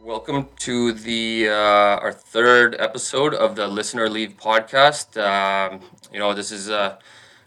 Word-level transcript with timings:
Welcome 0.00 0.48
to 0.58 0.92
the 0.92 1.48
uh, 1.48 1.52
our 1.52 2.12
third 2.12 2.76
episode 2.78 3.34
of 3.34 3.56
the 3.56 3.66
Listen 3.66 3.98
or 3.98 4.08
Leave 4.08 4.36
podcast. 4.36 5.20
Um, 5.20 5.80
you 6.12 6.20
know, 6.20 6.32
this 6.32 6.52
is 6.52 6.68
a 6.68 7.00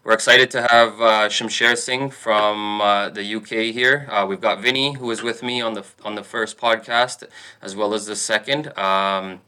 we're 0.04 0.14
excited 0.14 0.52
to 0.52 0.68
have 0.68 1.00
uh, 1.00 1.30
Singh 1.30 2.10
from 2.10 2.82
uh, 2.82 3.10
the 3.10 3.36
UK 3.36 3.74
here. 3.74 4.08
Uh, 4.12 4.26
we've 4.28 4.42
got 4.42 4.62
Vinny 4.62 4.94
who 4.94 5.06
was 5.06 5.24
with 5.24 5.42
me 5.42 5.62
on 5.62 5.74
the 5.76 5.86
on 6.04 6.16
the 6.16 6.24
first 6.24 6.58
podcast 6.58 7.24
as 7.62 7.76
well 7.76 7.94
as 7.94 8.06
the 8.06 8.16
second. 8.16 8.78
Um, 8.78 9.40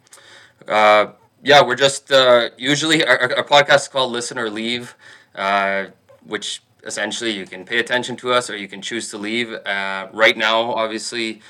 uh, 0.68 1.08
yeah, 1.44 1.62
we're 1.62 1.76
just 1.76 2.10
uh, 2.12 2.50
usually 2.58 3.06
our, 3.06 3.38
our 3.38 3.44
podcast 3.44 3.76
is 3.76 3.88
called 3.90 4.14
"Listen 4.14 4.40
or 4.40 4.50
Leave, 4.50 4.96
uh, 5.36 5.88
which 6.26 6.64
essentially 6.86 7.32
you 7.32 7.46
can 7.46 7.66
pay 7.66 7.80
attention 7.80 8.16
to 8.16 8.32
us 8.32 8.50
or 8.50 8.56
you 8.56 8.70
can 8.70 8.82
choose 8.82 9.10
to 9.10 9.18
leave. 9.18 9.52
Uh, 9.52 10.08
right 10.14 10.38
now, 10.38 10.72
obviously, 10.72 11.42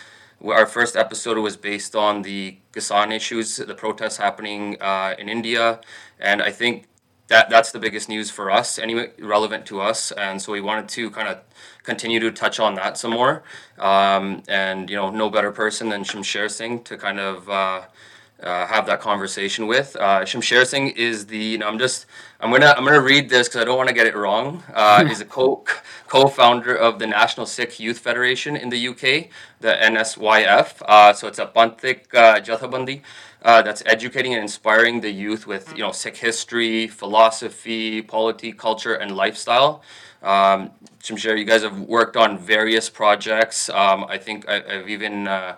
our 0.43 0.65
first 0.65 0.95
episode 0.95 1.37
was 1.37 1.55
based 1.55 1.95
on 1.95 2.23
the 2.23 2.57
Kisan 2.73 3.13
issues, 3.13 3.57
the 3.57 3.75
protests 3.75 4.17
happening 4.17 4.77
in 5.19 5.29
India, 5.29 5.79
and 6.19 6.41
I 6.41 6.49
think 6.49 6.87
that 7.27 7.49
that's 7.49 7.71
the 7.71 7.79
biggest 7.79 8.07
news 8.07 8.29
for 8.29 8.51
us, 8.51 8.77
anyway, 8.77 9.11
relevant 9.19 9.65
to 9.67 9.81
us, 9.81 10.11
and 10.11 10.41
so 10.41 10.51
we 10.51 10.61
wanted 10.61 10.87
to 10.89 11.09
kind 11.09 11.27
of 11.27 11.39
continue 11.83 12.19
to 12.19 12.31
touch 12.31 12.59
on 12.59 12.75
that 12.75 12.97
some 12.97 13.11
more. 13.11 13.43
Um, 13.79 14.43
and 14.47 14.89
you 14.89 14.95
know, 14.95 15.09
no 15.09 15.29
better 15.29 15.51
person 15.51 15.89
than 15.89 16.03
Shamsher 16.03 16.49
Singh 16.49 16.83
to 16.83 16.97
kind 16.97 17.19
of. 17.19 17.49
Uh, 17.49 17.81
uh, 18.43 18.67
have 18.67 18.85
that 18.85 18.99
conversation 18.99 19.65
with. 19.65 19.95
Uh, 19.95 20.21
Shamsher 20.21 20.65
Singh 20.65 20.89
is 20.89 21.25
the. 21.27 21.37
You 21.37 21.57
know, 21.57 21.67
I'm 21.67 21.79
just. 21.79 22.05
I'm 22.41 22.51
gonna. 22.51 22.73
I'm 22.77 22.83
gonna 22.83 23.01
read 23.01 23.29
this 23.29 23.47
because 23.47 23.61
I 23.61 23.63
don't 23.63 23.77
want 23.77 23.87
to 23.89 23.95
get 23.95 24.07
it 24.07 24.15
wrong. 24.15 24.61
Uh, 24.73 25.05
he's 25.07 25.21
a 25.21 25.25
co 25.25 25.63
co-founder 26.07 26.75
of 26.75 26.99
the 26.99 27.07
National 27.07 27.45
Sikh 27.45 27.79
Youth 27.79 27.99
Federation 27.99 28.55
in 28.55 28.69
the 28.69 28.87
UK, 28.89 29.29
the 29.61 29.73
NSYF. 29.81 30.81
Uh, 30.85 31.13
so 31.13 31.27
it's 31.27 31.39
a 31.39 31.47
Panthik 31.47 32.13
uh, 32.13 32.39
Jathabandi 32.41 33.01
uh, 33.45 33.61
that's 33.61 33.83
educating 33.85 34.33
and 34.33 34.41
inspiring 34.41 35.01
the 35.01 35.11
youth 35.11 35.45
with 35.45 35.71
you 35.77 35.83
know 35.83 35.91
Sikh 35.91 36.17
history, 36.17 36.87
philosophy, 36.87 38.01
polity, 38.01 38.51
culture, 38.51 38.95
and 38.95 39.15
lifestyle. 39.15 39.83
Um, 40.23 40.71
Shamsher, 41.03 41.37
you 41.37 41.45
guys 41.45 41.61
have 41.61 41.79
worked 41.79 42.17
on 42.17 42.39
various 42.39 42.89
projects. 42.89 43.69
Um, 43.69 44.05
I 44.09 44.17
think 44.17 44.49
I, 44.49 44.63
I've 44.67 44.89
even. 44.89 45.27
Uh, 45.27 45.57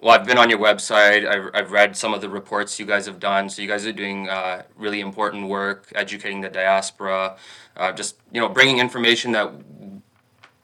well, 0.00 0.18
I've 0.18 0.26
been 0.26 0.38
on 0.38 0.50
your 0.50 0.58
website. 0.58 1.26
I've, 1.26 1.50
I've 1.54 1.72
read 1.72 1.96
some 1.96 2.14
of 2.14 2.20
the 2.20 2.28
reports 2.28 2.78
you 2.78 2.86
guys 2.86 3.06
have 3.06 3.18
done. 3.18 3.48
So 3.48 3.62
you 3.62 3.68
guys 3.68 3.86
are 3.86 3.92
doing 3.92 4.28
uh, 4.28 4.62
really 4.76 5.00
important 5.00 5.48
work, 5.48 5.90
educating 5.94 6.42
the 6.42 6.50
diaspora, 6.50 7.36
uh, 7.76 7.92
just 7.92 8.16
you 8.30 8.40
know, 8.40 8.48
bringing 8.48 8.78
information 8.78 9.32
that 9.32 9.52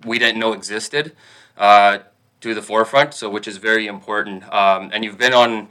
we 0.04 0.18
didn't 0.18 0.38
know 0.38 0.52
existed 0.52 1.16
uh, 1.56 1.98
to 2.40 2.54
the 2.54 2.62
forefront. 2.62 3.14
So 3.14 3.28
which 3.28 3.48
is 3.48 3.58
very 3.58 3.86
important. 3.86 4.44
Um, 4.52 4.90
and 4.92 5.02
you've 5.04 5.18
been 5.18 5.34
on 5.34 5.68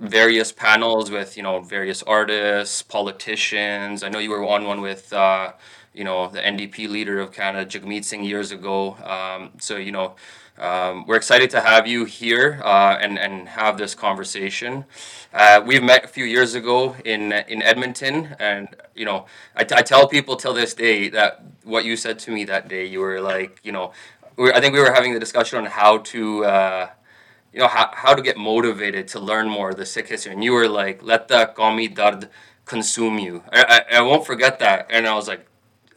various 0.00 0.52
panels 0.52 1.10
with 1.10 1.36
you 1.36 1.42
know 1.42 1.60
various 1.60 2.02
artists, 2.02 2.82
politicians. 2.82 4.02
I 4.02 4.08
know 4.08 4.18
you 4.18 4.30
were 4.30 4.44
on 4.44 4.64
one 4.64 4.80
with 4.80 5.12
uh, 5.12 5.52
you 5.92 6.04
know 6.04 6.28
the 6.28 6.40
NDP 6.40 6.88
leader 6.88 7.20
of 7.20 7.32
Canada, 7.32 7.68
Jagmeet 7.68 8.04
Singh, 8.04 8.24
years 8.24 8.52
ago. 8.52 8.96
Um, 9.04 9.52
so 9.58 9.76
you 9.76 9.92
know. 9.92 10.14
Um, 10.60 11.06
we're 11.06 11.14
excited 11.14 11.50
to 11.50 11.60
have 11.60 11.86
you 11.86 12.04
here 12.04 12.60
uh, 12.64 12.98
and 13.00 13.16
and 13.16 13.48
have 13.48 13.78
this 13.78 13.94
conversation. 13.94 14.86
Uh, 15.32 15.62
we've 15.64 15.84
met 15.84 16.04
a 16.04 16.08
few 16.08 16.24
years 16.24 16.56
ago 16.56 16.96
in 17.04 17.30
in 17.30 17.62
Edmonton, 17.62 18.34
and 18.40 18.66
you 18.92 19.04
know 19.04 19.26
I, 19.54 19.60
I 19.60 19.82
tell 19.82 20.08
people 20.08 20.34
till 20.34 20.54
this 20.54 20.74
day 20.74 21.10
that 21.10 21.44
what 21.62 21.84
you 21.84 21.94
said 21.94 22.18
to 22.20 22.32
me 22.32 22.44
that 22.46 22.66
day, 22.66 22.84
you 22.84 22.98
were 22.98 23.20
like, 23.20 23.60
you 23.62 23.70
know, 23.70 23.92
we, 24.36 24.52
I 24.52 24.60
think 24.60 24.74
we 24.74 24.80
were 24.80 24.90
having 24.92 25.14
the 25.14 25.20
discussion 25.20 25.60
on 25.60 25.66
how 25.66 25.98
to. 25.98 26.44
Uh, 26.44 26.88
you 27.58 27.64
know 27.64 27.68
how, 27.68 27.90
how 27.94 28.14
to 28.14 28.22
get 28.22 28.38
motivated 28.38 29.08
to 29.10 29.20
learn 29.20 29.48
more 29.50 29.70
of 29.70 29.76
the 29.78 29.86
Sikh 29.86 30.08
history, 30.08 30.32
and 30.32 30.44
you 30.44 30.52
were 30.52 30.68
like, 30.68 31.02
"Let 31.02 31.28
the 31.28 31.52
Qawmi 31.56 31.94
Dard 31.94 32.30
consume 32.66 33.18
you." 33.18 33.42
I, 33.52 33.84
I, 33.92 33.98
I 33.98 34.02
won't 34.02 34.26
forget 34.26 34.60
that, 34.60 34.86
and 34.90 35.08
I 35.08 35.14
was 35.14 35.28
like, 35.28 35.46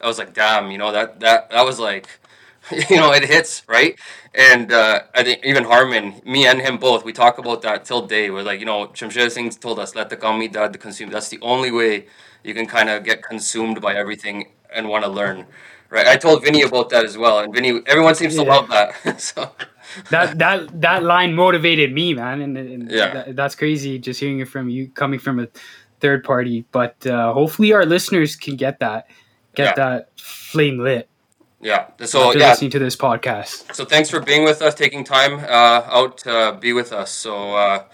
I 0.00 0.08
was 0.08 0.18
like, 0.18 0.34
"Damn," 0.34 0.72
you 0.72 0.78
know 0.78 0.92
that 0.92 1.20
that 1.20 1.50
that 1.50 1.64
was 1.64 1.80
like, 1.80 2.08
you 2.90 2.96
know, 2.96 3.12
it 3.12 3.24
hits 3.24 3.62
right. 3.68 3.98
And 4.34 4.72
uh, 4.72 5.02
I 5.14 5.24
think 5.24 5.44
even 5.44 5.64
Harmon, 5.64 6.20
me 6.24 6.46
and 6.46 6.60
him 6.60 6.78
both, 6.78 7.04
we 7.04 7.12
talk 7.12 7.38
about 7.38 7.62
that 7.62 7.84
till 7.84 8.06
day. 8.06 8.30
We're 8.30 8.42
like, 8.42 8.60
you 8.60 8.66
know, 8.66 8.88
Shamsher 8.88 9.30
Singh 9.30 9.50
told 9.50 9.78
us, 9.78 9.94
"Let 9.94 10.10
the 10.10 10.18
Qawmi 10.18 10.52
Dard 10.52 10.80
consume." 10.80 11.10
That's 11.10 11.30
the 11.30 11.40
only 11.42 11.70
way 11.70 12.06
you 12.44 12.54
can 12.54 12.66
kind 12.66 12.90
of 12.90 13.04
get 13.04 13.22
consumed 13.22 13.80
by 13.80 13.94
everything 13.94 14.52
and 14.74 14.88
want 14.88 15.04
to 15.04 15.10
learn. 15.10 15.46
Right? 15.92 16.06
I 16.06 16.16
told 16.16 16.42
Vinny 16.42 16.62
about 16.62 16.88
that 16.90 17.04
as 17.04 17.18
well, 17.18 17.40
and 17.40 17.52
Vinny, 17.54 17.80
everyone 17.86 18.14
seems 18.14 18.34
to 18.36 18.44
Yeah. 18.44 18.54
love 18.54 18.68
that. 18.70 19.20
so. 19.30 19.50
that 20.10 20.38
that 20.38 20.80
that 20.80 21.02
line 21.04 21.34
motivated 21.34 21.92
me, 21.92 22.14
man, 22.14 22.40
and, 22.40 22.56
and 22.56 22.90
Yeah. 22.90 23.12
that, 23.14 23.36
that's 23.36 23.54
crazy. 23.54 23.98
Just 23.98 24.18
hearing 24.18 24.40
it 24.40 24.48
from 24.48 24.70
you, 24.70 24.88
coming 24.88 25.18
from 25.20 25.38
a 25.38 25.48
third 26.00 26.24
party. 26.24 26.64
But 26.72 27.06
uh, 27.06 27.34
hopefully, 27.34 27.74
our 27.74 27.84
listeners 27.84 28.36
can 28.36 28.56
get 28.56 28.80
that, 28.80 29.06
get 29.54 29.76
Yeah. 29.76 29.84
that 29.84 30.20
flame 30.20 30.78
lit 30.78 31.08
Yeah. 31.60 31.88
So 32.06 32.28
after 32.28 32.38
yeah. 32.38 32.50
listening 32.50 32.70
to 32.72 32.78
this 32.78 32.96
podcast. 32.96 33.74
So 33.74 33.84
thanks 33.84 34.08
for 34.10 34.20
being 34.20 34.44
with 34.44 34.62
us, 34.62 34.74
taking 34.74 35.04
time 35.04 35.40
uh, 35.40 35.82
out 35.98 36.16
to 36.24 36.56
be 36.58 36.72
with 36.72 36.90
us. 36.92 37.10
So 37.12 37.54
uh, 37.54 37.84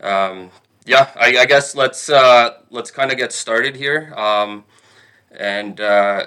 um, 0.00 0.50
yeah, 0.86 1.10
I, 1.16 1.38
I 1.38 1.46
guess 1.46 1.74
let's 1.74 2.08
uh, 2.08 2.50
let's 2.70 2.90
kind 2.92 3.10
of 3.12 3.18
get 3.18 3.32
started 3.32 3.74
here, 3.76 4.14
um, 4.16 4.64
and 5.30 5.80
uh, 5.80 6.26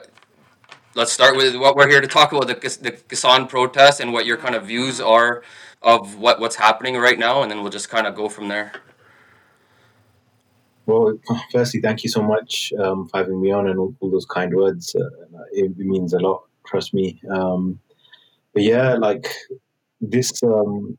let's 0.95 1.11
start 1.11 1.35
with 1.35 1.55
what 1.57 1.75
we're 1.75 1.89
here 1.89 2.01
to 2.01 2.07
talk 2.07 2.31
about 2.31 2.47
the 2.47 2.55
the 2.81 2.91
Kisan 2.91 3.47
protest 3.47 3.99
and 3.99 4.11
what 4.13 4.25
your 4.25 4.37
kind 4.37 4.55
of 4.55 4.65
views 4.65 4.99
are 4.99 5.43
of 5.81 6.17
what 6.17 6.39
what's 6.39 6.55
happening 6.55 6.97
right 6.97 7.19
now, 7.19 7.41
and 7.41 7.51
then 7.51 7.61
we'll 7.61 7.71
just 7.71 7.89
kind 7.89 8.07
of 8.07 8.15
go 8.15 8.29
from 8.29 8.47
there. 8.47 8.71
Well, 10.87 11.17
firstly, 11.51 11.81
thank 11.81 12.03
you 12.03 12.09
so 12.09 12.21
much 12.21 12.71
um, 12.79 13.07
for 13.07 13.17
having 13.17 13.41
me 13.41 13.51
on 13.51 13.67
and 13.67 13.79
all, 13.79 13.95
all 13.99 14.11
those 14.11 14.25
kind 14.25 14.53
words. 14.53 14.95
Uh, 14.95 15.39
it, 15.51 15.71
it 15.71 15.77
means 15.77 16.13
a 16.13 16.19
lot, 16.19 16.43
trust 16.65 16.93
me. 16.93 17.19
Um, 17.29 17.79
but 18.53 18.63
yeah, 18.63 18.93
like 18.93 19.27
this 19.99 20.41
um, 20.43 20.97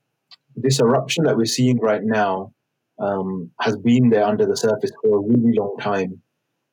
this 0.57 0.81
eruption 0.81 1.25
that 1.25 1.37
we're 1.37 1.47
seeing 1.47 1.79
right 1.79 2.03
now 2.03 2.53
um, 2.99 3.51
has 3.61 3.77
been 3.77 4.11
there 4.11 4.25
under 4.25 4.47
the 4.47 4.57
surface 4.57 4.91
for 5.03 5.17
a 5.17 5.21
really 5.21 5.55
long 5.57 5.77
time, 5.81 6.21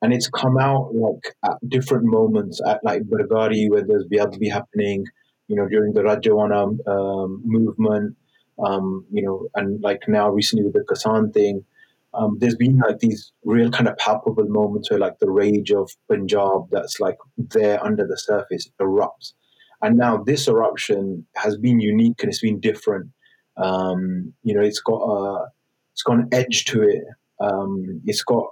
and 0.03 0.13
it's 0.13 0.29
come 0.29 0.59
out 0.59 0.93
like 0.93 1.35
at 1.43 1.57
different 1.67 2.05
moments 2.05 2.61
at 2.67 2.83
like 2.83 3.01
Bargari, 3.03 3.69
where 3.69 3.83
there's 3.83 4.05
BLB 4.05 4.51
happening, 4.51 5.05
you 5.47 5.55
know, 5.55 5.67
during 5.67 5.93
the 5.93 6.01
Rajoana 6.01 6.77
um, 6.87 7.41
movement, 7.43 8.15
um, 8.63 9.05
you 9.11 9.23
know, 9.23 9.47
and 9.55 9.81
like 9.81 10.01
now 10.07 10.29
recently 10.29 10.65
with 10.65 10.73
the 10.73 10.85
Kisan 10.93 11.33
thing 11.33 11.65
um, 12.13 12.37
there's 12.39 12.55
been 12.55 12.77
like 12.77 12.99
these 12.99 13.31
real 13.43 13.71
kind 13.71 13.87
of 13.87 13.97
palpable 13.97 14.47
moments 14.47 14.89
where 14.89 14.99
like 14.99 15.17
the 15.19 15.31
rage 15.31 15.71
of 15.71 15.89
Punjab 16.07 16.67
that's 16.71 16.99
like 16.99 17.17
there 17.37 17.83
under 17.83 18.05
the 18.05 18.17
surface 18.17 18.69
erupts. 18.79 19.33
And 19.81 19.97
now 19.97 20.23
this 20.23 20.47
eruption 20.47 21.25
has 21.35 21.57
been 21.57 21.79
unique 21.79 22.21
and 22.21 22.29
it's 22.29 22.41
been 22.41 22.59
different. 22.59 23.09
Um, 23.57 24.33
you 24.43 24.53
know, 24.53 24.61
it's 24.61 24.79
got 24.79 25.01
a, 25.01 25.47
it's 25.91 26.03
got 26.03 26.19
an 26.19 26.29
edge 26.31 26.65
to 26.65 26.83
it. 26.83 27.03
Um, 27.39 28.01
it's 28.05 28.23
got 28.23 28.45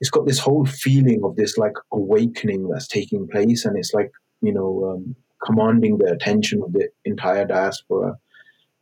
it's 0.00 0.10
got 0.10 0.26
this 0.26 0.38
whole 0.38 0.64
feeling 0.64 1.22
of 1.24 1.36
this 1.36 1.58
like 1.58 1.74
awakening 1.92 2.68
that's 2.68 2.88
taking 2.88 3.28
place, 3.28 3.64
and 3.64 3.76
it's 3.76 3.92
like 3.92 4.10
you 4.40 4.52
know 4.52 4.92
um, 4.92 5.14
commanding 5.44 5.98
the 5.98 6.12
attention 6.12 6.62
of 6.62 6.72
the 6.72 6.88
entire 7.04 7.46
diaspora. 7.46 8.16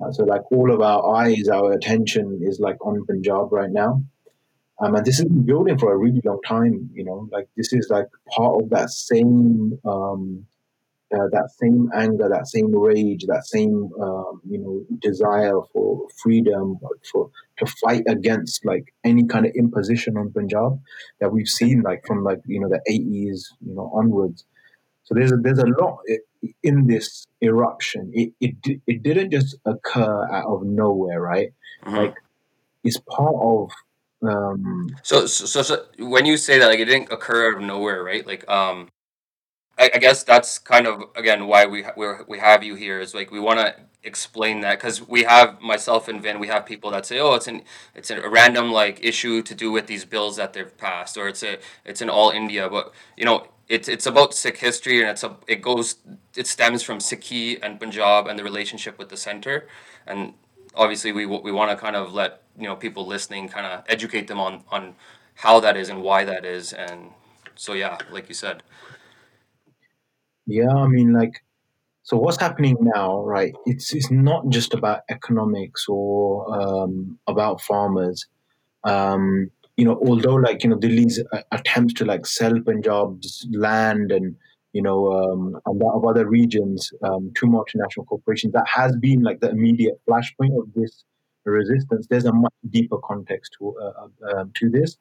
Uh, 0.00 0.12
so 0.12 0.24
like 0.24 0.42
all 0.52 0.72
of 0.72 0.80
our 0.80 1.16
eyes, 1.16 1.48
our 1.48 1.72
attention 1.72 2.40
is 2.42 2.60
like 2.60 2.76
on 2.86 3.04
Punjab 3.06 3.52
right 3.52 3.70
now. 3.70 4.02
Um, 4.80 4.94
and 4.94 5.04
this 5.04 5.18
has 5.18 5.26
been 5.26 5.44
building 5.44 5.76
for 5.76 5.92
a 5.92 5.96
really 5.96 6.20
long 6.24 6.40
time, 6.46 6.90
you 6.94 7.02
know, 7.02 7.28
like 7.32 7.48
this 7.56 7.72
is 7.72 7.88
like 7.90 8.06
part 8.30 8.62
of 8.62 8.70
that 8.70 8.90
same, 8.90 9.76
um, 9.84 10.46
uh, 11.14 11.28
that 11.32 11.50
same 11.60 11.88
anger, 11.94 12.28
that 12.28 12.46
same 12.48 12.70
rage, 12.74 13.24
that 13.26 13.44
same, 13.46 13.90
um, 14.00 14.40
you 14.48 14.58
know, 14.58 14.84
desire 15.00 15.58
for 15.72 16.06
freedom, 16.22 16.78
for 17.10 17.30
to 17.58 17.66
fight 17.82 18.02
against 18.08 18.64
like 18.64 18.92
any 19.04 19.24
kind 19.26 19.46
of 19.46 19.52
imposition 19.56 20.16
on 20.16 20.32
Punjab 20.32 20.78
that 21.20 21.32
we've 21.32 21.48
seen 21.48 21.82
like 21.82 22.02
from 22.06 22.22
like 22.24 22.40
you 22.46 22.60
know 22.60 22.68
the 22.68 22.80
80s, 22.88 23.44
you 23.66 23.74
know, 23.74 23.90
onwards. 23.94 24.44
So 25.04 25.14
there's 25.14 25.32
a, 25.32 25.36
there's 25.36 25.58
a 25.58 25.66
lot 25.66 25.98
in 26.62 26.86
this 26.86 27.26
eruption. 27.42 28.10
It, 28.14 28.32
it 28.40 28.80
it 28.86 29.02
didn't 29.02 29.30
just 29.32 29.56
occur 29.64 30.28
out 30.32 30.46
of 30.46 30.62
nowhere, 30.64 31.20
right? 31.20 31.50
Mhm. 31.84 31.96
Like 31.96 32.14
it's 32.84 32.98
part 33.10 33.34
of 33.40 33.70
um, 34.22 34.88
So, 35.02 35.26
so, 35.26 35.46
so, 35.46 35.62
so 35.62 35.84
when 35.98 36.26
you 36.26 36.36
say 36.36 36.58
that, 36.58 36.66
like, 36.66 36.80
it 36.80 36.86
didn't 36.86 37.12
occur 37.12 37.50
out 37.52 37.58
of 37.58 37.62
nowhere, 37.62 38.02
right? 38.02 38.26
Like, 38.26 38.48
um, 38.50 38.88
I, 39.78 39.90
I 39.94 39.98
guess 39.98 40.24
that's 40.24 40.58
kind 40.58 40.86
of 40.86 41.04
again 41.16 41.46
why 41.46 41.66
we 41.66 41.84
we're, 41.96 42.24
we 42.26 42.38
have 42.38 42.62
you 42.62 42.74
here 42.74 43.00
is 43.00 43.14
like 43.14 43.30
we 43.30 43.40
want 43.40 43.60
to 43.60 43.74
explain 44.04 44.60
that 44.60 44.78
because 44.78 45.06
we 45.06 45.24
have 45.24 45.60
myself 45.60 46.08
and 46.08 46.22
Vin, 46.22 46.38
we 46.40 46.48
have 46.48 46.66
people 46.66 46.90
that 46.92 47.06
say, 47.06 47.18
"Oh, 47.20 47.34
it's 47.34 47.46
an 47.48 47.62
it's 47.94 48.10
a 48.10 48.28
random 48.28 48.72
like 48.72 49.04
issue 49.04 49.42
to 49.42 49.54
do 49.54 49.70
with 49.70 49.86
these 49.86 50.04
bills 50.04 50.36
that 50.36 50.52
they've 50.52 50.76
passed, 50.78 51.16
or 51.16 51.28
it's 51.28 51.42
a 51.42 51.58
it's 51.84 52.00
an 52.00 52.10
all 52.10 52.30
India." 52.30 52.68
But 52.68 52.92
you 53.16 53.24
know, 53.24 53.48
it's 53.68 53.88
it's 53.88 54.06
about 54.06 54.34
Sikh 54.34 54.58
history, 54.58 55.00
and 55.00 55.10
it's 55.10 55.22
a 55.24 55.36
it 55.46 55.62
goes 55.62 55.96
it 56.36 56.46
stems 56.46 56.82
from 56.82 56.98
Sikhi 56.98 57.58
and 57.62 57.78
Punjab 57.80 58.26
and 58.26 58.38
the 58.38 58.44
relationship 58.44 58.98
with 58.98 59.08
the 59.10 59.16
center, 59.16 59.68
and 60.06 60.34
obviously 60.74 61.12
we 61.12 61.26
we 61.26 61.52
want 61.52 61.70
to 61.70 61.76
kind 61.76 61.96
of 61.96 62.12
let 62.12 62.42
you 62.58 62.64
know 62.64 62.76
people 62.76 63.06
listening 63.06 63.48
kind 63.48 63.66
of 63.66 63.84
educate 63.88 64.26
them 64.26 64.40
on 64.40 64.64
on 64.70 64.94
how 65.36 65.60
that 65.60 65.76
is 65.76 65.88
and 65.88 66.02
why 66.02 66.24
that 66.24 66.44
is, 66.44 66.72
and 66.72 67.10
so 67.54 67.74
yeah, 67.74 67.98
like 68.10 68.28
you 68.28 68.34
said. 68.34 68.62
Yeah, 70.48 70.70
I 70.74 70.86
mean, 70.88 71.12
like, 71.12 71.44
so 72.04 72.16
what's 72.16 72.40
happening 72.40 72.76
now, 72.80 73.22
right? 73.22 73.54
It's 73.66 73.94
it's 73.94 74.10
not 74.10 74.48
just 74.48 74.72
about 74.72 75.02
economics 75.10 75.86
or 75.88 76.46
um, 76.58 77.18
about 77.26 77.60
farmers. 77.60 78.26
Um, 78.84 79.50
you 79.76 79.84
know, 79.84 80.00
although 80.06 80.36
like 80.36 80.64
you 80.64 80.70
know, 80.70 80.78
Delhi's 80.78 81.22
uh, 81.32 81.42
attempts 81.52 81.94
to 81.94 82.06
like 82.06 82.26
sell 82.26 82.54
Punjab's 82.60 83.46
land 83.52 84.10
and 84.10 84.36
you 84.72 84.82
know 84.82 85.12
um, 85.12 85.60
a 85.66 85.72
lot 85.72 85.96
of 85.96 86.06
other 86.06 86.26
regions 86.26 86.90
um, 87.02 87.30
to 87.36 87.46
multinational 87.46 88.06
corporations, 88.08 88.54
that 88.54 88.66
has 88.68 88.96
been 88.96 89.22
like 89.22 89.40
the 89.40 89.50
immediate 89.50 90.00
flashpoint 90.08 90.58
of 90.58 90.72
this 90.74 91.04
resistance. 91.50 92.06
There's 92.06 92.24
a 92.24 92.32
much 92.32 92.54
deeper 92.70 92.98
context 92.98 93.56
to 93.58 93.76
uh, 93.80 94.06
uh 94.26 94.40
um, 94.40 94.52
to 94.54 94.68
this. 94.68 94.96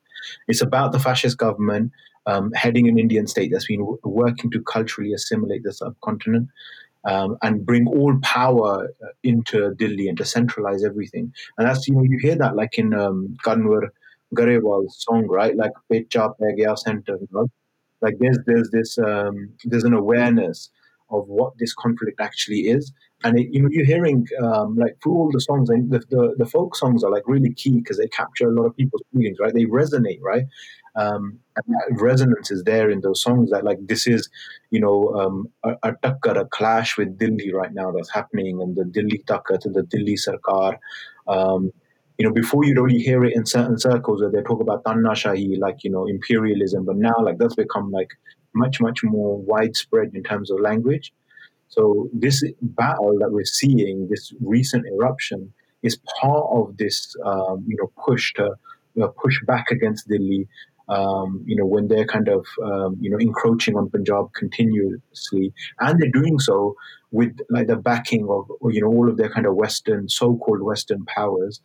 It's 0.47 0.61
about 0.61 0.91
the 0.91 0.99
fascist 0.99 1.37
government 1.37 1.91
um, 2.27 2.51
heading 2.53 2.87
an 2.87 2.99
Indian 2.99 3.25
state 3.25 3.51
that's 3.51 3.67
been 3.67 3.79
w- 3.79 3.99
working 4.03 4.51
to 4.51 4.61
culturally 4.61 5.13
assimilate 5.13 5.63
the 5.63 5.73
subcontinent 5.73 6.49
um, 7.05 7.37
and 7.41 7.65
bring 7.65 7.87
all 7.87 8.17
power 8.21 8.89
uh, 9.03 9.07
into 9.23 9.73
Delhi 9.75 10.07
and 10.09 10.17
to 10.17 10.25
centralize 10.25 10.83
everything. 10.83 11.33
And 11.57 11.67
that's, 11.67 11.87
you 11.87 11.95
know, 11.95 12.03
you 12.03 12.19
hear 12.21 12.35
that 12.35 12.55
like 12.55 12.77
in 12.77 12.93
um, 12.93 13.37
Kanwar 13.45 13.89
Grewal's 14.35 15.01
song, 15.03 15.25
right? 15.27 15.55
Like, 15.55 15.71
Pecha 15.91 16.33
Pegya 16.39 16.77
Center. 16.77 17.17
Like, 18.01 18.15
there's, 18.19 18.37
there's 18.45 18.69
this, 18.71 18.97
um, 18.97 19.49
there's 19.63 19.85
an 19.85 19.93
awareness 19.93 20.69
of 21.09 21.27
what 21.27 21.57
this 21.57 21.73
conflict 21.73 22.19
actually 22.19 22.61
is. 22.61 22.91
And 23.23 23.39
it, 23.39 23.47
you 23.51 23.61
know, 23.61 23.69
you're 23.71 23.85
hearing 23.85 24.27
um, 24.43 24.77
like 24.77 24.97
through 25.01 25.13
all 25.13 25.31
the 25.31 25.41
songs, 25.41 25.69
and 25.69 25.89
the, 25.89 25.99
the, 26.09 26.35
the 26.37 26.45
folk 26.45 26.75
songs 26.75 27.03
are 27.03 27.11
like 27.11 27.23
really 27.25 27.53
key 27.53 27.79
because 27.79 27.97
they 27.97 28.07
capture 28.07 28.47
a 28.47 28.53
lot 28.53 28.65
of 28.65 28.77
people's 28.77 29.01
feelings, 29.11 29.37
right? 29.39 29.53
They 29.53 29.65
resonate, 29.65 30.19
right? 30.21 30.43
um, 30.97 31.39
and 31.55 31.75
that 31.75 32.01
resonance 32.01 32.51
is 32.51 32.63
there 32.63 32.89
in 32.89 33.01
those 33.01 33.21
songs 33.21 33.51
that 33.51 33.63
like 33.63 33.77
this 33.81 34.07
is 34.07 34.29
you 34.71 34.79
know 34.79 35.13
um, 35.15 35.49
a, 35.63 35.75
a 35.83 35.93
takkar, 35.93 36.39
a 36.39 36.45
clash 36.45 36.97
with 36.97 37.17
Delhi 37.17 37.53
right 37.53 37.73
now 37.73 37.91
that's 37.91 38.11
happening 38.11 38.61
and 38.61 38.75
the 38.75 38.83
Delhi 38.83 39.23
takkar 39.27 39.59
to 39.59 39.69
the 39.69 39.83
Delhi 39.83 40.15
Sarkar 40.15 40.77
um, 41.27 41.71
you 42.17 42.25
know 42.25 42.33
before 42.33 42.65
you'd 42.65 42.79
only 42.79 42.97
hear 42.99 43.23
it 43.23 43.35
in 43.35 43.45
certain 43.45 43.77
circles 43.77 44.21
where 44.21 44.31
they 44.31 44.41
talk 44.41 44.59
about 44.59 44.83
Tanashahi 44.83 45.59
like 45.59 45.83
you 45.83 45.91
know 45.91 46.07
imperialism 46.07 46.83
but 46.83 46.97
now 46.97 47.15
like 47.21 47.37
that's 47.37 47.55
become 47.55 47.91
like 47.91 48.09
much 48.57 48.79
much 48.81 49.03
more 49.03 49.37
widespread 49.37 50.09
in 50.13 50.23
terms 50.23 50.51
of 50.51 50.59
language 50.59 51.13
so 51.69 52.09
this 52.13 52.43
battle 52.61 53.17
that 53.19 53.31
we're 53.31 53.45
seeing 53.45 54.07
this 54.09 54.33
recent 54.41 54.85
eruption 54.93 55.53
is 55.83 55.97
part 56.19 56.45
of 56.51 56.77
this 56.77 57.15
um, 57.25 57.63
you 57.67 57.77
know 57.79 57.91
push 58.05 58.33
to 58.33 58.49
uh, 59.01 59.07
push 59.23 59.37
back 59.45 59.69
against 59.71 60.07
Delhi 60.07 60.47
um, 60.89 61.43
you 61.45 61.55
know, 61.55 61.65
when 61.65 61.87
they're 61.87 62.05
kind 62.05 62.29
of, 62.29 62.45
um, 62.63 62.97
you 63.01 63.09
know, 63.09 63.17
encroaching 63.17 63.75
on 63.75 63.89
Punjab 63.89 64.31
continuously, 64.33 65.53
and 65.79 65.99
they're 65.99 66.11
doing 66.11 66.39
so 66.39 66.75
with 67.11 67.37
like 67.49 67.67
the 67.67 67.75
backing 67.75 68.27
of, 68.29 68.49
you 68.71 68.81
know, 68.81 68.87
all 68.87 69.09
of 69.09 69.17
their 69.17 69.29
kind 69.29 69.45
of 69.45 69.55
Western, 69.55 70.07
so-called 70.07 70.61
Western 70.61 71.05
powers. 71.05 71.61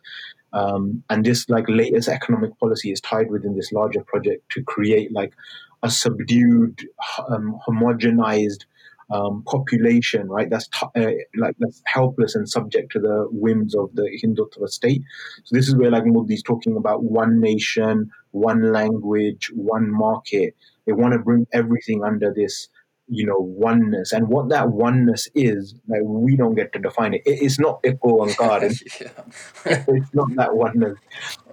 Um, 0.51 1.03
and 1.09 1.25
this 1.25 1.49
like 1.49 1.65
latest 1.67 2.09
economic 2.09 2.57
policy 2.59 2.91
is 2.91 3.01
tied 3.01 3.31
within 3.31 3.55
this 3.55 3.71
larger 3.71 4.03
project 4.03 4.49
to 4.51 4.63
create 4.63 5.11
like 5.11 5.33
a 5.83 5.91
subdued, 5.91 6.87
um, 7.29 7.59
homogenized 7.67 8.65
um, 9.11 9.43
population, 9.45 10.29
right? 10.29 10.49
That's 10.49 10.67
t- 10.69 10.87
uh, 10.95 11.11
like 11.37 11.55
that's 11.59 11.81
helpless 11.85 12.35
and 12.35 12.49
subject 12.49 12.91
to 12.93 12.99
the 12.99 13.27
whims 13.31 13.75
of 13.75 13.93
the 13.95 14.09
Hindutva 14.23 14.69
state. 14.69 15.03
So 15.43 15.55
this 15.55 15.67
is 15.67 15.75
where 15.75 15.91
like 15.91 16.05
Modi's 16.05 16.43
talking 16.43 16.77
about 16.77 17.03
one 17.03 17.39
nation, 17.39 18.09
one 18.31 18.71
language, 18.73 19.51
one 19.53 19.91
market. 19.91 20.55
They 20.85 20.93
want 20.93 21.13
to 21.13 21.19
bring 21.19 21.47
everything 21.53 22.03
under 22.03 22.33
this, 22.33 22.69
you 23.07 23.25
know, 23.27 23.37
oneness. 23.39 24.13
And 24.13 24.29
what 24.29 24.49
that 24.49 24.69
oneness 24.71 25.27
is, 25.35 25.75
like 25.87 26.01
we 26.05 26.35
don't 26.37 26.55
get 26.55 26.73
to 26.73 26.79
define 26.79 27.13
it. 27.13 27.23
it's 27.25 27.59
not 27.59 27.81
Echo 27.83 28.23
and 28.23 28.35
God. 28.37 28.63
it's 29.65 30.13
not 30.13 30.29
that 30.37 30.55
oneness. 30.55 30.97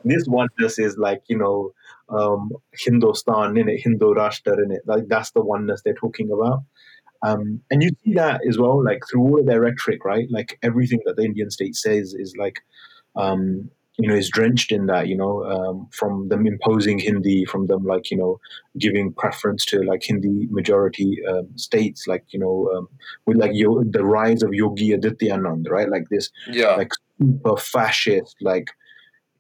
This 0.04 0.24
oneness 0.26 0.78
is 0.78 0.96
like 0.96 1.22
you 1.28 1.38
know. 1.38 1.72
Um, 2.10 2.50
Hindustan 2.72 3.56
in 3.56 3.68
it, 3.68 3.80
Hindu 3.80 4.14
Rashtra 4.14 4.62
in 4.64 4.72
it, 4.72 4.82
like 4.86 5.08
that's 5.08 5.30
the 5.30 5.42
oneness 5.42 5.82
they're 5.84 5.94
talking 5.94 6.30
about. 6.30 6.60
Um, 7.22 7.60
and 7.70 7.82
you 7.82 7.90
see 8.02 8.14
that 8.14 8.40
as 8.48 8.58
well, 8.58 8.82
like 8.82 9.02
through 9.08 9.22
all 9.22 9.40
of 9.40 9.46
their 9.46 9.60
rhetoric, 9.60 10.04
right? 10.04 10.26
Like 10.30 10.58
everything 10.62 11.00
that 11.04 11.16
the 11.16 11.24
Indian 11.24 11.50
state 11.50 11.76
says 11.76 12.14
is 12.14 12.34
like, 12.38 12.60
um, 13.16 13.70
you 13.98 14.08
know, 14.08 14.14
is 14.14 14.30
drenched 14.30 14.72
in 14.72 14.86
that, 14.86 15.08
you 15.08 15.16
know, 15.16 15.44
um, 15.44 15.86
from 15.92 16.28
them 16.28 16.46
imposing 16.46 16.98
Hindi, 16.98 17.44
from 17.44 17.66
them 17.66 17.84
like, 17.84 18.10
you 18.10 18.16
know, 18.16 18.40
giving 18.78 19.12
preference 19.12 19.66
to 19.66 19.82
like 19.82 20.02
Hindi 20.02 20.48
majority 20.50 21.18
um, 21.28 21.48
states, 21.56 22.06
like, 22.06 22.24
you 22.30 22.38
know, 22.38 22.70
um, 22.74 22.88
with 23.26 23.36
like 23.36 23.50
yo- 23.52 23.84
the 23.84 24.04
rise 24.04 24.42
of 24.42 24.54
Yogi 24.54 24.90
Adityanath, 24.90 25.68
right? 25.68 25.90
Like 25.90 26.08
this, 26.10 26.30
yeah. 26.50 26.76
like 26.76 26.92
super 27.20 27.58
fascist, 27.58 28.36
like 28.40 28.68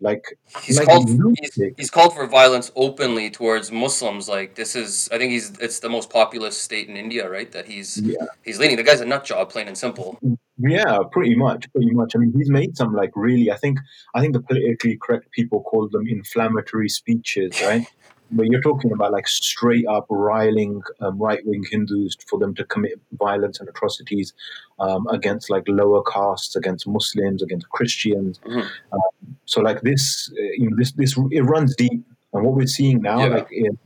like 0.00 0.24
he's 0.62 0.78
like 0.78 0.88
called 0.88 1.08
he's, 1.08 1.74
he's, 1.76 1.90
called 1.90 2.14
for 2.14 2.26
violence 2.26 2.72
openly 2.74 3.28
towards 3.30 3.70
Muslims. 3.70 4.28
Like 4.28 4.54
this 4.54 4.74
is, 4.74 5.08
I 5.12 5.18
think 5.18 5.30
he's 5.30 5.50
it's 5.58 5.80
the 5.80 5.90
most 5.90 6.08
populous 6.08 6.56
state 6.58 6.88
in 6.88 6.96
India, 6.96 7.28
right? 7.28 7.52
That 7.52 7.66
he's 7.66 8.00
yeah. 8.00 8.16
he's 8.42 8.58
leading. 8.58 8.76
The 8.76 8.82
guy's 8.82 9.02
a 9.02 9.04
nut 9.04 9.24
job, 9.24 9.50
plain 9.50 9.68
and 9.68 9.76
simple. 9.76 10.18
Yeah, 10.58 10.98
pretty 11.12 11.34
much, 11.34 11.70
pretty 11.72 11.90
much. 11.92 12.16
I 12.16 12.18
mean, 12.18 12.32
he's 12.34 12.50
made 12.50 12.76
some 12.76 12.94
like 12.94 13.12
really. 13.14 13.50
I 13.50 13.56
think 13.56 13.78
I 14.14 14.20
think 14.20 14.32
the 14.32 14.40
politically 14.40 14.96
correct 14.96 15.30
people 15.32 15.62
call 15.62 15.88
them 15.88 16.06
inflammatory 16.06 16.88
speeches, 16.88 17.60
right? 17.62 17.86
But 18.32 18.46
you're 18.46 18.60
talking 18.60 18.92
about 18.92 19.12
like 19.12 19.26
straight 19.26 19.86
up 19.86 20.06
riling 20.08 20.82
um, 21.00 21.18
right 21.18 21.44
wing 21.44 21.64
Hindus 21.70 22.16
for 22.26 22.38
them 22.38 22.54
to 22.54 22.64
commit 22.64 23.00
violence 23.12 23.60
and 23.60 23.68
atrocities 23.68 24.32
um, 24.78 25.06
against 25.08 25.50
like 25.50 25.64
lower 25.66 26.02
castes, 26.02 26.56
against 26.56 26.86
Muslims, 26.86 27.42
against 27.42 27.68
Christians. 27.70 28.38
Mm-hmm. 28.46 28.60
Um, 28.92 29.36
so 29.46 29.60
like 29.60 29.82
this, 29.82 30.32
uh, 30.38 30.42
you 30.56 30.70
know, 30.70 30.76
this 30.76 30.92
this 30.92 31.18
it 31.30 31.42
runs 31.42 31.74
deep, 31.76 32.04
and 32.32 32.44
what 32.44 32.54
we're 32.54 32.66
seeing 32.66 33.02
now, 33.02 33.20
yeah. 33.20 33.34
like 33.34 33.48
in, 33.50 33.78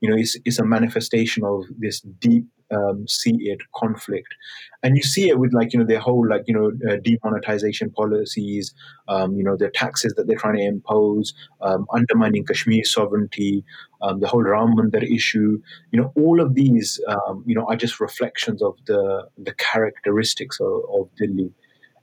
you 0.00 0.10
know, 0.10 0.16
is 0.16 0.38
is 0.44 0.58
a 0.58 0.64
manifestation 0.64 1.44
of 1.44 1.64
this 1.78 2.00
deep 2.00 2.46
um, 2.70 3.06
it 3.24 3.60
conflict, 3.74 4.34
and 4.82 4.96
you 4.96 5.02
see 5.02 5.28
it 5.28 5.38
with 5.38 5.52
like 5.52 5.72
you 5.72 5.78
know 5.78 5.86
their 5.86 6.00
whole 6.00 6.28
like 6.28 6.42
you 6.46 6.54
know 6.54 6.70
uh, 6.90 6.96
demonetization 6.96 7.90
policies, 7.90 8.74
um, 9.08 9.36
you 9.36 9.44
know 9.44 9.56
the 9.56 9.68
taxes 9.70 10.14
that 10.16 10.26
they're 10.26 10.38
trying 10.38 10.56
to 10.56 10.64
impose, 10.64 11.34
um, 11.60 11.86
undermining 11.92 12.44
Kashmir 12.44 12.84
sovereignty, 12.84 13.64
um, 14.02 14.20
the 14.20 14.26
whole 14.26 14.42
Ram 14.42 14.74
Mandir 14.76 15.02
issue. 15.02 15.60
You 15.92 16.00
know 16.00 16.12
all 16.16 16.40
of 16.40 16.54
these 16.54 17.00
um, 17.08 17.44
you 17.46 17.54
know 17.54 17.66
are 17.66 17.76
just 17.76 18.00
reflections 18.00 18.62
of 18.62 18.76
the 18.86 19.28
the 19.38 19.54
characteristics 19.54 20.58
of, 20.60 20.82
of 20.92 21.08
Delhi. 21.16 21.52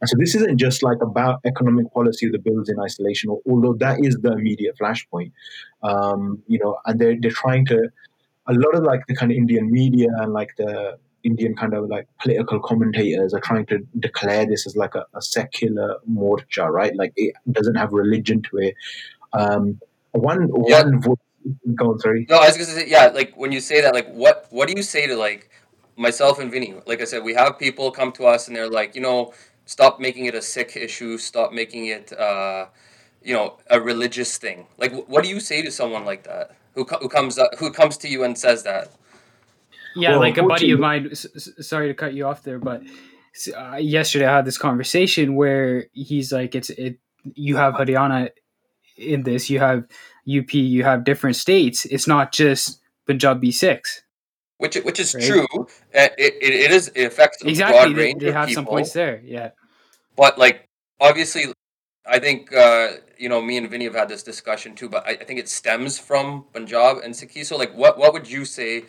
And 0.01 0.09
so 0.09 0.17
this 0.19 0.35
isn't 0.35 0.57
just 0.57 0.83
like 0.83 1.01
about 1.01 1.39
economic 1.45 1.93
policy 1.93 2.27
the 2.29 2.37
bills 2.37 2.67
in 2.67 2.77
isolation, 2.77 3.29
although 3.49 3.73
that 3.75 4.03
is 4.03 4.17
the 4.17 4.33
immediate 4.33 4.77
flashpoint. 4.77 5.31
Um, 5.81 6.43
you 6.47 6.59
know, 6.59 6.77
and 6.85 6.99
they're 6.99 7.15
they're 7.17 7.31
trying 7.31 7.65
to 7.67 7.89
a 8.47 8.53
lot 8.53 8.75
of 8.75 8.83
like 8.83 9.05
the 9.07 9.15
kind 9.15 9.31
of 9.31 9.37
Indian 9.37 9.71
media 9.71 10.09
and 10.17 10.33
like 10.33 10.55
the 10.57 10.97
Indian 11.23 11.55
kind 11.55 11.73
of 11.73 11.87
like 11.89 12.07
political 12.21 12.59
commentators 12.59 13.33
are 13.33 13.39
trying 13.39 13.65
to 13.67 13.79
declare 13.99 14.45
this 14.45 14.67
as 14.67 14.75
like 14.75 14.95
a, 14.95 15.05
a 15.13 15.21
secular 15.21 15.97
morcha, 16.09 16.69
right? 16.69 16.95
Like 16.95 17.13
it 17.15 17.33
doesn't 17.51 17.75
have 17.75 17.93
religion 17.93 18.41
to 18.43 18.57
it. 18.57 18.75
Um, 19.31 19.79
one 20.11 20.51
yeah. 20.67 20.83
one 20.83 21.01
voice. 21.01 21.17
Go 21.75 21.91
on, 21.91 21.99
sorry. 21.99 22.25
No, 22.29 22.37
I 22.37 22.47
was 22.47 22.57
gonna 22.57 22.65
say 22.65 22.87
yeah. 22.87 23.07
Like 23.07 23.33
when 23.35 23.51
you 23.51 23.59
say 23.59 23.81
that, 23.81 23.93
like 23.93 24.09
what 24.13 24.47
what 24.49 24.67
do 24.67 24.73
you 24.75 24.83
say 24.83 25.07
to 25.07 25.15
like 25.15 25.49
myself 25.95 26.39
and 26.39 26.51
Vinny? 26.51 26.75
Like 26.85 27.01
I 27.01 27.05
said, 27.05 27.23
we 27.23 27.33
have 27.33 27.57
people 27.59 27.91
come 27.91 28.11
to 28.13 28.25
us 28.25 28.47
and 28.47 28.55
they're 28.55 28.69
like, 28.69 28.95
you 28.95 29.01
know, 29.01 29.33
stop 29.65 29.99
making 29.99 30.25
it 30.25 30.35
a 30.35 30.41
Sikh 30.41 30.75
issue. 30.75 31.17
Stop 31.17 31.51
making 31.53 31.87
it, 31.87 32.17
uh, 32.17 32.67
you 33.23 33.33
know, 33.33 33.57
a 33.69 33.79
religious 33.79 34.37
thing. 34.37 34.67
Like, 34.77 34.93
what 35.07 35.23
do 35.23 35.29
you 35.29 35.39
say 35.39 35.61
to 35.61 35.71
someone 35.71 36.05
like 36.05 36.23
that? 36.23 36.55
Who 36.75 36.83
who 36.85 37.09
comes 37.09 37.37
up, 37.37 37.51
who 37.57 37.71
comes 37.71 37.97
to 37.97 38.07
you 38.07 38.23
and 38.23 38.37
says 38.37 38.63
that. 38.63 38.91
Yeah, 39.95 40.11
well, 40.11 40.19
like 40.19 40.37
a 40.37 40.43
buddy 40.43 40.71
of 40.71 40.79
mine. 40.79 41.09
S- 41.11 41.49
sorry 41.61 41.87
to 41.87 41.93
cut 41.93 42.13
you 42.13 42.25
off 42.25 42.43
there, 42.43 42.59
but 42.59 42.81
uh, 43.55 43.75
yesterday 43.75 44.25
I 44.25 44.35
had 44.37 44.45
this 44.45 44.57
conversation 44.57 45.35
where 45.35 45.85
he's 45.93 46.31
like, 46.31 46.55
"It's 46.55 46.69
it. 46.71 46.97
You 47.35 47.57
have 47.57 47.75
Haryana 47.75 48.29
in 48.97 49.23
this. 49.23 49.49
You 49.49 49.59
have 49.59 49.85
UP. 50.27 50.53
You 50.53 50.83
have 50.83 51.03
different 51.03 51.35
states. 51.35 51.85
It's 51.85 52.07
not 52.07 52.31
just 52.31 52.79
Punjabi 53.05 53.51
Sikhs." 53.51 54.01
Which 54.57 54.75
which 54.77 54.99
is 54.99 55.13
right? 55.13 55.23
true. 55.23 55.47
It, 55.93 56.13
it, 56.17 56.33
it 56.41 56.71
is 56.71 56.91
it 56.95 57.05
affects 57.05 57.41
exactly. 57.43 57.93
They, 57.93 58.13
they 58.13 58.31
have 58.31 58.51
some 58.51 58.65
points 58.65 58.93
there. 58.93 59.21
Yeah. 59.23 59.51
but 60.15 60.37
like 60.37 60.69
obviously 60.99 61.45
I 62.05 62.19
think 62.19 62.53
uh, 62.53 62.87
you 63.17 63.29
know 63.29 63.41
me 63.41 63.57
and 63.57 63.69
Vinny 63.69 63.85
have 63.85 63.95
had 63.95 64.09
this 64.09 64.23
discussion 64.23 64.75
too, 64.75 64.89
but 64.89 65.07
I, 65.07 65.11
I 65.11 65.23
think 65.23 65.39
it 65.39 65.47
stems 65.47 65.97
from 65.97 66.45
Punjab 66.53 66.97
and 66.97 67.13
Sikhi. 67.13 67.45
So 67.45 67.57
like, 67.57 67.73
what 67.75 67.97
what 67.97 68.13
would 68.13 68.29
you 68.29 68.43
say 68.45 68.85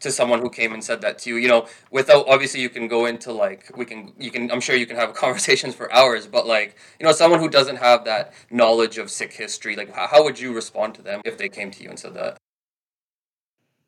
to 0.00 0.10
someone 0.10 0.40
who 0.40 0.50
came 0.50 0.72
and 0.72 0.82
said 0.82 1.02
that 1.02 1.18
to 1.20 1.30
you? 1.30 1.36
You 1.36 1.48
know, 1.48 1.66
without 1.90 2.26
obviously 2.26 2.60
you 2.60 2.70
can 2.70 2.88
go 2.88 3.04
into 3.04 3.32
like 3.32 3.76
we 3.76 3.84
can 3.84 4.12
you 4.18 4.30
can 4.30 4.50
I'm 4.50 4.60
sure 4.60 4.76
you 4.76 4.86
can 4.86 4.96
have 4.96 5.12
conversations 5.24 5.74
for 5.74 5.92
hours, 5.92 6.26
but 6.26 6.46
like 6.46 6.76
you 6.98 7.04
know 7.04 7.12
someone 7.12 7.40
who 7.40 7.50
doesn't 7.50 7.76
have 7.76 8.04
that 8.06 8.32
knowledge 8.50 8.96
of 8.96 9.10
Sikh 9.10 9.34
history, 9.34 9.76
like 9.76 9.92
how, 9.94 10.24
would 10.24 10.40
you 10.40 10.54
respond 10.54 10.94
to 10.94 11.02
them 11.02 11.20
if 11.26 11.36
they 11.36 11.50
came 11.50 11.70
to 11.70 11.82
you 11.82 11.90
and 11.90 11.98
said 11.98 12.14
that? 12.14 12.38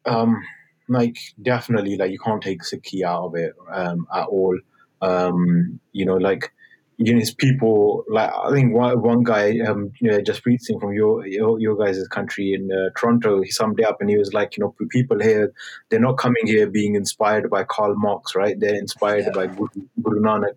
Um, 0.04 0.42
like 0.88 1.18
definitely, 1.40 1.96
like 1.96 2.10
you 2.10 2.18
can't 2.18 2.42
take 2.42 2.62
Sikhi 2.62 3.02
out 3.04 3.24
of 3.24 3.34
it 3.36 3.54
um, 3.72 4.06
at 4.14 4.26
all. 4.26 4.58
Um, 5.00 5.80
you 5.92 6.04
know, 6.04 6.16
like 6.16 6.52
you 6.98 7.12
know, 7.12 7.20
it's 7.20 7.34
people 7.34 8.04
like 8.08 8.30
I 8.32 8.50
think 8.50 8.74
one, 8.74 9.00
one 9.02 9.22
guy, 9.22 9.58
um, 9.60 9.92
you 10.00 10.10
know, 10.10 10.20
just 10.20 10.42
Singh 10.42 10.80
from 10.80 10.94
your 10.94 11.26
your, 11.26 11.60
your 11.60 11.76
guys' 11.76 12.06
country 12.08 12.54
in 12.54 12.70
uh, 12.72 12.90
Toronto, 12.98 13.42
he 13.42 13.50
summed 13.50 13.78
it 13.80 13.86
up 13.86 14.00
and 14.00 14.08
he 14.08 14.16
was 14.16 14.32
like, 14.32 14.56
you 14.56 14.64
know, 14.64 14.74
people 14.90 15.20
here, 15.20 15.52
they're 15.90 16.00
not 16.00 16.16
coming 16.16 16.46
here 16.46 16.66
being 16.66 16.94
inspired 16.94 17.50
by 17.50 17.64
Karl 17.64 17.94
Marx, 17.96 18.34
right? 18.34 18.58
They're 18.58 18.74
inspired 18.74 19.24
yeah. 19.26 19.32
by 19.34 19.46
Guru, 19.48 19.68
Guru 20.02 20.20
Nanak, 20.22 20.56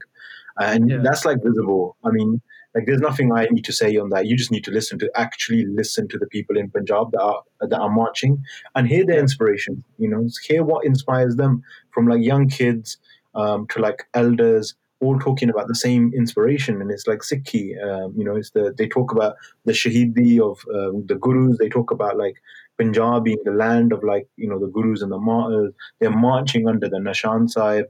and 0.58 0.90
yeah. 0.90 0.98
that's 1.04 1.26
like 1.26 1.44
visible. 1.44 1.98
I 2.06 2.12
mean, 2.12 2.42
like 2.74 2.86
there's 2.86 3.02
nothing 3.02 3.34
I 3.34 3.48
need 3.52 3.66
to 3.66 3.74
say 3.74 3.98
on 3.98 4.10
that. 4.12 4.26
You 4.26 4.38
just 4.38 4.52
need 4.52 4.64
to 4.64 4.72
listen 4.72 4.98
to 5.00 5.12
actually 5.16 5.66
listen 5.66 6.08
to 6.08 6.18
the 6.18 6.28
people 6.28 6.58
in 6.58 6.70
Punjab 6.70 7.12
that 7.12 7.22
are 7.22 7.44
that 7.60 7.80
are 7.80 7.90
marching 7.90 8.44
and 8.76 8.88
hear 8.88 9.06
their 9.06 9.20
inspiration. 9.20 9.84
You 9.98 10.10
know, 10.10 10.30
hear 10.48 10.64
what 10.64 10.86
inspires 10.86 11.36
them 11.36 11.64
from 11.92 12.08
like 12.08 12.24
young 12.24 12.48
kids 12.48 12.98
um, 13.36 13.68
to 13.72 13.80
like 13.80 14.06
elders 14.14 14.76
all 15.02 15.18
talking 15.20 15.50
about 15.50 15.68
the 15.68 15.76
same 15.76 16.14
inspiration, 16.14 16.82
and 16.82 16.92
it's 16.92 17.08
like 17.08 17.20
Sikhi. 17.20 17.82
Um, 17.84 18.14
you 18.18 18.24
know, 18.24 18.36
it's 18.36 18.52
the 18.52 18.74
they 18.78 18.88
talk 18.88 19.12
about 19.12 19.36
the 19.66 19.72
Shahidi 19.72 20.40
of 20.40 20.60
um, 20.74 21.06
the 21.06 21.16
gurus. 21.16 21.58
They 21.58 21.70
talk 21.70 21.92
about 21.92 22.18
like 22.18 22.42
Punjab 22.78 23.24
being 23.24 23.42
the 23.46 23.52
land 23.52 23.94
of 23.94 24.04
like 24.04 24.28
you 24.36 24.50
know 24.50 24.60
the 24.60 24.68
gurus 24.68 25.02
and 25.02 25.12
the 25.12 25.18
martyrs. 25.18 25.74
They're 26.00 26.12
marching 26.12 26.68
under 26.68 26.90
the 26.90 26.98
Nishan 26.98 27.50
Sahib. 27.50 27.86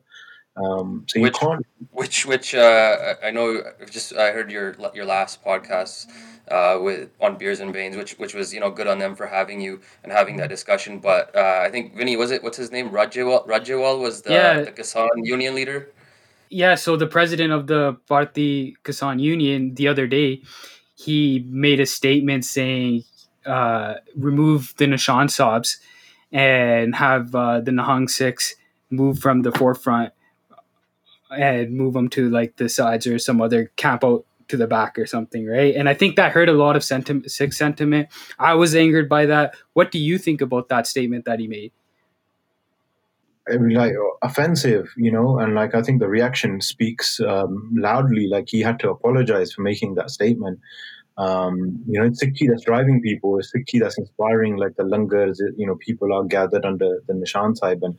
Um, 0.57 1.05
so 1.07 1.21
which, 1.21 1.33
you 1.33 1.47
can't. 1.47 1.65
Which 1.91 2.25
which 2.25 2.53
uh, 2.53 3.15
I 3.23 3.31
know. 3.31 3.63
Just 3.89 4.15
I 4.15 4.31
heard 4.31 4.51
your 4.51 4.75
your 4.93 5.05
last 5.05 5.43
podcast 5.43 6.07
uh, 6.49 6.79
with 6.81 7.09
on 7.21 7.37
beers 7.37 7.59
and 7.59 7.73
veins, 7.73 7.95
which 7.95 8.13
which 8.19 8.33
was 8.33 8.53
you 8.53 8.59
know 8.59 8.69
good 8.69 8.87
on 8.87 8.99
them 8.99 9.15
for 9.15 9.25
having 9.25 9.61
you 9.61 9.79
and 10.03 10.11
having 10.11 10.37
that 10.37 10.49
discussion. 10.49 10.99
But 10.99 11.35
uh, 11.35 11.61
I 11.63 11.69
think 11.69 11.95
Vinny 11.95 12.17
was 12.17 12.31
it? 12.31 12.43
What's 12.43 12.57
his 12.57 12.71
name? 12.71 12.89
Rajewal 12.89 13.47
Rajewal 13.47 13.99
was 13.99 14.21
the 14.21 14.33
yeah. 14.33 14.61
the 14.61 14.71
Kisan 14.71 15.07
Union 15.23 15.55
leader. 15.55 15.91
Yeah, 16.49 16.75
so 16.75 16.95
the 16.95 17.07
president 17.07 17.53
of 17.53 17.67
the 17.67 17.97
Bharati 18.07 18.75
Kisan 18.83 19.19
Union 19.19 19.75
the 19.75 19.87
other 19.87 20.07
day, 20.07 20.41
he 20.95 21.45
made 21.47 21.79
a 21.79 21.85
statement 21.85 22.43
saying, 22.43 23.03
uh, 23.45 23.95
remove 24.15 24.73
the 24.77 24.85
Nishan 24.85 25.27
Sahibs 25.27 25.77
and 26.31 26.95
have 26.95 27.33
uh, 27.35 27.61
the 27.61 27.71
Nihang 27.71 28.09
Sikhs 28.09 28.55
move 28.89 29.19
from 29.19 29.43
the 29.43 29.51
forefront 29.51 30.11
and 31.31 31.71
move 31.71 31.93
them 31.93 32.09
to 32.09 32.29
like 32.29 32.57
the 32.57 32.67
sides 32.67 33.05
or 33.05 33.19
some 33.19 33.41
other 33.41 33.71
camp 33.75 34.03
out 34.03 34.25
to 34.47 34.57
the 34.57 34.67
back 34.67 34.97
or 34.97 35.05
something, 35.05 35.45
right? 35.45 35.75
And 35.75 35.87
I 35.87 35.93
think 35.93 36.15
that 36.15 36.31
hurt 36.31 36.49
a 36.49 36.53
lot 36.53 36.75
of 36.75 36.83
sentiment, 36.83 37.31
Sikh 37.31 37.53
sentiment. 37.53 38.09
I 38.39 38.55
was 38.55 38.75
angered 38.75 39.07
by 39.07 39.27
that. 39.27 39.55
What 39.73 39.91
do 39.91 39.99
you 39.99 40.17
think 40.17 40.41
about 40.41 40.69
that 40.69 40.87
statement 40.87 41.25
that 41.25 41.39
he 41.39 41.47
made? 41.47 41.71
Like 43.51 43.93
offensive, 44.21 44.89
you 44.97 45.11
know, 45.11 45.39
and 45.39 45.55
like 45.55 45.75
I 45.75 45.81
think 45.81 45.99
the 45.99 46.07
reaction 46.07 46.61
speaks 46.61 47.19
um, 47.19 47.69
loudly. 47.75 48.27
Like 48.27 48.47
he 48.49 48.61
had 48.61 48.79
to 48.81 48.89
apologize 48.89 49.53
for 49.53 49.61
making 49.61 49.95
that 49.95 50.11
statement. 50.11 50.59
Um, 51.17 51.83
you 51.85 51.99
know, 51.99 52.07
it's 52.07 52.23
Sikhi 52.23 52.47
that's 52.47 52.63
driving 52.63 53.01
people. 53.01 53.37
It's 53.37 53.51
Sikhi 53.53 53.79
that's 53.79 53.97
inspiring, 53.97 54.55
like 54.55 54.75
the 54.77 54.83
langars. 54.83 55.37
You 55.57 55.67
know, 55.67 55.75
people 55.75 56.13
are 56.13 56.23
gathered 56.23 56.65
under 56.65 57.01
the 57.07 57.13
Nishan 57.13 57.57
Sahib, 57.57 57.83
and 57.83 57.95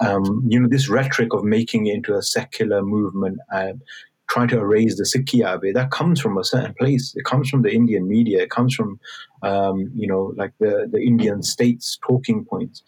um, 0.00 0.42
you 0.48 0.58
know, 0.58 0.68
this 0.68 0.88
rhetoric 0.88 1.34
of 1.34 1.44
making 1.44 1.86
it 1.86 1.94
into 1.94 2.14
a 2.14 2.22
secular 2.22 2.82
movement 2.82 3.38
and 3.50 3.82
trying 4.28 4.48
to 4.48 4.58
erase 4.58 4.96
the 4.96 5.04
Sikhi 5.04 5.44
of 5.44 5.62
that 5.74 5.90
comes 5.90 6.20
from 6.20 6.36
a 6.36 6.44
certain 6.44 6.74
place. 6.74 7.14
It 7.16 7.24
comes 7.24 7.48
from 7.48 7.62
the 7.62 7.72
Indian 7.72 8.08
media. 8.08 8.42
It 8.42 8.50
comes 8.50 8.74
from, 8.74 8.98
um, 9.42 9.90
you 9.94 10.06
know, 10.06 10.32
like 10.36 10.52
the 10.58 10.88
the 10.90 11.00
Indian 11.00 11.42
states 11.42 11.98
talking 12.06 12.44
points. 12.44 12.82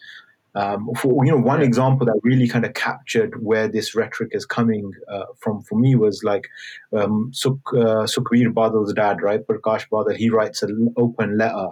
Um, 0.55 0.89
for 0.97 1.25
you 1.25 1.31
know, 1.31 1.37
one 1.37 1.61
example 1.61 2.05
that 2.07 2.19
really 2.23 2.47
kind 2.47 2.65
of 2.65 2.73
captured 2.73 3.43
where 3.43 3.67
this 3.67 3.93
rhetoric 3.95 4.29
is 4.31 4.45
coming 4.45 4.91
uh, 5.07 5.25
from 5.37 5.61
for 5.61 5.77
me 5.77 5.95
was 5.95 6.23
like 6.23 6.49
um, 6.91 7.29
Suk, 7.33 7.57
uh, 7.73 8.05
Sukhbir 8.05 8.51
Badal's 8.53 8.93
dad, 8.93 9.21
right, 9.21 9.45
Prakash 9.45 9.87
Badal. 9.89 10.15
He 10.15 10.29
writes 10.29 10.63
an 10.63 10.93
open 10.97 11.37
letter 11.37 11.69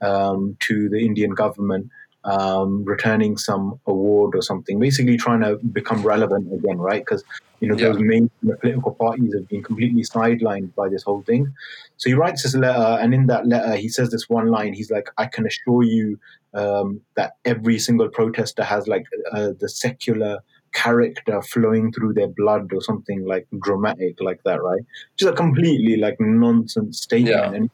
um, 0.00 0.56
to 0.60 0.88
the 0.88 0.98
Indian 0.98 1.30
government 1.30 1.90
um, 2.28 2.84
returning 2.84 3.38
some 3.38 3.80
award 3.86 4.36
or 4.36 4.42
something, 4.42 4.78
basically 4.78 5.16
trying 5.16 5.40
to 5.40 5.56
become 5.72 6.02
relevant 6.02 6.52
again, 6.52 6.76
right? 6.78 7.02
Because 7.02 7.24
you 7.60 7.68
know 7.68 7.76
yeah. 7.76 7.88
those 7.88 7.98
main 8.00 8.30
political 8.60 8.94
parties 8.94 9.34
have 9.34 9.48
been 9.48 9.62
completely 9.62 10.02
sidelined 10.02 10.74
by 10.74 10.88
this 10.88 11.02
whole 11.02 11.22
thing. 11.22 11.52
So 11.96 12.10
he 12.10 12.14
writes 12.14 12.42
this 12.42 12.54
letter, 12.54 12.98
and 13.00 13.14
in 13.14 13.26
that 13.26 13.46
letter, 13.46 13.76
he 13.76 13.88
says 13.88 14.10
this 14.10 14.28
one 14.28 14.48
line. 14.48 14.74
He's 14.74 14.90
like, 14.90 15.08
"I 15.16 15.24
can 15.26 15.46
assure 15.46 15.82
you 15.82 16.20
um, 16.52 17.00
that 17.16 17.36
every 17.46 17.78
single 17.78 18.08
protester 18.10 18.62
has 18.62 18.86
like 18.86 19.06
uh, 19.32 19.50
the 19.58 19.68
secular." 19.68 20.40
character 20.74 21.40
flowing 21.40 21.90
through 21.90 22.12
their 22.12 22.28
blood 22.28 22.70
or 22.74 22.82
something 22.82 23.24
like 23.24 23.46
dramatic 23.58 24.20
like 24.20 24.38
that 24.44 24.62
right 24.62 24.82
just 25.16 25.32
a 25.32 25.34
completely 25.34 25.96
like 25.96 26.14
nonsense 26.20 27.00
statement 27.00 27.34
yeah. 27.34 27.52
and 27.52 27.70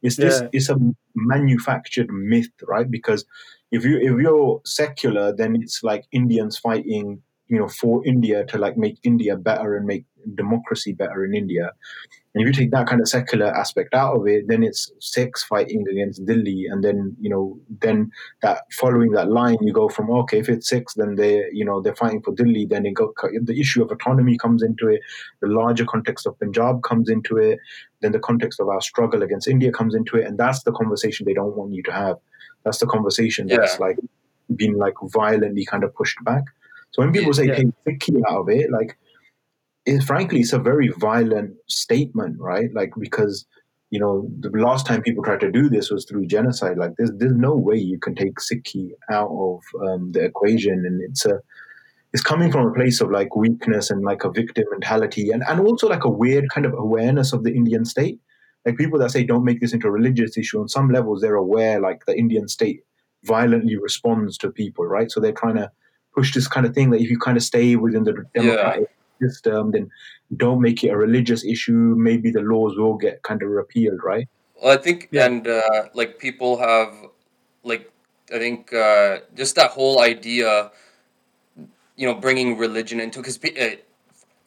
it's 0.00 0.16
this 0.16 0.40
yeah. 0.40 0.48
it's 0.50 0.70
a 0.70 0.76
manufactured 1.14 2.08
myth 2.08 2.48
right 2.66 2.90
because 2.90 3.26
if 3.70 3.84
you 3.84 3.98
if 3.98 4.20
you're 4.20 4.60
secular, 4.64 5.34
then 5.34 5.56
it's 5.56 5.82
like 5.82 6.04
Indians 6.12 6.58
fighting, 6.58 7.22
you 7.48 7.58
know, 7.58 7.68
for 7.68 8.04
India 8.06 8.44
to 8.46 8.58
like 8.58 8.76
make 8.76 8.98
India 9.02 9.36
better 9.36 9.76
and 9.76 9.86
make 9.86 10.04
democracy 10.34 10.92
better 10.92 11.24
in 11.24 11.34
India. 11.34 11.72
And 12.34 12.42
if 12.42 12.46
you 12.46 12.52
take 12.52 12.70
that 12.70 12.86
kind 12.86 13.00
of 13.00 13.08
secular 13.08 13.46
aspect 13.46 13.92
out 13.92 14.14
of 14.14 14.26
it, 14.28 14.46
then 14.46 14.62
it's 14.62 14.92
Sikhs 15.00 15.42
fighting 15.42 15.84
against 15.90 16.24
Delhi, 16.26 16.66
and 16.70 16.82
then 16.82 17.16
you 17.20 17.28
know, 17.28 17.58
then 17.80 18.10
that 18.42 18.62
following 18.72 19.10
that 19.12 19.30
line, 19.30 19.58
you 19.60 19.72
go 19.72 19.88
from 19.88 20.10
okay, 20.10 20.38
if 20.38 20.48
it's 20.48 20.68
Sikhs, 20.68 20.94
then 20.94 21.16
they, 21.16 21.44
you 21.52 21.64
know, 21.64 21.80
they're 21.80 21.94
fighting 21.96 22.22
for 22.22 22.32
Delhi. 22.34 22.66
Then 22.66 22.86
it 22.86 22.96
the 22.96 23.60
issue 23.60 23.82
of 23.82 23.90
autonomy 23.90 24.38
comes 24.38 24.62
into 24.62 24.88
it, 24.88 25.00
the 25.40 25.48
larger 25.48 25.84
context 25.84 26.26
of 26.26 26.38
Punjab 26.38 26.82
comes 26.82 27.08
into 27.08 27.36
it, 27.36 27.58
then 28.00 28.12
the 28.12 28.20
context 28.20 28.60
of 28.60 28.68
our 28.68 28.80
struggle 28.80 29.22
against 29.22 29.48
India 29.48 29.72
comes 29.72 29.94
into 29.94 30.16
it, 30.16 30.26
and 30.26 30.38
that's 30.38 30.62
the 30.62 30.72
conversation 30.72 31.26
they 31.26 31.34
don't 31.34 31.56
want 31.56 31.72
you 31.72 31.82
to 31.84 31.92
have. 31.92 32.16
That's 32.64 32.78
the 32.78 32.86
conversation 32.86 33.48
yeah. 33.48 33.56
that's 33.56 33.78
like 33.78 33.96
been 34.54 34.74
like 34.74 34.94
violently 35.02 35.64
kind 35.64 35.84
of 35.84 35.94
pushed 35.94 36.22
back. 36.24 36.44
So 36.92 37.02
when 37.02 37.12
people 37.12 37.32
say 37.32 37.46
yeah. 37.46 37.54
take 37.54 37.84
the 37.84 37.96
key 37.96 38.22
out 38.28 38.40
of 38.40 38.48
it, 38.48 38.70
like 38.70 38.98
it, 39.86 40.02
frankly, 40.02 40.40
it's 40.40 40.52
a 40.52 40.58
very 40.58 40.88
violent 40.88 41.54
statement, 41.68 42.36
right? 42.38 42.68
Like 42.74 42.92
because 42.98 43.46
you 43.90 43.98
know 43.98 44.28
the 44.38 44.50
last 44.50 44.86
time 44.86 45.02
people 45.02 45.24
tried 45.24 45.40
to 45.40 45.50
do 45.50 45.68
this 45.68 45.90
was 45.90 46.04
through 46.04 46.26
genocide. 46.26 46.78
Like 46.78 46.92
there's 46.98 47.12
there's 47.16 47.36
no 47.36 47.54
way 47.54 47.76
you 47.76 47.98
can 47.98 48.14
take 48.14 48.36
Sikhi 48.36 48.90
out 49.10 49.30
of 49.30 49.60
um, 49.88 50.12
the 50.12 50.24
equation, 50.24 50.84
and 50.86 51.00
it's 51.02 51.24
a 51.24 51.40
it's 52.12 52.22
coming 52.22 52.50
from 52.50 52.66
a 52.66 52.72
place 52.72 53.00
of 53.00 53.10
like 53.10 53.36
weakness 53.36 53.90
and 53.90 54.02
like 54.02 54.24
a 54.24 54.30
victim 54.30 54.64
mentality, 54.70 55.30
and 55.30 55.42
and 55.48 55.60
also 55.60 55.88
like 55.88 56.04
a 56.04 56.10
weird 56.10 56.46
kind 56.52 56.66
of 56.66 56.74
awareness 56.74 57.32
of 57.32 57.44
the 57.44 57.54
Indian 57.54 57.84
state 57.84 58.20
like 58.66 58.76
people 58.76 58.98
that 58.98 59.10
say 59.10 59.24
don't 59.24 59.44
make 59.44 59.60
this 59.60 59.72
into 59.72 59.86
a 59.86 59.90
religious 59.90 60.36
issue 60.36 60.60
on 60.60 60.68
some 60.68 60.90
levels 60.90 61.20
they're 61.20 61.34
aware 61.34 61.80
like 61.80 62.04
the 62.06 62.16
indian 62.18 62.48
state 62.48 62.82
violently 63.24 63.76
responds 63.76 64.38
to 64.38 64.50
people 64.50 64.86
right 64.86 65.10
so 65.10 65.20
they're 65.20 65.32
trying 65.32 65.56
to 65.56 65.70
push 66.14 66.34
this 66.34 66.48
kind 66.48 66.66
of 66.66 66.74
thing 66.74 66.90
that 66.90 67.00
if 67.00 67.10
you 67.10 67.18
kind 67.18 67.36
of 67.36 67.42
stay 67.42 67.76
within 67.76 68.04
the 68.04 68.12
democratic 68.34 68.88
yeah. 69.20 69.28
system 69.28 69.70
then 69.70 69.90
don't 70.36 70.60
make 70.60 70.82
it 70.84 70.88
a 70.88 70.96
religious 70.96 71.44
issue 71.44 71.94
maybe 71.96 72.30
the 72.30 72.40
laws 72.40 72.76
will 72.76 72.96
get 72.96 73.22
kind 73.22 73.42
of 73.42 73.48
repealed 73.48 74.00
right 74.02 74.28
well 74.60 74.72
i 74.72 74.80
think 74.80 75.08
yeah. 75.10 75.26
and 75.26 75.46
uh, 75.46 75.84
like 75.94 76.18
people 76.18 76.56
have 76.58 76.94
like 77.62 77.92
i 78.32 78.38
think 78.38 78.72
uh, 78.72 79.18
just 79.34 79.54
that 79.56 79.70
whole 79.70 80.00
idea 80.00 80.70
you 81.96 82.06
know 82.06 82.14
bringing 82.14 82.56
religion 82.56 82.98
into 82.98 83.18
because 83.18 83.38
uh, 83.44 83.76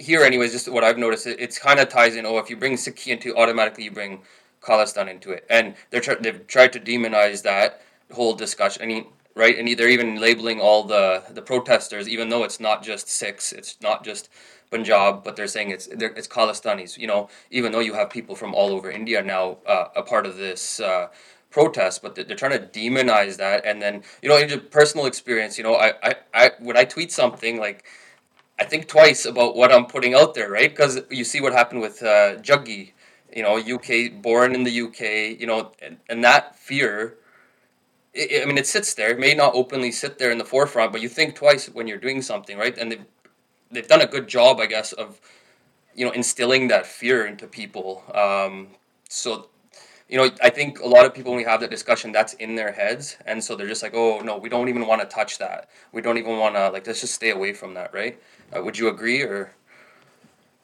here, 0.03 0.23
anyways, 0.23 0.51
just 0.51 0.71
what 0.71 0.83
I've 0.83 0.97
noticed, 0.97 1.25
it, 1.27 1.39
it's 1.39 1.57
kind 1.57 1.79
of 1.79 1.89
ties 1.89 2.15
in. 2.15 2.25
Oh, 2.25 2.37
if 2.37 2.49
you 2.49 2.57
bring 2.57 2.73
Sikhi 2.73 3.07
into, 3.07 3.35
automatically 3.35 3.85
you 3.85 3.91
bring 3.91 4.21
Khalistan 4.61 5.09
into 5.09 5.31
it, 5.31 5.45
and 5.49 5.75
they're 5.89 6.01
they've 6.19 6.45
tried 6.47 6.73
to 6.73 6.79
demonize 6.79 7.43
that 7.43 7.81
whole 8.11 8.33
discussion. 8.33 8.83
I 8.83 8.85
mean, 8.85 9.07
right? 9.35 9.57
And 9.57 9.67
they're 9.77 9.89
even 9.89 10.19
labeling 10.19 10.59
all 10.59 10.83
the 10.83 11.23
the 11.31 11.41
protesters, 11.41 12.07
even 12.07 12.29
though 12.29 12.43
it's 12.43 12.59
not 12.59 12.83
just 12.83 13.09
Sikhs, 13.09 13.51
it's 13.51 13.77
not 13.81 14.03
just 14.03 14.29
Punjab, 14.71 15.23
but 15.23 15.35
they're 15.35 15.47
saying 15.47 15.71
it's 15.71 15.87
it's 15.87 16.27
Khalistanis. 16.27 16.97
You 16.97 17.07
know, 17.07 17.29
even 17.49 17.71
though 17.71 17.79
you 17.79 17.93
have 17.93 18.09
people 18.09 18.35
from 18.35 18.53
all 18.53 18.69
over 18.69 18.91
India 18.91 19.21
now 19.21 19.57
uh, 19.65 19.85
a 19.95 20.03
part 20.03 20.25
of 20.25 20.37
this. 20.37 20.79
Uh, 20.79 21.07
protest 21.51 22.01
but 22.01 22.15
they're 22.15 22.35
trying 22.35 22.59
to 22.59 22.67
demonize 22.79 23.37
that 23.37 23.63
and 23.63 23.79
then 23.79 24.01
you 24.23 24.27
know 24.27 24.35
in 24.37 24.59
personal 24.71 25.05
experience 25.05 25.55
you 25.55 25.63
know 25.63 25.75
I, 25.75 25.93
I, 26.01 26.15
I 26.33 26.51
when 26.57 26.75
i 26.75 26.83
tweet 26.83 27.11
something 27.11 27.59
like 27.59 27.85
I 28.59 28.65
think 28.65 28.87
twice 28.87 29.25
about 29.25 29.55
what 29.55 29.71
I'm 29.71 29.85
putting 29.85 30.13
out 30.13 30.33
there, 30.35 30.49
right? 30.49 30.69
Because 30.69 31.01
you 31.09 31.23
see 31.23 31.41
what 31.41 31.53
happened 31.53 31.81
with 31.81 32.03
uh, 32.03 32.35
Jaggi, 32.37 32.91
you 33.35 33.43
know, 33.43 33.57
UK, 33.57 34.21
born 34.21 34.53
in 34.55 34.63
the 34.63 34.81
UK, 34.81 35.39
you 35.39 35.47
know, 35.47 35.71
and, 35.81 35.97
and 36.09 36.23
that 36.23 36.55
fear. 36.57 37.15
I 38.15 38.45
mean, 38.45 38.59
it 38.59 38.67
sits 38.67 38.93
there. 38.93 39.09
It 39.09 39.19
may 39.19 39.33
not 39.33 39.55
openly 39.55 39.91
sit 39.91 40.19
there 40.19 40.31
in 40.31 40.37
the 40.37 40.45
forefront, 40.45 40.91
but 40.91 41.01
you 41.01 41.09
think 41.09 41.35
twice 41.35 41.67
when 41.67 41.87
you're 41.87 41.97
doing 41.97 42.21
something, 42.21 42.57
right? 42.57 42.77
And 42.77 42.91
they've 42.91 43.05
they've 43.71 43.87
done 43.87 44.01
a 44.01 44.07
good 44.07 44.27
job, 44.27 44.59
I 44.59 44.67
guess, 44.67 44.93
of 44.93 45.19
you 45.95 46.05
know 46.05 46.11
instilling 46.11 46.67
that 46.69 46.85
fear 46.85 47.25
into 47.25 47.47
people. 47.47 48.03
Um, 48.13 48.69
so 49.09 49.49
you 50.09 50.17
know, 50.17 50.29
I 50.43 50.49
think 50.49 50.79
a 50.79 50.87
lot 50.87 51.05
of 51.05 51.13
people 51.13 51.31
when 51.31 51.37
we 51.39 51.45
have 51.45 51.61
that 51.61 51.71
discussion, 51.71 52.11
that's 52.11 52.33
in 52.33 52.55
their 52.55 52.71
heads, 52.71 53.17
and 53.25 53.43
so 53.43 53.55
they're 53.55 53.67
just 53.67 53.81
like, 53.83 53.93
"Oh 53.95 54.19
no, 54.19 54.37
we 54.37 54.49
don't 54.49 54.69
even 54.69 54.85
want 54.85 55.01
to 55.01 55.07
touch 55.07 55.39
that. 55.39 55.69
We 55.91 56.01
don't 56.01 56.17
even 56.17 56.37
want 56.37 56.55
to 56.55 56.69
like 56.69 56.85
let's 56.87 57.01
just 57.01 57.15
stay 57.15 57.31
away 57.31 57.53
from 57.53 57.73
that." 57.75 57.93
Right? 57.93 58.21
Uh, 58.55 58.61
would 58.63 58.77
you 58.77 58.87
agree 58.87 59.21
or? 59.21 59.53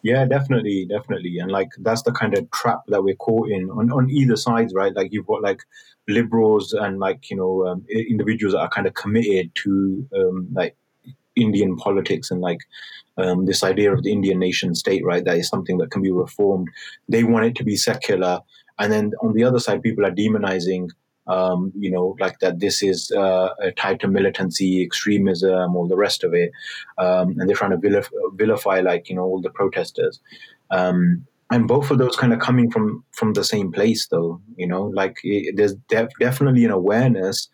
Yeah, 0.01 0.25
definitely, 0.25 0.85
definitely, 0.85 1.39
and 1.39 1.51
like 1.51 1.69
that's 1.79 2.03
the 2.03 2.13
kind 2.13 2.37
of 2.37 2.49
trap 2.51 2.79
that 2.87 3.03
we're 3.03 3.15
caught 3.15 3.49
in 3.49 3.69
on, 3.69 3.91
on 3.91 4.09
either 4.09 4.37
sides, 4.37 4.73
right? 4.73 4.95
Like 4.95 5.11
you've 5.11 5.27
got 5.27 5.41
like 5.41 5.61
liberals 6.07 6.71
and 6.71 6.99
like 6.99 7.29
you 7.29 7.35
know 7.35 7.67
um, 7.67 7.85
individuals 7.89 8.53
that 8.53 8.61
are 8.61 8.69
kind 8.69 8.87
of 8.87 8.93
committed 8.93 9.53
to 9.55 10.07
um, 10.15 10.47
like 10.53 10.77
Indian 11.35 11.75
politics 11.75 12.31
and 12.31 12.39
like 12.39 12.59
um, 13.17 13.45
this 13.45 13.61
idea 13.61 13.91
of 13.93 14.03
the 14.03 14.11
Indian 14.13 14.39
nation 14.39 14.73
state, 14.73 15.03
right? 15.03 15.25
That 15.25 15.37
is 15.37 15.49
something 15.49 15.77
that 15.79 15.91
can 15.91 16.01
be 16.01 16.11
reformed. 16.11 16.69
They 17.09 17.25
want 17.25 17.47
it 17.47 17.55
to 17.55 17.65
be 17.65 17.75
secular, 17.75 18.39
and 18.77 18.93
then 18.93 19.11
on 19.21 19.33
the 19.33 19.43
other 19.43 19.59
side, 19.59 19.83
people 19.83 20.05
are 20.05 20.11
demonizing 20.11 20.91
um, 21.29 21.71
you 21.77 21.91
know, 21.91 22.15
like 22.19 22.39
that 22.39 22.59
this 22.59 22.81
is 22.81 23.11
uh, 23.11 23.49
tied 23.77 23.99
to 24.01 24.07
militancy, 24.07 24.83
extremism, 24.83 25.75
all 25.75 25.87
the 25.87 25.95
rest 25.95 26.23
of 26.23 26.33
it. 26.33 26.51
Um, 26.97 27.35
and 27.37 27.47
they're 27.47 27.55
trying 27.55 27.71
to 27.71 27.77
vilif- 27.77 28.09
vilify, 28.33 28.81
like, 28.81 29.09
you 29.09 29.15
know, 29.15 29.23
all 29.23 29.39
the 29.39 29.51
protesters. 29.51 30.19
Um, 30.71 31.25
and 31.51 31.67
both 31.67 31.91
of 31.91 31.99
those 31.99 32.15
kind 32.15 32.33
of 32.33 32.39
coming 32.39 32.69
from 32.69 33.03
from 33.11 33.33
the 33.33 33.43
same 33.43 33.71
place, 33.71 34.07
though, 34.07 34.41
you 34.55 34.67
know, 34.67 34.83
like 34.83 35.17
it, 35.23 35.55
there's 35.55 35.75
def- 35.87 36.19
definitely 36.19 36.65
an 36.65 36.71
awareness 36.71 37.47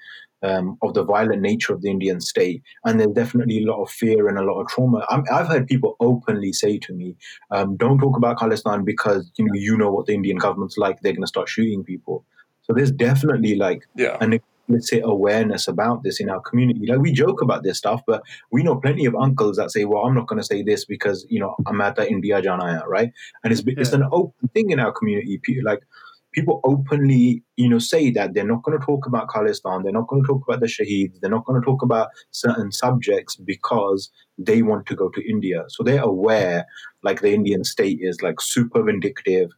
um, 0.44 0.78
of 0.82 0.94
the 0.94 1.04
violent 1.04 1.42
nature 1.42 1.74
of 1.74 1.82
the 1.82 1.90
Indian 1.90 2.20
state, 2.20 2.62
and 2.84 3.00
there's 3.00 3.14
definitely 3.14 3.64
a 3.64 3.66
lot 3.66 3.82
of 3.82 3.90
fear 3.90 4.28
and 4.28 4.38
a 4.38 4.44
lot 4.44 4.62
of 4.62 4.68
trauma. 4.68 5.06
i 5.10 5.38
have 5.38 5.48
heard 5.48 5.68
people 5.68 5.96
openly 6.02 6.52
say 6.52 6.78
to 6.80 6.94
me, 6.94 7.16
um, 7.52 7.78
"Don't 7.78 8.00
talk 8.00 8.18
about 8.18 8.38
Khalistan 8.38 8.84
because 8.84 9.32
you 9.38 9.46
know 9.46 9.54
you 9.54 9.78
know 9.78 9.92
what 9.92 10.08
the 10.08 10.14
Indian 10.14 10.38
government's 10.38 10.78
like. 10.78 11.00
They're 11.00 11.14
going 11.14 11.24
to 11.24 11.28
start 11.28 11.50
shooting 11.50 11.84
people." 11.84 12.26
So 12.66 12.74
there's 12.74 12.92
definitely 12.92 13.56
like 13.56 13.84
yeah. 13.96 14.18
an 14.22 14.40
say 14.80 15.00
awareness 15.02 15.68
about 15.68 16.04
this 16.04 16.20
in 16.20 16.30
our 16.30 16.42
community. 16.42 16.88
Like 16.88 17.00
we 17.00 17.12
joke 17.12 17.42
about 17.42 17.64
this 17.64 17.78
stuff, 17.78 18.02
but 18.08 18.24
we 18.52 18.64
know 18.64 18.76
plenty 18.76 19.06
of 19.06 19.16
uncles 19.16 19.58
that 19.58 19.72
say, 19.72 19.86
"Well, 19.86 20.06
I'm 20.06 20.16
not 20.16 20.28
going 20.28 20.42
to 20.42 20.46
say 20.46 20.64
this 20.64 20.86
because 20.86 21.26
you 21.30 21.40
know 21.40 21.56
I'm 21.68 21.82
at 21.82 21.96
the 21.96 22.10
India 22.10 22.42
Janaya, 22.42 22.86
right?" 22.88 23.12
And 23.44 23.54
it's 23.54 23.64
yeah. 23.66 23.76
it's 23.78 23.94
an 23.94 24.06
open 24.12 24.50
thing 24.54 24.72
in 24.72 24.80
our 24.80 24.92
community. 24.92 25.40
Like 25.64 25.82
people 26.36 26.60
openly, 26.66 27.42
you 27.56 27.70
know, 27.70 27.80
say 27.80 28.12
that 28.12 28.34
they're 28.34 28.46
not 28.46 28.62
going 28.64 28.78
to 28.78 28.86
talk 28.86 29.06
about 29.06 29.30
Khalistan, 29.30 29.84
they're 29.84 29.94
not 29.94 30.08
going 30.08 30.22
to 30.22 30.28
talk 30.28 30.44
about 30.46 30.60
the 30.60 30.68
Shaheeds, 30.68 31.20
they're 31.20 31.32
not 31.32 31.46
going 31.46 31.60
to 31.60 31.66
talk 31.66 31.82
about 31.82 32.10
certain 32.32 32.72
subjects 32.72 33.38
because 33.38 34.12
they 34.38 34.62
want 34.62 34.86
to 34.88 34.96
go 34.96 35.10
to 35.10 35.30
India. 35.30 35.64
So 35.70 35.84
they're 35.84 36.02
aware, 36.02 36.66
like 37.04 37.22
the 37.22 37.34
Indian 37.34 37.64
state 37.64 38.00
is 38.02 38.22
like 38.22 38.42
super 38.42 38.84
vindictive 38.84 39.52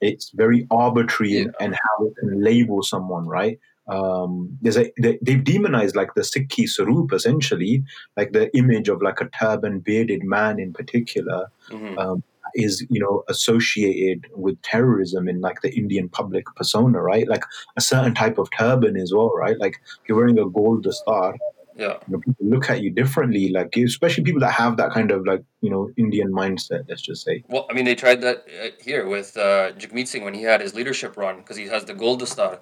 it's 0.00 0.30
very 0.30 0.66
arbitrary 0.70 1.32
yeah. 1.32 1.40
in, 1.40 1.52
in, 1.60 1.72
how 1.72 2.06
it 2.06 2.16
can 2.16 2.42
label 2.42 2.82
someone, 2.82 3.26
right? 3.26 3.58
Um, 3.88 4.58
there's 4.62 4.76
a 4.76 4.92
they, 5.00 5.18
they've 5.22 5.42
demonized 5.42 5.94
like 5.94 6.14
the 6.14 6.22
Sikhi 6.22 6.64
Sarup 6.64 7.12
essentially, 7.12 7.84
like 8.16 8.32
the 8.32 8.54
image 8.56 8.88
of 8.88 9.00
like 9.00 9.20
a 9.20 9.28
turban 9.28 9.80
bearded 9.80 10.24
man 10.24 10.58
in 10.58 10.72
particular. 10.72 11.50
Mm-hmm. 11.70 11.98
Um, 11.98 12.22
is 12.54 12.86
you 12.88 13.00
know 13.00 13.22
associated 13.28 14.26
with 14.34 14.60
terrorism 14.62 15.28
in 15.28 15.40
like 15.40 15.60
the 15.62 15.74
Indian 15.76 16.08
public 16.08 16.46
persona, 16.56 17.00
right? 17.00 17.28
Like 17.28 17.44
a 17.76 17.80
certain 17.80 18.14
type 18.14 18.38
of 18.38 18.48
turban 18.56 18.96
as 18.96 19.12
well, 19.12 19.30
right? 19.36 19.58
Like 19.58 19.76
you're 20.06 20.16
wearing 20.16 20.38
a 20.38 20.48
gold 20.48 20.86
star, 20.92 21.36
yeah. 21.76 21.98
You 22.08 22.14
know, 22.14 22.18
people 22.20 22.46
look 22.46 22.70
at 22.70 22.80
you 22.82 22.90
differently 22.90 23.50
like 23.50 23.76
especially 23.76 24.24
people 24.24 24.40
that 24.40 24.52
have 24.52 24.78
that 24.78 24.92
kind 24.92 25.10
of 25.10 25.26
like 25.26 25.42
you 25.60 25.70
know 25.70 25.90
indian 25.96 26.32
mindset 26.32 26.88
let's 26.88 27.02
just 27.02 27.22
say. 27.24 27.44
Well 27.48 27.66
i 27.70 27.74
mean 27.74 27.84
they 27.84 27.94
tried 27.94 28.22
that 28.22 28.46
uh, 28.62 28.68
here 28.82 29.06
with 29.06 29.36
uh, 29.36 29.72
Jagmeet 29.72 30.08
Singh 30.08 30.24
when 30.24 30.34
he 30.34 30.42
had 30.42 30.60
his 30.60 30.74
leadership 30.74 31.16
run 31.16 31.36
because 31.38 31.56
he 31.56 31.66
has 31.66 31.84
the 31.84 31.94
gold 31.94 32.26
star. 32.26 32.60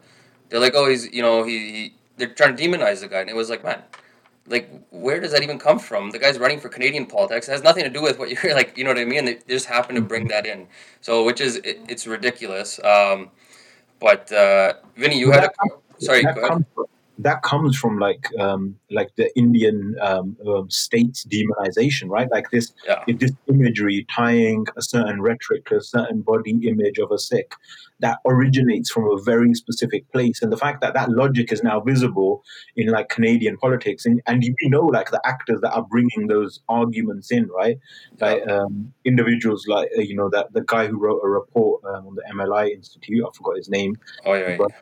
They're 0.49 0.61
like 0.61 0.75
oh 0.75 0.89
he's 0.89 1.13
you 1.13 1.23
know 1.23 1.45
he, 1.45 1.59
he 1.73 1.95
they're 2.17 2.35
trying 2.35 2.57
to 2.57 2.63
demonize 2.63 3.01
the 3.01 3.09
guy 3.09 3.21
and 3.21 3.31
it 3.31 3.37
was 3.37 3.51
like 3.51 3.63
man 3.63 3.83
like 4.47 4.69
where 4.91 5.21
does 5.21 5.33
that 5.33 5.43
even 5.43 5.59
come 5.59 5.79
from? 5.79 6.11
The 6.11 6.19
guy's 6.19 6.39
running 6.39 6.61
for 6.61 6.69
canadian 6.69 7.07
politics. 7.07 7.49
It 7.49 7.53
has 7.53 7.63
nothing 7.63 7.85
to 7.85 7.91
do 7.91 8.03
with 8.03 8.19
what 8.19 8.31
you're 8.31 8.55
like 8.61 8.77
you 8.77 8.83
know 8.83 8.91
what 8.91 8.99
i 8.99 9.05
mean? 9.05 9.27
They 9.27 9.39
just 9.49 9.67
happen 9.67 9.95
to 9.95 10.01
bring 10.03 10.25
mm-hmm. 10.25 10.31
that 10.31 10.47
in. 10.47 10.67
So 11.01 11.25
which 11.25 11.41
is 11.41 11.57
it, 11.57 11.81
it's 11.89 12.07
ridiculous. 12.07 12.83
Um, 12.83 13.31
but 14.01 14.33
uh, 14.33 14.75
vinny 14.97 15.19
you 15.19 15.31
had 15.31 15.45
a 15.45 15.51
sorry 15.99 16.23
go 16.25 16.31
ahead 16.31 16.65
that 17.19 17.43
comes 17.43 17.77
from 17.77 17.99
like 17.99 18.29
um, 18.39 18.77
like 18.91 19.15
the 19.17 19.37
Indian 19.39 19.97
um, 20.01 20.37
um, 20.47 20.69
state's 20.71 21.25
demonization, 21.25 22.09
right? 22.09 22.31
Like 22.31 22.51
this 22.51 22.73
yeah. 22.87 23.05
this 23.07 23.33
imagery 23.49 24.07
tying 24.15 24.67
a 24.77 24.83
certain 24.83 25.23
rhetoric 25.23 25.67
to 25.67 25.77
a 25.77 25.81
certain 25.81 26.23
body 26.23 26.59
image 26.67 26.99
of 26.99 27.11
a 27.13 27.19
Sikh 27.19 27.55
that 28.01 28.19
originates 28.27 28.91
from 28.91 29.05
a 29.05 29.23
very 29.23 29.55
specific 29.55 30.11
place, 30.11 30.43
and 30.43 30.53
the 30.53 30.57
fact 30.57 30.81
that 30.81 30.95
that 30.95 31.11
logic 31.11 31.53
is 31.53 31.63
now 31.63 31.81
visible 31.81 32.43
in 32.77 32.89
like 32.89 33.09
Canadian 33.09 33.57
politics, 33.59 34.05
and 34.05 34.21
and 34.27 34.43
you 34.43 34.55
know 34.69 34.85
like 34.85 35.11
the 35.11 35.21
actors 35.25 35.61
that 35.63 35.73
are 35.73 35.85
bringing 35.85 36.27
those 36.29 36.61
arguments 36.69 37.31
in, 37.31 37.49
right? 37.49 37.79
Like. 38.21 38.47
Um, 38.49 38.93
individuals 39.05 39.67
like 39.69 39.89
uh, 39.97 40.01
you 40.01 40.17
know 40.17 40.29
that 40.31 40.53
the 40.53 40.63
guy 40.63 40.87
who 40.87 40.99
wrote 40.99 41.21
a 41.23 41.29
report 41.29 41.83
um, 41.85 42.07
on 42.09 42.15
the 42.15 42.23
MLI 42.33 42.71
Institute, 42.71 43.25
I 43.25 43.31
forgot 43.37 43.57
his 43.57 43.69
name. 43.69 43.97
Oh 44.25 44.35
yeah. 44.35 44.57
But, 44.57 44.71
yeah, 44.71 44.79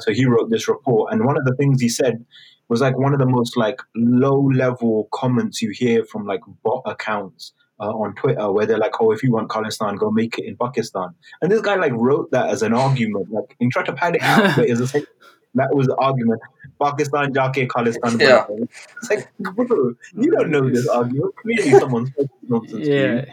so 0.00 0.12
he 0.12 0.26
wrote 0.26 0.50
this 0.50 0.68
report, 0.68 1.12
and 1.12 1.24
one 1.24 1.36
of 1.36 1.44
the 1.44 1.54
things 1.56 1.80
he 1.80 1.88
said 1.88 2.24
was 2.68 2.80
like 2.80 2.98
one 2.98 3.12
of 3.12 3.18
the 3.18 3.26
most 3.26 3.56
like 3.56 3.80
low 3.94 4.40
level 4.40 5.08
comments 5.12 5.60
you 5.60 5.70
hear 5.70 6.04
from 6.04 6.26
like 6.26 6.40
bot 6.62 6.82
accounts 6.86 7.52
uh, 7.80 7.90
on 7.90 8.14
Twitter, 8.14 8.50
where 8.52 8.66
they're 8.66 8.78
like, 8.78 9.00
"Oh, 9.00 9.12
if 9.12 9.22
you 9.22 9.32
want 9.32 9.48
Khalistan, 9.48 9.98
go 9.98 10.10
make 10.10 10.38
it 10.38 10.44
in 10.44 10.56
Pakistan." 10.56 11.08
And 11.42 11.50
this 11.50 11.60
guy 11.60 11.76
like 11.76 11.92
wrote 11.92 12.30
that 12.30 12.48
as 12.48 12.62
an 12.62 12.74
argument, 12.74 13.30
like 13.30 13.56
and 13.60 13.70
tried 13.70 13.86
to 13.86 13.92
pad 13.92 14.16
it 14.16 14.22
out, 14.22 14.56
but 14.56 14.68
it 14.68 14.78
was 14.78 14.94
like, 14.94 15.06
that 15.54 15.74
was 15.74 15.86
the 15.86 15.96
argument. 15.96 16.40
Pakistan 16.80 17.32
jake 17.32 17.68
Khalistan. 17.68 18.20
Yeah. 18.20 18.46
It's 18.48 19.10
like, 19.10 19.28
bro, 19.38 19.94
you 20.14 20.30
don't 20.30 20.50
know 20.50 20.68
this 20.68 20.88
argument. 20.88 21.34
Clearly, 21.36 21.70
someone's 21.70 22.10
nonsense. 22.42 22.86
Yeah. 22.86 23.24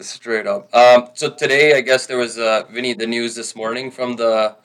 Straight 0.00 0.46
up. 0.46 0.74
Um, 0.74 1.08
so 1.14 1.30
today, 1.30 1.76
I 1.76 1.80
guess 1.80 2.06
there 2.06 2.18
was 2.18 2.38
uh, 2.38 2.64
Vinny 2.70 2.92
the 2.92 3.06
news 3.06 3.34
this 3.34 3.56
morning 3.56 3.90
from 3.90 4.16
the 4.16 4.56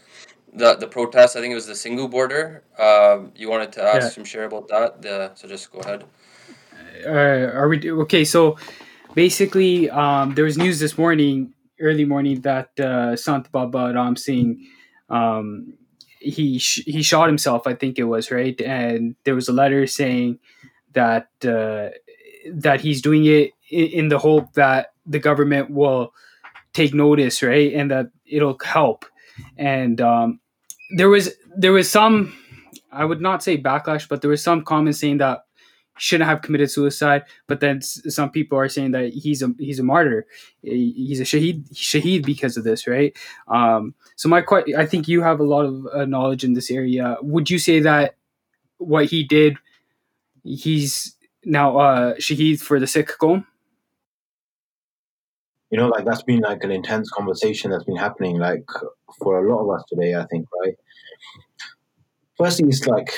the 0.54 0.76
the 0.76 0.88
protest. 0.88 1.36
I 1.36 1.42
think 1.42 1.52
it 1.52 1.56
was 1.56 1.68
the 1.68 1.74
Singhu 1.74 2.10
border. 2.10 2.64
Um, 2.78 3.32
you 3.36 3.50
wanted 3.50 3.72
to 3.74 3.84
ask 3.84 4.18
yeah. 4.18 4.24
share 4.24 4.46
about 4.46 4.68
that. 4.70 5.02
The, 5.02 5.32
so 5.36 5.48
just 5.48 5.72
go 5.72 5.80
ahead. 5.80 6.06
Uh, 7.06 7.52
are 7.58 7.68
we 7.68 7.92
okay? 7.92 8.26
So 8.26 8.58
basically, 9.14 9.90
um, 9.90 10.36
there 10.36 10.46
was 10.46 10.58
news 10.58 10.80
this 10.80 10.98
morning, 10.98 11.54
early 11.80 12.06
morning, 12.06 12.42
that 12.42 12.78
uh, 12.80 13.16
Sant 13.16 13.52
Baba 13.52 13.92
Ram 13.94 14.16
Singh, 14.16 14.68
um, 15.10 15.74
he 16.20 16.60
sh- 16.60 16.84
he 16.86 17.02
shot 17.02 17.28
himself. 17.28 17.66
I 17.66 17.74
think 17.74 17.98
it 17.98 18.06
was 18.06 18.32
right, 18.32 18.60
and 18.62 19.16
there 19.24 19.36
was 19.36 19.48
a 19.48 19.54
letter 19.54 19.88
saying 19.88 20.40
that 20.94 21.30
uh, 21.46 21.90
that 22.52 22.82
he's 22.82 23.02
doing 23.02 23.26
it 23.26 23.52
in, 23.70 23.88
in 23.88 24.08
the 24.10 24.20
hope 24.20 24.54
that 24.54 24.94
the 25.06 25.20
government 25.20 25.72
will 25.72 26.14
take 26.74 26.94
notice, 26.94 27.42
right, 27.42 27.74
and 27.74 27.90
that 27.92 28.08
it'll 28.26 28.58
help 28.64 29.06
and 29.58 30.02
um, 30.02 30.40
there 30.96 31.10
was 31.10 31.32
there 31.56 31.72
was 31.72 31.90
some 31.90 32.34
I 32.92 33.06
would 33.06 33.22
not 33.22 33.44
say 33.44 33.58
backlash, 33.58 34.08
but 34.08 34.22
there 34.22 34.30
was 34.30 34.44
some 34.44 34.64
comments 34.64 35.00
saying 35.00 35.18
that 35.18 35.46
he 35.98 36.02
shouldn't 36.02 36.30
have 36.30 36.42
committed 36.42 36.70
suicide. 36.70 37.24
But 37.48 37.60
then 37.60 37.82
some 37.82 38.32
people 38.32 38.58
are 38.58 38.70
saying 38.70 38.92
that 38.92 39.14
he's 39.14 39.42
a 39.42 39.54
he's 39.60 39.80
a 39.80 39.84
martyr, 39.84 40.26
he's 40.62 41.20
a 41.20 41.24
shaheed 41.24 41.72
shaheed 41.74 42.26
because 42.26 42.58
of 42.58 42.64
this, 42.64 42.88
right? 42.88 43.16
Um, 43.48 43.96
so 44.16 44.30
my 44.30 44.44
I 44.78 44.86
think 44.86 45.08
you 45.08 45.22
have 45.22 45.40
a 45.40 45.44
lot 45.44 45.66
of 45.66 45.88
uh, 45.94 46.06
knowledge 46.06 46.44
in 46.44 46.54
this 46.54 46.72
area. 46.72 47.18
Would 47.22 47.50
you 47.50 47.60
say 47.60 47.80
that 47.82 48.16
what 48.78 49.06
he 49.06 49.24
did, 49.24 49.58
he's 50.44 51.16
now 51.46 51.78
uh, 51.78 52.16
shaheed 52.16 52.60
for 52.60 52.80
the 52.80 52.88
Sikh 52.88 53.18
Qawm? 53.20 53.46
You 55.72 55.78
know, 55.78 55.88
like 55.88 56.06
that's 56.06 56.24
been 56.24 56.42
like 56.42 56.64
an 56.64 56.72
intense 56.72 57.10
conversation 57.10 57.72
that's 57.72 57.86
been 57.86 57.96
happening 57.96 58.38
like 58.38 58.66
for 59.20 59.44
a 59.44 59.50
lot 59.50 59.64
of 59.64 59.80
us 59.80 59.84
today, 59.88 60.16
I 60.16 60.26
think, 60.26 60.46
right? 60.62 60.76
Firstly, 62.38 62.68
it's 62.70 62.86
like 62.86 63.10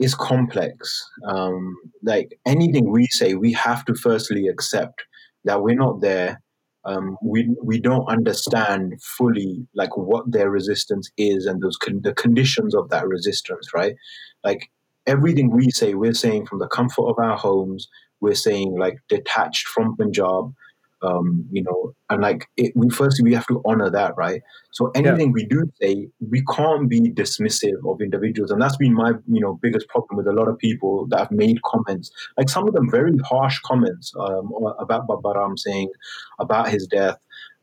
it's 0.00 0.14
complex. 0.14 1.08
Um, 1.26 1.76
like 2.02 2.38
anything 2.44 2.90
we 2.90 3.06
say, 3.06 3.34
we 3.34 3.52
have 3.52 3.84
to 3.84 3.94
firstly 3.94 4.48
accept 4.48 5.04
that 5.44 5.62
we're 5.62 5.76
not 5.76 6.00
there. 6.00 6.42
Um, 6.84 7.16
we 7.22 7.54
we 7.62 7.80
don't 7.80 8.06
understand 8.06 8.94
fully 9.02 9.66
like 9.74 9.96
what 9.96 10.30
their 10.30 10.50
resistance 10.50 11.10
is 11.16 11.46
and 11.46 11.60
those 11.62 11.76
con- 11.76 12.00
the 12.02 12.14
conditions 12.14 12.74
of 12.74 12.90
that 12.90 13.06
resistance, 13.06 13.70
right? 13.74 13.94
Like 14.42 14.70
everything 15.06 15.50
we 15.50 15.70
say, 15.70 15.94
we're 15.94 16.14
saying 16.14 16.46
from 16.46 16.58
the 16.58 16.68
comfort 16.68 17.08
of 17.08 17.18
our 17.18 17.36
homes, 17.36 17.88
we're 18.20 18.34
saying 18.34 18.76
like 18.78 18.98
detached 19.08 19.68
from 19.68 19.96
Punjab, 19.96 20.52
um, 21.02 21.46
you 21.50 21.62
know, 21.62 21.94
and 22.10 22.22
like 22.22 22.48
it, 22.56 22.72
we 22.74 22.88
firstly 22.90 23.22
we 23.22 23.34
have 23.34 23.46
to 23.48 23.62
honor 23.66 23.90
that, 23.90 24.16
right? 24.16 24.42
So 24.72 24.90
anything 24.94 25.28
yeah. 25.28 25.32
we 25.32 25.46
do 25.46 25.70
say, 25.80 26.08
we 26.30 26.42
can't 26.54 26.88
be 26.88 27.00
dismissive 27.12 27.84
of 27.86 28.00
individuals, 28.00 28.50
and 28.50 28.60
that's 28.60 28.76
been 28.76 28.94
my 28.94 29.10
you 29.26 29.40
know 29.40 29.58
biggest 29.62 29.88
problem 29.88 30.16
with 30.16 30.26
a 30.26 30.32
lot 30.32 30.48
of 30.48 30.58
people 30.58 31.06
that 31.08 31.18
have 31.18 31.30
made 31.30 31.62
comments, 31.62 32.10
like 32.36 32.48
some 32.48 32.66
of 32.66 32.74
them 32.74 32.90
very 32.90 33.16
harsh 33.18 33.58
comments 33.60 34.12
um, 34.18 34.50
about 34.78 35.06
Baba 35.06 35.32
Ram 35.36 35.56
Singh 35.56 35.90
about 36.38 36.68
his 36.68 36.86
death. 36.86 37.16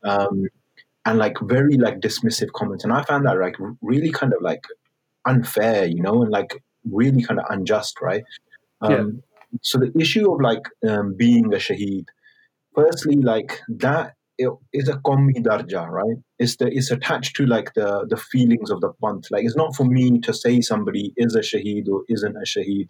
Um, 0.04 0.46
and 1.06 1.18
like 1.18 1.36
very 1.42 1.76
like 1.76 2.00
dismissive 2.00 2.52
comments 2.52 2.84
and 2.84 2.92
i 2.92 3.02
found 3.02 3.26
that 3.26 3.38
like 3.38 3.56
really 3.82 4.10
kind 4.10 4.32
of 4.32 4.40
like 4.40 4.64
unfair 5.26 5.84
you 5.86 6.00
know 6.00 6.22
and 6.22 6.30
like 6.30 6.62
really 6.90 7.22
kind 7.22 7.40
of 7.40 7.46
unjust 7.50 8.00
right 8.00 8.24
um, 8.80 8.92
yeah. 8.92 9.58
so 9.62 9.78
the 9.78 9.92
issue 9.98 10.32
of 10.32 10.40
like 10.40 10.62
um, 10.88 11.14
being 11.16 11.52
a 11.52 11.56
shaheed 11.56 12.06
firstly, 12.74 13.16
like 13.16 13.60
that 13.68 14.14
is 14.38 14.88
a 14.88 14.94
qawmi 14.94 15.36
darja, 15.36 15.88
right? 15.88 16.16
It's 16.38 16.56
the 16.56 16.66
it's 16.66 16.90
attached 16.90 17.36
to 17.36 17.46
like 17.46 17.74
the 17.74 18.06
the 18.08 18.16
feelings 18.16 18.70
of 18.70 18.80
the 18.80 18.92
panth. 19.02 19.26
Like 19.30 19.44
it's 19.44 19.56
not 19.56 19.76
for 19.76 19.84
me 19.84 20.18
to 20.20 20.34
say 20.34 20.60
somebody 20.60 21.12
is 21.16 21.34
a 21.34 21.40
shaheed 21.40 21.88
or 21.88 22.02
isn't 22.08 22.36
a 22.36 22.40
shaheed. 22.40 22.88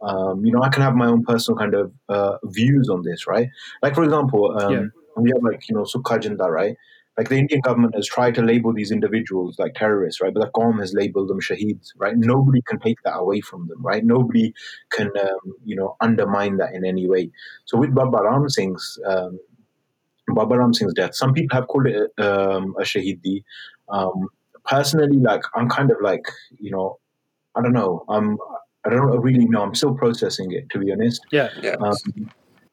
Um, 0.00 0.44
you 0.44 0.52
know, 0.52 0.62
I 0.62 0.68
can 0.68 0.82
have 0.82 0.94
my 0.94 1.06
own 1.06 1.24
personal 1.24 1.58
kind 1.58 1.74
of 1.74 1.92
uh, 2.08 2.36
views 2.44 2.88
on 2.88 3.02
this, 3.02 3.26
right? 3.26 3.48
Like 3.82 3.94
for 3.94 4.04
example, 4.04 4.56
um, 4.60 4.72
yeah. 4.72 4.82
we 5.16 5.30
have 5.30 5.42
like 5.42 5.68
you 5.68 5.74
know 5.74 5.82
Sukha 5.82 6.18
Jinda, 6.18 6.48
right? 6.48 6.76
Like 7.16 7.28
the 7.28 7.36
Indian 7.36 7.60
government 7.60 7.94
has 7.94 8.06
tried 8.06 8.34
to 8.34 8.42
label 8.42 8.72
these 8.72 8.90
individuals 8.90 9.58
like 9.58 9.74
terrorists, 9.74 10.20
right? 10.20 10.34
But 10.34 10.40
the 10.40 10.50
Qawm 10.50 10.80
has 10.80 10.94
labeled 10.94 11.28
them 11.28 11.40
shaheeds, 11.40 11.92
right? 11.96 12.16
Nobody 12.16 12.60
can 12.62 12.80
take 12.80 13.00
that 13.04 13.16
away 13.16 13.40
from 13.40 13.68
them, 13.68 13.80
right? 13.82 14.04
Nobody 14.04 14.52
can, 14.90 15.10
um, 15.20 15.54
you 15.64 15.76
know, 15.76 15.96
undermine 16.00 16.56
that 16.56 16.74
in 16.74 16.84
any 16.84 17.08
way. 17.08 17.30
So 17.66 17.78
with 17.78 17.94
Baba 17.94 18.18
Ram 18.22 18.48
Singh's, 18.48 18.98
um, 19.06 19.38
Baba 20.28 20.58
Ram 20.58 20.74
Singh's 20.74 20.94
death, 20.94 21.14
some 21.14 21.32
people 21.32 21.54
have 21.56 21.68
called 21.68 21.86
it 21.86 22.10
um, 22.18 22.74
a 22.80 22.82
shahidi. 22.82 23.44
Um, 23.88 24.28
personally, 24.64 25.18
like 25.18 25.42
I'm 25.54 25.68
kind 25.68 25.92
of 25.92 25.98
like, 26.02 26.26
you 26.58 26.72
know, 26.72 26.98
I 27.54 27.62
don't 27.62 27.74
know. 27.74 28.04
I'm, 28.08 28.38
I 28.84 28.90
don't 28.90 29.20
really 29.20 29.46
know. 29.46 29.62
I'm 29.62 29.74
still 29.74 29.94
processing 29.94 30.50
it, 30.52 30.68
to 30.70 30.78
be 30.78 30.92
honest. 30.92 31.24
Yeah, 31.30 31.50
yeah. 31.62 31.76
Um, 31.80 31.96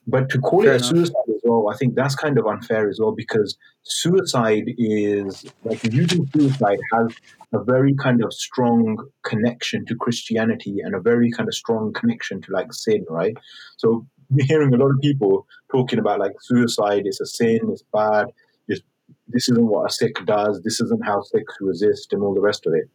but 0.07 0.29
to 0.29 0.39
call 0.39 0.63
Fair 0.63 0.73
it 0.73 0.81
a 0.81 0.83
suicide 0.83 1.29
as 1.29 1.41
well, 1.43 1.69
I 1.69 1.77
think 1.77 1.95
that's 1.95 2.15
kind 2.15 2.37
of 2.39 2.47
unfair 2.47 2.89
as 2.89 2.99
well 2.99 3.11
because 3.11 3.57
suicide 3.83 4.73
is 4.77 5.45
like 5.63 5.83
using 5.93 6.27
suicide 6.33 6.79
has 6.91 7.15
a 7.53 7.63
very 7.63 7.93
kind 7.95 8.23
of 8.23 8.33
strong 8.33 8.97
connection 9.23 9.85
to 9.85 9.95
Christianity 9.95 10.77
and 10.83 10.95
a 10.95 10.99
very 10.99 11.31
kind 11.31 11.47
of 11.47 11.53
strong 11.53 11.93
connection 11.93 12.41
to 12.41 12.51
like 12.51 12.73
sin, 12.73 13.05
right? 13.09 13.35
So 13.77 14.07
we're 14.31 14.45
hearing 14.45 14.73
a 14.73 14.77
lot 14.77 14.89
of 14.89 14.99
people 15.01 15.45
talking 15.71 15.99
about 15.99 16.19
like 16.19 16.33
suicide 16.41 17.03
is 17.05 17.21
a 17.21 17.27
sin, 17.27 17.59
it's 17.69 17.83
bad, 17.93 18.27
just 18.69 18.83
this 19.27 19.49
isn't 19.49 19.67
what 19.67 19.91
a 19.91 19.93
Sikh 19.93 20.25
does, 20.25 20.61
this 20.63 20.81
isn't 20.81 21.05
how 21.05 21.21
Sikhs 21.21 21.57
resist, 21.59 22.11
and 22.11 22.23
all 22.23 22.33
the 22.33 22.41
rest 22.41 22.65
of 22.65 22.73
it. 22.73 22.89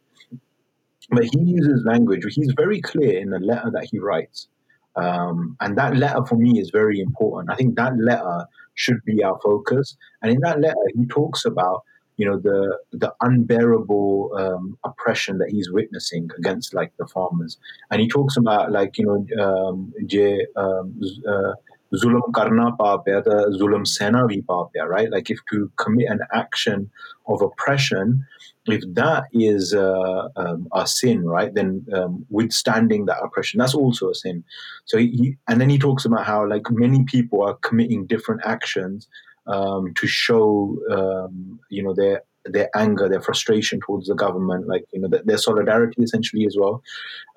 But 1.09 1.23
he 1.23 1.39
uses 1.39 1.85
language, 1.85 2.25
he's 2.31 2.53
very 2.57 2.81
clear 2.81 3.17
in 3.17 3.29
the 3.29 3.39
letter 3.39 3.71
that 3.71 3.87
he 3.89 3.99
writes 3.99 4.49
um, 4.97 5.55
and 5.61 5.77
that 5.77 5.95
letter 5.95 6.25
for 6.25 6.35
me 6.35 6.59
is 6.59 6.71
very 6.71 6.99
important. 6.99 7.51
I 7.51 7.55
think 7.55 7.75
that 7.75 7.97
letter 7.97 8.45
should 8.73 9.03
be 9.05 9.23
our 9.23 9.39
focus. 9.43 9.95
And 10.21 10.31
in 10.31 10.39
that 10.41 10.59
letter, 10.59 10.75
he 10.95 11.05
talks 11.05 11.45
about 11.45 11.83
you 12.17 12.25
know 12.25 12.39
the 12.39 12.77
the 12.91 13.13
unbearable 13.21 14.31
um, 14.37 14.77
oppression 14.83 15.37
that 15.37 15.49
he's 15.51 15.71
witnessing 15.71 16.29
against 16.37 16.73
like 16.73 16.91
the 16.97 17.07
farmers, 17.07 17.57
and 17.91 18.01
he 18.01 18.07
talks 18.07 18.35
about 18.37 18.71
like 18.71 18.97
you 18.97 19.05
know 19.05 19.43
um, 19.43 19.93
um, 20.55 20.99
uh, 21.27 21.53
zulm 21.93 22.33
karna 22.33 22.71
papya, 22.73 23.23
the 23.23 23.57
zulm 23.59 23.85
sena 23.87 24.27
vi 24.27 24.41
papya, 24.41 24.87
right? 24.87 25.11
Like 25.11 25.29
if 25.29 25.39
to 25.51 25.71
commit 25.77 26.09
an 26.09 26.19
action 26.33 26.89
of 27.27 27.41
oppression, 27.41 28.25
if 28.65 28.83
that 28.93 29.25
is 29.33 29.73
uh, 29.73 30.27
um, 30.35 30.67
a 30.73 30.85
sin, 30.85 31.25
right, 31.25 31.53
then 31.53 31.85
um, 31.93 32.25
withstanding 32.29 33.05
that 33.05 33.23
oppression, 33.23 33.59
that's 33.59 33.73
also 33.75 34.09
a 34.09 34.15
sin. 34.15 34.43
So 34.85 34.97
he, 34.97 35.37
and 35.47 35.61
then 35.61 35.69
he 35.69 35.79
talks 35.79 36.05
about 36.05 36.25
how 36.25 36.47
like 36.47 36.69
many 36.69 37.03
people 37.05 37.43
are 37.43 37.55
committing 37.55 38.05
different 38.05 38.41
actions 38.45 39.07
um, 39.47 39.93
to 39.93 40.07
show, 40.07 40.77
um, 40.91 41.59
you 41.69 41.81
know, 41.81 41.93
their 41.93 42.23
their 42.51 42.69
anger, 42.75 43.09
their 43.09 43.21
frustration 43.21 43.79
towards 43.85 44.07
the 44.07 44.15
government, 44.15 44.67
like 44.67 44.85
you 44.91 45.01
know 45.01 45.09
their 45.09 45.37
solidarity 45.37 46.01
essentially 46.03 46.45
as 46.45 46.55
well. 46.59 46.81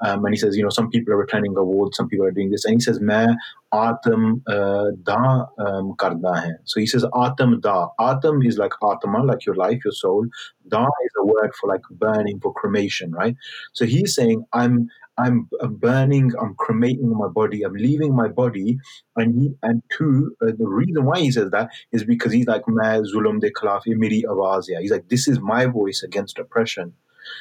Um, 0.03 0.25
and 0.25 0.35
he 0.35 0.39
says, 0.39 0.57
you 0.57 0.63
know, 0.63 0.71
some 0.71 0.91
people 0.91 1.13
are 1.13 1.19
returning 1.19 1.57
awards, 1.57 1.97
some 1.97 2.09
people 2.09 2.27
are 2.27 2.31
doing 2.31 2.51
this, 2.51 2.65
and 2.65 2.75
he 2.75 2.81
says, 2.81 2.99
"मैं 3.01 3.37
atam 3.73 4.43
uh, 4.47 4.91
da 5.03 5.47
um, 5.59 5.95
karda 5.97 6.35
hai." 6.37 6.53
So 6.65 6.81
he 6.81 6.87
says, 6.87 7.05
"atam 7.15 7.61
da." 7.61 7.89
Atam 7.99 8.43
is 8.43 8.59
like 8.59 8.73
atma, 8.83 9.23
like 9.23 9.45
your 9.47 9.55
life, 9.57 9.85
your 9.85 9.93
soul. 9.93 10.27
Da 10.69 10.85
is 10.85 11.13
a 11.19 11.25
word 11.25 11.53
for 11.61 11.69
like 11.69 11.83
burning, 11.91 12.41
for 12.41 12.53
cremation, 12.55 13.13
right? 13.13 13.37
So 13.73 13.85
he's 13.85 14.15
saying, 14.15 14.45
"I'm 14.53 14.89
I'm, 15.19 15.49
I'm, 15.61 15.75
burning, 15.77 16.33
I'm 16.41 16.55
cremating 16.55 17.17
my 17.17 17.29
body, 17.29 17.63
I'm 17.63 17.75
leaving 17.75 18.15
my 18.15 18.29
body. 18.29 18.79
And 19.17 19.35
he, 19.35 19.55
and 19.63 19.83
two, 19.97 20.35
uh, 20.43 20.53
the 20.59 20.67
reason 20.67 21.05
why 21.05 21.21
he 21.21 21.31
says 21.31 21.51
that 21.51 21.71
is 21.93 22.05
because 22.05 22.33
he's 22.33 22.47
like, 22.47 22.65
zulm 22.65 23.41
de 23.41 23.97
meri 23.97 24.25
awaz 24.29 24.65
He's 24.81 24.91
like, 24.91 25.09
this 25.09 25.29
is 25.29 25.41
my 25.41 25.67
voice 25.67 26.03
against 26.03 26.39
oppression. 26.39 26.95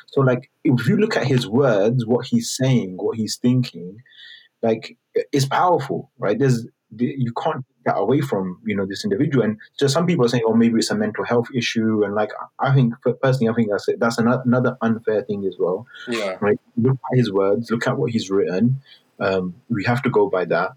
So 0.07 0.21
like, 0.21 0.51
if 0.63 0.87
you 0.87 0.97
look 0.97 1.15
at 1.15 1.25
his 1.25 1.47
words, 1.47 2.05
what 2.05 2.25
he's 2.25 2.51
saying, 2.55 2.97
what 2.97 3.17
he's 3.17 3.37
thinking, 3.37 3.97
like, 4.61 4.97
it's 5.31 5.45
powerful, 5.45 6.11
right? 6.17 6.37
There's, 6.37 6.67
you 6.97 7.31
can't 7.41 7.63
that 7.85 7.95
away 7.95 8.21
from 8.21 8.59
you 8.65 8.75
know 8.75 8.85
this 8.85 9.03
individual. 9.03 9.43
And 9.43 9.57
so 9.73 9.87
some 9.87 10.05
people 10.05 10.25
are 10.25 10.29
saying, 10.29 10.43
oh, 10.45 10.53
maybe 10.53 10.79
it's 10.79 10.91
a 10.91 10.95
mental 10.95 11.25
health 11.25 11.47
issue, 11.53 12.03
and 12.03 12.13
like 12.15 12.31
I 12.59 12.73
think 12.73 12.93
personally, 13.21 13.49
I 13.49 13.53
think 13.53 13.69
that's 13.71 13.87
that's 13.97 14.17
another 14.17 14.77
unfair 14.81 15.23
thing 15.23 15.45
as 15.45 15.55
well. 15.59 15.87
Yeah. 16.07 16.37
Right. 16.41 16.59
Look 16.77 16.97
at 17.11 17.17
his 17.17 17.31
words. 17.31 17.71
Look 17.71 17.87
at 17.87 17.97
what 17.97 18.11
he's 18.11 18.29
written. 18.29 18.81
Um, 19.19 19.55
we 19.69 19.83
have 19.85 20.01
to 20.03 20.09
go 20.09 20.29
by 20.29 20.45
that. 20.45 20.71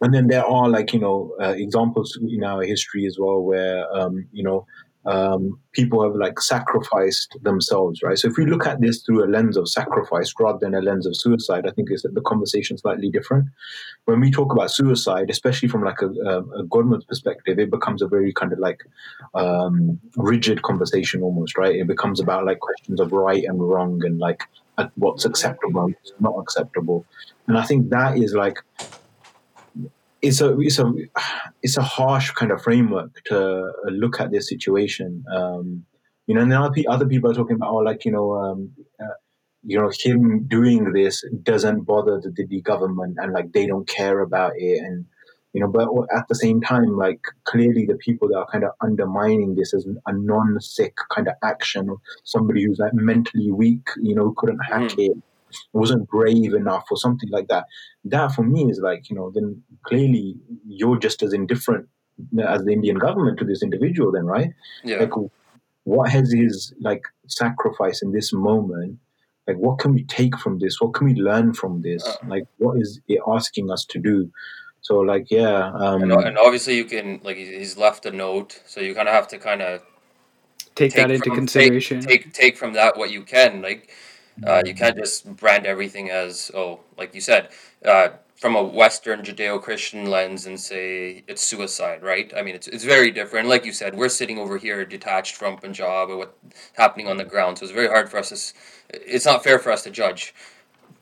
And 0.00 0.12
then 0.12 0.26
there 0.26 0.44
are 0.44 0.68
like 0.68 0.92
you 0.92 1.00
know 1.00 1.34
uh, 1.40 1.54
examples 1.56 2.18
in 2.20 2.42
our 2.42 2.62
history 2.62 3.06
as 3.06 3.18
well 3.18 3.40
where 3.40 3.90
um, 3.94 4.26
you 4.32 4.42
know 4.42 4.66
um, 5.04 5.58
people 5.72 6.02
have 6.02 6.14
like 6.14 6.40
sacrificed 6.40 7.36
themselves, 7.42 8.02
right? 8.02 8.18
So 8.18 8.28
if 8.28 8.36
we 8.36 8.46
look 8.46 8.66
at 8.66 8.80
this 8.80 9.02
through 9.02 9.24
a 9.24 9.26
lens 9.26 9.56
of 9.56 9.68
sacrifice 9.68 10.32
rather 10.38 10.58
than 10.60 10.74
a 10.74 10.80
lens 10.80 11.06
of 11.06 11.16
suicide, 11.16 11.66
I 11.66 11.70
think 11.72 11.90
is 11.90 12.02
the 12.02 12.20
conversation 12.20 12.78
slightly 12.78 13.10
different. 13.10 13.46
When 14.04 14.20
we 14.20 14.30
talk 14.30 14.52
about 14.52 14.70
suicide, 14.70 15.28
especially 15.30 15.68
from 15.68 15.84
like 15.84 16.02
a, 16.02 16.08
a 16.08 16.64
government 16.64 17.06
perspective, 17.08 17.58
it 17.58 17.70
becomes 17.70 18.02
a 18.02 18.06
very 18.06 18.32
kind 18.32 18.52
of 18.52 18.58
like 18.58 18.80
um, 19.34 19.98
rigid 20.16 20.62
conversation 20.62 21.22
almost, 21.22 21.58
right? 21.58 21.74
It 21.74 21.86
becomes 21.88 22.20
about 22.20 22.46
like 22.46 22.60
questions 22.60 23.00
of 23.00 23.12
right 23.12 23.44
and 23.44 23.60
wrong 23.60 24.04
and 24.04 24.18
like 24.18 24.44
what's 24.94 25.24
acceptable, 25.24 25.88
what's 25.88 26.12
not 26.20 26.34
acceptable, 26.38 27.04
and 27.46 27.58
I 27.58 27.64
think 27.64 27.90
that 27.90 28.16
is 28.16 28.34
like 28.34 28.58
it's 30.22 30.40
a 30.40 30.58
it's 30.60 30.78
a 30.78 30.92
it's 31.62 31.76
a 31.76 31.82
harsh 31.82 32.30
kind 32.30 32.52
of 32.52 32.62
framework 32.62 33.22
to 33.24 33.70
look 33.86 34.20
at 34.20 34.30
this 34.30 34.48
situation. 34.48 35.24
Um, 35.34 35.84
you 36.26 36.36
know, 36.36 36.42
and 36.42 36.52
other, 36.52 36.82
other 36.88 37.06
people 37.06 37.30
are 37.30 37.34
talking 37.34 37.56
about, 37.56 37.72
oh, 37.72 37.78
like 37.78 38.04
you 38.04 38.12
know, 38.12 38.34
um, 38.34 38.70
uh, 39.02 39.16
you 39.64 39.76
know, 39.78 39.90
him 39.98 40.46
doing 40.46 40.92
this 40.92 41.24
doesn't 41.42 41.82
bother 41.82 42.20
the, 42.20 42.46
the 42.48 42.62
government, 42.62 43.16
and 43.20 43.32
like 43.32 43.52
they 43.52 43.66
don't 43.66 43.88
care 43.88 44.20
about 44.20 44.52
it, 44.56 44.78
and 44.78 45.04
you 45.52 45.60
know, 45.60 45.68
but 45.68 45.88
at 46.16 46.28
the 46.28 46.36
same 46.36 46.60
time, 46.60 46.96
like 46.96 47.20
clearly 47.44 47.84
the 47.84 47.96
people 47.96 48.28
that 48.28 48.38
are 48.38 48.46
kind 48.50 48.64
of 48.64 48.70
undermining 48.80 49.56
this 49.56 49.74
as 49.74 49.86
a 50.06 50.12
non-Sikh 50.12 50.96
kind 51.10 51.26
of 51.28 51.34
action, 51.42 51.94
somebody 52.22 52.64
who's 52.64 52.78
like 52.78 52.94
mentally 52.94 53.50
weak, 53.50 53.88
you 54.00 54.14
know, 54.14 54.32
couldn't 54.36 54.60
hack 54.60 54.92
mm. 54.92 55.10
it 55.10 55.18
wasn't 55.72 56.08
brave 56.08 56.54
enough 56.54 56.84
or 56.90 56.96
something 56.96 57.28
like 57.30 57.48
that. 57.48 57.66
That 58.04 58.32
for 58.32 58.42
me 58.42 58.70
is 58.70 58.80
like, 58.80 59.08
you 59.10 59.16
know, 59.16 59.30
then 59.34 59.62
clearly 59.84 60.36
you're 60.66 60.98
just 60.98 61.22
as 61.22 61.32
indifferent 61.32 61.88
as 62.46 62.64
the 62.64 62.72
Indian 62.72 62.96
government 62.96 63.38
to 63.38 63.44
this 63.44 63.62
individual, 63.62 64.12
then, 64.12 64.26
right? 64.26 64.50
Yeah. 64.84 64.98
Like, 64.98 65.12
what 65.84 66.10
has 66.10 66.32
his 66.32 66.72
like 66.80 67.02
sacrifice 67.26 68.02
in 68.02 68.12
this 68.12 68.32
moment? 68.32 68.98
Like, 69.46 69.56
what 69.56 69.78
can 69.78 69.92
we 69.92 70.04
take 70.04 70.38
from 70.38 70.60
this? 70.60 70.80
What 70.80 70.94
can 70.94 71.06
we 71.06 71.14
learn 71.14 71.52
from 71.52 71.82
this? 71.82 72.06
Uh, 72.06 72.16
like, 72.28 72.44
what 72.58 72.80
is 72.80 73.00
it 73.08 73.20
asking 73.26 73.70
us 73.70 73.84
to 73.86 73.98
do? 73.98 74.30
So, 74.82 74.98
like, 74.98 75.30
yeah. 75.30 75.72
Um, 75.74 76.02
and, 76.02 76.12
and 76.12 76.38
obviously, 76.38 76.76
you 76.76 76.84
can 76.84 77.20
like 77.24 77.36
he's 77.36 77.76
left 77.76 78.06
a 78.06 78.12
note, 78.12 78.62
so 78.66 78.80
you 78.80 78.94
kind 78.94 79.08
of 79.08 79.14
have 79.14 79.28
to 79.28 79.38
kind 79.38 79.62
of 79.62 79.82
take, 80.74 80.92
take, 80.92 80.94
that 80.94 81.10
into 81.10 81.30
consideration. 81.30 82.00
Take, 82.00 82.24
take 82.24 82.32
take 82.34 82.56
from 82.56 82.74
that 82.74 82.96
what 82.96 83.10
you 83.10 83.22
can. 83.22 83.62
Like, 83.62 83.90
uh, 84.46 84.62
you 84.64 84.74
can't 84.74 84.96
just 84.96 85.36
brand 85.36 85.66
everything 85.66 86.10
as 86.10 86.50
oh, 86.54 86.80
like 86.98 87.14
you 87.14 87.20
said, 87.20 87.48
uh, 87.84 88.08
from 88.36 88.56
a 88.56 88.62
Western 88.62 89.22
Judeo-Christian 89.22 90.06
lens 90.10 90.46
and 90.46 90.58
say 90.58 91.22
it's 91.28 91.42
suicide, 91.42 92.02
right? 92.02 92.32
I 92.36 92.42
mean, 92.42 92.54
it's 92.56 92.68
it's 92.68 92.84
very 92.84 93.10
different. 93.10 93.48
Like 93.48 93.64
you 93.64 93.72
said, 93.72 93.94
we're 93.94 94.08
sitting 94.08 94.38
over 94.38 94.58
here 94.58 94.84
detached 94.84 95.36
from 95.36 95.58
Punjab 95.58 96.10
or 96.10 96.16
what's 96.18 96.34
happening 96.74 97.06
on 97.08 97.16
the 97.16 97.24
ground, 97.24 97.58
so 97.58 97.64
it's 97.64 97.72
very 97.72 97.88
hard 97.88 98.10
for 98.10 98.18
us 98.18 98.30
to. 98.30 98.54
It's 99.14 99.26
not 99.26 99.44
fair 99.44 99.58
for 99.58 99.70
us 99.72 99.82
to 99.84 99.90
judge. 99.90 100.34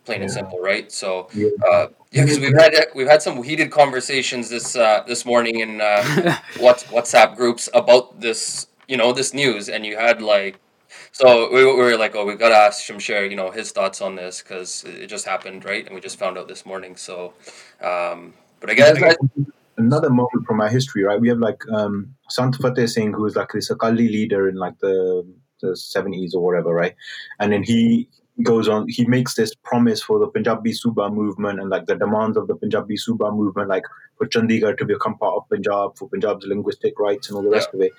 plain 0.05 0.21
and 0.21 0.31
simple, 0.31 0.59
right? 0.59 0.91
So 0.91 1.29
Yeah. 1.33 1.49
uh, 1.67 1.87
yeah, 2.11 2.23
because 2.23 2.39
we've 2.39 2.57
had 2.57 2.73
we've 2.95 3.07
had 3.07 3.21
some 3.21 3.41
heated 3.43 3.71
conversations 3.71 4.49
this 4.49 4.75
uh, 4.75 5.03
this 5.07 5.25
morning 5.25 5.59
in 5.59 5.81
uh, 5.81 6.03
what 6.59 6.79
WhatsApp 6.91 7.35
groups 7.35 7.69
about 7.73 8.19
this 8.19 8.67
you 8.87 8.97
know 8.97 9.13
this 9.13 9.33
news, 9.33 9.69
and 9.69 9.85
you 9.85 9.97
had 9.97 10.21
like 10.21 10.59
so 11.11 11.51
we, 11.51 11.65
we 11.65 11.73
were 11.73 11.97
like, 11.97 12.15
oh, 12.15 12.25
we've 12.25 12.39
gotta 12.39 12.55
ask 12.55 12.83
Shamsher, 12.83 13.29
you 13.29 13.35
know, 13.35 13.51
his 13.51 13.71
thoughts 13.71 14.01
on 14.01 14.15
this 14.15 14.41
because 14.41 14.83
it 14.85 15.07
just 15.07 15.25
happened, 15.25 15.65
right? 15.65 15.85
And 15.85 15.93
we 15.95 16.01
just 16.01 16.17
found 16.17 16.37
out 16.37 16.47
this 16.47 16.65
morning. 16.65 16.95
So, 16.95 17.33
um, 17.81 18.33
but 18.59 18.69
I 18.69 18.73
guess 18.75 19.01
I, 19.01 19.15
another 19.77 20.09
moment 20.09 20.45
from 20.45 20.61
our 20.61 20.69
history, 20.69 21.03
right? 21.03 21.19
We 21.19 21.29
have 21.29 21.39
like 21.39 21.61
um, 21.71 22.13
Sant 22.29 22.55
Fateh 22.55 22.87
Singh, 22.87 23.13
who 23.13 23.25
is 23.25 23.35
like 23.35 23.51
this 23.53 23.69
Akali 23.69 24.07
leader 24.07 24.47
in 24.47 24.55
like 24.55 24.79
the 24.79 25.25
the 25.61 25.75
seventies 25.75 26.33
or 26.33 26.43
whatever, 26.43 26.73
right? 26.73 26.95
And 27.39 27.51
then 27.51 27.63
he 27.63 28.07
goes 28.43 28.67
on. 28.67 28.87
He 28.87 29.05
makes 29.05 29.35
this 29.35 29.53
promise 29.63 30.01
for 30.01 30.19
the 30.19 30.27
Punjabi 30.27 30.73
Suba 30.73 31.09
movement 31.09 31.59
and 31.59 31.69
like 31.69 31.85
the 31.85 31.95
demands 31.95 32.37
of 32.37 32.47
the 32.47 32.55
Punjabi 32.55 32.97
Suba 32.97 33.31
movement, 33.31 33.69
like 33.69 33.83
for 34.17 34.27
Chandigarh 34.27 34.77
to 34.77 34.85
become 34.85 35.17
part 35.17 35.35
of 35.35 35.49
Punjab, 35.49 35.97
for 35.97 36.09
Punjab's 36.09 36.45
linguistic 36.45 36.97
rights 36.99 37.27
and 37.27 37.37
all 37.37 37.43
the 37.43 37.49
rest 37.49 37.69
of 37.73 37.81
it. 37.81 37.91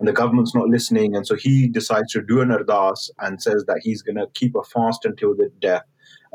And 0.00 0.08
the 0.08 0.12
government's 0.12 0.54
not 0.54 0.68
listening, 0.68 1.14
and 1.14 1.26
so 1.26 1.36
he 1.36 1.68
decides 1.68 2.12
to 2.12 2.22
do 2.22 2.40
an 2.40 2.48
ardas 2.48 3.10
and 3.20 3.40
says 3.40 3.64
that 3.68 3.80
he's 3.82 4.02
gonna 4.02 4.26
keep 4.34 4.56
a 4.56 4.62
fast 4.64 5.04
until 5.04 5.36
the 5.36 5.50
death. 5.60 5.84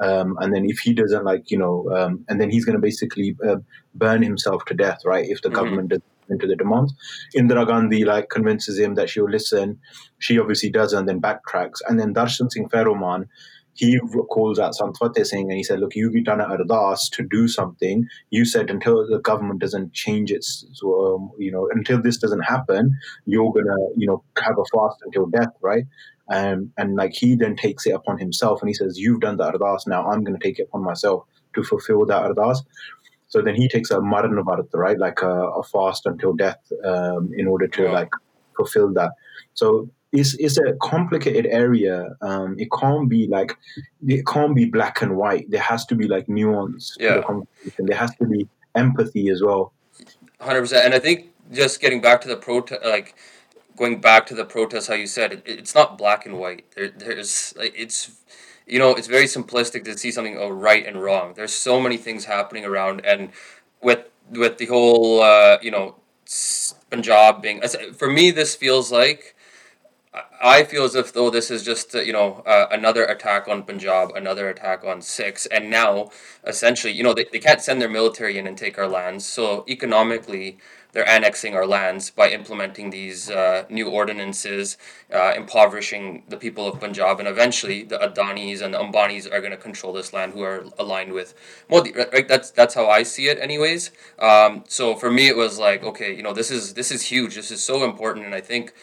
Um, 0.01 0.37
and 0.39 0.53
then 0.53 0.65
if 0.65 0.79
he 0.79 0.93
doesn't 0.93 1.25
like, 1.25 1.49
you 1.51 1.57
know, 1.57 1.89
um, 1.95 2.23
and 2.29 2.39
then 2.39 2.49
he's 2.49 2.63
gonna 2.63 2.79
basically 2.79 3.35
uh, 3.47 3.57
burn 3.93 4.21
himself 4.21 4.63
to 4.65 4.73
death, 4.73 4.99
right? 5.03 5.25
If 5.27 5.41
the 5.41 5.49
Mhm. 5.49 5.53
government 5.53 5.89
doesn't 5.89 6.03
into 6.29 6.47
the 6.47 6.55
demands. 6.55 6.93
Indira 7.37 7.67
Gandhi 7.67 8.03
like 8.05 8.29
convinces 8.29 8.79
him 8.79 8.95
that 8.95 9.09
she'll 9.09 9.29
listen. 9.29 9.79
She 10.19 10.39
obviously 10.39 10.69
doesn't, 10.69 11.05
then 11.05 11.21
backtracks. 11.21 11.81
And 11.87 11.99
then 11.99 12.13
Darshan 12.13 12.51
Singh 12.51 12.69
Pheruman, 12.69 13.27
he 13.75 13.99
calls 14.29 14.57
out 14.57 14.73
Sant 14.73 14.97
Fateh 14.97 15.25
Singh 15.25 15.49
and 15.49 15.57
he 15.57 15.63
said, 15.63 15.79
Look, 15.79 15.95
you've 15.95 16.23
done 16.23 16.41
an 16.41 16.49
ardas 16.49 17.09
to 17.11 17.23
do 17.23 17.47
something. 17.47 18.07
You 18.29 18.45
said 18.45 18.69
until 18.69 19.05
the 19.07 19.19
government 19.19 19.59
doesn't 19.59 19.93
change 19.93 20.31
its, 20.31 20.65
um, 20.83 21.29
you 21.37 21.51
know, 21.51 21.69
until 21.73 22.01
this 22.01 22.17
doesn't 22.17 22.41
happen, 22.43 22.95
you're 23.25 23.51
gonna, 23.51 23.77
you 23.97 24.07
know, 24.07 24.23
have 24.41 24.57
a 24.57 24.65
fast 24.73 24.97
until 25.05 25.27
death, 25.27 25.53
right? 25.61 25.83
Um, 26.31 26.71
and 26.77 26.95
like 26.95 27.11
he 27.13 27.35
then 27.35 27.55
takes 27.55 27.85
it 27.85 27.91
upon 27.91 28.17
himself 28.17 28.61
and 28.61 28.69
he 28.69 28.73
says, 28.73 28.97
You've 28.97 29.21
done 29.21 29.37
the 29.37 29.51
ardas, 29.51 29.85
now 29.87 30.05
I'm 30.09 30.23
gonna 30.23 30.39
take 30.41 30.57
it 30.59 30.67
upon 30.69 30.83
myself 30.83 31.25
to 31.55 31.63
fulfill 31.63 32.05
that 32.05 32.23
ardas. 32.23 32.59
So 33.27 33.41
then 33.41 33.55
he 33.55 33.67
takes 33.67 33.91
a 33.91 34.01
maran 34.01 34.33
varta, 34.43 34.67
right, 34.73 34.97
like 34.97 35.21
a, 35.21 35.29
a 35.29 35.63
fast 35.63 36.05
until 36.05 36.33
death, 36.33 36.61
um, 36.85 37.31
in 37.35 37.47
order 37.47 37.67
to 37.67 37.83
Yeah. 37.83 37.91
like 37.91 38.09
fulfill 38.55 38.93
that. 38.93 39.11
So 39.53 39.89
it's 40.15 40.33
it's 40.35 40.57
a 40.57 40.73
complicated 40.81 41.45
area. 41.47 42.15
Um, 42.21 42.55
it 42.57 42.69
can't 42.79 43.07
be 43.09 43.27
like 43.27 43.57
it 44.07 44.25
can't 44.25 44.55
be 44.55 44.65
black 44.65 45.01
and 45.01 45.15
white. 45.17 45.49
There 45.51 45.61
has 45.61 45.85
to 45.87 45.95
be 45.95 46.07
like 46.07 46.27
nuance 46.29 46.95
Yeah. 46.99 47.17
the 47.17 47.23
conversation. 47.23 47.85
There 47.85 47.97
has 47.97 48.15
to 48.17 48.25
be 48.25 48.47
empathy 48.75 49.29
as 49.29 49.41
well. 49.43 49.73
hundred 50.39 50.61
percent. 50.61 50.85
And 50.85 50.93
I 50.93 50.99
think 50.99 51.31
just 51.51 51.79
getting 51.81 52.01
back 52.01 52.21
to 52.21 52.27
the 52.27 52.37
protest, 52.37 52.83
like 52.85 53.15
going 53.77 53.99
back 54.01 54.25
to 54.27 54.35
the 54.35 54.45
protest, 54.45 54.87
how 54.87 54.95
you 54.95 55.07
said 55.07 55.31
it, 55.33 55.43
it's 55.45 55.75
not 55.75 55.97
black 55.97 56.25
and 56.25 56.39
white. 56.39 56.65
There, 56.75 56.89
there's 56.89 57.53
like 57.57 57.73
it's, 57.77 58.11
you 58.67 58.79
know, 58.79 58.91
it's 58.95 59.07
very 59.07 59.25
simplistic 59.25 59.83
to 59.85 59.97
see 59.97 60.11
something 60.11 60.37
oh 60.37 60.49
right 60.49 60.85
and 60.85 61.01
wrong. 61.01 61.33
There's 61.35 61.53
so 61.53 61.79
many 61.79 61.97
things 61.97 62.25
happening 62.25 62.65
around, 62.65 63.05
and 63.05 63.29
with 63.81 63.99
with 64.31 64.57
the 64.57 64.65
whole, 64.65 65.21
uh, 65.21 65.57
you 65.61 65.71
know, 65.71 65.95
Punjab 66.89 67.41
being 67.41 67.61
for 67.93 68.09
me, 68.09 68.31
this 68.31 68.55
feels 68.55 68.91
like. 68.91 69.34
I- 70.49 70.63
feel 70.63 70.83
as 70.85 70.95
if 70.95 71.11
though 71.13 71.29
this 71.29 71.49
is 71.51 71.63
just 71.63 71.95
uh, 71.95 71.99
you 71.99 72.13
know 72.13 72.43
uh, 72.45 72.67
another 72.71 73.03
attack 73.05 73.47
on 73.47 73.63
Punjab, 73.63 74.11
another 74.15 74.49
attack 74.49 74.83
on 74.85 75.01
Sikhs, 75.01 75.45
and 75.47 75.69
now 75.69 76.09
essentially 76.45 76.93
you 76.93 77.03
know 77.03 77.13
they, 77.13 77.25
they 77.31 77.39
can't 77.39 77.61
send 77.61 77.81
their 77.81 77.89
military 77.89 78.37
in 78.37 78.47
and 78.47 78.57
take 78.57 78.77
our 78.77 78.87
lands. 78.87 79.25
So 79.25 79.65
economically, 79.67 80.57
they're 80.93 81.07
annexing 81.09 81.55
our 81.55 81.65
lands 81.67 82.09
by 82.11 82.29
implementing 82.29 82.89
these 82.91 83.29
uh, 83.29 83.65
new 83.69 83.89
ordinances, 83.89 84.77
uh, 85.13 85.33
impoverishing 85.35 86.23
the 86.29 86.37
people 86.37 86.67
of 86.67 86.79
Punjab, 86.79 87.19
and 87.19 87.27
eventually 87.27 87.83
the 87.83 87.97
Adanis 87.97 88.61
and 88.61 88.73
the 88.73 88.79
Ambanis 88.79 89.25
are 89.31 89.39
going 89.41 89.51
to 89.51 89.57
control 89.57 89.93
this 89.93 90.13
land, 90.13 90.33
who 90.33 90.41
are 90.43 90.65
aligned 90.79 91.11
with 91.13 91.33
Modi. 91.69 91.91
Right? 91.91 92.27
That's 92.27 92.51
that's 92.51 92.73
how 92.75 92.87
I 92.89 93.03
see 93.03 93.27
it, 93.27 93.39
anyways. 93.39 93.91
Um, 94.19 94.63
so 94.67 94.95
for 94.95 95.11
me, 95.11 95.27
it 95.27 95.35
was 95.35 95.59
like, 95.59 95.83
okay, 95.83 96.15
you 96.15 96.23
know, 96.23 96.33
this 96.33 96.51
is 96.51 96.73
this 96.75 96.91
is 96.91 97.01
huge. 97.03 97.35
This 97.35 97.51
is 97.51 97.61
so 97.63 97.83
important, 97.83 98.25
and 98.25 98.35
I 98.35 98.41
think. 98.41 98.73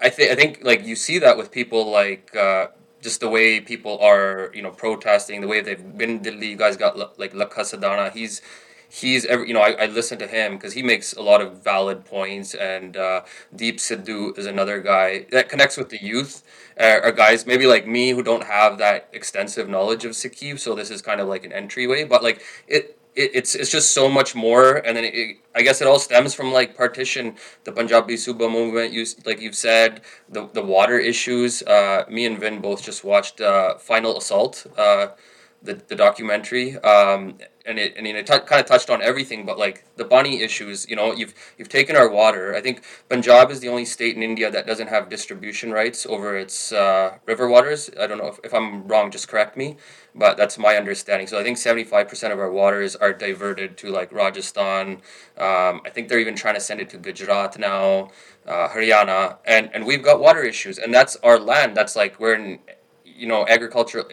I 0.00 0.10
think 0.10 0.30
I 0.30 0.34
think 0.34 0.60
like 0.62 0.84
you 0.84 0.96
see 0.96 1.18
that 1.18 1.36
with 1.36 1.50
people 1.50 1.90
like 1.90 2.34
uh, 2.36 2.68
just 3.02 3.20
the 3.20 3.28
way 3.28 3.60
people 3.60 3.98
are 4.00 4.50
you 4.54 4.62
know 4.62 4.70
protesting 4.70 5.40
the 5.40 5.48
way 5.48 5.60
they've 5.60 5.96
been 5.98 6.22
Delhi. 6.22 6.48
You 6.48 6.56
guys 6.56 6.76
got 6.76 6.96
La- 6.98 7.10
like 7.16 7.32
Lakha 7.32 7.60
Sidhana. 7.60 8.12
He's 8.12 8.40
he's 8.88 9.24
every 9.26 9.48
you 9.48 9.54
know 9.54 9.60
I, 9.60 9.72
I 9.72 9.86
listen 9.86 10.18
to 10.20 10.26
him 10.26 10.54
because 10.54 10.74
he 10.74 10.82
makes 10.82 11.12
a 11.14 11.22
lot 11.22 11.40
of 11.40 11.62
valid 11.64 12.04
points 12.04 12.54
and 12.54 12.96
uh, 12.96 13.22
Deep 13.54 13.78
Sidhu 13.78 14.38
is 14.38 14.46
another 14.46 14.80
guy 14.80 15.26
that 15.32 15.48
connects 15.48 15.76
with 15.76 15.90
the 15.90 15.98
youth 16.02 16.42
uh, 16.80 17.00
or 17.02 17.12
guys 17.12 17.44
maybe 17.44 17.66
like 17.66 17.86
me 17.86 18.10
who 18.10 18.22
don't 18.22 18.44
have 18.44 18.78
that 18.78 19.08
extensive 19.12 19.68
knowledge 19.68 20.04
of 20.06 20.12
Sikhi 20.12 20.58
so 20.58 20.74
this 20.74 20.90
is 20.90 21.02
kind 21.02 21.20
of 21.20 21.28
like 21.28 21.44
an 21.44 21.52
entryway 21.52 22.04
but 22.04 22.22
like 22.22 22.42
it 22.66 22.97
it, 23.18 23.30
it's 23.34 23.54
it's 23.54 23.70
just 23.70 23.92
so 23.92 24.08
much 24.08 24.34
more 24.34 24.76
and 24.86 24.96
then 24.96 25.04
it, 25.04 25.38
I 25.54 25.62
guess 25.62 25.80
it 25.80 25.86
all 25.88 25.98
stems 25.98 26.34
from 26.34 26.52
like 26.52 26.76
partition 26.76 27.34
the 27.64 27.72
Punjabi 27.72 28.16
Suba 28.16 28.48
movement 28.48 28.92
You 28.92 29.04
like 29.26 29.40
you've 29.40 29.56
said 29.56 30.02
the 30.28 30.48
the 30.52 30.62
water 30.62 30.98
issues. 30.98 31.62
Uh, 31.62 32.04
me 32.08 32.24
and 32.26 32.38
Vin 32.38 32.60
both 32.60 32.82
just 32.82 33.04
watched 33.04 33.40
uh, 33.40 33.74
Final 33.78 34.16
Assault 34.18 34.66
uh, 34.76 35.08
the, 35.62 35.74
the 35.74 35.96
documentary 35.96 36.76
um, 36.78 37.36
and 37.66 37.78
it 37.78 37.94
and 37.96 38.06
it 38.06 38.26
t- 38.26 38.38
kind 38.40 38.60
of 38.60 38.66
touched 38.66 38.90
on 38.90 39.02
everything 39.02 39.44
but 39.44 39.58
like 39.58 39.84
the 39.96 40.04
pani 40.04 40.40
issues 40.40 40.88
you 40.88 40.96
know 40.96 41.12
you've 41.12 41.34
you've 41.58 41.68
taken 41.68 41.96
our 41.96 42.08
water. 42.08 42.54
I 42.54 42.60
think 42.60 42.82
Punjab 43.08 43.50
is 43.50 43.60
the 43.60 43.68
only 43.68 43.84
state 43.84 44.16
in 44.16 44.22
India 44.22 44.50
that 44.50 44.66
doesn't 44.66 44.88
have 44.88 45.08
distribution 45.08 45.72
rights 45.72 46.06
over 46.06 46.36
its 46.36 46.72
uh, 46.72 47.18
river 47.26 47.48
waters. 47.48 47.90
I 48.00 48.06
don't 48.06 48.18
know 48.18 48.28
if, 48.28 48.38
if 48.44 48.54
I'm 48.54 48.86
wrong 48.86 49.10
just 49.10 49.28
correct 49.28 49.56
me 49.56 49.76
but 50.14 50.36
that's 50.36 50.58
my 50.58 50.76
understanding. 50.76 51.28
So 51.28 51.38
I 51.38 51.44
think 51.44 51.58
75% 51.58 52.32
of 52.32 52.40
our 52.40 52.50
waters 52.50 52.96
are 52.96 53.12
diverted 53.12 53.76
to 53.78 53.90
like 53.90 54.12
Rajasthan. 54.12 55.00
Um, 55.36 55.80
I 55.84 55.90
think 55.92 56.08
they're 56.08 56.18
even 56.18 56.34
trying 56.34 56.54
to 56.54 56.60
send 56.60 56.80
it 56.80 56.90
to 56.90 56.98
Gujarat 56.98 57.58
now 57.58 58.10
uh, 58.46 58.68
Haryana 58.68 59.36
and 59.44 59.70
and 59.74 59.86
we've 59.86 60.02
got 60.02 60.20
water 60.20 60.42
issues 60.42 60.78
and 60.78 60.92
that's 60.92 61.16
our 61.16 61.38
land. 61.38 61.76
That's 61.76 61.94
like 61.94 62.18
we're 62.18 62.34
in 62.34 62.58
you 63.04 63.26
know 63.26 63.46
agricultural 63.46 64.06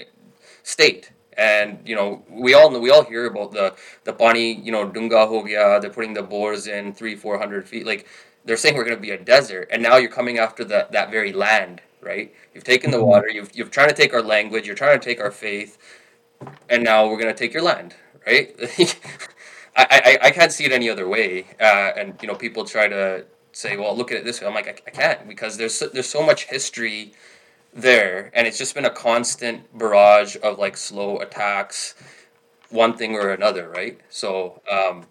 state 0.63 1.11
and 1.37 1.79
you 1.85 1.95
know 1.95 2.23
we 2.29 2.53
all 2.53 2.69
we 2.79 2.89
all 2.89 3.03
hear 3.03 3.25
about 3.27 3.51
the 3.51 3.75
the 4.03 4.13
Pani 4.13 4.53
you 4.53 4.71
know 4.71 4.87
Dunga 4.87 5.27
ho 5.27 5.43
gaya 5.43 5.79
they're 5.79 5.89
putting 5.89 6.13
the 6.13 6.23
bores 6.23 6.67
in 6.67 6.93
three 6.93 7.15
four 7.15 7.37
hundred 7.37 7.67
feet 7.67 7.85
like 7.85 8.07
they're 8.45 8.57
saying 8.57 8.75
we're 8.75 8.83
going 8.85 8.95
to 8.95 9.01
be 9.01 9.11
a 9.11 9.17
desert 9.17 9.67
and 9.71 9.81
now 9.81 9.97
you're 9.97 10.11
coming 10.11 10.37
after 10.37 10.63
that 10.65 10.91
that 10.91 11.11
very 11.11 11.33
land 11.33 11.81
right? 12.01 12.31
You've 12.53 12.63
taken 12.63 12.91
the 12.91 13.03
water 13.03 13.29
you've 13.29 13.55
you've 13.55 13.71
trying 13.71 13.89
to 13.89 13.95
take 13.95 14.13
our 14.13 14.21
language 14.21 14.65
you're 14.67 14.75
trying 14.75 14.99
to 14.99 15.03
take 15.03 15.19
our 15.19 15.31
faith 15.31 15.77
and 16.69 16.83
now 16.83 17.07
we're 17.07 17.19
going 17.19 17.33
to 17.33 17.37
take 17.39 17.53
your 17.53 17.63
land 17.63 17.95
right? 18.25 18.55
I, 19.77 20.17
I 20.23 20.27
I 20.27 20.31
can't 20.31 20.51
see 20.51 20.65
it 20.65 20.71
any 20.71 20.89
other 20.89 21.07
way 21.07 21.47
uh, 21.59 21.91
and 21.97 22.15
you 22.21 22.27
know 22.27 22.35
people 22.35 22.65
try 22.65 22.87
to 22.87 23.25
say 23.51 23.77
well 23.77 23.95
look 23.95 24.11
at 24.11 24.17
it 24.17 24.25
this 24.25 24.41
way. 24.41 24.47
I'm 24.47 24.53
like 24.53 24.67
I, 24.67 24.75
I 24.87 24.91
can't 24.91 25.27
because 25.27 25.57
there's 25.57 25.73
so, 25.75 25.87
there's 25.87 26.09
so 26.09 26.23
much 26.23 26.45
history 26.45 27.13
there 27.75 28.31
and 28.33 28.47
it's 28.47 28.57
just 28.57 28.73
been 28.73 28.85
a 28.85 28.89
constant 28.89 29.77
barrage 29.77 30.37
of 30.41 30.57
like 30.57 30.77
slow 30.77 31.19
attacks 31.19 31.93
one 32.69 32.97
thing 32.97 33.15
or 33.15 33.31
another 33.31 33.69
right? 33.69 33.99
So 34.09 34.61
um 34.71 35.05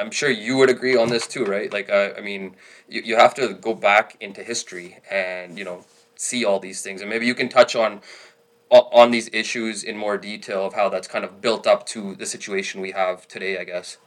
i'm 0.00 0.10
sure 0.10 0.30
you 0.30 0.56
would 0.56 0.70
agree 0.70 0.96
on 0.96 1.08
this 1.08 1.26
too 1.26 1.44
right? 1.44 1.72
Like 1.72 1.90
uh, 1.90 2.10
i 2.18 2.20
mean 2.20 2.56
you, 2.88 3.02
you 3.02 3.16
have 3.16 3.34
to 3.34 3.54
go 3.54 3.74
back 3.74 4.16
into 4.20 4.42
history 4.42 4.98
and 5.10 5.58
you 5.58 5.64
know 5.64 5.84
see 6.16 6.44
all 6.44 6.60
these 6.60 6.82
things 6.82 7.00
and 7.00 7.10
maybe 7.10 7.26
you 7.26 7.34
can 7.34 7.48
touch 7.48 7.76
on 7.76 8.00
on 8.70 9.10
these 9.10 9.30
issues 9.32 9.84
in 9.84 9.96
more 9.96 10.18
detail 10.18 10.66
of 10.66 10.74
how 10.74 10.88
that's 10.88 11.08
kind 11.08 11.24
of 11.24 11.40
built 11.40 11.66
up 11.66 11.86
to 11.86 12.14
the 12.16 12.26
situation 12.26 12.80
we 12.80 12.90
have 12.90 13.26
today 13.28 13.58
i 13.58 13.64
guess 13.64 13.98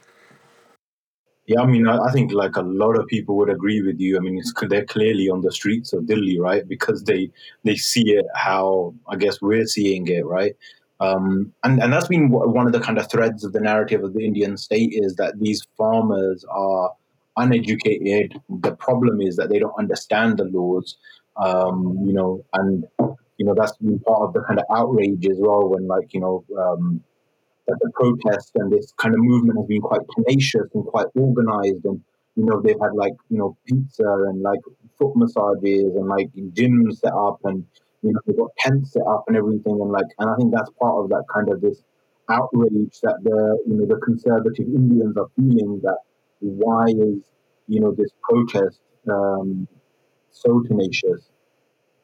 Yeah, 1.52 1.60
I 1.60 1.66
mean, 1.66 1.86
I, 1.86 1.98
I 1.98 2.12
think 2.12 2.32
like 2.32 2.56
a 2.56 2.62
lot 2.62 2.96
of 2.98 3.06
people 3.08 3.36
would 3.36 3.50
agree 3.50 3.82
with 3.82 4.00
you. 4.00 4.16
I 4.16 4.20
mean, 4.20 4.38
it's, 4.38 4.52
they're 4.68 4.86
clearly 4.86 5.28
on 5.28 5.42
the 5.42 5.52
streets 5.52 5.92
of 5.92 6.06
Delhi, 6.06 6.38
right? 6.40 6.66
Because 6.66 7.04
they 7.04 7.30
they 7.64 7.76
see 7.76 8.12
it 8.12 8.24
how 8.34 8.94
I 9.06 9.16
guess 9.16 9.42
we're 9.42 9.66
seeing 9.66 10.06
it, 10.08 10.24
right? 10.24 10.54
Um, 11.00 11.52
and 11.62 11.82
and 11.82 11.92
that's 11.92 12.08
been 12.08 12.30
one 12.30 12.66
of 12.66 12.72
the 12.72 12.80
kind 12.80 12.96
of 12.96 13.10
threads 13.10 13.44
of 13.44 13.52
the 13.52 13.60
narrative 13.60 14.02
of 14.02 14.14
the 14.14 14.24
Indian 14.24 14.56
state 14.56 14.92
is 14.92 15.16
that 15.16 15.40
these 15.40 15.66
farmers 15.76 16.42
are 16.48 16.92
uneducated. 17.36 18.40
The 18.48 18.74
problem 18.76 19.20
is 19.20 19.36
that 19.36 19.50
they 19.50 19.58
don't 19.58 19.78
understand 19.78 20.38
the 20.38 20.44
laws, 20.44 20.96
um, 21.36 21.98
you 22.06 22.14
know, 22.14 22.42
and 22.54 22.86
you 23.36 23.44
know 23.44 23.54
that's 23.54 23.76
been 23.76 23.98
part 23.98 24.22
of 24.22 24.32
the 24.32 24.42
kind 24.42 24.58
of 24.58 24.64
outrage 24.74 25.26
as 25.26 25.36
well 25.38 25.68
when 25.68 25.86
like 25.86 26.14
you 26.14 26.20
know. 26.20 26.44
Um, 26.58 27.04
that 27.66 27.78
the 27.80 27.90
protest 27.94 28.52
and 28.56 28.72
this 28.72 28.92
kind 28.98 29.14
of 29.14 29.20
movement 29.20 29.58
has 29.58 29.66
been 29.66 29.82
quite 29.82 30.00
tenacious 30.16 30.68
and 30.74 30.84
quite 30.86 31.06
organized 31.14 31.84
and 31.84 32.00
you 32.36 32.44
know 32.44 32.60
they've 32.60 32.80
had 32.80 32.94
like 32.94 33.12
you 33.28 33.38
know 33.38 33.56
pizza 33.66 34.10
and 34.28 34.42
like 34.42 34.60
foot 34.98 35.14
massages 35.16 35.94
and 35.94 36.06
like 36.08 36.28
gyms 36.54 36.98
set 36.98 37.12
up 37.12 37.38
and 37.44 37.64
you 38.02 38.12
know, 38.12 38.20
they've 38.26 38.36
got 38.36 38.50
tents 38.58 38.92
set 38.92 39.06
up 39.06 39.24
and 39.28 39.36
everything, 39.36 39.80
and 39.80 39.90
like, 39.90 40.06
and 40.18 40.28
I 40.28 40.34
think 40.36 40.52
that's 40.52 40.70
part 40.80 41.02
of 41.02 41.08
that 41.10 41.24
kind 41.32 41.48
of 41.48 41.60
this 41.60 41.82
outrage 42.28 42.98
that 43.02 43.18
the 43.22 43.58
you 43.66 43.74
know 43.76 43.86
the 43.86 44.00
conservative 44.00 44.66
Indians 44.66 45.16
are 45.16 45.28
feeling 45.36 45.80
that 45.82 45.98
why 46.40 46.86
is 46.86 47.22
you 47.68 47.80
know 47.80 47.92
this 47.92 48.10
protest 48.22 48.80
um, 49.10 49.68
so 50.30 50.62
tenacious, 50.66 51.30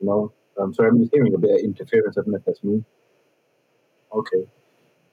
you 0.00 0.06
know. 0.06 0.32
Um, 0.60 0.74
sorry, 0.74 0.88
I'm 0.90 0.98
just 0.98 1.12
hearing 1.12 1.34
a 1.34 1.38
bit 1.38 1.52
of 1.52 1.60
interference. 1.60 2.18
I 2.18 2.22
don't 2.22 2.32
know 2.32 2.38
if 2.38 2.44
that's 2.44 2.64
me. 2.64 2.84
Okay, 4.12 4.44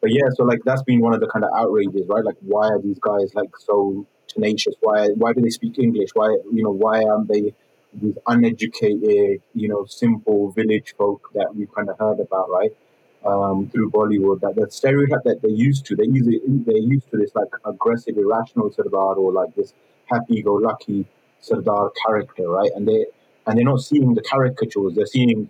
but 0.05 0.13
yeah, 0.13 0.29
so 0.35 0.43
like 0.43 0.59
that's 0.63 0.83
been 0.83 0.99
one 0.99 1.15
of 1.15 1.19
the 1.19 1.25
kind 1.25 1.43
of 1.43 1.49
outrages, 1.57 2.07
right? 2.07 2.23
Like, 2.23 2.37
why 2.41 2.67
are 2.67 2.79
these 2.79 2.99
guys 2.99 3.33
like 3.33 3.49
so 3.57 4.05
tenacious? 4.27 4.75
Why 4.81 5.07
why 5.15 5.33
do 5.33 5.41
they 5.41 5.49
speak 5.49 5.79
English? 5.79 6.09
Why 6.13 6.27
you 6.53 6.61
know 6.61 6.69
why 6.69 7.03
aren't 7.03 7.27
they 7.27 7.55
these 7.91 8.15
uneducated, 8.27 9.41
you 9.55 9.67
know, 9.67 9.85
simple 9.85 10.51
village 10.51 10.93
folk 10.95 11.29
that 11.33 11.55
we've 11.55 11.73
kind 11.73 11.89
of 11.89 11.97
heard 11.97 12.19
about, 12.19 12.51
right? 12.51 12.69
Um, 13.25 13.67
through 13.71 13.89
Bollywood, 13.89 14.41
that 14.41 14.53
the 14.55 14.69
stereotype 14.69 15.23
that 15.23 15.41
they're 15.41 15.49
used 15.49 15.87
to, 15.87 15.95
they're 15.95 16.05
used, 16.05 16.29
they're 16.67 16.77
used 16.77 17.09
to 17.09 17.17
this 17.17 17.33
like 17.33 17.47
aggressive, 17.65 18.15
irrational 18.15 18.71
Sardar 18.71 19.15
or 19.15 19.31
like 19.31 19.55
this 19.55 19.73
happy-go-lucky 20.05 21.07
Sardar 21.41 21.89
character, 22.05 22.47
right? 22.47 22.69
And 22.75 22.87
they 22.87 23.07
and 23.47 23.57
they're 23.57 23.65
not 23.65 23.81
seeing 23.81 24.13
the 24.13 24.21
caricatures; 24.21 24.93
they're 24.93 25.07
seeing 25.07 25.49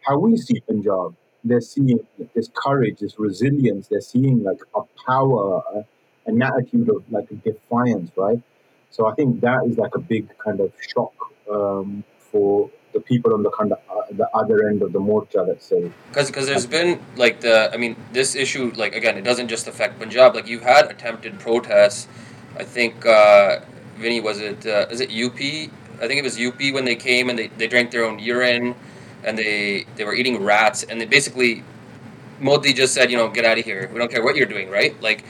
how 0.00 0.18
we 0.18 0.36
see 0.36 0.58
Punjab. 0.66 1.14
They're 1.44 1.60
seeing 1.60 2.00
this 2.34 2.50
courage, 2.54 2.98
this 3.00 3.18
resilience. 3.18 3.88
They're 3.88 4.00
seeing 4.00 4.42
like 4.42 4.60
a 4.74 4.82
power, 5.06 5.84
an 6.26 6.42
attitude 6.42 6.88
of 6.90 7.04
like 7.10 7.28
defiance, 7.42 8.10
right? 8.16 8.42
So 8.90 9.06
I 9.06 9.14
think 9.14 9.40
that 9.40 9.64
is 9.66 9.78
like 9.78 9.94
a 9.94 10.00
big 10.00 10.36
kind 10.38 10.60
of 10.60 10.72
shock 10.92 11.12
um, 11.50 12.04
for 12.18 12.70
the 12.92 13.00
people 13.00 13.34
on 13.34 13.42
the 13.42 13.50
kind 13.50 13.72
of 13.72 13.78
uh, 13.90 14.02
the 14.12 14.28
other 14.34 14.68
end 14.68 14.82
of 14.82 14.92
the 14.92 14.98
morcha, 14.98 15.46
let's 15.46 15.66
say. 15.66 15.90
Because 16.08 16.28
because 16.28 16.46
there's 16.46 16.66
been 16.66 17.00
like 17.16 17.40
the 17.40 17.70
I 17.72 17.76
mean 17.76 17.96
this 18.12 18.34
issue 18.34 18.72
like 18.76 18.94
again 18.94 19.16
it 19.16 19.24
doesn't 19.24 19.48
just 19.48 19.68
affect 19.68 19.98
Punjab 19.98 20.34
like 20.34 20.46
you 20.46 20.60
had 20.60 20.90
attempted 20.90 21.38
protests. 21.38 22.08
I 22.56 22.64
think 22.64 23.06
uh, 23.06 23.60
Vinny 23.96 24.20
was 24.20 24.40
it 24.40 24.66
uh, 24.66 24.86
is 24.90 25.00
it 25.00 25.10
UP? 25.10 25.38
I 26.00 26.06
think 26.06 26.18
it 26.18 26.24
was 26.24 26.40
UP 26.40 26.60
when 26.72 26.84
they 26.84 26.96
came 26.96 27.28
and 27.28 27.38
they, 27.38 27.48
they 27.58 27.66
drank 27.66 27.90
their 27.90 28.04
own 28.04 28.18
urine 28.18 28.74
and 29.24 29.38
they 29.38 29.86
they 29.96 30.04
were 30.04 30.14
eating 30.14 30.42
rats 30.42 30.82
and 30.84 31.00
they 31.00 31.06
basically 31.06 31.64
Modi 32.40 32.72
just 32.72 32.94
said 32.94 33.10
you 33.10 33.16
know 33.16 33.28
get 33.28 33.44
out 33.44 33.58
of 33.58 33.64
here 33.64 33.90
we 33.92 33.98
don't 33.98 34.10
care 34.10 34.22
what 34.22 34.36
you're 34.36 34.46
doing 34.46 34.70
right 34.70 35.00
like 35.02 35.24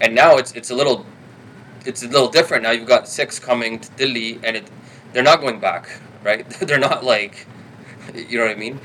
and 0.00 0.14
now 0.14 0.36
it's 0.36 0.52
it's 0.52 0.70
a 0.70 0.74
little 0.74 1.04
it's 1.84 2.02
a 2.02 2.08
little 2.08 2.28
different 2.28 2.62
now 2.62 2.70
you've 2.70 2.88
got 2.88 3.08
Sikhs 3.08 3.38
coming 3.38 3.78
to 3.80 3.90
Delhi 3.92 4.38
and 4.44 4.56
it 4.56 4.70
they're 5.12 5.22
not 5.22 5.40
going 5.40 5.60
back, 5.60 5.88
right? 6.24 6.48
they're 6.60 6.78
not 6.78 7.04
like, 7.04 7.46
you 8.14 8.38
know 8.38 8.46
what 8.46 8.56
I 8.56 8.58
mean, 8.58 8.80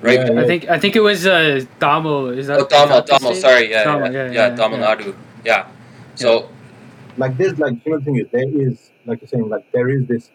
right? 0.00 0.20
Yeah, 0.20 0.40
I 0.40 0.46
think 0.46 0.68
I 0.68 0.78
think 0.78 0.96
it 0.96 1.00
was 1.00 1.26
uh, 1.26 1.64
Tamil. 1.80 2.30
Is 2.30 2.46
that? 2.48 2.60
Oh, 2.60 2.66
Tamil, 2.66 3.02
Tamil. 3.02 3.34
Sorry, 3.34 3.70
yeah, 3.70 3.84
Tamil, 3.84 4.12
yeah, 4.12 4.26
yeah, 4.26 4.32
yeah, 4.32 4.48
yeah, 4.48 4.56
Tamil 4.56 4.78
Nadu. 4.78 5.14
Yeah. 5.44 5.68
So, 6.14 6.48
like 7.16 7.36
this, 7.36 7.58
like 7.58 7.74
you 7.84 7.98
the 7.98 8.04
thing 8.04 8.16
is, 8.16 8.26
there 8.32 8.48
is, 8.48 8.90
like 9.06 9.20
you're 9.20 9.28
saying, 9.28 9.48
like 9.48 9.70
there 9.72 9.88
is 9.88 10.06
this 10.06 10.30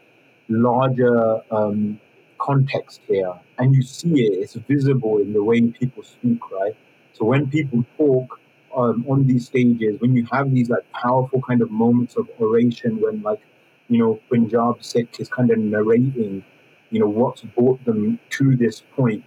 larger 0.50 1.42
um, 1.52 2.00
context 2.44 3.02
here, 3.08 3.34
and 3.58 3.74
you 3.76 3.82
see 3.82 4.16
it. 4.26 4.34
It's 4.44 4.56
visible 4.56 5.20
in 5.20 5.34
the 5.34 5.44
way 5.44 5.62
people 5.62 6.04
speak, 6.04 6.42
right? 6.52 6.76
So 7.14 7.26
when 7.26 7.50
people 7.50 7.86
talk 7.98 8.40
um, 8.76 9.06
on 9.10 9.28
these 9.28 9.46
stages, 9.48 10.00
when 10.02 10.16
you 10.16 10.26
have 10.32 10.54
these 10.54 10.70
like 10.70 10.86
powerful 10.92 11.42
kind 11.42 11.62
of 11.62 11.72
moments 11.72 12.16
of 12.16 12.30
oration, 12.40 13.00
when 13.02 13.22
like 13.22 13.42
you 13.90 14.00
know, 14.00 14.20
Punjab 14.30 14.84
Sikh 14.84 15.20
is 15.20 15.30
kind 15.30 15.52
of 15.52 15.58
narrating, 15.58 16.44
you 16.90 17.00
know, 17.00 17.08
what's 17.08 17.42
brought 17.42 17.84
them 17.86 18.20
to 18.32 18.56
this 18.56 18.82
point, 18.96 19.24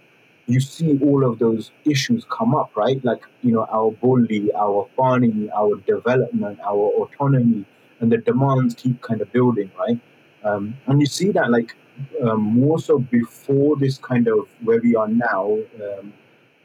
you 0.47 0.59
see 0.59 0.97
all 1.03 1.25
of 1.29 1.39
those 1.39 1.71
issues 1.85 2.25
come 2.29 2.55
up, 2.55 2.75
right? 2.75 3.03
Like, 3.03 3.21
you 3.43 3.51
know, 3.51 3.65
our 3.71 3.91
bully, 3.91 4.51
our 4.53 4.87
pani, 4.97 5.49
our 5.51 5.75
development, 5.85 6.59
our 6.61 6.91
autonomy, 7.01 7.65
and 7.99 8.11
the 8.11 8.17
demands 8.17 8.75
keep 8.75 9.01
kind 9.01 9.21
of 9.21 9.31
building, 9.31 9.71
right? 9.77 9.99
Um, 10.43 10.75
and 10.87 11.01
you 11.01 11.07
see 11.07 11.31
that, 11.31 11.51
like, 11.51 11.75
um, 12.21 12.41
more 12.41 12.79
so 12.79 12.99
before 12.99 13.75
this 13.75 13.97
kind 13.97 14.27
of 14.27 14.47
where 14.63 14.79
we 14.81 14.95
are 14.95 15.07
now 15.07 15.57
um, 15.81 16.13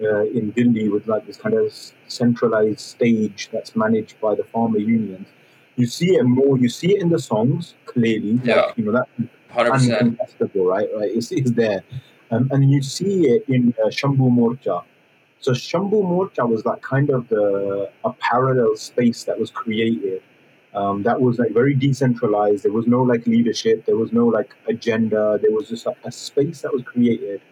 uh, 0.01 0.25
in 0.25 0.51
Delhi 0.51 0.89
with 0.89 1.07
like 1.07 1.27
this 1.27 1.37
kind 1.37 1.55
of 1.55 1.73
centralized 2.09 2.81
stage 2.81 3.49
that's 3.53 3.77
managed 3.77 4.21
by 4.21 4.35
the 4.35 4.45
farmer 4.45 4.79
unions 4.79 5.29
you 5.77 5.87
see 5.87 6.15
it 6.15 6.25
more. 6.25 6.59
You 6.59 6.69
see 6.69 6.95
it 6.95 7.03
in 7.03 7.09
the 7.09 7.19
songs 7.19 7.75
clearly. 7.87 8.41
Yeah. 8.45 8.57
Like, 8.57 8.79
you 8.79 8.85
know 8.85 8.93
that 8.93 9.09
uncontestable, 9.51 10.67
right? 10.67 10.89
Right. 10.95 11.11
It's, 11.13 11.33
it's 11.33 11.51
there, 11.53 11.83
um, 12.31 12.49
and 12.53 12.71
you 12.71 12.83
see 12.83 13.29
it 13.29 13.45
in 13.49 13.75
uh, 13.83 13.89
Shambhu 13.89 14.31
Morcha. 14.31 14.85
So 15.41 15.53
Shambhu 15.53 16.03
Morcha 16.05 16.49
was 16.49 16.63
that 16.63 16.83
kind 16.83 17.11
of 17.11 17.29
the 17.29 17.91
a 18.05 18.13
parallel 18.15 18.77
space 18.77 19.25
that 19.25 19.39
was 19.39 19.51
created. 19.51 20.23
Um, 20.75 21.03
that 21.03 21.21
was 21.21 21.39
like 21.39 21.53
very 21.53 21.75
decentralized. 21.75 22.65
There 22.65 22.73
was 22.73 22.87
no 22.87 23.03
like 23.03 23.27
leadership. 23.27 23.85
There 23.85 23.97
was 23.97 24.13
no 24.13 24.27
like 24.27 24.55
agenda. 24.69 25.39
There 25.41 25.53
was 25.53 25.69
just 25.69 25.87
like 25.87 25.99
a 26.05 26.13
space 26.13 26.63
that 26.63 26.73
was 26.73 26.83
created 26.83 27.43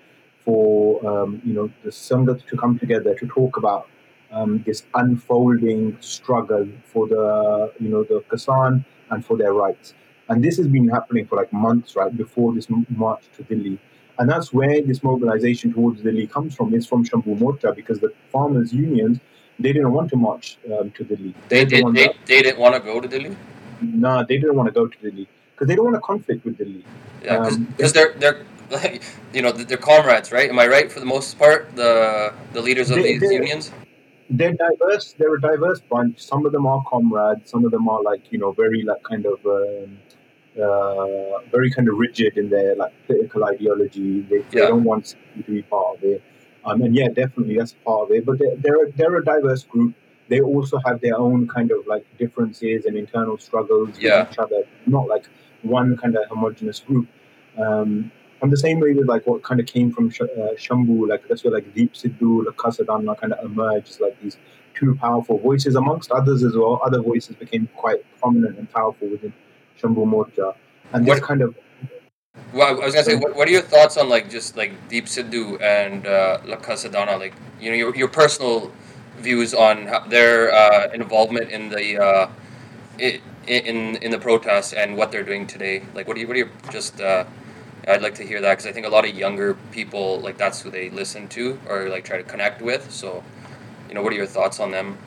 for 0.45 1.07
um, 1.07 1.43
you 1.45 1.53
know 1.53 1.71
the 1.85 1.91
Sangat 1.91 2.47
to 2.47 2.57
come 2.57 2.79
together 2.79 3.15
to 3.15 3.27
talk 3.27 3.57
about 3.57 3.89
um, 4.33 4.63
this 4.65 4.85
unfolding 4.95 5.97
struggle 6.01 6.67
for 6.85 7.07
the 7.09 7.73
you 7.79 7.89
know 7.89 8.05
the 8.05 8.25
Kisan 8.31 8.85
and 9.11 9.25
for 9.25 9.37
their 9.37 9.53
rights. 9.53 9.95
And 10.29 10.43
this 10.45 10.57
has 10.59 10.69
been 10.69 10.89
happening 10.89 11.27
for 11.27 11.37
like 11.37 11.53
months, 11.53 11.97
right, 11.97 12.17
before 12.17 12.55
this 12.55 12.69
march 12.89 13.25
to 13.37 13.43
Delhi. 13.43 13.79
And 14.19 14.31
that's 14.31 14.53
where 14.53 14.81
this 14.81 15.03
mobilization 15.03 15.73
towards 15.73 16.03
Delhi 16.03 16.27
comes 16.27 16.55
from. 16.55 16.73
It's 16.73 16.87
from 16.87 17.05
Shambhu 17.05 17.37
Morcha 17.39 17.75
because 17.75 17.99
the 17.99 18.13
farmers' 18.31 18.73
unions 18.73 19.19
they 19.61 19.73
didn't 19.73 19.93
want 19.93 20.11
to 20.11 20.17
march 20.17 20.59
um, 20.73 20.91
to 20.93 21.05
Delhi. 21.05 21.35
They, 21.49 21.65
they, 21.65 21.83
they, 21.83 21.91
they, 21.93 22.09
they 22.27 22.43
didn't 22.43 22.59
want 22.59 22.75
to 22.75 22.81
go 22.81 23.01
to 23.01 23.09
Delhi. 23.09 23.37
No, 23.81 24.17
nah, 24.17 24.23
they 24.23 24.39
didn't 24.39 24.57
want 24.57 24.67
to 24.67 24.73
go 24.73 24.87
to 24.87 24.99
Delhi 24.99 25.29
because 25.53 25.69
they 25.69 25.77
don't 25.77 25.87
want 25.87 25.97
a 25.97 26.01
conflict 26.01 26.45
with 26.45 26.59
Delhi. 26.59 26.85
Yeah, 27.25 27.39
because 27.39 27.57
um, 27.57 27.93
they're 27.95 28.13
they're 28.15 28.47
like, 28.71 29.03
you 29.33 29.43
know 29.43 29.53
they're 29.53 29.77
comrades, 29.77 30.33
right? 30.33 30.49
Am 30.49 30.59
I 30.59 30.67
right 30.67 30.91
for 30.91 31.01
the 31.01 31.07
most 31.07 31.39
part? 31.39 31.75
The 31.77 32.35
the 32.53 32.63
leaders 32.63 32.91
of 32.91 32.97
they, 32.97 33.19
these 33.19 33.33
unions 33.33 33.71
they're 34.31 34.55
diverse. 34.55 35.15
They're 35.19 35.35
a 35.35 35.41
diverse 35.41 35.81
bunch. 35.81 36.21
Some 36.21 36.47
of 36.47 36.53
them 36.53 36.67
are 36.67 36.83
comrades. 36.89 37.51
Some 37.51 37.65
of 37.65 37.73
them 37.73 37.89
are 37.89 38.03
like 38.03 38.23
you 38.31 38.39
know 38.39 38.53
very 38.53 38.83
like 38.83 39.03
kind 39.03 39.27
of 39.27 39.45
um, 39.45 39.99
uh, 40.57 41.41
very 41.51 41.71
kind 41.71 41.89
of 41.89 41.99
rigid 41.99 42.39
in 42.39 42.49
their 42.49 42.77
like 42.77 42.93
political 43.07 43.45
ideology. 43.45 44.21
They, 44.23 44.39
they 44.51 44.61
don't 44.61 44.85
want 44.85 45.17
to 45.37 45.43
be 45.43 45.63
part 45.63 45.97
of 45.97 46.05
it. 46.05 46.23
Um, 46.65 46.83
and 46.83 46.95
yeah, 46.95 47.09
definitely 47.09 47.57
that's 47.57 47.75
part 47.85 48.05
of 48.05 48.11
it. 48.11 48.27
But 48.27 48.39
they're 48.39 48.57
they're 48.57 48.85
a, 48.87 48.93
they're 48.93 49.17
a 49.17 49.25
diverse 49.25 49.63
group. 49.65 49.95
They 50.29 50.41
also 50.41 50.79
have 50.87 51.01
their 51.01 51.19
own 51.19 51.49
kind 51.49 51.71
of 51.71 51.87
like 51.87 52.05
differences 52.19 52.85
and 52.85 52.97
internal 52.97 53.39
struggles 53.39 53.99
yeah. 53.99 54.23
with 54.23 54.33
each 54.33 54.39
other. 54.39 54.63
Not 54.87 55.09
like 55.09 55.27
one 55.63 55.97
kind 55.97 56.17
of 56.17 56.29
homogenous 56.29 56.81
group. 56.81 57.09
Um, 57.59 58.13
and 58.43 58.51
the 58.51 58.57
same 58.57 58.81
way 58.81 58.93
with 58.93 59.07
like 59.07 59.27
what 59.27 59.43
kind 59.43 59.61
of 59.61 59.67
came 59.67 59.93
from 59.93 60.11
Sh- 60.11 60.23
uh, 60.23 60.55
Shambhu, 60.57 61.09
like 61.09 61.27
that's 61.29 61.45
where 61.45 61.53
like 61.53 61.75
Deep 61.75 61.95
Sidhu, 61.95 62.45
Lakha 62.45 62.77
Sidhana 62.77 63.19
kind 63.19 63.33
of 63.33 63.45
emerged 63.45 64.01
like 64.01 64.21
these 64.23 64.37
two 64.75 64.95
powerful 64.95 65.39
voices 65.39 65.75
amongst 65.75 66.11
others 66.11 66.43
as 66.43 66.57
well. 66.57 66.81
Other 66.85 67.03
voices 67.03 67.37
became 67.37 67.69
quite 67.77 67.99
prominent 68.19 68.59
and 68.59 68.71
powerful 68.71 69.09
within 69.09 69.33
Shambhu 69.81 70.07
Morcha. 70.07 70.55
And 70.93 71.07
this 71.07 71.21
what, 71.21 71.23
kind 71.23 71.43
of. 71.43 71.55
Well, 72.53 72.69
I 72.69 72.85
was 72.85 72.95
gonna 72.95 73.05
say, 73.05 73.15
what, 73.15 73.37
what 73.37 73.49
are 73.49 73.53
your 73.53 73.63
thoughts 73.63 73.97
on 73.97 74.09
like 74.09 74.29
just 74.29 74.57
like 74.57 74.73
Deep 74.89 75.07
Sidhu 75.07 75.61
and 75.63 76.07
uh, 76.07 76.41
Lakha 76.45 76.75
Sidhana? 76.75 77.19
Like, 77.19 77.35
you 77.61 77.71
know, 77.71 77.77
your, 77.77 77.95
your 77.95 78.09
personal 78.09 78.73
views 79.19 79.55
on 79.55 79.89
their 80.09 80.53
uh, 80.53 80.89
involvement 80.93 81.51
in 81.51 81.69
the 81.69 82.03
uh, 82.03 82.31
in 82.99 83.97
in 83.97 84.11
the 84.11 84.19
protests 84.19 84.73
and 84.73 84.97
what 84.97 85.13
they're 85.13 85.23
doing 85.23 85.47
today. 85.47 85.83
Like, 85.95 86.09
what 86.09 86.15
do 86.15 86.21
you 86.21 86.27
what 86.27 86.37
are 86.37 86.41
your 86.41 86.51
just 86.73 87.01
uh, 87.01 87.25
I'd 87.89 88.03
like 88.03 88.15
to 88.17 88.27
hear 88.27 88.41
that 88.41 88.51
because 88.53 88.67
I 88.67 88.73
think 88.73 88.87
a 88.87 88.91
lot 88.91 89.09
of 89.09 89.15
younger 89.15 89.55
people 89.73 90.21
like 90.21 90.37
that's 90.37 90.61
who 90.61 90.71
they 90.71 90.91
listen 90.91 91.29
to 91.29 91.59
or 91.69 91.89
like 91.89 92.05
try 92.05 92.17
to 92.17 92.23
connect 92.23 92.63
with. 92.63 92.91
So, 92.91 93.23
you 93.89 93.95
know, 93.95 94.03
what 94.03 94.13
are 94.13 94.17
your 94.17 94.27
thoughts 94.27 94.61
on 94.61 94.71
them? 94.71 94.99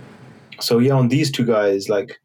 So 0.59 0.79
yeah, 0.79 0.93
on 0.93 1.07
these 1.07 1.31
two 1.31 1.45
guys, 1.45 1.89
like, 1.89 2.19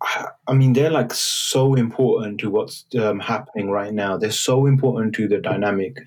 I 0.00 0.54
mean, 0.54 0.72
they're 0.74 0.90
like 0.90 1.12
so 1.12 1.74
important 1.74 2.40
to 2.40 2.50
what's 2.50 2.84
um, 2.98 3.20
happening 3.20 3.70
right 3.70 3.92
now. 3.92 4.16
They're 4.16 4.30
so 4.30 4.66
important 4.66 5.14
to 5.16 5.28
the 5.28 5.38
dynamic. 5.38 5.98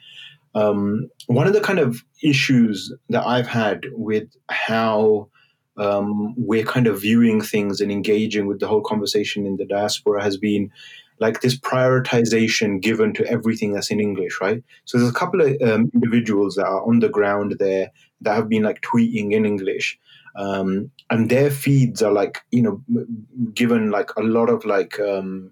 Um, 0.55 1.09
one 1.27 1.47
of 1.47 1.53
the 1.53 1.61
kind 1.61 1.79
of 1.79 2.01
issues 2.23 2.93
that 3.09 3.25
I've 3.25 3.47
had 3.47 3.85
with 3.93 4.27
how 4.49 5.29
um, 5.77 6.33
we're 6.37 6.63
kind 6.63 6.87
of 6.87 7.01
viewing 7.01 7.41
things 7.41 7.81
and 7.81 7.91
engaging 7.91 8.45
with 8.45 8.59
the 8.59 8.67
whole 8.67 8.81
conversation 8.81 9.45
in 9.45 9.57
the 9.57 9.65
diaspora 9.65 10.23
has 10.23 10.37
been 10.37 10.71
like 11.19 11.41
this 11.41 11.57
prioritization 11.57 12.81
given 12.81 13.13
to 13.13 13.25
everything 13.27 13.73
that's 13.73 13.91
in 13.91 13.99
English, 13.99 14.39
right? 14.41 14.63
So 14.85 14.97
there's 14.97 15.09
a 15.09 15.13
couple 15.13 15.41
of 15.41 15.49
um, 15.61 15.91
individuals 15.93 16.55
that 16.55 16.65
are 16.65 16.83
on 16.83 16.99
the 16.99 17.09
ground 17.09 17.57
there 17.59 17.91
that 18.21 18.35
have 18.35 18.49
been 18.49 18.63
like 18.63 18.81
tweeting 18.81 19.31
in 19.31 19.45
English, 19.45 19.99
um, 20.35 20.91
and 21.09 21.29
their 21.29 21.51
feeds 21.51 22.01
are 22.01 22.11
like 22.11 22.39
you 22.51 22.61
know 22.61 22.81
given 23.53 23.91
like 23.91 24.11
a 24.17 24.23
lot 24.23 24.49
of 24.49 24.65
like 24.65 24.99
um, 24.99 25.51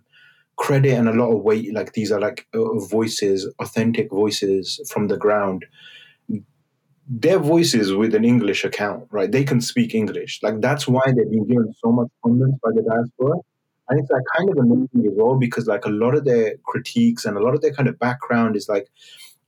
credit 0.58 0.94
and 0.94 1.10
a 1.10 1.14
lot 1.14 1.32
of 1.32 1.42
weight. 1.44 1.74
Like 1.74 1.94
these 1.94 2.12
are 2.12 2.20
like 2.20 2.48
uh, 2.54 2.80
voices, 2.80 3.48
authentic 3.60 4.10
voices 4.10 4.80
from 4.92 5.08
the 5.08 5.18
ground. 5.18 5.66
their 7.08 7.40
voices 7.40 7.92
with 7.94 8.14
an 8.14 8.24
English 8.24 8.64
account, 8.64 9.08
right? 9.10 9.32
They 9.32 9.44
can 9.44 9.62
speak 9.62 9.96
English. 9.96 10.40
Like 10.44 10.62
that's 10.62 10.88
why 10.88 11.02
they've 11.08 11.30
been 11.30 11.48
given 11.48 11.74
so 11.84 11.92
much 11.92 12.08
prominence 12.22 12.56
by 12.64 12.70
the 12.74 12.84
diaspora. 12.84 13.38
And 13.90 14.00
it's 14.00 14.12
like 14.12 14.22
kind 14.38 14.50
of 14.52 14.58
amazing 14.58 15.08
as 15.08 15.14
well 15.16 15.36
because 15.36 15.66
like 15.66 15.86
a 15.86 15.90
lot 15.90 16.14
of 16.14 16.24
their 16.24 16.56
critiques 16.66 17.26
and 17.26 17.36
a 17.36 17.40
lot 17.40 17.56
of 17.56 17.62
their 17.62 17.74
kind 17.74 17.90
of 17.90 17.98
background 17.98 18.56
is 18.56 18.70
like 18.70 18.88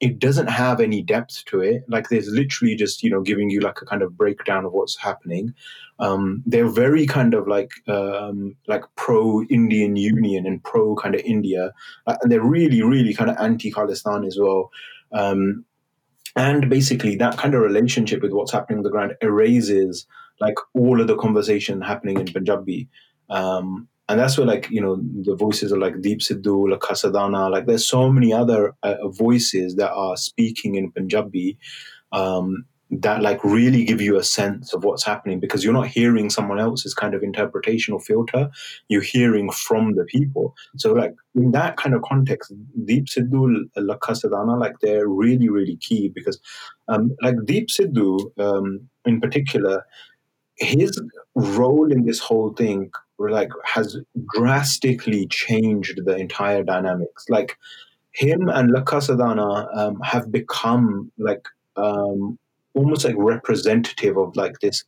it 0.01 0.17
doesn't 0.17 0.47
have 0.47 0.81
any 0.81 1.01
depth 1.03 1.45
to 1.45 1.61
it. 1.61 1.83
Like 1.87 2.09
there's 2.09 2.27
literally 2.27 2.75
just 2.75 3.03
you 3.03 3.09
know 3.09 3.21
giving 3.21 3.49
you 3.49 3.61
like 3.61 3.81
a 3.81 3.85
kind 3.85 4.01
of 4.01 4.17
breakdown 4.17 4.65
of 4.65 4.73
what's 4.73 4.97
happening. 4.97 5.53
Um, 5.99 6.43
they're 6.45 6.67
very 6.67 7.05
kind 7.05 7.33
of 7.33 7.47
like 7.47 7.71
um, 7.87 8.55
like 8.67 8.83
pro 8.95 9.43
Indian 9.43 9.95
Union 9.95 10.45
and 10.47 10.63
pro 10.63 10.95
kind 10.95 11.15
of 11.15 11.21
India, 11.21 11.71
uh, 12.07 12.17
and 12.21 12.31
they're 12.31 12.43
really 12.43 12.81
really 12.81 13.13
kind 13.13 13.29
of 13.29 13.37
anti 13.37 13.71
Khalistan 13.71 14.25
as 14.25 14.37
well. 14.39 14.71
Um, 15.13 15.63
and 16.35 16.69
basically 16.69 17.15
that 17.17 17.37
kind 17.37 17.53
of 17.53 17.61
relationship 17.61 18.21
with 18.21 18.31
what's 18.31 18.53
happening 18.53 18.79
on 18.79 18.83
the 18.83 18.89
ground 18.89 19.15
erases 19.21 20.07
like 20.41 20.55
all 20.73 20.99
of 20.99 21.07
the 21.07 21.15
conversation 21.17 21.81
happening 21.81 22.19
in 22.19 22.25
Punjabi. 22.25 22.89
Um, 23.29 23.87
and 24.11 24.19
that's 24.19 24.37
where 24.37 24.45
like 24.45 24.69
you 24.69 24.81
know 24.81 24.97
the 25.23 25.35
voices 25.35 25.71
of 25.71 25.79
like 25.79 26.01
Deep 26.01 26.19
Sidhu, 26.19 26.69
like 26.69 26.81
Kasadana, 26.81 27.49
like 27.49 27.65
there's 27.65 27.87
so 27.87 28.11
many 28.11 28.33
other 28.33 28.73
uh, 28.83 29.07
voices 29.07 29.75
that 29.75 29.91
are 29.91 30.17
speaking 30.17 30.75
in 30.75 30.91
Punjabi 30.91 31.57
um, 32.11 32.65
that 32.91 33.21
like 33.21 33.41
really 33.43 33.85
give 33.85 34.01
you 34.01 34.17
a 34.17 34.23
sense 34.23 34.73
of 34.73 34.83
what's 34.83 35.05
happening 35.05 35.39
because 35.39 35.63
you're 35.63 35.71
not 35.71 35.87
hearing 35.87 36.29
someone 36.29 36.59
else's 36.59 36.93
kind 36.93 37.13
of 37.13 37.23
interpretation 37.23 37.93
or 37.93 38.01
filter. 38.01 38.49
You're 38.89 39.01
hearing 39.01 39.49
from 39.49 39.95
the 39.95 40.03
people. 40.03 40.53
So 40.75 40.91
like 40.91 41.15
in 41.33 41.51
that 41.51 41.77
kind 41.77 41.95
of 41.95 42.01
context 42.01 42.53
deep 42.83 43.05
sidhu 43.05 43.63
lakha 43.77 44.59
like 44.59 44.75
they're 44.81 45.07
really 45.07 45.47
really 45.47 45.77
key 45.77 46.11
because 46.13 46.37
um, 46.89 47.15
like 47.21 47.35
deep 47.45 47.69
sidhu 47.69 48.19
um, 48.37 48.89
in 49.05 49.21
particular 49.21 49.85
his 50.57 51.01
role 51.35 51.91
in 51.91 52.05
this 52.05 52.19
whole 52.19 52.53
thing 52.53 52.91
like 53.29 53.49
has 53.65 53.97
drastically 54.33 55.27
changed 55.27 55.99
the 56.05 56.15
entire 56.15 56.63
dynamics 56.63 57.25
like 57.29 57.57
him 58.13 58.49
and 58.49 58.71
Sidhana 58.71 59.77
um, 59.77 59.99
have 60.01 60.31
become 60.31 61.11
like 61.17 61.45
um, 61.77 62.37
almost 62.73 63.05
like 63.05 63.15
representative 63.17 64.17
of 64.17 64.35
like 64.35 64.59
this 64.59 64.83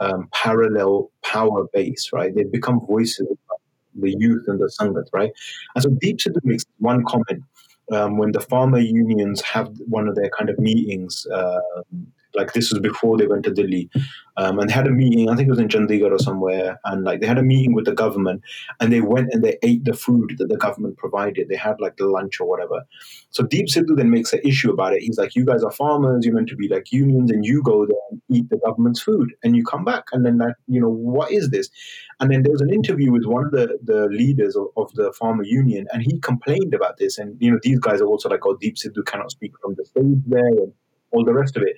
um, 0.00 0.28
parallel 0.32 1.10
power 1.22 1.66
base, 1.72 2.10
right? 2.12 2.34
They 2.34 2.44
become 2.44 2.80
voices 2.86 3.26
of 3.30 3.38
the 3.94 4.14
youth 4.18 4.44
and 4.46 4.60
the 4.60 4.70
Sangat, 4.78 5.06
right? 5.12 5.32
And 5.74 5.82
so 5.82 5.90
Deep 6.00 6.18
Sidhu 6.18 6.44
makes 6.44 6.64
one 6.78 7.04
comment 7.04 7.42
um, 7.92 8.18
when 8.18 8.32
the 8.32 8.40
farmer 8.40 8.78
unions 8.78 9.40
have 9.42 9.70
one 9.86 10.08
of 10.08 10.14
their 10.14 10.30
kind 10.36 10.50
of 10.50 10.58
meetings. 10.58 11.26
Uh, 11.32 11.60
like 12.36 12.52
this 12.52 12.70
was 12.70 12.80
before 12.80 13.16
they 13.16 13.26
went 13.26 13.44
to 13.44 13.52
Delhi, 13.52 13.90
um, 14.36 14.58
and 14.58 14.68
they 14.68 14.72
had 14.74 14.86
a 14.86 14.90
meeting. 14.90 15.28
I 15.28 15.36
think 15.36 15.48
it 15.48 15.50
was 15.50 15.58
in 15.58 15.68
Chandigarh 15.68 16.12
or 16.12 16.18
somewhere, 16.18 16.78
and 16.84 17.04
like 17.04 17.20
they 17.20 17.26
had 17.26 17.38
a 17.38 17.42
meeting 17.42 17.72
with 17.74 17.86
the 17.86 17.94
government, 17.94 18.42
and 18.80 18.92
they 18.92 19.00
went 19.00 19.28
and 19.32 19.42
they 19.42 19.58
ate 19.62 19.84
the 19.84 19.94
food 19.94 20.34
that 20.38 20.48
the 20.48 20.56
government 20.56 20.96
provided. 20.98 21.48
They 21.48 21.56
had 21.56 21.80
like 21.80 21.96
the 21.96 22.06
lunch 22.06 22.40
or 22.40 22.48
whatever. 22.48 22.82
So 23.30 23.44
Deep 23.44 23.66
Sidhu 23.68 23.96
then 23.96 24.10
makes 24.10 24.32
an 24.32 24.40
issue 24.44 24.70
about 24.70 24.92
it. 24.92 25.02
He's 25.02 25.18
like, 25.18 25.34
"You 25.34 25.44
guys 25.44 25.62
are 25.62 25.70
farmers. 25.70 26.24
You're 26.24 26.34
meant 26.34 26.48
to 26.48 26.56
be 26.56 26.68
like 26.68 26.92
unions, 26.92 27.30
and 27.30 27.44
you 27.44 27.62
go 27.62 27.86
there 27.86 27.96
and 28.10 28.20
eat 28.30 28.48
the 28.50 28.58
government's 28.58 29.00
food, 29.00 29.32
and 29.42 29.56
you 29.56 29.64
come 29.64 29.84
back, 29.84 30.04
and 30.12 30.24
then 30.24 30.38
like, 30.38 30.54
you 30.66 30.80
know, 30.80 30.90
what 30.90 31.32
is 31.32 31.50
this?" 31.50 31.70
And 32.20 32.30
then 32.30 32.42
there 32.42 32.52
was 32.52 32.62
an 32.62 32.72
interview 32.72 33.12
with 33.12 33.24
one 33.24 33.44
of 33.44 33.52
the 33.52 33.78
the 33.82 34.06
leaders 34.06 34.56
of, 34.56 34.66
of 34.76 34.92
the 34.94 35.12
farmer 35.12 35.44
union, 35.44 35.86
and 35.92 36.02
he 36.02 36.18
complained 36.20 36.74
about 36.74 36.98
this. 36.98 37.18
And 37.18 37.36
you 37.40 37.50
know, 37.50 37.58
these 37.62 37.78
guys 37.78 38.00
are 38.00 38.06
also 38.06 38.28
like, 38.28 38.44
"Oh, 38.44 38.56
Deep 38.60 38.76
Sidhu 38.76 39.04
cannot 39.06 39.30
speak 39.30 39.52
from 39.62 39.74
the 39.76 39.84
stage 39.84 40.22
there," 40.26 40.46
and 40.46 40.72
all 41.12 41.24
the 41.24 41.34
rest 41.34 41.56
of 41.56 41.62
it. 41.62 41.76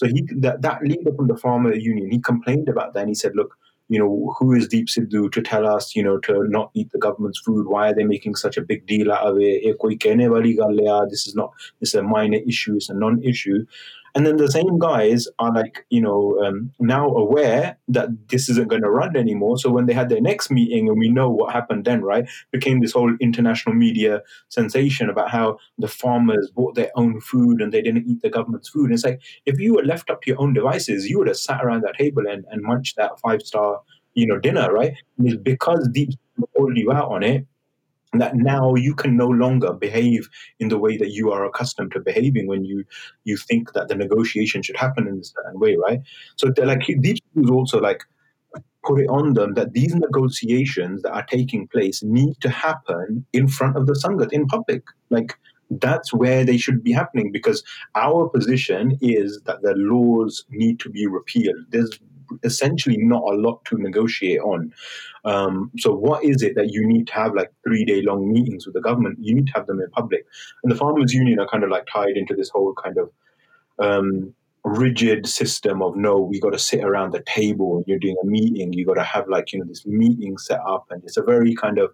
So 0.00 0.06
he 0.06 0.26
that, 0.36 0.62
that 0.62 0.82
leader 0.82 1.12
from 1.14 1.26
the 1.26 1.36
farmer 1.36 1.74
union, 1.74 2.10
he 2.10 2.20
complained 2.20 2.70
about 2.70 2.94
that 2.94 3.00
and 3.00 3.10
he 3.10 3.14
said, 3.14 3.32
look, 3.34 3.54
you 3.90 3.98
know, 3.98 4.34
who 4.38 4.54
is 4.54 4.66
Deep 4.66 4.86
Sidhu 4.86 5.30
to 5.30 5.42
tell 5.42 5.66
us, 5.66 5.94
you 5.94 6.02
know, 6.02 6.16
to 6.20 6.48
not 6.48 6.70
eat 6.72 6.90
the 6.90 6.98
government's 6.98 7.40
food? 7.40 7.66
Why 7.66 7.90
are 7.90 7.94
they 7.94 8.04
making 8.04 8.36
such 8.36 8.56
a 8.56 8.62
big 8.62 8.86
deal 8.86 9.12
out 9.12 9.26
of 9.26 9.36
it? 9.38 9.62
Eh, 9.62 9.74
this 11.10 11.26
is 11.26 11.34
not, 11.34 11.52
is 11.82 11.94
a 11.94 12.02
minor 12.02 12.38
issue, 12.48 12.76
it's 12.76 12.88
a 12.88 12.94
non-issue. 12.94 13.66
And 14.14 14.26
then 14.26 14.36
the 14.36 14.50
same 14.50 14.78
guys 14.78 15.28
are 15.38 15.52
like, 15.52 15.86
you 15.90 16.00
know, 16.00 16.38
um, 16.44 16.72
now 16.78 17.08
aware 17.08 17.78
that 17.88 18.08
this 18.28 18.48
isn't 18.48 18.68
going 18.68 18.82
to 18.82 18.90
run 18.90 19.16
anymore. 19.16 19.58
So 19.58 19.70
when 19.70 19.86
they 19.86 19.92
had 19.92 20.08
their 20.08 20.20
next 20.20 20.50
meeting, 20.50 20.88
and 20.88 20.98
we 20.98 21.08
know 21.08 21.30
what 21.30 21.52
happened 21.52 21.84
then, 21.84 22.02
right? 22.02 22.28
Became 22.50 22.80
this 22.80 22.92
whole 22.92 23.14
international 23.20 23.74
media 23.74 24.22
sensation 24.48 25.08
about 25.08 25.30
how 25.30 25.58
the 25.78 25.88
farmers 25.88 26.50
bought 26.54 26.74
their 26.74 26.90
own 26.96 27.20
food 27.20 27.60
and 27.60 27.72
they 27.72 27.82
didn't 27.82 28.06
eat 28.06 28.22
the 28.22 28.30
government's 28.30 28.68
food. 28.68 28.86
And 28.86 28.94
it's 28.94 29.04
like 29.04 29.20
if 29.46 29.60
you 29.60 29.74
were 29.74 29.84
left 29.84 30.10
up 30.10 30.22
to 30.22 30.30
your 30.30 30.40
own 30.40 30.52
devices, 30.52 31.08
you 31.08 31.18
would 31.18 31.28
have 31.28 31.36
sat 31.36 31.64
around 31.64 31.82
that 31.82 31.96
table 31.96 32.24
and, 32.28 32.44
and 32.50 32.62
munched 32.62 32.96
that 32.96 33.18
five 33.20 33.42
star, 33.42 33.80
you 34.14 34.26
know, 34.26 34.38
dinner, 34.38 34.72
right? 34.72 34.92
And 35.18 35.28
it's 35.28 35.36
because 35.36 35.88
deep 35.92 36.10
called 36.56 36.76
you 36.76 36.92
out 36.92 37.10
on 37.10 37.22
it 37.22 37.46
that 38.12 38.34
now 38.34 38.74
you 38.74 38.94
can 38.94 39.16
no 39.16 39.28
longer 39.28 39.72
behave 39.72 40.28
in 40.58 40.68
the 40.68 40.78
way 40.78 40.96
that 40.96 41.10
you 41.10 41.30
are 41.30 41.44
accustomed 41.44 41.92
to 41.92 42.00
behaving 42.00 42.46
when 42.46 42.64
you 42.64 42.84
you 43.24 43.36
think 43.36 43.72
that 43.72 43.88
the 43.88 43.94
negotiation 43.94 44.62
should 44.62 44.76
happen 44.76 45.06
in 45.06 45.18
a 45.20 45.24
certain 45.24 45.60
way, 45.60 45.76
right? 45.76 46.00
So 46.36 46.52
like 46.58 46.86
these 46.98 47.20
is 47.36 47.50
also 47.50 47.80
like 47.80 48.02
put 48.84 49.00
it 49.00 49.08
on 49.08 49.34
them 49.34 49.54
that 49.54 49.72
these 49.74 49.94
negotiations 49.94 51.02
that 51.02 51.12
are 51.12 51.26
taking 51.26 51.68
place 51.68 52.02
need 52.02 52.34
to 52.40 52.48
happen 52.48 53.26
in 53.32 53.46
front 53.46 53.76
of 53.76 53.86
the 53.86 53.92
Sangat 53.92 54.32
in 54.32 54.46
public. 54.46 54.82
Like 55.10 55.38
that's 55.70 56.12
where 56.12 56.44
they 56.44 56.56
should 56.56 56.82
be 56.82 56.92
happening 56.92 57.30
because 57.30 57.62
our 57.94 58.28
position 58.28 58.98
is 59.00 59.40
that 59.44 59.62
the 59.62 59.74
laws 59.76 60.44
need 60.50 60.80
to 60.80 60.90
be 60.90 61.06
repealed. 61.06 61.64
There's 61.68 61.98
essentially 62.42 62.96
not 62.98 63.22
a 63.22 63.36
lot 63.36 63.64
to 63.66 63.78
negotiate 63.78 64.40
on. 64.40 64.72
Um, 65.24 65.70
so, 65.78 65.94
what 65.94 66.24
is 66.24 66.42
it 66.42 66.54
that 66.56 66.72
you 66.72 66.86
need 66.86 67.06
to 67.08 67.14
have 67.14 67.34
like 67.34 67.52
three 67.64 67.84
day 67.84 68.02
long 68.02 68.32
meetings 68.32 68.66
with 68.66 68.74
the 68.74 68.80
government? 68.80 69.18
You 69.20 69.34
need 69.34 69.46
to 69.48 69.52
have 69.52 69.66
them 69.66 69.80
in 69.80 69.90
public. 69.90 70.26
And 70.62 70.72
the 70.72 70.76
farmers' 70.76 71.12
union 71.12 71.38
are 71.38 71.48
kind 71.48 71.64
of 71.64 71.70
like 71.70 71.86
tied 71.92 72.16
into 72.16 72.34
this 72.34 72.50
whole 72.50 72.74
kind 72.82 72.96
of 72.98 73.10
um, 73.78 74.34
rigid 74.64 75.26
system 75.26 75.82
of 75.82 75.96
no, 75.96 76.20
we 76.20 76.40
got 76.40 76.52
to 76.52 76.58
sit 76.58 76.84
around 76.84 77.12
the 77.12 77.22
table 77.22 77.82
you're 77.86 77.98
doing 77.98 78.16
a 78.22 78.26
meeting. 78.26 78.72
You 78.72 78.86
got 78.86 78.94
to 78.94 79.04
have 79.04 79.28
like 79.28 79.52
you 79.52 79.58
know 79.58 79.66
this 79.66 79.86
meeting 79.86 80.38
set 80.38 80.60
up, 80.66 80.86
and 80.90 81.02
it's 81.04 81.16
a 81.16 81.22
very 81.22 81.54
kind 81.54 81.78
of 81.78 81.92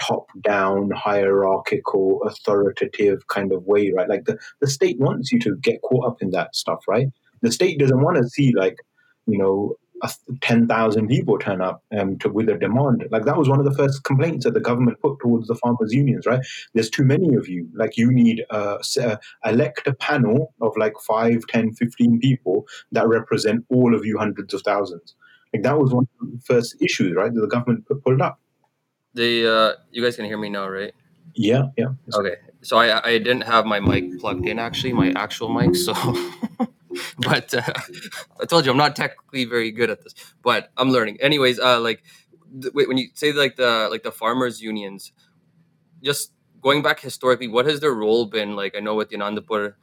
top 0.00 0.26
down 0.40 0.90
hierarchical 0.90 2.22
authoritative 2.24 3.26
kind 3.28 3.52
of 3.52 3.62
way 3.64 3.92
right 3.94 4.08
like 4.08 4.24
the, 4.24 4.38
the 4.60 4.66
state 4.66 4.98
wants 4.98 5.30
you 5.30 5.38
to 5.38 5.54
get 5.58 5.82
caught 5.82 6.06
up 6.06 6.22
in 6.22 6.30
that 6.30 6.54
stuff 6.56 6.82
right 6.88 7.08
the 7.42 7.52
state 7.52 7.78
doesn't 7.78 8.00
want 8.00 8.16
to 8.16 8.28
see 8.28 8.52
like 8.54 8.76
you 9.26 9.38
know, 9.38 9.76
10,000 10.40 11.08
people 11.08 11.38
turn 11.38 11.60
up 11.60 11.82
um, 11.96 12.18
to, 12.18 12.28
with 12.28 12.48
a 12.48 12.54
demand. 12.54 13.04
Like 13.10 13.24
that 13.24 13.36
was 13.36 13.48
one 13.48 13.60
of 13.60 13.64
the 13.64 13.74
first 13.74 14.02
complaints 14.04 14.44
that 14.44 14.54
the 14.54 14.60
government 14.60 15.00
put 15.00 15.18
towards 15.20 15.46
the 15.46 15.54
farmers' 15.54 15.92
unions, 15.92 16.26
right? 16.26 16.40
There's 16.74 16.90
too 16.90 17.04
many 17.04 17.34
of 17.34 17.48
you. 17.48 17.68
Like 17.74 17.96
you 17.96 18.10
need 18.10 18.44
uh, 18.50 18.78
uh, 19.00 19.16
elect 19.44 19.86
a 19.86 19.94
panel 19.94 20.54
of 20.60 20.76
like 20.76 20.94
5, 21.06 21.46
10, 21.48 21.72
15 21.74 22.20
people 22.20 22.66
that 22.90 23.06
represent 23.06 23.64
all 23.68 23.94
of 23.94 24.04
you 24.04 24.18
hundreds 24.18 24.52
of 24.54 24.62
thousands. 24.62 25.14
Like 25.52 25.62
that 25.62 25.78
was 25.78 25.92
one 25.92 26.08
of 26.20 26.32
the 26.32 26.40
first 26.40 26.76
issues, 26.80 27.14
right? 27.14 27.32
That 27.32 27.40
the 27.40 27.46
government 27.46 27.86
put, 27.86 28.02
pulled 28.02 28.22
up. 28.22 28.40
The 29.14 29.46
uh, 29.46 29.72
you 29.90 30.02
guys 30.02 30.16
can 30.16 30.24
hear 30.24 30.38
me 30.38 30.48
now, 30.48 30.68
right? 30.68 30.94
Yeah, 31.34 31.64
yeah. 31.76 31.88
Okay, 32.14 32.36
so 32.62 32.78
I 32.78 33.06
I 33.06 33.18
didn't 33.18 33.42
have 33.42 33.66
my 33.66 33.78
mic 33.78 34.18
plugged 34.18 34.46
in 34.46 34.58
actually, 34.58 34.94
my 34.94 35.12
actual 35.14 35.50
mic, 35.50 35.76
so 35.76 35.92
but 37.18 37.54
uh, 37.54 37.62
I 38.40 38.44
told 38.46 38.64
you 38.64 38.70
I'm 38.70 38.76
not 38.76 38.96
technically 38.96 39.44
very 39.44 39.70
good 39.70 39.90
at 39.90 40.02
this, 40.02 40.14
but 40.42 40.70
I'm 40.76 40.90
learning. 40.90 41.20
Anyways, 41.20 41.58
uh, 41.58 41.80
like 41.80 42.02
th- 42.60 42.74
when 42.74 42.98
you 42.98 43.08
say 43.14 43.32
like 43.32 43.56
the 43.56 43.88
like 43.90 44.02
the 44.02 44.12
farmers 44.12 44.60
unions, 44.60 45.12
just 46.02 46.32
going 46.60 46.82
back 46.82 47.00
historically, 47.00 47.48
what 47.48 47.66
has 47.66 47.80
their 47.80 47.94
role 47.94 48.26
been? 48.26 48.56
Like 48.56 48.74
I 48.76 48.80
know 48.80 48.94
with 48.94 49.08
the 49.10 49.16
Anandpur, 49.16 49.74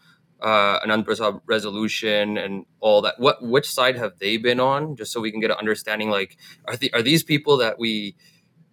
uh, 0.41 0.80
Anandpur 0.82 1.41
resolution 1.45 2.38
and 2.38 2.66
all 2.80 3.01
that. 3.01 3.20
What 3.20 3.41
which 3.43 3.72
side 3.72 3.95
have 3.97 4.20
they 4.20 4.38
been 4.38 4.60
on? 4.60 4.95
Just 4.95 5.12
so 5.12 5.22
we 5.22 5.32
can 5.32 5.39
get 5.39 5.51
an 5.51 5.57
understanding. 5.57 6.10
Like 6.10 6.38
are 6.68 6.78
the, 6.78 6.93
are 6.93 7.01
these 7.01 7.24
people 7.24 7.57
that 7.57 7.80
we 7.80 8.16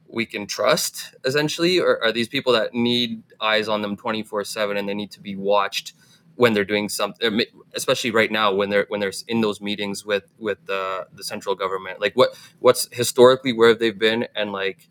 we 0.09 0.26
can 0.26 0.47
trust 0.47 1.14
essentially, 1.24 1.80
or 1.80 2.03
are 2.05 2.12
these 2.12 2.28
people 2.28 2.53
that 2.55 2.74
need 2.74 3.22
eyes 3.41 3.68
on 3.68 3.82
them 3.82 3.97
twenty 3.97 4.22
four 4.22 4.45
seven 4.45 4.76
and 4.76 4.89
they 4.89 4.95
need 4.95 5.11
to 5.12 5.20
be 5.20 5.37
watched? 5.37 5.95
When 6.37 6.55
they're 6.55 6.64
doing 6.64 6.89
something 6.89 7.43
especially 7.74 8.11
right 8.11 8.30
now 8.30 8.53
when 8.53 8.70
they're 8.70 8.87
when 8.89 9.01
they're 9.01 9.12
in 9.28 9.41
those 9.41 9.61
meetings 9.61 10.05
with 10.05 10.24
with 10.39 10.59
the 10.66 11.07
the 11.14 11.24
central 11.24 11.55
government 11.55 12.01
like 12.01 12.14
what 12.14 12.39
what's 12.61 12.89
historically 12.93 13.53
where 13.53 13.74
they've 13.74 13.99
been 13.99 14.26
and 14.37 14.53
like 14.53 14.89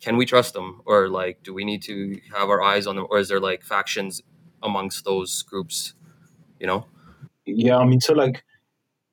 can 0.00 0.16
we 0.16 0.26
trust 0.26 0.54
them? 0.54 0.82
Or 0.84 1.08
like 1.08 1.42
do 1.42 1.54
we 1.54 1.64
need 1.64 1.82
to 1.84 2.20
have 2.34 2.50
our 2.50 2.62
eyes 2.62 2.86
on 2.86 2.96
them? 2.96 3.06
Or 3.10 3.18
is 3.18 3.28
there 3.28 3.40
like 3.40 3.64
factions 3.64 4.22
amongst 4.62 5.04
those 5.04 5.42
groups 5.42 5.94
you 6.60 6.66
know? 6.66 6.86
Yeah 7.46 7.78
i 7.78 7.84
mean 7.84 8.00
so 8.00 8.12
like 8.14 8.44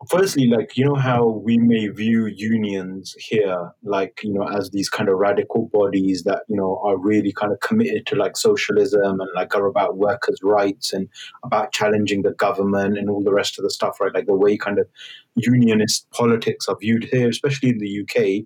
firstly, 0.10 0.48
like 0.48 0.78
you 0.78 0.86
know 0.86 0.96
how 0.96 1.26
we 1.28 1.58
may 1.58 1.88
view 1.88 2.26
unions 2.26 3.16
here, 3.20 3.72
like 3.84 4.20
you 4.24 4.34
know, 4.34 4.48
as 4.48 4.70
these 4.72 4.90
kind 4.90 5.10
of 5.10 5.18
radical 5.18 5.70
bodies 5.74 6.24
that 6.24 6.44
you 6.48 6.56
know 6.56 6.82
are 6.84 6.98
really 6.98 7.32
kind 7.32 7.52
of 7.52 7.60
committed 7.60 8.06
to 8.08 8.16
like 8.16 8.38
socialism 8.38 9.20
and 9.20 9.30
like 9.36 9.56
are 9.56 9.66
about 9.66 9.98
workers' 9.98 10.40
rights 10.44 10.94
and 10.94 11.10
about 11.44 11.72
challenging 11.72 12.22
the 12.22 12.34
government 12.34 12.98
and 12.98 13.10
all 13.10 13.24
the 13.24 13.34
rest 13.34 13.58
of 13.58 13.64
the 13.64 13.72
stuff, 13.72 14.00
right? 14.00 14.14
Like 14.14 14.26
the 14.26 14.36
way 14.36 14.58
kind 14.58 14.80
of 14.80 14.88
unionist 15.36 16.10
politics 16.12 16.68
are 16.68 16.78
viewed 16.80 17.06
here, 17.06 17.30
especially 17.30 17.70
in 17.70 17.80
the 17.80 18.02
UK. 18.02 18.46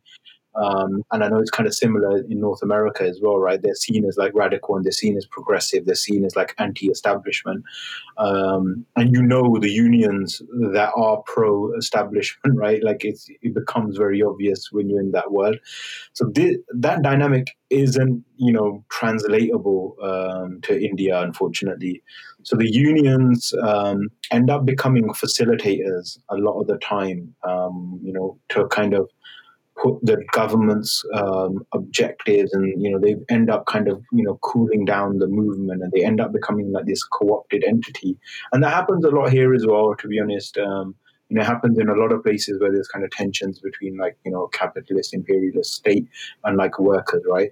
Um, 0.58 1.04
and 1.12 1.24
I 1.24 1.30
know 1.30 1.40
it's 1.40 1.52
kind 1.52 1.68
of 1.68 1.76
similar 1.76 2.18
in 2.18 2.40
North 2.40 2.64
America 2.64 3.04
as 3.04 3.20
well, 3.22 3.38
right? 3.38 3.62
They're 3.62 3.76
seen 3.76 4.06
as 4.06 4.18
like 4.18 4.32
radical 4.34 4.76
and 4.76 4.84
they're 4.84 4.92
seen 4.92 5.16
as 5.16 5.26
progressive. 5.26 5.86
They're 5.86 5.96
seen 5.96 6.26
as 6.26 6.36
like 6.36 6.56
anti-establishment. 6.58 7.64
Um, 8.18 8.86
and 8.96 9.14
you 9.14 9.22
know 9.22 9.58
the 9.60 9.70
unions 9.70 10.42
that 10.74 10.92
are 10.96 11.22
pro-establishment, 11.28 12.56
right? 12.58 12.84
Like 12.84 13.06
it's, 13.06 13.28
it 13.42 13.54
becomes 13.54 13.98
very 13.98 14.22
obvious 14.24 14.72
when 14.72 14.90
you're 14.90 15.00
in 15.00 15.12
that 15.12 15.32
world. 15.32 15.58
So 16.14 16.30
th- 16.30 16.58
that 16.74 17.04
dynamic 17.04 17.56
isn't, 17.70 18.24
you 18.38 18.54
know, 18.54 18.84
translatable 18.90 19.96
um, 20.02 20.62
to 20.62 20.84
India, 20.84 21.22
unfortunately. 21.22 22.02
So 22.44 22.56
the 22.56 22.72
unions 22.72 23.54
um, 23.62 24.10
end 24.32 24.50
up 24.50 24.66
becoming 24.66 25.10
facilitators 25.10 26.18
a 26.30 26.38
lot 26.38 26.60
of 26.60 26.68
the 26.68 26.78
time, 26.78 27.36
um, 27.44 28.00
you 28.02 28.14
know, 28.14 28.40
to 28.50 28.68
kind 28.68 28.94
of 28.94 29.10
the 30.02 30.24
government's 30.34 31.04
um, 31.14 31.66
objectives 31.74 32.54
and 32.54 32.82
you 32.82 32.90
know 32.92 33.00
they 33.00 33.16
end 33.30 33.50
up 33.50 33.66
kind 33.66 33.88
of 33.88 34.02
you 34.12 34.24
know 34.24 34.40
cooling 34.42 34.86
down 34.86 35.20
the 35.20 35.28
movement 35.28 35.84
and 35.84 35.92
they 35.92 36.04
end 36.04 36.20
up 36.20 36.34
becoming 36.34 36.72
like 36.72 36.86
this 36.86 37.04
co-opted 37.04 37.64
entity. 37.64 38.18
And 38.52 38.64
that 38.64 38.74
happens 38.74 39.06
a 39.06 39.10
lot 39.10 39.32
here 39.32 39.54
as 39.54 39.66
well 39.66 39.96
to 39.96 40.08
be 40.08 40.20
honest. 40.20 40.58
Um, 40.58 40.96
you 41.30 41.36
know, 41.36 41.42
it 41.42 41.46
happens 41.46 41.78
in 41.78 41.90
a 41.90 41.94
lot 41.94 42.12
of 42.12 42.24
places 42.24 42.60
where 42.60 42.72
there's 42.72 42.88
kind 42.88 43.04
of 43.04 43.12
tensions 43.12 43.60
between 43.60 43.98
like 43.98 44.18
you 44.26 44.32
know 44.32 44.48
capitalist 44.48 45.14
imperialist 45.14 45.74
state 45.74 46.08
and 46.44 46.58
like 46.58 46.80
workers 46.80 47.24
right? 47.30 47.52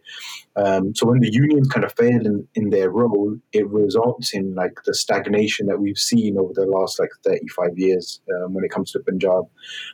Um, 0.55 0.95
so 0.95 1.07
when 1.07 1.19
the 1.19 1.31
unions 1.31 1.67
kind 1.67 1.83
of 1.83 1.93
fail 1.93 2.25
in, 2.25 2.47
in 2.55 2.69
their 2.69 2.89
role 2.89 3.35
it 3.51 3.67
results 3.69 4.33
in 4.33 4.55
like 4.55 4.73
the 4.85 4.93
stagnation 4.93 5.67
that 5.67 5.79
we've 5.79 5.97
seen 5.97 6.37
over 6.37 6.53
the 6.53 6.65
last 6.65 6.99
like 6.99 7.09
35 7.25 7.77
years 7.77 8.21
um, 8.33 8.53
when 8.53 8.63
it 8.63 8.71
comes 8.71 8.91
to 8.91 8.99
punjab. 8.99 9.45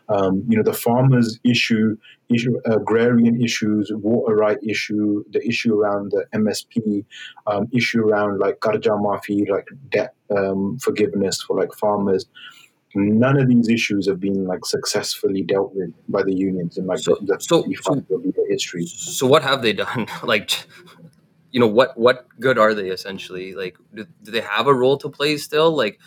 Um, 0.10 0.44
you 0.48 0.58
know 0.58 0.64
the 0.64 0.74
farmers 0.74 1.40
issue 1.44 1.98
issue 2.30 2.58
agrarian 2.66 3.42
issues 3.42 3.92
water 3.96 4.36
right 4.36 4.58
issue 4.64 5.24
the 5.32 5.46
issue 5.46 5.74
around 5.80 6.12
the 6.12 6.26
msp 6.36 7.06
um, 7.48 7.68
issue 7.74 8.02
around 8.02 8.40
like 8.40 8.60
karja 8.60 8.98
maafi 9.06 9.50
like 9.50 9.68
debt 9.90 10.14
um, 10.36 10.78
forgiveness 10.80 11.42
for 11.42 11.58
like 11.58 11.74
farmers 11.74 12.26
none 12.96 13.40
of 13.40 13.48
these 13.48 13.70
issues 13.70 14.08
have 14.08 14.20
been 14.20 14.46
like 14.46 14.66
successfully 14.66 15.42
dealt 15.44 15.74
with 15.76 15.92
by 16.10 16.24
the 16.24 16.34
unions 16.34 16.78
in 16.78 16.86
like 16.86 17.00
So- 17.00 17.18
the, 17.22 17.38
so- 17.40 17.64
35 17.64 18.04
year 18.10 18.34
history. 18.50 18.86
So 18.86 19.28
what 19.28 19.44
have 19.44 19.62
they 19.62 19.74
done? 19.74 20.08
like, 20.24 20.66
you 21.52 21.60
know, 21.60 21.68
what 21.68 21.98
what 21.98 22.28
good 22.40 22.58
are 22.58 22.74
they 22.74 22.90
essentially? 22.90 23.54
Like, 23.54 23.78
do, 23.94 24.06
do 24.24 24.32
they 24.32 24.42
have 24.42 24.68
a 24.68 24.74
role 24.74 24.98
to 25.00 25.10
play 25.10 25.38
still? 25.38 25.76
Like, 25.76 26.00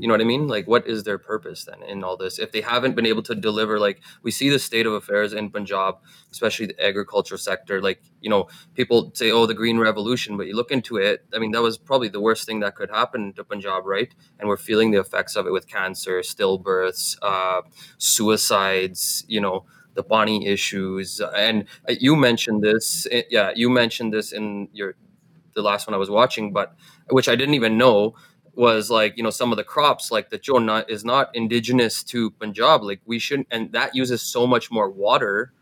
you 0.00 0.08
know 0.08 0.14
what 0.14 0.20
I 0.20 0.24
mean? 0.24 0.48
Like, 0.48 0.66
what 0.66 0.86
is 0.86 1.02
their 1.04 1.18
purpose 1.18 1.64
then 1.64 1.82
in 1.82 2.04
all 2.04 2.16
this? 2.16 2.38
If 2.38 2.52
they 2.52 2.60
haven't 2.60 2.94
been 2.94 3.06
able 3.06 3.22
to 3.24 3.34
deliver, 3.34 3.78
like, 3.78 4.00
we 4.22 4.30
see 4.30 4.48
the 4.48 4.58
state 4.58 4.86
of 4.86 4.92
affairs 4.92 5.32
in 5.32 5.50
Punjab, 5.50 5.96
especially 6.32 6.66
the 6.66 6.84
agriculture 6.84 7.36
sector. 7.36 7.80
Like, 7.82 8.02
you 8.20 8.30
know, 8.30 8.48
people 8.74 9.10
say, 9.14 9.30
"Oh, 9.30 9.46
the 9.46 9.54
Green 9.54 9.78
Revolution," 9.78 10.36
but 10.36 10.46
you 10.46 10.54
look 10.56 10.70
into 10.70 10.96
it. 10.96 11.24
I 11.34 11.38
mean, 11.38 11.52
that 11.52 11.62
was 11.62 11.78
probably 11.78 12.08
the 12.08 12.20
worst 12.20 12.46
thing 12.46 12.60
that 12.60 12.74
could 12.76 12.90
happen 12.90 13.32
to 13.34 13.44
Punjab, 13.44 13.84
right? 13.86 14.14
And 14.38 14.48
we're 14.48 14.56
feeling 14.56 14.90
the 14.90 15.00
effects 15.00 15.36
of 15.36 15.46
it 15.46 15.52
with 15.52 15.66
cancer, 15.68 16.20
stillbirths, 16.20 17.16
uh, 17.22 17.62
suicides. 17.98 19.24
You 19.28 19.40
know, 19.40 19.64
the 19.94 20.02
pani 20.02 20.46
issues, 20.46 21.20
and 21.36 21.64
uh, 21.88 21.94
you 22.00 22.16
mentioned 22.16 22.62
this. 22.62 23.06
eh, 23.10 23.22
Yeah, 23.30 23.52
you 23.54 23.70
mentioned 23.70 24.12
this 24.12 24.32
in 24.32 24.68
your 24.72 24.94
the 25.54 25.62
last 25.62 25.86
one 25.86 25.94
I 25.94 25.98
was 25.98 26.10
watching, 26.10 26.52
but 26.52 26.74
which 27.10 27.28
I 27.28 27.36
didn't 27.36 27.54
even 27.54 27.78
know 27.78 28.14
was 28.56 28.90
like 28.90 29.16
you 29.16 29.22
know 29.22 29.30
some 29.30 29.50
of 29.52 29.56
the 29.56 29.64
crops 29.64 30.10
like 30.10 30.30
the 30.30 30.40
nut 30.60 30.88
is 30.90 31.04
not 31.04 31.30
indigenous 31.34 32.02
to 32.04 32.30
Punjab. 32.32 32.82
Like 32.82 33.00
we 33.04 33.18
shouldn't, 33.18 33.48
and 33.50 33.72
that 33.72 33.94
uses 33.94 34.22
so 34.22 34.46
much 34.46 34.70
more 34.70 34.88
water, 34.90 35.52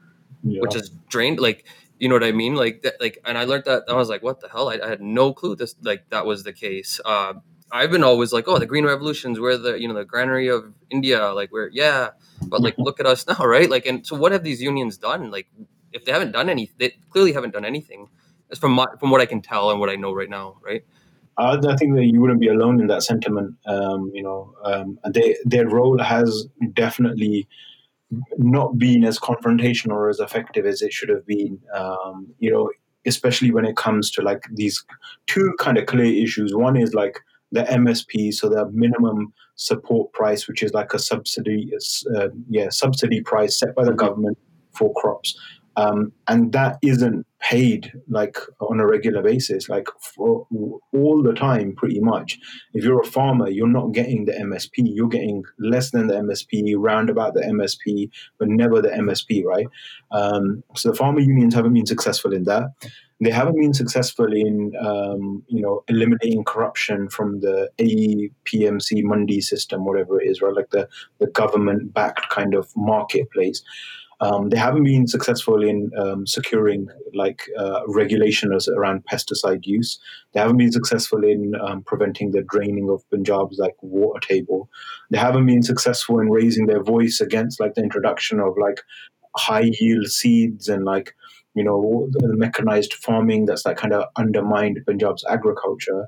Yeah. 0.42 0.60
which 0.60 0.74
is 0.76 0.90
drained. 1.08 1.40
Like 1.40 1.64
you 1.98 2.08
know 2.08 2.16
what 2.16 2.24
I 2.24 2.32
mean? 2.32 2.54
Like 2.56 2.82
that. 2.82 3.00
Like, 3.00 3.18
and 3.24 3.38
I 3.38 3.44
learned 3.44 3.64
that. 3.66 3.84
I 3.88 3.94
was 3.94 4.08
like, 4.08 4.22
what 4.22 4.40
the 4.40 4.48
hell? 4.48 4.68
I, 4.70 4.78
I 4.82 4.88
had 4.88 5.00
no 5.00 5.32
clue 5.32 5.54
this 5.56 5.74
like 5.82 6.08
that 6.10 6.26
was 6.26 6.42
the 6.44 6.52
case. 6.52 7.00
Uh, 7.04 7.34
I've 7.70 7.90
been 7.90 8.02
always 8.04 8.32
like, 8.32 8.48
oh, 8.48 8.58
the 8.58 8.66
Green 8.66 8.84
Revolutions, 8.84 9.40
we're 9.40 9.56
the 9.56 9.80
you 9.80 9.88
know 9.88 9.94
the 9.94 10.04
granary 10.04 10.48
of 10.48 10.74
India. 10.90 11.32
Like 11.32 11.52
we're 11.52 11.68
yeah, 11.72 12.10
but 12.46 12.60
like 12.60 12.74
look 12.76 13.00
at 13.00 13.06
us 13.06 13.26
now, 13.28 13.44
right? 13.46 13.70
Like, 13.70 13.86
and 13.86 14.06
so 14.06 14.16
what 14.16 14.32
have 14.32 14.42
these 14.44 14.60
unions 14.60 14.98
done? 14.98 15.30
Like, 15.30 15.46
if 15.92 16.04
they 16.04 16.12
haven't 16.12 16.32
done 16.32 16.48
any, 16.50 16.70
they 16.78 16.90
clearly 17.10 17.32
haven't 17.32 17.52
done 17.52 17.64
anything. 17.64 18.08
That's 18.48 18.60
from 18.60 18.72
my, 18.72 18.86
from 19.00 19.10
what 19.10 19.20
I 19.22 19.26
can 19.26 19.40
tell 19.40 19.70
and 19.70 19.80
what 19.80 19.88
I 19.88 19.96
know 19.96 20.12
right 20.12 20.28
now, 20.28 20.58
right? 20.62 20.84
I, 21.38 21.56
I 21.56 21.76
think 21.76 21.94
that 21.96 22.04
you 22.04 22.20
wouldn't 22.20 22.40
be 22.40 22.48
alone 22.48 22.80
in 22.80 22.86
that 22.88 23.02
sentiment. 23.02 23.54
Um, 23.66 24.10
you 24.14 24.22
know, 24.22 24.54
um, 24.64 24.98
they, 25.10 25.36
their 25.44 25.68
role 25.68 25.98
has 25.98 26.46
definitely 26.74 27.48
not 28.36 28.76
been 28.78 29.04
as 29.04 29.18
confrontational 29.18 29.92
or 29.92 30.08
as 30.10 30.20
effective 30.20 30.66
as 30.66 30.82
it 30.82 30.92
should 30.92 31.08
have 31.08 31.26
been. 31.26 31.58
Um, 31.74 32.28
you 32.38 32.50
know, 32.50 32.70
especially 33.06 33.50
when 33.50 33.64
it 33.64 33.76
comes 33.76 34.10
to 34.12 34.22
like 34.22 34.42
these 34.52 34.84
two 35.26 35.52
kind 35.58 35.78
of 35.78 35.86
clear 35.86 36.22
issues. 36.22 36.54
One 36.54 36.76
is 36.76 36.94
like 36.94 37.18
the 37.50 37.62
MSP, 37.62 38.32
so 38.32 38.48
the 38.48 38.68
minimum 38.70 39.32
support 39.56 40.12
price, 40.12 40.46
which 40.48 40.62
is 40.62 40.72
like 40.72 40.94
a 40.94 40.98
subsidy, 40.98 41.72
uh, 42.16 42.28
yeah, 42.48 42.68
subsidy 42.70 43.20
price 43.22 43.58
set 43.58 43.74
by 43.74 43.84
the 43.84 43.92
Mhm. 43.92 43.96
government 43.96 44.38
for 44.72 44.92
crops, 44.94 45.38
um, 45.76 46.12
and 46.28 46.52
that 46.52 46.78
isn't 46.82 47.26
paid 47.40 47.92
like 48.08 48.38
on 48.60 48.78
a 48.78 48.86
regular 48.86 49.22
basis, 49.22 49.68
like 49.68 49.88
for 50.00 50.46
all 50.92 51.22
the 51.22 51.32
time, 51.32 51.74
pretty 51.74 52.00
much. 52.00 52.38
If 52.74 52.84
you're 52.84 53.00
a 53.00 53.06
farmer, 53.06 53.48
you're 53.48 53.66
not 53.66 53.92
getting 53.92 54.24
the 54.24 54.32
MSP. 54.32 54.70
You're 54.76 55.08
getting 55.08 55.42
less 55.58 55.90
than 55.90 56.06
the 56.06 56.14
MSP, 56.14 56.74
round 56.76 57.10
about 57.10 57.34
the 57.34 57.40
MSP, 57.40 58.10
but 58.38 58.48
never 58.48 58.80
the 58.80 58.90
MSP, 58.90 59.44
right? 59.44 59.66
Um, 60.12 60.62
so 60.76 60.90
the 60.90 60.96
farmer 60.96 61.20
unions 61.20 61.54
haven't 61.54 61.74
been 61.74 61.86
successful 61.86 62.32
in 62.32 62.44
that. 62.44 62.64
They 63.20 63.30
haven't 63.30 63.58
been 63.58 63.74
successful 63.74 64.32
in, 64.32 64.72
um, 64.80 65.44
you 65.46 65.62
know, 65.62 65.84
eliminating 65.86 66.44
corruption 66.44 67.08
from 67.08 67.40
the 67.40 67.70
APMC 67.78 69.04
Mandi 69.04 69.40
system, 69.40 69.84
whatever 69.84 70.20
it 70.20 70.28
is, 70.28 70.42
right? 70.42 70.54
Like 70.54 70.70
the, 70.70 70.88
the 71.18 71.28
government-backed 71.28 72.28
kind 72.30 72.54
of 72.54 72.68
marketplace. 72.76 73.62
Um, 74.22 74.50
they 74.50 74.56
haven't 74.56 74.84
been 74.84 75.08
successful 75.08 75.64
in 75.64 75.90
um, 75.98 76.28
securing 76.28 76.86
like 77.12 77.42
uh, 77.58 77.80
regulations 77.88 78.68
around 78.68 79.04
pesticide 79.04 79.66
use. 79.66 79.98
They 80.32 80.38
haven't 80.38 80.58
been 80.58 80.70
successful 80.70 81.24
in 81.24 81.54
um, 81.60 81.82
preventing 81.82 82.30
the 82.30 82.42
draining 82.42 82.88
of 82.88 83.02
Punjab's 83.10 83.58
like 83.58 83.74
water 83.82 84.20
table. 84.20 84.70
They 85.10 85.18
haven't 85.18 85.46
been 85.46 85.64
successful 85.64 86.20
in 86.20 86.30
raising 86.30 86.66
their 86.66 86.84
voice 86.84 87.20
against 87.20 87.58
like 87.58 87.74
the 87.74 87.82
introduction 87.82 88.38
of 88.38 88.54
like 88.56 88.80
high 89.36 89.72
yield 89.80 90.06
seeds 90.06 90.68
and 90.68 90.84
like 90.84 91.16
you 91.54 91.64
know 91.64 92.08
the 92.12 92.36
mechanized 92.36 92.94
farming 92.94 93.46
that's 93.46 93.66
like 93.66 93.76
kind 93.76 93.92
of 93.92 94.04
undermined 94.16 94.78
Punjab's 94.86 95.24
agriculture. 95.28 96.06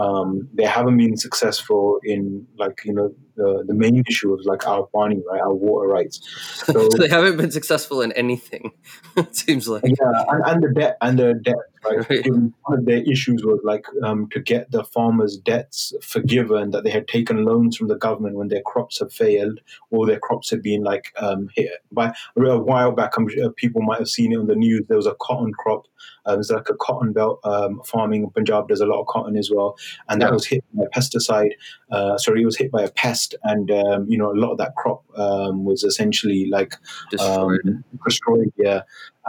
Um, 0.00 0.48
they 0.54 0.64
haven't 0.64 0.96
been 0.96 1.16
successful 1.16 2.00
in 2.02 2.46
like 2.58 2.80
you 2.86 2.94
know 2.94 3.14
the, 3.36 3.64
the 3.66 3.74
main 3.74 4.02
issue 4.08 4.32
of 4.32 4.40
like 4.44 4.66
our 4.66 4.86
pani 4.94 5.20
right 5.30 5.40
our 5.42 5.52
water 5.54 5.88
rights. 5.88 6.16
So- 6.64 6.88
so 6.90 6.96
they 6.98 7.08
haven't 7.08 7.36
been 7.36 7.50
successful 7.50 8.00
in 8.00 8.12
anything. 8.12 8.72
it 9.16 9.36
seems 9.36 9.68
like. 9.68 9.82
yeah, 9.84 10.24
and, 10.28 10.42
and 10.46 10.62
the 10.64 10.72
debt 10.80 10.96
and 11.00 11.18
the 11.18 11.34
debt. 11.34 11.56
Right? 11.84 11.98
Right. 12.10 12.26
One 12.26 12.78
of 12.78 12.84
their 12.84 13.02
issues 13.02 13.44
was 13.44 13.60
like 13.64 13.86
um, 14.04 14.28
to 14.32 14.40
get 14.40 14.70
the 14.70 14.84
farmers' 14.84 15.36
debts 15.38 15.92
forgiven 16.02 16.70
that 16.70 16.84
they 16.84 16.90
had 16.90 17.08
taken 17.08 17.44
loans 17.44 17.76
from 17.76 17.88
the 17.88 17.96
government 17.96 18.36
when 18.36 18.48
their 18.48 18.62
crops 18.62 19.00
have 19.00 19.12
failed 19.12 19.60
or 19.90 20.06
their 20.06 20.18
crops 20.18 20.50
had 20.50 20.62
been 20.62 20.82
like 20.82 21.12
um, 21.18 21.48
hit 21.54 21.70
by 21.92 22.12
a 22.36 22.58
while 22.58 22.92
back. 22.92 23.12
Sure 23.30 23.50
people 23.52 23.82
might 23.82 23.98
have 23.98 24.08
seen 24.08 24.32
it 24.32 24.36
on 24.38 24.46
the 24.46 24.54
news. 24.54 24.82
There 24.88 24.96
was 24.96 25.06
a 25.06 25.16
cotton 25.20 25.52
crop. 25.54 25.86
Uh, 26.26 26.34
it 26.34 26.38
was 26.38 26.50
like 26.50 26.68
a 26.68 26.74
cotton 26.76 27.12
belt 27.12 27.40
um, 27.44 27.80
farming 27.84 28.24
in 28.24 28.30
Punjab. 28.30 28.68
There's 28.68 28.80
a 28.80 28.86
lot 28.86 29.00
of 29.00 29.06
cotton 29.06 29.36
as 29.36 29.50
well, 29.50 29.76
and 30.08 30.20
that 30.20 30.26
Yeah. 30.28 30.32
was 30.34 30.46
hit 30.46 30.64
by 30.74 30.84
a 30.84 30.88
pesticide. 30.98 31.52
Uh, 31.90 32.16
sorry, 32.18 32.42
it 32.42 32.44
was 32.44 32.56
hit 32.56 32.70
by 32.70 32.82
a 32.82 32.90
pest, 32.90 33.34
and 33.44 33.70
um, 33.70 34.06
you 34.08 34.16
know 34.18 34.30
a 34.32 34.38
lot 34.38 34.52
of 34.52 34.58
that 34.58 34.74
crop 34.76 35.02
um, 35.16 35.64
was 35.64 35.82
essentially 35.84 36.46
like 36.46 36.74
Destroyed. 37.10 37.60
um, 37.66 37.84
destroyed. 38.04 38.52
Yeah, 38.56 38.82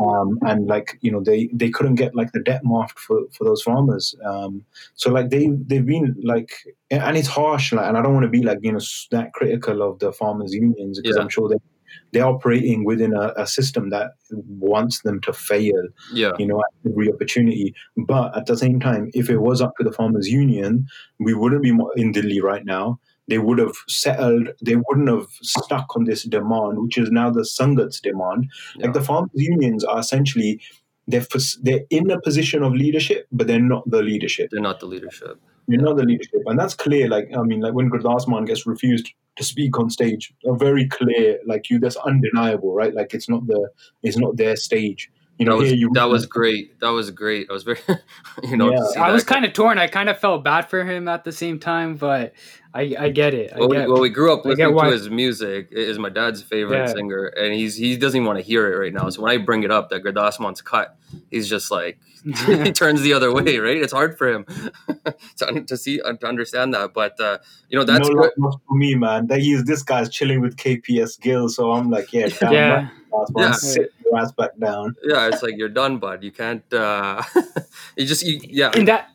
um, 0.06 0.38
and 0.44 0.68
like 0.68 0.98
you 1.02 1.12
know 1.12 1.22
they 1.22 1.50
they 1.54 1.70
couldn't 1.70 1.96
get 1.96 2.16
like 2.16 2.32
the 2.32 2.40
debt 2.42 2.64
marked 2.64 3.00
for 3.00 3.22
for 3.32 3.44
those 3.46 3.62
farmers. 3.62 4.16
Um, 4.26 4.64
so 4.96 5.12
like 5.12 5.30
they 5.30 5.48
they've 5.68 5.86
been 5.86 6.16
like, 6.24 6.52
and 6.90 7.18
it's 7.18 7.28
harsh. 7.28 7.74
Like, 7.74 7.88
and 7.88 7.98
I 7.98 8.02
don't 8.02 8.14
want 8.14 8.26
to 8.26 8.30
be 8.30 8.44
like 8.44 8.60
you 8.62 8.72
know 8.72 8.80
that 9.12 9.34
critical 9.34 9.82
of 9.82 10.00
the 10.00 10.12
farmers 10.12 10.54
unions 10.54 11.00
because 11.00 11.16
Yeah. 11.18 11.24
I'm 11.24 11.30
sure 11.30 11.50
they 11.50 11.58
they're 12.12 12.26
operating 12.26 12.86
within 12.86 13.14
a, 13.14 13.34
a 13.38 13.48
system 13.48 13.90
that 13.90 14.12
wants 14.32 15.02
them 15.02 15.20
to 15.22 15.34
fail 15.34 15.82
yeah. 16.14 16.32
you 16.38 16.46
know, 16.46 16.60
at 16.60 16.92
every 16.92 17.12
opportunity. 17.12 17.74
But 17.98 18.36
at 18.38 18.46
the 18.46 18.58
same 18.58 18.80
time, 18.80 19.10
if 19.14 19.30
it 19.30 19.40
was 19.40 19.62
up 19.62 19.74
to 19.78 19.84
the 19.84 19.92
farmers' 19.92 20.28
union, 20.28 20.88
we 21.20 21.34
wouldn't 21.34 21.64
be 21.64 21.74
in 21.96 22.12
Delhi 22.12 22.42
right 22.42 22.66
now. 22.66 23.00
they 23.28 23.38
would 23.38 23.60
have 23.60 23.76
settled. 23.88 24.50
They 24.62 24.76
wouldn't 24.76 25.10
have 25.10 25.28
stuck 25.42 25.96
on 25.96 26.04
this 26.04 26.24
demand, 26.24 26.82
which 26.82 26.98
is 26.98 27.12
now 27.12 27.30
the 27.32 27.42
Sangat's 27.42 28.00
demand. 28.02 28.50
Yeah. 28.76 28.86
Like 28.86 28.94
the 28.94 29.02
farmers 29.02 29.32
unions 29.34 29.84
are 29.84 30.00
essentially 30.00 30.60
they're 31.08 31.26
they're 31.62 31.86
in 31.90 32.12
a 32.12 32.20
position 32.22 32.64
of 32.64 32.74
leadership, 32.74 33.28
but 33.32 33.48
they're 33.48 33.60
not 33.60 33.90
the 33.90 34.02
leadership. 34.02 34.50
They're 34.52 34.62
not 34.62 34.80
the 34.80 34.86
leadership. 34.86 35.40
They're 35.68 35.80
not 35.80 35.98
the 35.98 36.04
leadership, 36.04 36.42
and 36.46 36.60
that's 36.60 36.74
clear. 36.74 37.08
Like 37.08 37.30
I 37.38 37.42
mean, 37.44 37.62
like 37.62 37.74
when 37.74 37.90
Gurdas 37.90 38.28
Maan 38.28 38.46
gets 38.46 38.66
refused 38.66 39.12
to 39.38 39.44
speak 39.44 39.78
on 39.80 39.90
stage, 39.90 40.34
a 40.46 40.56
very 40.56 40.88
clear, 40.88 41.40
like 41.46 41.70
you, 41.70 41.80
that's 41.80 41.96
undeniable, 41.98 42.74
right? 42.74 42.94
Like 42.94 43.14
it's 43.14 43.30
not 43.30 43.48
the 43.48 43.70
it's 44.04 44.18
not 44.18 44.38
their 44.38 44.56
stage. 44.56 45.10
You 45.38 45.46
know, 45.46 45.58
that 45.58 45.64
was, 45.64 45.74
you 45.74 45.90
that 45.94 46.04
was 46.06 46.26
great. 46.28 46.80
That 46.82 46.90
was 46.90 47.10
great. 47.10 47.48
I 47.50 47.54
was 47.54 47.64
very, 47.64 47.80
you 48.44 48.58
know, 48.58 48.72
Yeah. 48.72 49.02
I 49.02 49.12
was 49.12 49.24
kind 49.24 49.44
of 49.44 49.54
torn. 49.54 49.80
I 49.80 49.88
kind 49.88 50.10
of 50.10 50.20
felt 50.20 50.44
bad 50.44 50.70
for 50.70 50.84
him 50.84 51.08
at 51.08 51.24
the 51.24 51.32
same 51.32 51.60
time, 51.60 51.96
but 51.96 52.34
I, 52.74 52.96
I 52.98 53.10
get 53.10 53.34
it. 53.34 53.52
I 53.54 53.60
Well, 53.60 53.70
we, 53.70 53.78
well, 53.78 54.00
we 54.02 54.10
grew 54.10 54.32
up 54.34 54.46
I 54.46 54.54
get 54.54 54.70
listening 54.72 54.92
to 54.92 54.98
his 54.98 55.10
music. 55.10 55.68
It 55.72 55.78
is 55.90 56.00
my 56.00 56.10
dad's 56.10 56.42
favorite 56.42 56.78
Yeah. 56.88 56.94
singer, 56.94 57.26
and 57.26 57.54
he's 57.54 57.76
he 57.76 57.98
doesn't 57.98 58.18
even 58.18 58.26
want 58.28 58.40
to 58.40 58.44
hear 58.46 58.72
it 58.72 58.78
right 58.78 58.94
now. 58.94 59.10
So 59.10 59.22
when 59.22 59.32
I 59.32 59.38
bring 59.38 59.64
it 59.64 59.72
up 59.72 59.90
that 59.90 60.04
Gurdas 60.04 60.40
Maan's 60.40 60.62
cut, 60.62 60.96
he's 61.30 61.50
just 61.50 61.70
like 61.70 62.00
he 62.46 62.72
turns 62.82 63.02
the 63.02 63.14
other 63.14 63.34
way. 63.34 63.58
Right? 63.58 63.78
It's 63.78 63.92
hard 63.92 64.18
for 64.18 64.28
him 64.32 64.46
to, 65.38 65.64
to 65.68 65.76
see 65.78 66.00
uh, 66.02 66.14
to 66.14 66.28
understand 66.28 66.74
that. 66.74 66.94
But 66.94 67.20
uh, 67.20 67.40
you 67.70 67.78
know 67.78 67.84
that's 67.84 68.08
no 68.08 68.16
good. 68.16 68.32
for 68.68 68.76
me, 68.76 68.96
man. 68.96 69.28
That 69.28 69.40
he 69.42 69.52
is 69.54 69.66
this 69.66 69.84
guy's 69.84 70.10
chilling 70.10 70.40
with 70.40 70.56
KPS 70.56 71.20
Gill, 71.20 71.50
so 71.50 71.72
I'm 71.74 71.90
like, 71.90 72.14
yeah, 72.14 72.28
damn 72.28 72.54
yeah. 72.54 72.90
right, 73.12 73.28
Yeah. 73.38 73.52
sit 73.52 73.92
your 74.06 74.18
ass 74.18 74.32
back 74.32 74.52
down. 74.58 74.96
Yeah, 75.04 75.28
it's 75.28 75.44
like 75.44 75.56
you're 75.58 75.70
done, 75.70 75.98
bud. 75.98 76.24
You 76.24 76.32
can't. 76.32 76.64
uh 76.74 77.22
You 77.98 78.06
just 78.06 78.26
you, 78.26 78.40
yeah. 78.44 78.72
and 78.74 78.88
that 78.88 79.10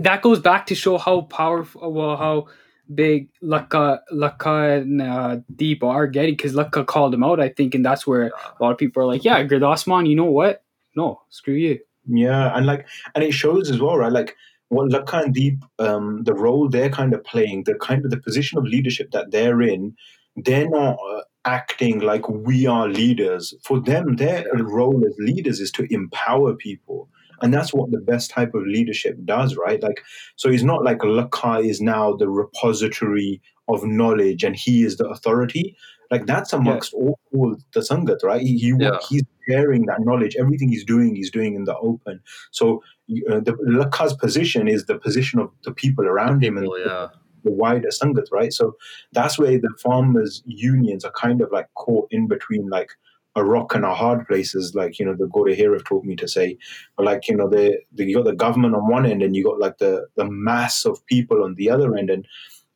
that 0.00 0.22
goes 0.22 0.40
back 0.40 0.66
to 0.66 0.74
show 0.74 0.98
how 0.98 1.20
powerful 1.22 1.92
well 1.92 2.16
how 2.16 2.46
big 2.92 3.28
Lakha 3.42 4.00
Lakha 4.12 4.82
and 4.82 5.00
uh, 5.00 5.38
Deep 5.54 5.82
are 5.82 6.06
getting 6.06 6.34
because 6.34 6.54
Lakha 6.54 6.84
called 6.86 7.14
him 7.14 7.24
out 7.24 7.40
I 7.40 7.48
think 7.48 7.74
and 7.74 7.84
that's 7.84 8.06
where 8.06 8.26
a 8.26 8.62
lot 8.62 8.72
of 8.72 8.78
people 8.78 9.02
are 9.02 9.06
like 9.06 9.24
yeah 9.24 9.42
Gurdas 9.44 9.86
Maan 9.86 10.06
you 10.06 10.16
know 10.16 10.24
what 10.24 10.62
no 10.96 11.20
screw 11.30 11.54
you 11.54 11.80
Yeah, 12.06 12.56
and 12.56 12.66
like, 12.66 12.86
and 13.14 13.24
it 13.24 13.32
shows 13.32 13.70
as 13.70 13.80
well, 13.80 13.96
right? 13.96 14.12
Like, 14.12 14.36
what 14.68 14.90
Lakha 14.90 15.24
and 15.24 15.34
Deep, 15.34 15.64
um, 15.78 16.24
the 16.24 16.34
role 16.34 16.68
they're 16.68 16.90
kind 16.90 17.14
of 17.14 17.24
playing, 17.24 17.64
the 17.64 17.74
kind 17.74 18.04
of 18.04 18.10
the 18.10 18.20
position 18.20 18.58
of 18.58 18.64
leadership 18.64 19.10
that 19.12 19.30
they're 19.30 19.62
in, 19.62 19.96
they're 20.36 20.68
not 20.68 20.94
uh, 20.94 21.22
acting 21.44 22.00
like 22.00 22.28
we 22.28 22.66
are 22.66 22.88
leaders. 22.88 23.54
For 23.62 23.80
them, 23.80 24.16
their 24.16 24.44
role 24.54 25.02
as 25.06 25.14
leaders 25.18 25.60
is 25.60 25.70
to 25.72 25.86
empower 25.92 26.54
people. 26.54 27.08
And 27.42 27.52
that's 27.52 27.72
what 27.74 27.90
the 27.90 27.98
best 28.00 28.30
type 28.30 28.54
of 28.54 28.66
leadership 28.66 29.16
does, 29.24 29.56
right? 29.56 29.82
Like, 29.82 30.02
so 30.36 30.48
it's 30.48 30.62
not 30.62 30.84
like 30.84 30.98
Lakha 30.98 31.64
is 31.64 31.80
now 31.80 32.14
the 32.14 32.28
repository 32.28 33.40
of 33.68 33.84
knowledge 33.84 34.44
and 34.44 34.54
he 34.56 34.82
is 34.84 34.96
the 34.96 35.08
authority. 35.08 35.76
Like 36.10 36.26
that's 36.26 36.52
amongst 36.52 36.92
all, 36.94 37.18
all 37.34 37.56
the 37.72 37.80
Sangat, 37.80 38.22
right? 38.22 38.40
He, 38.42 38.58
he 38.58 38.72
Yeah. 38.78 38.98
he's 39.08 39.22
sharing 39.48 39.86
that 39.86 40.00
knowledge. 40.00 40.36
Everything 40.38 40.68
he's 40.68 40.84
doing, 40.84 41.14
he's 41.16 41.30
doing 41.30 41.54
in 41.54 41.64
the 41.64 41.76
open. 41.78 42.20
So 42.50 42.82
uh, 43.30 43.40
the 43.40 43.56
Lakha's 43.66 44.14
position 44.14 44.68
is 44.68 44.86
the 44.86 44.98
position 44.98 45.40
of 45.40 45.50
the 45.64 45.72
people 45.72 46.06
around 46.06 46.44
him 46.44 46.56
and 46.56 46.68
yeah. 46.84 47.08
the 47.42 47.50
wider 47.52 47.88
Sangat, 47.88 48.26
right? 48.30 48.52
So 48.52 48.76
that's 49.12 49.38
where 49.38 49.58
the 49.58 49.74
farmers' 49.82 50.42
unions 50.46 51.04
are 51.04 51.12
kind 51.12 51.40
of 51.40 51.50
like 51.50 51.68
caught 51.74 52.08
in 52.10 52.28
between 52.28 52.68
like 52.68 52.90
a 53.36 53.44
rock 53.44 53.74
and 53.74 53.84
a 53.84 53.94
hard 53.94 54.26
places, 54.26 54.74
like 54.74 54.98
you 54.98 55.04
know 55.04 55.14
the 55.14 55.26
Gore 55.26 55.48
here 55.48 55.72
have 55.72 55.84
taught 55.84 56.04
me 56.04 56.16
to 56.16 56.28
say, 56.28 56.56
but 56.96 57.06
like 57.06 57.28
you 57.28 57.36
know 57.36 57.48
the, 57.48 57.78
the 57.92 58.04
you 58.04 58.16
got 58.16 58.24
the 58.24 58.34
government 58.34 58.74
on 58.74 58.88
one 58.88 59.06
end 59.06 59.22
and 59.22 59.34
you 59.34 59.44
got 59.44 59.58
like 59.58 59.78
the 59.78 60.06
the 60.16 60.30
mass 60.30 60.84
of 60.84 61.04
people 61.06 61.42
on 61.42 61.54
the 61.54 61.70
other 61.70 61.96
end, 61.96 62.10
and 62.10 62.26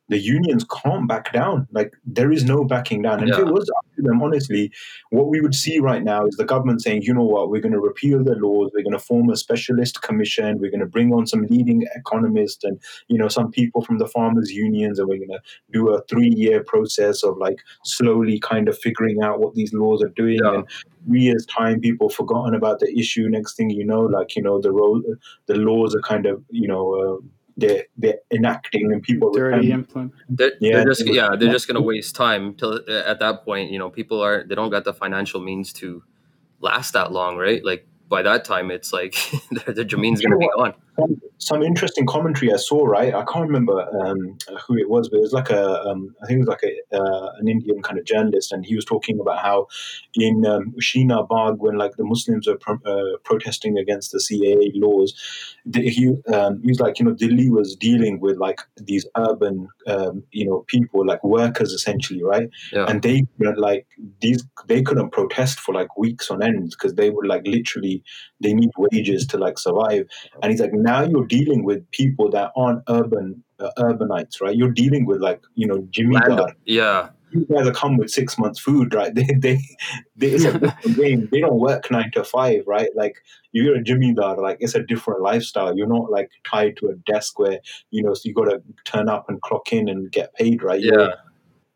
the 0.09 0.19
unions 0.19 0.65
can't 0.65 1.07
back 1.07 1.31
down. 1.31 1.67
Like 1.71 1.93
there 2.05 2.31
is 2.31 2.43
no 2.43 2.65
backing 2.65 3.03
down. 3.03 3.21
And 3.21 3.29
if 3.29 3.37
it 3.37 3.45
was 3.45 3.69
up 3.77 3.85
to 3.95 4.01
them, 4.01 4.21
honestly, 4.21 4.71
what 5.11 5.27
we 5.29 5.39
would 5.39 5.55
see 5.55 5.79
right 5.79 6.03
now 6.03 6.25
is 6.25 6.35
the 6.35 6.45
government 6.45 6.81
saying, 6.81 7.03
you 7.03 7.13
know 7.13 7.23
what, 7.23 7.49
we're 7.49 7.61
going 7.61 7.73
to 7.73 7.79
repeal 7.79 8.23
the 8.23 8.35
laws, 8.35 8.71
we're 8.73 8.83
going 8.83 8.93
to 8.93 8.99
form 8.99 9.29
a 9.29 9.37
specialist 9.37 10.01
commission, 10.01 10.59
we're 10.59 10.71
going 10.71 10.79
to 10.79 10.87
bring 10.87 11.13
on 11.13 11.27
some 11.27 11.43
leading 11.43 11.87
economists 11.95 12.63
and 12.63 12.79
you 13.07 13.17
know 13.17 13.27
some 13.27 13.51
people 13.51 13.83
from 13.83 13.99
the 13.99 14.07
farmers 14.07 14.51
unions, 14.51 14.99
and 14.99 15.07
we're 15.07 15.17
going 15.17 15.29
to 15.29 15.41
do 15.71 15.89
a 15.89 16.01
three-year 16.03 16.63
process 16.63 17.23
of 17.23 17.37
like 17.37 17.59
slowly 17.83 18.39
kind 18.39 18.67
of 18.67 18.77
figuring 18.77 19.21
out 19.23 19.39
what 19.39 19.53
these 19.53 19.73
laws 19.73 20.01
are 20.01 20.09
doing. 20.09 20.39
Yeah. 20.43 20.55
And 20.55 20.67
three 21.05 21.21
years 21.21 21.45
time, 21.45 21.79
people 21.79 22.09
forgotten 22.09 22.55
about 22.55 22.79
the 22.79 22.91
issue. 22.97 23.29
Next 23.29 23.55
thing 23.55 23.69
you 23.69 23.85
know, 23.85 24.01
like 24.01 24.35
you 24.35 24.41
know 24.41 24.59
the 24.59 24.71
role, 24.71 25.01
the 25.45 25.55
laws 25.55 25.95
are 25.95 26.01
kind 26.01 26.25
of 26.25 26.43
you 26.49 26.67
know. 26.67 27.21
Uh, 27.21 27.27
they're, 27.59 27.83
they're 27.97 28.19
enacting 28.31 28.91
and 28.91 29.01
people 29.03 29.31
They're 29.31 29.51
already 29.51 29.71
implement. 29.71 30.13
They're, 30.29 30.53
Yeah, 30.59 30.77
they're 30.77 30.85
just 30.85 31.05
yeah 31.05 31.29
they're 31.37 31.51
just 31.51 31.67
gonna 31.67 31.81
waste 31.81 32.15
time 32.15 32.55
till 32.55 32.81
uh, 32.87 33.03
at 33.05 33.19
that 33.19 33.43
point 33.45 33.71
you 33.71 33.79
know 33.79 33.89
people 33.89 34.21
are 34.21 34.43
they 34.43 34.55
don't 34.55 34.69
got 34.69 34.83
the 34.83 34.93
financial 34.93 35.41
means 35.41 35.73
to 35.73 36.03
last 36.59 36.93
that 36.93 37.11
long 37.11 37.37
right? 37.37 37.63
Like 37.63 37.87
by 38.07 38.21
that 38.23 38.45
time 38.45 38.71
it's 38.71 38.91
like 38.91 39.15
their, 39.51 39.73
their 39.73 39.85
Jameen's 39.85 40.21
gonna 40.21 40.37
be 40.37 40.49
gone 40.55 40.73
some, 40.99 41.21
some 41.37 41.63
interesting 41.63 42.05
commentary 42.05 42.53
I 42.53 42.57
saw. 42.57 42.85
Right, 42.85 43.13
I 43.13 43.23
can't 43.25 43.47
remember 43.47 43.87
um, 44.01 44.37
who 44.65 44.77
it 44.77 44.89
was, 44.89 45.09
but 45.09 45.17
it 45.17 45.21
was 45.21 45.33
like 45.33 45.49
a, 45.49 45.81
um, 45.83 46.15
I 46.21 46.27
think 46.27 46.37
it 46.37 46.47
was 46.47 46.47
like 46.47 46.63
a, 46.63 46.97
uh, 46.97 47.31
an 47.39 47.47
Indian 47.47 47.81
kind 47.81 47.99
of 47.99 48.05
journalist, 48.05 48.51
and 48.51 48.65
he 48.65 48.75
was 48.75 48.85
talking 48.85 49.19
about 49.19 49.39
how 49.39 49.67
in 50.15 50.45
um, 50.45 50.73
Bagh, 51.29 51.55
when 51.57 51.77
like 51.77 51.95
the 51.97 52.03
Muslims 52.03 52.47
were 52.47 52.57
pro- 52.57 52.79
uh, 52.85 53.17
protesting 53.23 53.77
against 53.77 54.11
the 54.11 54.19
CAA 54.19 54.71
laws, 54.75 55.13
the, 55.65 55.89
he 55.89 56.15
um, 56.33 56.61
he 56.61 56.69
was 56.69 56.79
like, 56.79 56.99
you 56.99 57.05
know, 57.05 57.13
Delhi 57.13 57.49
was 57.49 57.75
dealing 57.75 58.19
with 58.19 58.37
like 58.37 58.59
these 58.77 59.05
urban, 59.17 59.67
um, 59.87 60.23
you 60.31 60.45
know, 60.45 60.65
people 60.67 61.05
like 61.05 61.23
workers 61.23 61.71
essentially, 61.71 62.23
right? 62.23 62.49
yeah 62.71 62.85
and 62.87 63.01
they 63.01 63.25
like 63.57 63.87
these 64.21 64.43
they 64.67 64.81
couldn't 64.81 65.11
protest 65.11 65.59
for 65.59 65.73
like 65.73 65.97
weeks 65.97 66.29
on 66.29 66.43
end 66.43 66.71
because 66.71 66.95
they 66.95 67.09
were 67.09 67.25
like 67.25 67.45
literally 67.45 68.03
they 68.41 68.53
need 68.53 68.69
wages 68.77 69.25
to 69.25 69.37
like 69.37 69.57
survive 69.57 70.05
and 70.41 70.51
he's 70.51 70.61
like 70.61 70.73
now 70.89 71.01
you're 71.03 71.25
dealing 71.27 71.63
with 71.63 71.89
people 71.91 72.29
that 72.31 72.51
aren't 72.55 72.83
urban 72.87 73.43
uh, 73.59 73.71
urbanites 73.77 74.41
right? 74.41 74.55
You're 74.55 74.71
dealing 74.83 75.05
with 75.05 75.21
like 75.21 75.41
you 75.55 75.67
know 75.67 75.79
jimmy 75.91 76.17
yeah. 76.65 77.09
You 77.31 77.45
guys 77.45 77.67
are 77.67 77.73
come 77.73 77.97
with 77.97 78.09
six 78.09 78.39
months 78.39 78.59
food 78.59 78.93
right? 78.93 79.13
They 79.19 79.27
they, 79.45 79.59
they 80.15 80.29
it's 80.35 80.45
a 80.45 80.59
different 80.63 80.97
game. 80.97 81.29
They 81.31 81.41
don't 81.41 81.59
work 81.59 81.91
nine 81.91 82.11
to 82.15 82.23
five 82.23 82.63
right? 82.65 82.89
Like 82.95 83.15
you're 83.51 83.75
a 83.75 83.83
jimmy 83.83 84.13
Dar, 84.13 84.37
like 84.41 84.57
it's 84.59 84.75
a 84.75 84.83
different 84.83 85.21
lifestyle. 85.21 85.77
You're 85.77 85.95
not 85.97 86.11
like 86.17 86.29
tied 86.51 86.77
to 86.77 86.87
a 86.89 86.95
desk 87.11 87.39
where 87.39 87.59
you 87.91 88.01
know 88.03 88.13
so 88.13 88.21
you 88.25 88.33
got 88.33 88.45
to 88.45 88.61
turn 88.85 89.09
up 89.09 89.29
and 89.29 89.41
clock 89.41 89.71
in 89.71 89.89
and 89.89 90.11
get 90.11 90.33
paid 90.35 90.63
right? 90.63 90.81
You're- 90.81 91.03
yeah 91.03 91.28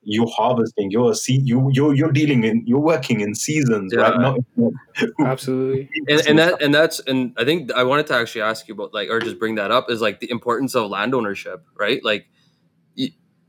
you're 0.05 0.27
harvesting 0.29 0.91
you're 0.91 1.11
a 1.11 1.15
se- 1.15 1.41
you 1.43 1.69
you're 1.73 1.95
you're 1.95 2.11
dealing 2.11 2.43
in 2.43 2.61
you're 2.65 2.79
working 2.79 3.21
in 3.21 3.33
seasons 3.33 3.93
right 3.95 4.13
Yeah. 4.15 4.33
not 4.57 4.71
Absolutely. 5.19 5.89
and, 6.07 6.21
and 6.27 6.39
that 6.39 6.61
and 6.61 6.73
that's 6.73 6.99
and 7.01 7.33
I 7.37 7.45
think 7.45 7.71
I 7.73 7.83
wanted 7.83 8.07
to 8.07 8.15
actually 8.15 8.41
ask 8.41 8.67
you 8.67 8.73
about 8.73 8.93
like 8.93 9.09
or 9.09 9.19
just 9.19 9.39
bring 9.39 9.55
that 9.55 9.71
up 9.71 9.89
is 9.89 10.01
like 10.01 10.19
the 10.19 10.29
importance 10.29 10.75
of 10.75 10.89
land 10.89 11.13
ownership, 11.15 11.65
right? 11.77 12.03
Like, 12.03 12.27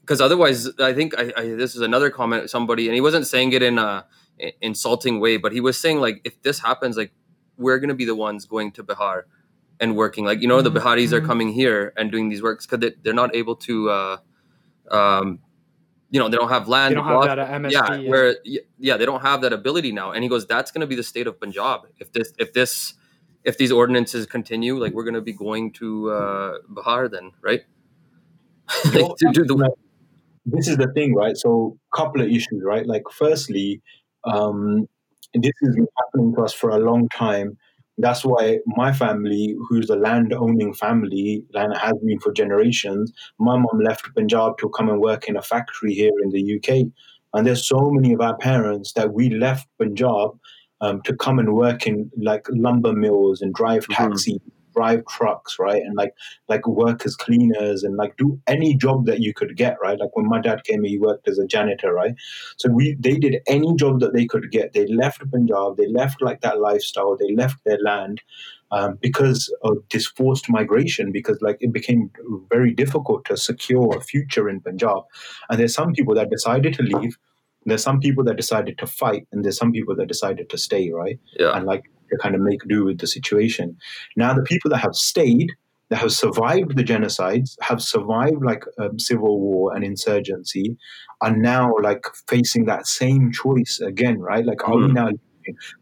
because 0.01 0.21
otherwise, 0.21 0.69
I 0.79 0.93
think 0.93 1.19
I, 1.19 1.33
I 1.37 1.43
this 1.55 1.75
is 1.75 1.81
another 1.81 2.11
comment 2.11 2.51
somebody 2.51 2.87
and 2.89 2.95
he 2.95 3.01
wasn't 3.01 3.27
saying 3.27 3.53
it 3.53 3.63
in 3.63 3.79
a 3.79 4.07
insulting 4.61 5.21
way, 5.21 5.37
but 5.39 5.53
he 5.53 5.61
was 5.61 5.79
saying 5.79 6.01
like 6.01 6.21
if 6.25 6.41
this 6.43 6.59
happens, 6.61 6.97
like 6.97 7.13
we're 7.57 7.79
gonna 7.79 7.95
be 7.95 8.05
the 8.05 8.15
ones 8.17 8.45
going 8.47 8.73
to 8.73 8.85
Bihar 8.85 9.23
and 9.81 9.97
working. 9.97 10.25
Like 10.25 10.41
you 10.43 10.49
know, 10.49 10.61
the 10.63 10.71
Mhm, 10.71 10.81
Biharis 10.81 11.13
are 11.13 11.21
mhm. 11.21 11.27
coming 11.27 11.49
here 11.51 11.93
and 11.97 12.11
doing 12.11 12.29
these 12.29 12.43
works 12.43 12.67
because 12.67 12.81
they, 12.81 12.95
they're 13.03 13.15
not 13.15 13.35
able 13.35 13.57
to. 13.57 13.91
Uh, 13.91 14.17
um, 14.91 15.41
you 16.15 16.21
know, 16.21 16.29
they 16.29 16.37
don't 16.37 16.49
have 16.49 16.69
land. 16.69 16.93
They 16.93 16.95
don't 16.95 17.07
have 17.07 17.25
that 17.25 17.41
at 17.41 17.61
MSP. 17.61 17.73
yeah, 17.73 17.95
yeah. 17.97 18.09
where 18.09 18.37
y- 18.47 18.59
yeah, 18.79 18.97
they 18.97 19.05
don't 19.05 19.23
have 19.23 19.41
that 19.41 19.53
ability 19.53 19.91
now. 19.91 20.13
And 20.13 20.23
he 20.23 20.29
goes, 20.29 20.47
that's 20.47 20.71
going 20.71 20.83
to 20.83 20.87
be 20.87 20.95
the 20.95 21.03
state 21.03 21.27
of 21.27 21.41
Punjab 21.41 21.89
if 21.99 22.13
this 22.13 22.33
if 22.39 22.53
this 22.53 22.95
if 23.43 23.59
these 23.59 23.73
ordinances 23.73 24.25
continue. 24.25 24.79
Like 24.79 24.93
we're 24.93 25.03
going 25.03 25.21
to 25.23 25.27
be 25.33 25.33
going 25.33 25.73
to 25.81 26.13
uh, 26.13 26.59
Bihar 26.73 27.11
then, 27.11 27.33
right? 27.43 27.63
like, 28.93 29.17
to 29.17 29.33
do 29.33 29.45
the, 29.45 29.75
this 30.47 30.69
is 30.69 30.77
the 30.77 30.91
thing 30.95 31.15
right 31.15 31.37
so 31.37 31.77
couple 31.95 32.23
of 32.23 32.29
issues 32.29 32.63
right 32.63 32.87
like 32.87 33.03
firstly 33.13 33.83
um 34.25 34.87
this 35.35 35.53
has 35.63 35.75
been 35.75 35.87
happening 35.99 36.35
to 36.35 36.41
us 36.43 36.55
for 36.55 36.71
a 36.71 36.79
long 36.79 37.07
time 37.11 37.59
that's 37.99 38.25
why 38.25 38.59
my 38.67 38.93
family 38.93 39.55
who's 39.69 39.89
a 39.91 39.97
land 39.97 40.33
owning 40.33 40.75
family 40.75 41.45
and 41.55 41.77
has 41.77 41.93
been 42.05 42.19
for 42.21 42.33
generations 42.33 43.13
my 43.39 43.57
mom 43.57 43.81
left 43.85 44.09
punjab 44.15 44.59
to 44.59 44.69
come 44.71 44.89
and 44.89 45.01
work 45.01 45.29
in 45.29 45.37
a 45.37 45.43
factory 45.43 45.95
here 45.95 46.13
in 46.25 46.31
the 46.31 46.57
uk 46.57 46.69
and 47.35 47.47
there's 47.47 47.67
so 47.67 47.91
many 47.91 48.13
of 48.13 48.21
our 48.21 48.37
parents 48.39 48.93
that 48.95 49.13
we 49.13 49.31
left 49.31 49.69
punjab 49.79 50.31
um, 50.81 51.01
to 51.03 51.15
come 51.17 51.39
and 51.39 51.55
work 51.55 51.87
in 51.87 52.11
like 52.21 52.47
lumber 52.51 52.93
mills 52.93 53.41
and 53.41 53.55
drive 53.55 53.87
Mhm. 53.87 53.95
taxis 53.97 54.39
drive 54.75 55.05
trucks 55.07 55.59
right 55.59 55.83
and 55.83 55.97
like 55.97 56.15
like 56.49 56.67
work 56.67 57.05
as 57.07 57.17
cleaners 57.17 57.83
and 57.83 57.97
like 57.97 58.17
do 58.17 58.41
any 58.47 58.75
job 58.75 59.07
that 59.07 59.21
you 59.21 59.33
could 59.33 59.57
get 59.57 59.77
right 59.83 59.99
like 59.99 60.15
when 60.17 60.29
my 60.29 60.41
dad 60.41 60.65
came 60.65 60.83
he 60.85 60.99
worked 60.99 61.29
as 61.29 61.39
a 61.39 61.47
janitor 61.47 61.93
right 61.93 62.15
so 62.57 62.69
we 62.71 62.97
they 62.99 63.17
did 63.17 63.37
any 63.47 63.75
job 63.77 64.01
that 64.01 64.13
they 64.13 64.27
could 64.27 64.51
get 64.51 64.73
they 64.73 64.87
left 64.87 65.23
punjab 65.31 65.77
they 65.77 65.89
left 65.89 66.21
like 66.21 66.41
that 66.41 66.61
lifestyle 66.61 67.17
they 67.17 67.35
left 67.35 67.65
their 67.65 67.79
land 67.79 68.21
um, 68.75 68.99
because 69.01 69.55
of 69.63 69.77
this 69.93 70.07
forced 70.07 70.51
migration, 70.51 71.13
because 71.13 71.39
like 71.41 71.59
it 71.61 71.73
became 71.73 72.11
very 72.51 72.73
difficult 72.73 73.25
to 73.27 73.37
secure 73.37 73.97
a 73.97 74.01
future 74.01 74.49
in 74.49 74.61
Punjab. 74.61 75.05
And 75.49 75.61
there's 75.61 75.75
some 75.75 75.93
people 75.93 76.15
that 76.17 76.31
decided 76.31 76.75
to 76.75 76.83
leave. 76.83 77.17
There's 77.67 77.85
some 77.85 78.01
people 78.01 78.25
that 78.25 78.37
decided 78.37 78.77
to 78.79 78.87
fight, 78.87 79.29
and 79.31 79.45
there's 79.45 79.57
some 79.57 79.71
people 79.71 79.95
that 79.97 80.09
decided 80.09 80.51
to 80.51 80.59
stay, 80.59 80.91
right? 80.91 81.21
Yeah. 81.39 81.57
And 81.57 81.67
like 81.67 81.85
to 82.11 82.19
kind 82.19 82.35
of 82.35 82.41
make 82.41 82.61
do 82.69 82.85
with 82.85 82.99
the 82.99 83.07
situation. 83.07 83.77
Now, 84.17 84.35
the 84.35 84.43
people 84.43 84.71
that 84.71 84.79
have 84.79 84.95
stayed, 84.95 85.51
that 85.91 85.97
have 85.99 86.13
survived 86.13 86.77
the 86.77 86.85
genocides, 86.85 87.57
have 87.61 87.83
survived 87.83 88.43
like 88.45 88.65
um, 88.79 88.99
civil 88.99 89.41
war 89.41 89.75
and 89.75 89.85
insurgency, 89.85 90.77
are 91.21 91.37
now 91.37 91.73
like 91.83 92.05
facing 92.29 92.67
that 92.67 92.87
same 92.87 93.33
choice 93.33 93.81
again, 93.85 94.19
right? 94.21 94.45
Like, 94.45 94.67
are 94.69 94.77
we 94.77 94.89
Mhm. 94.89 94.95
now 94.95 95.09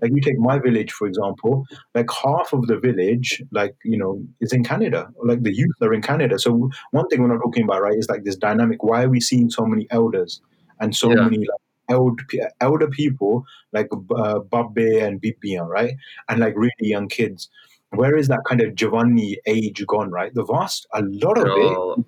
like 0.00 0.10
you 0.12 0.20
take 0.20 0.38
my 0.38 0.58
village 0.58 0.90
for 0.92 1.06
example 1.06 1.64
like 1.94 2.10
half 2.10 2.52
of 2.52 2.66
the 2.66 2.78
village 2.78 3.42
like 3.52 3.74
you 3.84 3.96
know 3.96 4.20
is 4.40 4.52
in 4.52 4.64
canada 4.64 5.08
like 5.24 5.42
the 5.42 5.54
youth 5.54 5.76
are 5.80 5.92
in 5.94 6.02
canada 6.02 6.38
so 6.38 6.68
one 6.90 7.06
thing 7.08 7.22
we're 7.22 7.28
not 7.32 7.40
talking 7.42 7.62
about 7.64 7.80
right 7.80 7.96
is 7.96 8.08
like 8.08 8.24
this 8.24 8.36
dynamic 8.36 8.82
why 8.82 9.04
are 9.04 9.08
we 9.08 9.20
seeing 9.20 9.48
so 9.50 9.64
many 9.64 9.86
elders 9.90 10.40
and 10.80 10.96
so 10.96 11.10
Yeah. 11.10 11.22
many 11.22 11.38
like 11.38 11.60
elder, 11.88 12.24
elder 12.60 12.88
people 12.88 13.44
like 13.72 13.88
uh, 14.16 14.38
babbe 14.40 14.78
and 15.00 15.20
bibia 15.20 15.66
right 15.66 15.94
and 16.28 16.40
like 16.40 16.54
really 16.56 16.72
young 16.80 17.08
kids 17.08 17.48
where 17.90 18.16
is 18.16 18.28
that 18.28 18.40
kind 18.48 18.60
of 18.60 18.74
jawani 18.74 19.36
age 19.46 19.84
gone 19.86 20.10
right 20.10 20.32
the 20.34 20.44
vast 20.44 20.86
a 20.94 21.02
lot 21.02 21.36
of 21.38 21.46
it 21.56 22.04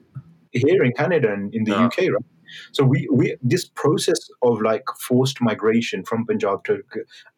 here 0.52 0.84
in 0.84 0.92
Canada 0.92 1.32
and 1.32 1.52
in 1.52 1.64
the 1.64 1.72
Yeah. 1.72 1.86
UK, 1.86 1.98
right? 2.12 2.24
So 2.70 2.84
we, 2.84 3.08
we 3.12 3.36
this 3.42 3.64
process 3.74 4.18
of 4.42 4.60
like 4.62 4.84
forced 5.00 5.40
migration 5.40 6.04
from 6.04 6.24
Punjab 6.26 6.62
to 6.64 6.80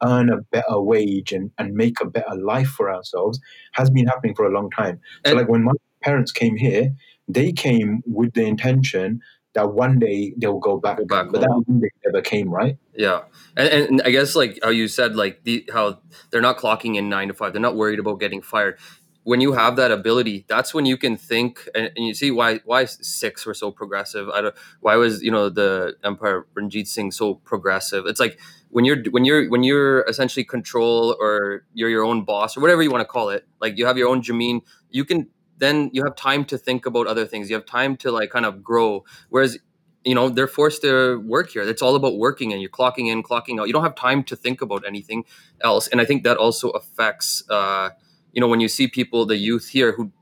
earn 0.02 0.28
a 0.28 0.42
better 0.52 0.80
wage 0.80 1.32
and, 1.32 1.50
and 1.56 1.72
make 1.74 2.00
a 2.02 2.04
better 2.04 2.34
life 2.36 2.68
for 2.68 2.92
ourselves 2.92 3.40
has 3.72 3.88
been 3.88 4.06
happening 4.06 4.34
for 4.34 4.44
a 4.44 4.50
long 4.52 4.70
time. 4.70 5.00
So 5.24 5.30
And- 5.30 5.38
like 5.40 5.48
when 5.48 5.62
my 5.64 5.72
parents 6.02 6.30
came 6.30 6.56
here, 6.56 6.90
they 7.28 7.52
came 7.52 8.02
with 8.04 8.34
the 8.34 8.44
intention 8.44 9.20
that 9.56 9.72
one 9.72 9.98
day 9.98 10.34
they'll 10.36 10.58
go 10.58 10.76
back. 10.76 10.98
Go 10.98 11.04
back 11.06 11.32
but 11.32 11.40
that 11.40 11.50
one 11.50 11.80
day 11.80 11.90
never 12.04 12.20
came, 12.20 12.50
right? 12.50 12.78
Yeah, 12.94 13.22
and, 13.56 13.68
and 13.68 14.02
I 14.04 14.10
guess 14.10 14.36
like 14.36 14.58
how 14.62 14.68
you 14.68 14.86
said, 14.86 15.16
like 15.16 15.44
the 15.44 15.68
how 15.72 15.98
they're 16.30 16.42
not 16.42 16.58
clocking 16.58 16.96
in 16.96 17.08
nine 17.08 17.28
to 17.28 17.34
five. 17.34 17.52
They're 17.52 17.60
not 17.60 17.74
worried 17.74 17.98
about 17.98 18.20
getting 18.20 18.42
fired. 18.42 18.78
When 19.24 19.40
you 19.40 19.54
have 19.54 19.74
that 19.76 19.90
ability, 19.90 20.44
that's 20.46 20.72
when 20.72 20.86
you 20.86 20.96
can 20.96 21.16
think, 21.16 21.68
and, 21.74 21.90
and 21.96 22.06
you 22.06 22.14
see 22.14 22.30
why 22.30 22.60
why 22.64 22.84
Sikhs 22.84 23.46
were 23.46 23.54
so 23.54 23.70
progressive. 23.72 24.28
I 24.28 24.42
don't 24.42 24.54
why 24.80 24.96
was 24.96 25.22
you 25.22 25.30
know 25.30 25.48
the 25.48 25.96
Empire 26.04 26.46
Ranjit 26.54 26.86
Singh 26.86 27.10
so 27.10 27.34
progressive. 27.34 28.04
It's 28.06 28.20
like 28.20 28.38
when 28.68 28.84
you're 28.84 29.02
when 29.10 29.24
you're 29.24 29.48
when 29.48 29.62
you're 29.62 30.02
essentially 30.02 30.44
control 30.44 31.16
or 31.18 31.64
you're 31.72 31.88
your 31.88 32.04
own 32.04 32.24
boss 32.24 32.58
or 32.58 32.60
whatever 32.60 32.82
you 32.82 32.90
want 32.90 33.00
to 33.00 33.06
call 33.06 33.30
it. 33.30 33.48
Like 33.58 33.78
you 33.78 33.86
have 33.86 33.96
your 33.96 34.08
own 34.08 34.20
jameen, 34.20 34.60
you 34.90 35.06
can 35.06 35.28
then 35.58 35.90
you 35.92 36.04
have 36.04 36.16
time 36.16 36.44
to 36.46 36.58
think 36.58 36.86
about 36.86 37.06
other 37.06 37.26
things. 37.26 37.48
You 37.50 37.56
have 37.56 37.66
time 37.66 37.96
to 37.98 38.10
like 38.10 38.30
kind 38.30 38.44
of 38.46 38.62
grow. 38.62 39.04
Whereas 39.30 39.58
you 40.04 40.14
know 40.14 40.28
they're 40.28 40.46
forced 40.48 40.82
to 40.82 41.20
work 41.20 41.50
here. 41.50 41.62
It's 41.62 41.82
all 41.82 41.96
about 41.96 42.16
working 42.18 42.52
and 42.52 42.60
you're 42.62 42.70
clocking 42.70 43.10
in 43.10 43.22
clocking 43.22 43.60
out. 43.60 43.66
You 43.66 43.72
don't 43.72 43.82
have 43.82 43.96
time 43.96 44.22
to 44.24 44.36
think 44.36 44.60
about 44.62 44.84
anything 44.86 45.24
else. 45.62 45.88
And 45.88 46.00
i 46.00 46.04
think 46.04 46.22
that 46.24 46.36
also 46.36 46.70
affects 46.70 47.42
uh 47.50 47.90
you 48.32 48.40
know 48.40 48.48
when 48.48 48.60
you 48.60 48.68
see 48.68 48.86
people 48.88 49.26
the 49.26 49.36
youth 49.36 49.68
here 49.68 49.92
who 49.92 50.12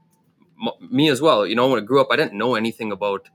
m- 0.64 0.88
me 0.90 1.08
as 1.08 1.20
well 1.20 1.46
you 1.46 1.54
know 1.54 1.68
when 1.68 1.80
i 1.82 1.84
grew 1.84 2.00
up 2.00 2.08
i 2.10 2.16
didn't 2.16 2.34
know 2.34 2.54
anything 2.54 2.92
about 2.92 3.28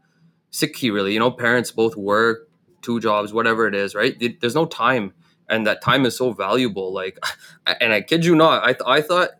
sikhi 0.51 0.93
really. 0.93 1.13
You 1.13 1.19
know 1.19 1.31
parents 1.31 1.71
both 1.71 1.95
work 1.95 2.49
two 2.81 2.99
jobs 2.99 3.33
whatever 3.33 3.67
it 3.67 3.75
is 3.75 3.95
right? 3.95 4.15
There's 4.41 4.55
no 4.55 4.65
time. 4.65 5.13
And 5.49 5.67
that 5.67 5.81
time 5.81 6.05
is 6.05 6.17
so 6.17 6.31
valuable. 6.33 6.93
Like 6.93 7.19
and 7.81 7.93
i 7.93 8.01
kid 8.01 8.25
you 8.25 8.35
not 8.35 8.63
i, 8.63 8.73
th- 8.73 8.83
I 8.87 9.01
thought 9.01 9.31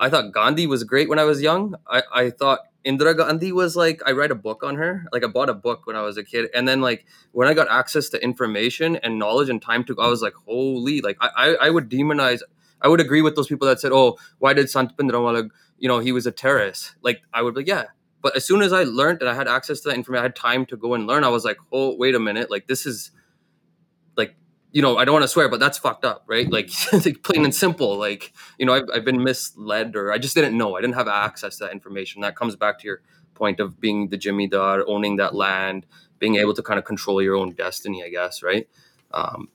i 0.00 0.08
thought 0.08 0.32
gandhi 0.32 0.66
was 0.66 0.84
great 0.84 1.08
when 1.08 1.18
i 1.18 1.24
was 1.24 1.42
young 1.42 1.74
i, 1.88 2.02
I 2.12 2.30
thought 2.30 2.60
Indira 2.84 3.16
Gandhi 3.16 3.50
was 3.50 3.76
like 3.76 4.02
I 4.04 4.12
read 4.12 4.30
a 4.30 4.34
book 4.34 4.62
on 4.62 4.76
her. 4.76 5.06
Like 5.10 5.24
I 5.24 5.26
bought 5.26 5.48
a 5.48 5.54
book 5.54 5.86
when 5.86 5.96
I 5.96 6.02
was 6.02 6.18
a 6.18 6.24
kid, 6.24 6.50
and 6.54 6.68
then 6.68 6.80
like 6.80 7.06
when 7.32 7.48
I 7.48 7.54
got 7.54 7.70
access 7.70 8.10
to 8.10 8.22
information 8.22 8.96
and 8.96 9.18
knowledge 9.18 9.48
and 9.48 9.60
time 9.60 9.84
to, 9.84 9.98
I 9.98 10.08
was 10.08 10.20
like, 10.20 10.34
holy! 10.46 11.00
Like 11.00 11.16
I 11.20 11.28
I, 11.34 11.54
I 11.66 11.70
would 11.70 11.88
demonize. 11.88 12.42
I 12.82 12.88
would 12.88 13.00
agree 13.00 13.22
with 13.22 13.36
those 13.36 13.46
people 13.46 13.66
that 13.68 13.80
said, 13.80 13.92
oh, 13.92 14.18
why 14.38 14.52
did 14.52 14.68
Sant 14.68 14.94
Bhindranwale, 14.98 15.48
you 15.78 15.88
know, 15.88 16.00
he 16.00 16.12
was 16.12 16.26
a 16.26 16.32
terrorist. 16.32 16.94
Like 17.00 17.22
I 17.32 17.40
would 17.40 17.54
be 17.54 17.60
like, 17.60 17.68
yeah. 17.68 17.84
But 18.20 18.36
as 18.36 18.44
soon 18.44 18.60
as 18.60 18.74
I 18.74 18.84
learned 18.84 19.20
and 19.20 19.30
I 19.30 19.34
had 19.34 19.48
access 19.48 19.80
to 19.80 19.88
that 19.88 19.94
information, 19.94 20.20
I 20.20 20.24
had 20.24 20.36
time 20.36 20.66
to 20.66 20.76
go 20.76 20.92
and 20.92 21.06
learn. 21.06 21.24
I 21.24 21.28
was 21.28 21.44
like, 21.46 21.56
oh, 21.72 21.96
wait 21.96 22.14
a 22.14 22.20
minute, 22.20 22.50
like 22.50 22.66
this 22.66 22.84
is 22.84 23.10
you 24.74 24.82
know, 24.82 24.98
I 24.98 25.04
don't 25.04 25.12
want 25.12 25.22
to 25.22 25.28
swear, 25.28 25.48
but 25.48 25.60
that's 25.60 25.78
fucked 25.78 26.04
up, 26.04 26.24
right? 26.26 26.50
Like, 26.50 26.68
like 26.92 27.22
plain 27.22 27.44
and 27.44 27.54
simple. 27.54 27.96
Like, 27.96 28.32
you 28.58 28.66
know, 28.66 28.74
I've, 28.74 28.88
I've 28.92 29.04
been 29.04 29.22
misled 29.22 29.94
or 29.94 30.12
I 30.12 30.18
just 30.18 30.34
didn't 30.34 30.58
know. 30.58 30.76
I 30.76 30.80
didn't 30.80 30.96
have 30.96 31.06
access 31.06 31.58
to 31.58 31.64
that 31.64 31.72
information. 31.72 32.22
That 32.22 32.34
comes 32.34 32.56
back 32.56 32.80
to 32.80 32.86
your 32.88 33.00
point 33.34 33.60
of 33.60 33.80
being 33.80 34.08
the 34.08 34.16
Jimmy 34.16 34.48
Dar, 34.48 34.84
owning 34.88 35.14
that 35.16 35.32
land, 35.32 35.86
being 36.18 36.34
able 36.36 36.54
to 36.54 36.62
kind 36.62 36.80
of 36.80 36.84
control 36.84 37.22
your 37.22 37.36
own 37.36 37.52
destiny, 37.52 38.02
I 38.04 38.08
guess, 38.08 38.42
right? 38.42 38.68
Um, 39.12 39.48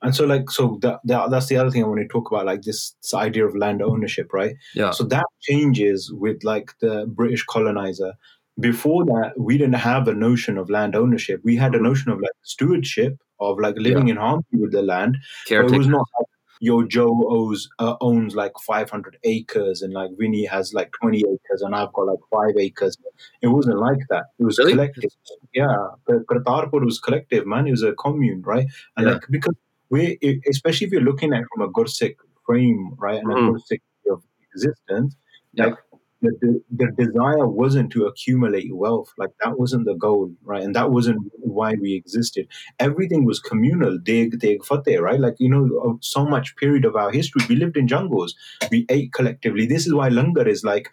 And 0.00 0.16
so 0.16 0.24
like 0.24 0.50
so 0.50 0.78
that, 0.80 1.00
that 1.04 1.30
that's 1.30 1.46
the 1.48 1.58
other 1.58 1.70
thing 1.70 1.84
I 1.84 1.86
want 1.86 2.00
to 2.00 2.08
talk 2.08 2.30
about, 2.30 2.46
like 2.46 2.62
this, 2.62 2.92
this 3.02 3.12
idea 3.12 3.46
of 3.46 3.54
land 3.54 3.82
ownership, 3.82 4.32
right? 4.32 4.56
yeah. 4.74 4.92
So 4.92 5.04
that 5.04 5.26
changes 5.42 6.10
with 6.10 6.42
like 6.42 6.72
the 6.80 7.04
British 7.06 7.44
colonizer. 7.44 8.14
Before 8.58 9.04
that, 9.04 9.32
we 9.36 9.58
didn't 9.58 9.74
have 9.74 10.08
a 10.08 10.14
notion 10.14 10.56
of 10.56 10.70
land 10.70 10.96
ownership. 10.96 11.40
We 11.44 11.56
had 11.56 11.74
a 11.74 11.80
notion 11.82 12.10
of 12.10 12.18
like 12.20 12.36
stewardship 12.42 13.18
of 13.40 13.58
like 13.58 13.76
living 13.78 14.08
in 14.08 14.16
harmony 14.16 14.44
with 14.52 14.72
the 14.72 14.82
land. 14.82 15.16
It 15.50 15.70
was 15.78 15.86
not 15.86 16.06
like 16.18 16.26
yo 16.60 16.82
Joe 16.84 17.24
owes 17.28 17.68
uh, 17.78 17.96
owns 18.00 18.34
like 18.34 18.52
500 18.64 19.18
acres 19.24 19.82
and 19.82 19.92
like 19.92 20.10
Vinny 20.18 20.44
has 20.46 20.72
like 20.72 20.90
20 21.00 21.18
acres 21.18 21.62
and 21.62 21.74
I've 21.74 21.92
got 21.92 22.06
like 22.06 22.20
five 22.30 22.56
acres. 22.58 22.96
It 23.42 23.48
wasn't 23.48 23.78
like 23.78 23.98
that. 24.10 24.24
It 24.38 24.44
was 24.44 24.58
Really? 24.58 24.72
collective. 24.72 25.10
Yeah, 25.52 25.76
but 26.06 26.26
Kartarpur 26.26 26.84
was 26.84 27.00
collective, 27.00 27.46
man. 27.46 27.66
It 27.66 27.72
was 27.72 27.82
a 27.82 27.92
commune, 27.94 28.42
right? 28.42 28.66
And 28.96 29.06
Yeah. 29.06 29.12
like 29.14 29.24
because 29.30 29.54
we, 29.90 30.18
especially 30.48 30.86
if 30.86 30.92
you're 30.92 31.02
looking 31.02 31.32
at 31.34 31.40
it 31.42 31.46
from 31.54 31.68
a 31.68 31.72
Gursikh 31.72 32.16
frame, 32.46 32.94
right, 32.98 33.18
and 33.18 33.26
Mhm. 33.28 33.48
a 33.48 33.52
Gursikh 33.52 33.80
of 34.10 34.22
existence, 34.52 35.16
Yeah. 35.52 35.66
like 35.66 35.78
the, 36.22 36.62
the, 36.70 36.90
desire 36.96 37.46
wasn't 37.46 37.90
to 37.92 38.06
accumulate 38.06 38.74
wealth. 38.74 39.12
Like 39.18 39.30
that 39.42 39.58
wasn't 39.58 39.86
the 39.86 39.94
goal, 39.94 40.32
right? 40.42 40.62
And 40.62 40.74
that 40.74 40.90
wasn't 40.90 41.18
why 41.38 41.74
we 41.80 41.94
existed. 41.94 42.48
Everything 42.78 43.24
was 43.24 43.40
communal. 43.40 43.98
Deg, 43.98 44.40
tegh, 44.40 44.64
fateh, 44.64 45.00
right? 45.00 45.20
Like, 45.20 45.36
you 45.38 45.48
know, 45.48 45.98
so 46.00 46.24
much 46.24 46.56
period 46.56 46.84
of 46.84 46.96
our 46.96 47.10
history, 47.10 47.42
we 47.48 47.56
lived 47.56 47.76
in 47.76 47.88
jungles. 47.88 48.34
We 48.70 48.86
ate 48.88 49.12
collectively. 49.12 49.66
This 49.66 49.86
is 49.86 49.94
why 49.94 50.08
langar 50.08 50.48
is 50.48 50.64
like, 50.64 50.90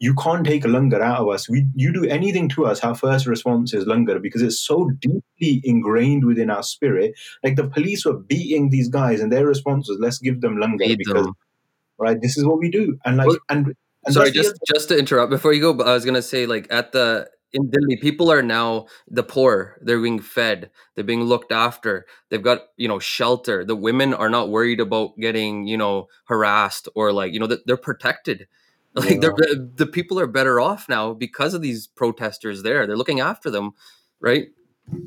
you 0.00 0.14
can't 0.14 0.44
take 0.44 0.64
a 0.64 0.68
langar 0.68 1.00
out 1.00 1.20
of 1.20 1.28
us. 1.28 1.48
We, 1.48 1.66
you 1.74 1.92
do 1.92 2.04
anything 2.04 2.48
to 2.50 2.66
us, 2.66 2.82
our 2.82 2.94
first 2.94 3.26
response 3.26 3.72
is 3.72 3.86
langar 3.86 4.20
because 4.20 4.42
it's 4.42 4.58
so 4.58 4.90
deeply 5.00 5.62
ingrained 5.64 6.24
within 6.24 6.50
our 6.50 6.62
spirit. 6.62 7.14
Like 7.42 7.56
the 7.56 7.68
police 7.68 8.04
were 8.04 8.18
beating 8.18 8.70
these 8.70 8.88
guys, 8.88 9.20
and 9.20 9.32
their 9.32 9.46
response 9.46 9.88
was, 9.88 9.98
"Let's 10.00 10.18
give 10.18 10.40
them 10.40 10.56
langar 10.56 10.96
because 10.98 11.28
right, 11.96 12.20
this 12.20 12.36
is 12.36 12.44
what 12.44 12.58
we 12.58 12.70
do." 12.70 12.98
And 13.04 13.16
like, 13.16 13.28
and, 13.48 13.74
and 14.06 14.14
Sorry, 14.14 14.30
that's 14.30 14.36
the 14.36 14.42
just 14.42 14.56
just 14.72 14.88
to 14.88 14.98
interrupt 14.98 15.30
before 15.30 15.52
you 15.52 15.60
go, 15.60 15.72
but 15.74 15.86
I 15.86 15.94
was 15.94 16.04
gonna 16.04 16.22
say 16.22 16.46
like 16.46 16.66
at 16.70 16.92
the 16.92 17.28
in 17.52 17.70
Delhi, 17.70 17.96
people 17.96 18.32
are 18.32 18.42
now 18.42 18.86
the 19.08 19.22
poor. 19.22 19.78
They're 19.80 20.00
being 20.00 20.18
fed. 20.20 20.70
They're 20.94 21.04
being 21.04 21.22
looked 21.22 21.52
after. 21.52 22.04
They've 22.28 22.42
got 22.42 22.62
you 22.76 22.88
know 22.88 22.98
shelter. 22.98 23.64
The 23.64 23.76
women 23.76 24.12
are 24.12 24.28
not 24.28 24.50
worried 24.50 24.80
about 24.80 25.16
getting 25.18 25.66
you 25.66 25.76
know 25.76 26.08
harassed 26.24 26.88
or 26.94 27.12
like 27.12 27.32
you 27.32 27.40
know 27.40 27.48
they're 27.64 27.76
protected. 27.76 28.48
Like 28.96 29.20
they're 29.20 29.34
the, 29.36 29.68
the 29.74 29.86
people 29.88 30.20
are 30.20 30.28
better 30.28 30.60
off 30.60 30.88
now 30.88 31.14
because 31.14 31.52
of 31.52 31.62
these 31.62 31.88
protesters. 31.88 32.62
There, 32.62 32.86
they're 32.86 32.96
looking 32.96 33.18
after 33.18 33.50
them, 33.50 33.72
right? 34.20 34.50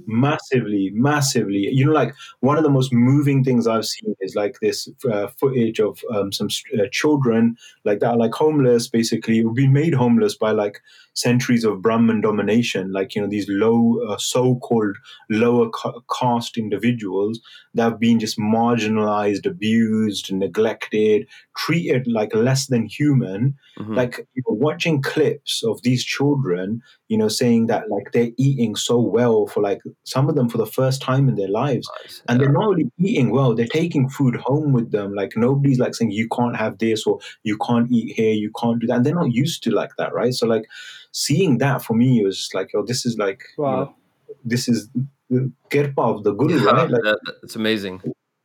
Massively 0.08 0.90
massively 0.94 1.70
you 1.72 1.86
know 1.86 1.92
like 1.92 2.14
one 2.40 2.58
of 2.58 2.64
the 2.64 2.70
most 2.70 2.92
moving 2.92 3.44
things 3.44 3.68
i've 3.68 3.86
seen 3.86 4.16
is 4.22 4.36
like 4.36 4.58
this 4.60 4.90
uh, 5.12 5.28
footage 5.40 5.80
of 5.80 6.00
um, 6.14 6.32
some 6.32 6.48
uh, 6.80 6.88
children 6.92 7.56
like 7.86 8.00
that 8.00 8.12
are 8.12 8.18
like 8.18 8.34
homeless 8.34 8.88
basically 8.88 9.40
who've 9.40 9.54
been 9.56 9.74
made 9.74 9.94
homeless 9.94 10.36
by 10.36 10.52
like 10.52 10.82
centuries 11.14 11.64
of 11.64 11.82
brahman 11.82 12.22
domination 12.22 12.92
like 12.92 13.14
you 13.16 13.22
know 13.22 13.28
these 13.28 13.48
low 13.50 14.00
uh, 14.10 14.18
so-called 14.18 14.96
lower 15.30 15.70
ca- 15.70 16.00
caste 16.20 16.58
individuals 16.58 17.40
that 17.76 17.84
have 17.84 18.00
been 18.00 18.20
just 18.20 18.40
marginalized 18.40 19.46
abused 19.46 20.34
neglected 20.34 21.28
treated 21.56 22.08
like 22.08 22.34
less 22.34 22.68
than 22.68 22.86
human 22.86 23.56
Mhm. 23.78 23.96
like 23.96 24.28
you 24.34 24.42
know, 24.48 24.56
watching 24.56 25.02
clips 25.04 25.64
of 25.64 25.82
these 25.84 26.04
children 26.04 26.82
you 27.10 27.18
know 27.18 27.28
saying 27.28 27.68
that 27.68 27.90
like 27.90 28.12
they're 28.12 28.32
eating 28.38 28.76
so 28.76 29.00
well 29.00 29.48
for 29.48 29.62
like 29.62 29.80
some 30.04 30.28
of 30.30 30.36
them 30.36 30.50
for 30.50 30.58
the 30.58 30.66
first 30.66 31.02
time 31.02 31.30
in 31.30 31.36
their 31.36 31.48
lives. 31.48 31.90
And 32.28 32.40
they're 32.40 32.52
not 32.52 32.66
only 32.66 32.92
eating 33.00 33.30
well 33.32 33.56
they're 33.56 33.66
taking 33.68 34.10
food 34.10 34.36
home 34.36 34.74
with 34.74 34.92
them. 34.92 35.14
Like 35.14 35.34
nobody's 35.38 35.80
like 35.80 35.96
saying 35.96 36.12
you 36.12 36.28
can't 36.30 36.56
have 36.58 36.78
this 36.80 37.06
or 37.06 37.20
you 37.44 37.58
can't 37.66 37.90
eat 37.92 38.14
here 38.16 38.34
you 38.34 38.52
can't 38.60 38.80
do 38.80 38.88
that. 38.88 38.98
And 38.98 39.06
they're 39.06 39.16
not 39.16 39.32
used 39.34 39.64
to 39.64 39.72
like 39.72 39.92
that 39.98 40.14
right? 40.14 40.34
So 40.34 40.48
like 40.48 40.66
seeing 41.12 41.58
that 41.60 41.82
for 41.82 41.94
me 41.96 42.24
was 42.24 42.38
just 42.38 42.54
like 42.54 42.72
oh 42.76 42.84
this 42.86 43.06
is 43.06 43.18
like 43.18 43.42
you 43.58 43.64
know, 43.64 43.70
Wow. 43.72 43.96
this 44.44 44.68
is 44.68 44.90
the 45.30 45.52
kirpa 45.70 45.98
of 46.18 46.24
the 46.24 46.34
guru 46.34 46.60
Yeah, 46.60 46.72
right? 46.72 46.90
Like 46.90 47.04
that- 47.04 47.20
that- 47.26 47.36
it's 47.44 47.56
amazing. 47.56 48.02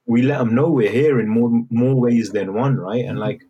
we 0.07 0.23
let 0.23 0.39
them 0.39 0.55
know 0.55 0.69
we're 0.71 0.91
here 0.91 1.21
in 1.21 1.29
more 1.29 1.51
more 1.71 1.95
ways 1.95 2.31
than 2.31 2.55
one 2.55 2.77
right? 2.77 3.05
And 3.05 3.19
mm-hmm. 3.19 3.29
like 3.29 3.43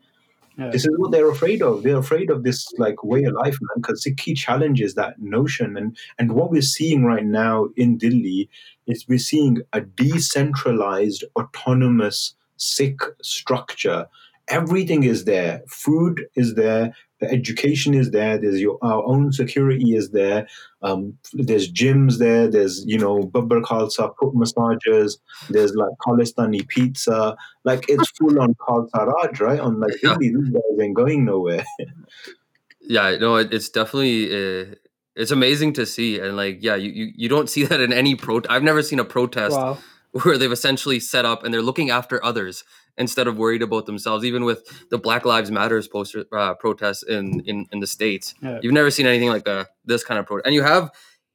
Yeah. 0.58 0.70
This 0.70 0.84
is 0.84 0.90
what 0.98 1.12
they're 1.12 1.30
afraid 1.30 1.62
of. 1.62 1.82
They're 1.82 1.98
afraid 1.98 2.30
of 2.30 2.42
this 2.42 2.66
like 2.78 3.02
way 3.02 3.24
of 3.24 3.34
life, 3.34 3.58
man. 3.60 3.76
Because 3.76 4.04
Sikhi 4.04 4.36
challenges 4.36 4.94
that 4.94 5.20
notion, 5.20 5.76
and 5.76 5.96
and 6.18 6.32
what 6.32 6.50
we're 6.50 6.62
seeing 6.62 7.04
right 7.04 7.24
now 7.24 7.68
in 7.76 7.96
Delhi 7.96 8.48
is 8.86 9.06
we're 9.08 9.18
seeing 9.18 9.62
a 9.72 9.80
decentralized, 9.80 11.24
autonomous 11.36 12.34
Sikh 12.56 13.00
structure. 13.22 14.06
Everything 14.48 15.04
is 15.04 15.24
there. 15.24 15.62
Food 15.68 16.26
is 16.34 16.54
there 16.54 16.94
the 17.22 17.30
education 17.30 17.94
is 17.94 18.10
there 18.10 18.36
there's 18.36 18.60
your 18.60 18.78
our 18.82 19.02
own 19.04 19.32
security 19.32 19.94
is 19.94 20.10
there 20.10 20.46
um, 20.82 21.16
there's 21.32 21.72
gyms 21.72 22.18
there 22.18 22.48
there's 22.48 22.84
you 22.84 22.98
know 22.98 23.20
babbar 23.20 23.62
khalsa 23.62 24.12
foot 24.18 24.34
massages 24.34 25.18
there's 25.48 25.74
like 25.74 25.92
khalistani 26.04 26.66
pizza 26.66 27.36
like 27.64 27.84
it's 27.88 28.10
full 28.18 28.40
on 28.40 28.54
khalsa 28.54 29.06
raj 29.06 29.40
right 29.40 29.60
on 29.60 29.78
like 29.78 29.94
yeah. 30.02 30.16
these 30.18 30.36
guys 30.36 30.80
ain't 30.80 30.96
going 30.96 31.24
nowhere 31.24 31.64
yeah 32.80 33.16
no 33.20 33.36
it's 33.36 33.68
definitely 33.68 34.26
uh, 34.26 34.74
it's 35.14 35.30
amazing 35.30 35.72
to 35.72 35.86
see 35.86 36.18
and 36.18 36.36
like 36.36 36.58
yeah 36.60 36.74
you, 36.74 36.90
you 36.90 37.12
you 37.14 37.28
don't 37.28 37.48
see 37.48 37.64
that 37.64 37.80
in 37.80 37.92
any 37.92 38.16
pro 38.16 38.42
i've 38.48 38.64
never 38.64 38.82
seen 38.82 38.98
a 38.98 39.04
protest 39.04 39.56
wow. 39.56 39.78
where 40.22 40.36
they've 40.36 40.50
essentially 40.50 40.98
set 40.98 41.24
up 41.24 41.44
and 41.44 41.54
they're 41.54 41.62
looking 41.62 41.90
after 41.90 42.22
others 42.24 42.64
instead 42.96 43.26
of 43.26 43.38
worried 43.38 43.62
about 43.62 43.86
themselves. 43.86 44.24
Even 44.24 44.44
with 44.44 44.88
the 44.90 44.98
Black 44.98 45.24
Lives 45.24 45.50
Matters 45.50 45.88
poster 45.88 46.24
uh, 46.32 46.54
protests 46.54 47.02
in, 47.02 47.40
in 47.40 47.66
in 47.72 47.80
the 47.80 47.86
states, 47.86 48.34
yeah. 48.42 48.58
you've 48.62 48.72
never 48.72 48.90
seen 48.90 49.06
anything 49.06 49.28
like 49.28 49.46
a, 49.46 49.66
this 49.84 50.04
kind 50.04 50.18
of 50.18 50.26
protest. 50.26 50.46
And 50.46 50.54
you 50.54 50.62
have 50.62 50.90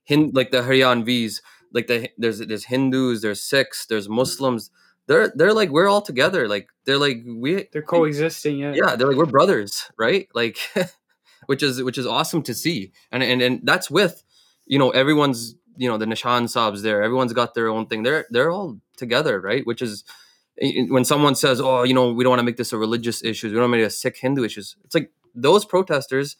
Hind, 0.07 0.35
like 0.35 0.51
the 0.51 0.61
Haryanvis, 0.61 1.41
like 1.73 1.87
the 1.87 2.09
there's 2.17 2.39
there's 2.39 2.65
Hindus, 2.65 3.21
there's 3.21 3.41
Sikhs, 3.41 3.85
there's 3.85 4.07
Muslims. 4.07 4.71
They're 5.07 5.31
they're 5.35 5.53
like 5.53 5.69
we're 5.69 5.87
all 5.87 6.01
together. 6.01 6.47
Like 6.47 6.69
they're 6.85 6.97
like 6.97 7.23
we 7.25 7.67
they're 7.71 7.81
coexisting. 7.81 8.59
Yeah, 8.59 8.73
yeah. 8.73 8.95
They're 8.95 9.07
like 9.07 9.17
we're 9.17 9.25
brothers, 9.25 9.89
right? 9.97 10.27
Like, 10.33 10.57
which 11.45 11.63
is 11.63 11.81
which 11.81 11.97
is 11.97 12.05
awesome 12.05 12.41
to 12.43 12.53
see. 12.53 12.91
And 13.11 13.23
and 13.23 13.41
and 13.41 13.61
that's 13.63 13.89
with 13.89 14.23
you 14.65 14.79
know 14.79 14.89
everyone's 14.91 15.55
you 15.77 15.89
know 15.89 15.97
the 15.97 16.05
Nishan 16.05 16.43
Sahibs 16.43 16.81
there. 16.81 17.03
Everyone's 17.03 17.33
got 17.33 17.53
their 17.53 17.69
own 17.69 17.87
thing. 17.87 18.03
They're 18.03 18.25
they're 18.29 18.51
all 18.51 18.79
together, 18.97 19.39
right? 19.39 19.65
Which 19.65 19.81
is 19.81 20.03
when 20.89 21.05
someone 21.05 21.35
says, 21.35 21.61
"Oh, 21.61 21.83
you 21.83 21.93
know, 21.93 22.11
we 22.11 22.23
don't 22.23 22.31
want 22.31 22.39
to 22.39 22.45
make 22.45 22.57
this 22.57 22.73
a 22.73 22.77
religious 22.77 23.23
issue. 23.23 23.47
We 23.47 23.53
don't 23.53 23.61
want 23.61 23.73
to 23.73 23.77
make 23.77 23.83
it 23.83 23.87
a 23.87 23.89
Sikh 23.91 24.17
Hindu 24.17 24.43
issue." 24.43 24.61
It's 24.61 24.95
like 24.95 25.11
those 25.35 25.65
protesters 25.65 26.35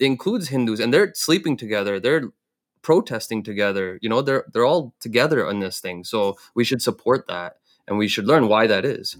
includes 0.00 0.48
Hindus, 0.48 0.80
and 0.80 0.92
they're 0.92 1.12
sleeping 1.14 1.56
together. 1.56 2.00
They're 2.00 2.30
protesting 2.82 3.42
together. 3.42 3.98
You 4.02 4.08
know, 4.08 4.22
they're 4.22 4.44
they're 4.52 4.64
all 4.64 4.94
together 5.00 5.46
on 5.46 5.60
this 5.60 5.80
thing. 5.80 6.04
So 6.04 6.36
we 6.54 6.64
should 6.64 6.82
support 6.82 7.26
that, 7.28 7.56
and 7.86 7.98
we 7.98 8.08
should 8.08 8.26
learn 8.26 8.48
why 8.48 8.66
that 8.66 8.84
is 8.84 9.16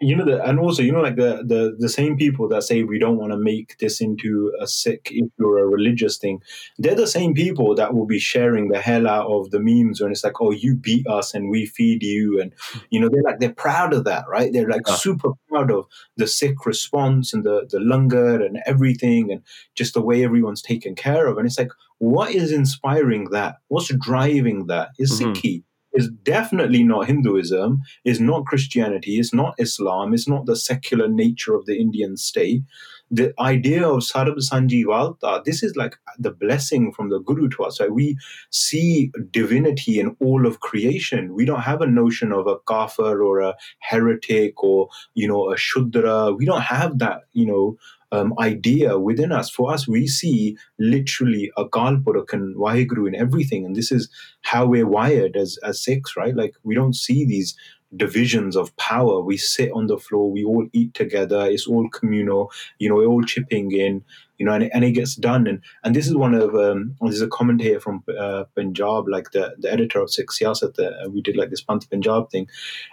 you 0.00 0.16
know 0.16 0.24
the, 0.24 0.42
and 0.42 0.58
also 0.58 0.82
you 0.82 0.92
know 0.92 1.00
like 1.00 1.16
the, 1.16 1.42
the 1.46 1.76
the 1.78 1.88
same 1.88 2.16
people 2.16 2.48
that 2.48 2.62
say 2.62 2.82
we 2.82 2.98
don't 2.98 3.18
want 3.18 3.32
to 3.32 3.38
make 3.38 3.76
this 3.78 4.00
into 4.00 4.52
a 4.60 4.66
Sikh 4.66 5.10
issue 5.12 5.28
or 5.40 5.58
a 5.58 5.66
religious 5.66 6.16
thing 6.16 6.40
they're 6.78 6.94
the 6.94 7.06
same 7.06 7.34
people 7.34 7.74
that 7.74 7.94
will 7.94 8.06
be 8.06 8.18
sharing 8.18 8.68
the 8.68 8.80
hell 8.80 9.06
out 9.06 9.26
of 9.26 9.50
the 9.50 9.60
memes 9.60 10.00
when 10.00 10.10
it's 10.10 10.24
like 10.24 10.40
oh 10.40 10.52
you 10.52 10.74
beat 10.74 11.06
us 11.06 11.34
and 11.34 11.50
we 11.50 11.66
feed 11.66 12.02
you 12.02 12.40
and 12.40 12.52
you 12.88 12.98
know 12.98 13.08
they're 13.12 13.22
like 13.22 13.40
they're 13.40 13.52
proud 13.52 13.92
of 13.92 14.04
that 14.04 14.24
right? 14.28 14.52
They're 14.52 14.68
like 14.68 14.86
super 14.88 15.30
proud 15.48 15.70
of 15.70 15.86
the 16.16 16.26
Sikh 16.26 16.64
response 16.64 17.34
and 17.34 17.44
the 17.44 17.66
the 17.70 17.78
langar 17.78 18.44
and 18.44 18.58
everything 18.66 19.30
and 19.30 19.42
just 19.74 19.94
the 19.94 20.02
way 20.02 20.24
everyone's 20.24 20.62
taken 20.62 20.94
care 20.94 21.26
of 21.26 21.36
and 21.36 21.46
it's 21.46 21.58
like 21.58 21.70
what 21.98 22.34
is 22.34 22.50
inspiring 22.50 23.28
that? 23.30 23.56
What's 23.68 23.94
driving 23.94 24.68
that 24.68 24.88
is 24.98 25.20
mm-hmm. 25.20 25.32
Sikhi 25.32 25.64
is 25.92 26.08
definitely 26.08 26.82
not 26.82 27.06
Hinduism, 27.06 27.80
is 28.04 28.20
not 28.20 28.46
Christianity, 28.46 29.18
is 29.18 29.32
not 29.32 29.54
Islam, 29.58 30.14
is 30.14 30.28
not 30.28 30.46
the 30.46 30.56
secular 30.56 31.08
nature 31.08 31.54
of 31.54 31.66
the 31.66 31.78
Indian 31.78 32.16
state. 32.16 32.62
The 33.10 33.34
idea 33.40 33.88
of 33.88 34.02
Sarab 34.02 34.36
Sanji 34.38 34.84
Valta, 34.84 35.42
this 35.44 35.64
is 35.64 35.74
like 35.74 35.96
the 36.16 36.30
blessing 36.30 36.92
from 36.92 37.10
the 37.10 37.18
Guru 37.18 37.48
to 37.48 37.64
us. 37.64 37.80
Right? 37.80 37.92
We 37.92 38.16
see 38.50 39.10
divinity 39.32 39.98
in 39.98 40.16
all 40.20 40.46
of 40.46 40.60
creation. 40.60 41.34
We 41.34 41.44
don't 41.44 41.62
have 41.62 41.80
a 41.80 41.86
notion 41.86 42.30
of 42.30 42.46
a 42.46 42.58
kafir 42.68 43.20
or 43.20 43.40
a 43.40 43.56
heretic 43.80 44.62
or, 44.62 44.88
you 45.14 45.26
know, 45.26 45.50
a 45.50 45.56
shudra. 45.56 46.32
We 46.32 46.44
don't 46.44 46.62
have 46.62 47.00
that, 47.00 47.22
you 47.32 47.46
know, 47.46 47.76
um, 48.12 48.34
idea 48.38 48.98
within 48.98 49.32
us. 49.32 49.50
For 49.50 49.72
us, 49.72 49.86
we 49.86 50.06
see 50.06 50.56
literally 50.78 51.50
Akal 51.56 52.02
Purakh 52.02 52.32
and 52.32 52.56
Waheguru 52.56 53.08
in 53.08 53.14
everything. 53.14 53.64
And 53.64 53.76
this 53.76 53.92
is 53.92 54.08
how 54.42 54.66
we're 54.66 54.86
wired 54.86 55.36
as, 55.36 55.58
as 55.62 55.82
Sikhs, 55.82 56.16
right? 56.16 56.34
Like 56.34 56.54
we 56.62 56.74
don't 56.74 56.94
see 56.94 57.24
these 57.24 57.56
divisions 57.96 58.56
of 58.56 58.76
power. 58.76 59.20
We 59.20 59.36
sit 59.36 59.72
on 59.72 59.88
the 59.88 59.98
floor, 59.98 60.30
we 60.30 60.44
all 60.44 60.66
eat 60.72 60.94
together, 60.94 61.46
it's 61.50 61.66
all 61.66 61.88
communal, 61.88 62.52
you 62.78 62.88
know, 62.88 62.94
we're 62.94 63.06
all 63.06 63.22
chipping 63.22 63.72
in, 63.72 64.04
you 64.38 64.46
know, 64.46 64.52
and 64.52 64.70
and 64.72 64.84
it 64.84 64.92
gets 64.92 65.16
done. 65.16 65.48
And 65.48 65.60
and 65.82 65.94
this 65.94 66.06
is 66.06 66.14
one 66.14 66.34
of, 66.34 66.54
um, 66.54 66.94
there's 67.00 67.20
a 67.20 67.26
comment 67.26 67.60
here 67.60 67.80
from 67.80 68.04
uh, 68.16 68.44
Punjab, 68.54 69.08
like 69.08 69.32
the, 69.32 69.56
the 69.58 69.72
editor 69.72 70.00
of 70.00 70.10
Sikh 70.10 70.28
Siyasat, 70.28 70.78
uh, 70.78 71.10
we 71.10 71.20
did 71.20 71.36
like 71.36 71.50
this 71.50 71.64
Panth 71.64 71.90
Punjab 71.90 72.30
thing. 72.30 72.48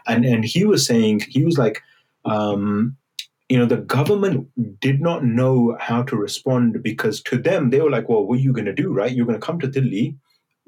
And, 0.07 0.25
and 0.25 0.43
he 0.43 0.65
was 0.65 0.85
saying, 0.85 1.21
he 1.29 1.45
was 1.45 1.59
like, 1.59 1.83
um, 2.25 2.97
you 3.49 3.57
know, 3.57 3.65
the 3.65 3.77
government 3.77 4.49
did 4.79 4.99
not 4.99 5.23
know 5.23 5.77
how 5.79 6.03
to 6.03 6.15
respond 6.15 6.83
because 6.83 7.21
to 7.23 7.37
them, 7.37 7.69
they 7.69 7.79
were 7.79 7.89
like, 7.89 8.09
well, 8.09 8.25
what 8.25 8.39
are 8.39 8.41
you 8.41 8.51
going 8.51 8.65
to 8.65 8.73
do, 8.73 8.93
right? 8.93 9.11
You're 9.11 9.25
going 9.25 9.39
to 9.39 9.45
come 9.45 9.59
to 9.61 9.67
Delhi 9.67 10.15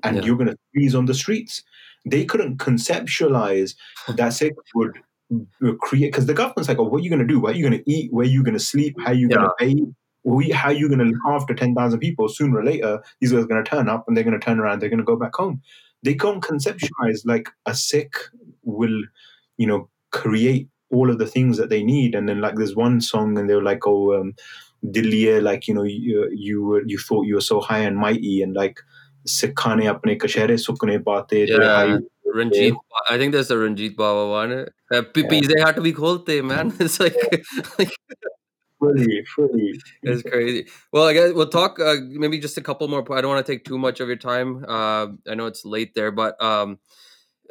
and 0.04 0.18
yeah. 0.18 0.24
you're 0.24 0.38
going 0.38 0.48
to 0.48 0.58
freeze 0.74 0.96
on 0.96 1.06
the 1.06 1.14
streets. 1.14 1.62
They 2.06 2.24
couldn't 2.24 2.58
conceptualize 2.58 3.76
that 4.16 4.30
Sikh 4.30 4.56
would 4.76 4.98
create, 5.82 6.08
because 6.08 6.26
the 6.26 6.34
government's 6.34 6.70
like, 6.70 6.80
oh, 6.80 6.84
what 6.84 7.02
are 7.02 7.04
you 7.04 7.10
going 7.10 7.20
to 7.20 7.28
do? 7.28 7.40
What 7.40 7.54
are 7.54 7.58
you 7.58 7.70
going 7.70 7.84
to 7.84 7.92
eat? 7.92 8.14
Where 8.14 8.26
are 8.26 8.30
you 8.30 8.44
going 8.44 8.58
to 8.58 8.64
sleep? 8.64 8.96
How 9.00 9.12
are 9.12 9.14
you 9.14 9.28
going 9.28 9.42
to 9.42 9.54
pay? 9.60 9.76
how 10.52 10.70
are 10.70 10.74
you 10.74 10.88
going 10.88 11.00
to 11.00 11.06
look 11.06 11.22
after 11.28 11.54
10,000 11.54 12.00
people? 12.00 12.30
Sooner 12.30 12.60
or 12.60 12.64
later, 12.64 13.02
these 13.20 13.32
guys 13.32 13.44
are 13.44 13.48
going 13.48 13.64
to 13.64 13.70
turn 13.70 13.90
up 13.90 14.06
and 14.08 14.16
they're 14.16 14.24
going 14.24 14.40
to 14.40 14.44
turn 14.44 14.60
around, 14.60 14.80
they're 14.80 14.90
going 14.90 15.00
to 15.00 15.04
go 15.06 15.16
back 15.16 15.36
home. 15.36 15.62
They 16.04 16.14
can't 16.14 16.42
conceptualize 16.42 17.26
like 17.26 17.50
a 17.66 17.76
Sikh 17.76 18.16
will, 18.64 19.04
you 19.58 19.68
know, 19.68 19.90
create 20.12 20.70
all 20.92 21.10
of 21.10 21.18
the 21.18 21.28
things 21.28 21.58
that 21.58 21.70
they 21.70 21.84
need. 21.84 22.16
And 22.16 22.28
then 22.28 22.42
like 22.42 22.56
there's 22.56 22.76
one 22.76 23.02
song, 23.02 23.38
and 23.38 23.50
they 23.50 23.56
were 23.56 23.64
like, 23.64 23.86
"Oh, 23.88 24.20
um, 24.20 24.34
Dilliye, 24.86 25.42
like 25.42 25.68
you 25.68 25.74
know, 25.74 25.84
you 25.84 26.30
you 26.34 26.64
were 26.64 26.84
you 26.86 26.98
thought 26.98 27.26
you 27.26 27.36
were 27.36 27.42
so 27.42 27.60
high 27.60 27.80
and 27.80 27.98
mighty, 27.98 28.42
and 28.42 28.54
like 28.56 28.80
sikhane 29.28 29.84
apne 29.84 30.18
kashare 30.18 30.58
sukne 30.58 31.04
baate." 31.04 31.48
Yeah. 31.48 32.00
Ranjit, 32.34 32.76
I 33.10 33.18
think 33.18 33.34
there's 33.34 33.50
a 33.50 33.58
Ranjit 33.58 33.96
Baba 33.96 34.30
one. 34.30 34.52
Uh, 34.52 35.02
yeah. 35.16 35.42
They 35.42 35.62
had 35.62 35.76
to 35.76 35.82
be 35.82 35.94
kholte, 35.94 36.44
man. 36.44 36.74
It's 36.80 37.00
like, 37.00 37.16
like 37.78 37.96
fully, 38.80 39.26
fully. 39.36 39.80
It's 40.04 40.24
crazy. 40.24 40.68
Well, 40.92 41.06
I 41.06 41.14
guess 41.14 41.34
we'll 41.34 41.50
talk 41.50 41.80
uh, 41.80 41.96
maybe 42.08 42.40
just 42.40 42.58
a 42.58 42.62
couple 42.62 42.88
more. 42.88 43.04
I 43.12 43.22
don't 43.22 43.32
want 43.34 43.46
to 43.46 43.52
take 43.52 43.66
too 43.66 43.78
much 43.78 44.00
of 44.00 44.08
your 44.08 44.18
time. 44.18 44.66
Uh, 44.68 45.08
I 45.28 45.36
know 45.36 45.48
it's 45.48 45.66
late 45.66 45.96
there, 45.96 46.12
but 46.12 46.42
um, 46.42 46.80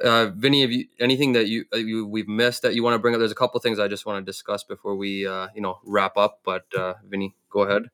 uh, 0.03 0.27
Vinny, 0.35 0.63
have 0.63 0.71
you 0.71 0.87
anything 1.01 1.33
that 1.33 1.49
you, 1.49 1.65
uh, 1.73 1.77
you 1.77 2.07
we've 2.07 2.29
missed 2.29 2.63
that 2.63 2.75
you 2.75 2.83
want 2.83 2.95
to 2.95 2.99
bring 2.99 3.15
up? 3.15 3.19
There's 3.19 3.33
a 3.33 3.37
couple 3.37 3.61
things 3.61 3.79
I 3.79 3.89
just 3.89 4.07
want 4.07 4.25
to 4.25 4.29
discuss 4.29 4.63
before 4.63 4.97
we 4.97 5.27
uh, 5.27 5.49
you 5.55 5.61
know 5.61 5.79
wrap 5.85 6.17
up. 6.17 6.41
But 6.45 6.67
uh, 6.77 6.95
Vinny, 7.09 7.35
go 7.51 7.63
ahead. 7.63 7.91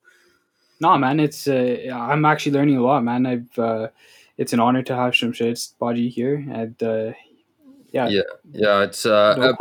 No, 0.79 0.97
man, 0.97 1.19
it's 1.19 1.47
uh, 1.47 1.89
I'm 1.93 2.25
actually 2.25 2.53
learning 2.53 2.77
a 2.77 2.81
lot, 2.81 3.03
man. 3.03 3.25
I've 3.25 3.59
uh, 3.59 3.87
it's 4.37 4.53
an 4.53 4.59
honor 4.59 4.83
to 4.83 4.95
have 4.95 5.13
Shamsher 5.13 5.73
Baji 5.79 6.09
here, 6.09 6.45
and 6.51 6.81
uh, 6.83 7.13
yeah, 7.91 8.07
yeah, 8.07 8.21
yeah. 8.51 8.83
It's 8.83 9.05
uh, 9.05 9.35
no. 9.37 9.57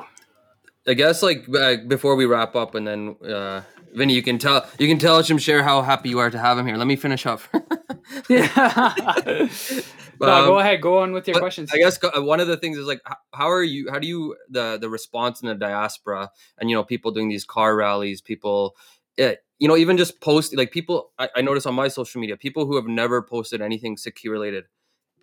I, 0.87 0.95
guess 0.95 1.23
like 1.23 1.47
uh, 1.49 1.77
before 1.89 2.17
we 2.17 2.27
wrap 2.27 2.55
up, 2.55 2.75
and 2.75 2.87
then 2.87 3.17
uh, 3.25 3.63
Vinny, 3.95 4.15
you 4.15 4.23
can 4.23 4.39
tell 4.39 4.67
you 4.79 4.89
can 4.89 4.99
tell 4.99 5.23
Shamsher 5.23 5.63
how 5.63 5.83
happy 5.83 6.09
you 6.09 6.19
are 6.19 6.31
to 6.31 6.39
have 6.39 6.59
him 6.59 6.67
here. 6.67 6.77
Let 6.77 6.87
me 6.87 6.97
finish 6.97 7.27
up. 7.27 7.41
yeah. 8.29 8.49
no, 10.21 10.33
um, 10.33 10.47
go 10.47 10.59
ahead. 10.59 10.81
Go 10.81 10.99
on 10.99 11.13
with 11.13 11.29
your 11.29 11.39
questions. 11.39 11.71
I 11.73 11.79
guess 11.79 11.99
uh, 12.03 12.23
one 12.23 12.41
of 12.41 12.49
the 12.49 12.57
things 12.57 12.77
is 12.77 12.87
like, 12.87 13.01
how 13.33 13.51
are 13.51 13.63
you? 13.63 13.91
How 13.91 13.99
do 13.99 14.07
you 14.07 14.37
the 14.49 14.79
the 14.81 14.89
response 14.89 15.43
in 15.43 15.49
the 15.49 15.55
diaspora 15.55 16.31
and 16.59 16.71
you 16.71 16.77
know 16.77 16.85
people 16.85 17.11
doing 17.13 17.29
these 17.29 17.45
car 17.45 17.77
rallies, 17.77 18.21
people, 18.21 18.77
it, 19.17 19.23
eh, 19.23 19.35
you 19.59 19.69
know, 19.69 19.77
even 19.77 19.97
just 19.97 20.21
post 20.21 20.57
like 20.57 20.73
people. 20.73 21.13
I, 21.19 21.29
I 21.37 21.43
notice 21.43 21.67
on 21.67 21.75
my 21.75 21.89
social 21.89 22.21
media, 22.21 22.37
people 22.37 22.67
who 22.67 22.77
have 22.77 22.87
never 22.87 23.23
posted 23.23 23.63
anything 23.63 23.97
Sikhi 23.97 24.29
related, 24.29 24.65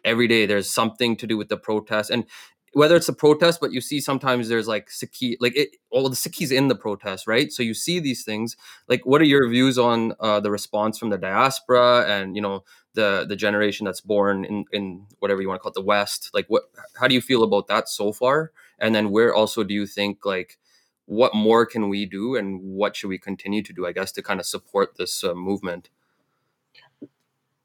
every 0.04 0.28
day 0.28 0.46
there's 0.46 0.70
something 0.70 1.16
to 1.18 1.28
do 1.28 1.38
with 1.38 1.50
the 1.50 1.58
protest 1.58 2.10
and 2.10 2.26
whether 2.74 2.96
it's 2.96 3.10
a 3.10 3.14
protest, 3.14 3.60
but 3.60 3.74
you 3.74 3.82
see 3.82 4.00
sometimes 4.00 4.48
there's 4.48 4.68
like 4.68 4.90
Sikhi, 4.90 5.36
like 5.40 5.56
it, 5.58 5.76
all 5.90 6.08
the 6.08 6.16
Sikhis 6.16 6.52
in 6.52 6.70
the 6.70 6.76
protest, 6.76 7.28
right? 7.28 7.52
So 7.52 7.64
you 7.64 7.74
see 7.74 8.00
these 8.00 8.24
things. 8.24 8.56
Like, 8.88 9.06
what 9.06 9.22
are 9.22 9.26
your 9.26 9.50
views 9.50 9.78
on 9.78 10.14
uh, 10.20 10.40
the 10.40 10.52
response 10.52 10.98
from 10.98 11.10
the 11.10 11.18
diaspora 11.18 12.06
and 12.08 12.36
you 12.36 12.42
know 12.42 12.64
the 12.94 13.26
the 13.28 13.36
generation 13.36 13.86
that's 13.86 14.02
born 14.02 14.46
in 14.46 14.66
in 14.72 15.06
whatever 15.20 15.42
you 15.42 15.48
want 15.48 15.60
to 15.60 15.64
call 15.64 15.72
it, 15.72 15.76
the 15.76 15.82
West? 15.82 16.30
Like, 16.34 16.46
what? 16.48 16.64
How 17.00 17.08
do 17.08 17.16
you 17.16 17.22
feel 17.22 17.44
about 17.44 17.68
that 17.68 17.90
so 17.90 18.14
far? 18.14 18.52
And 18.80 18.96
then 18.96 19.12
where 19.12 19.34
also 19.34 19.64
do 19.64 19.74
you 19.74 19.86
think 19.86 20.26
like 20.26 20.58
what 21.06 21.36
more 21.36 21.66
can 21.66 21.90
we 21.90 22.06
do 22.06 22.36
and 22.38 22.62
what 22.62 22.96
should 22.96 23.10
we 23.10 23.18
continue 23.18 23.62
to 23.62 23.74
do? 23.74 23.86
I 23.86 23.92
guess 23.92 24.14
to 24.14 24.22
kind 24.22 24.40
of 24.40 24.46
support 24.46 24.96
this 24.98 25.24
uh, 25.26 25.34
movement. 25.34 25.90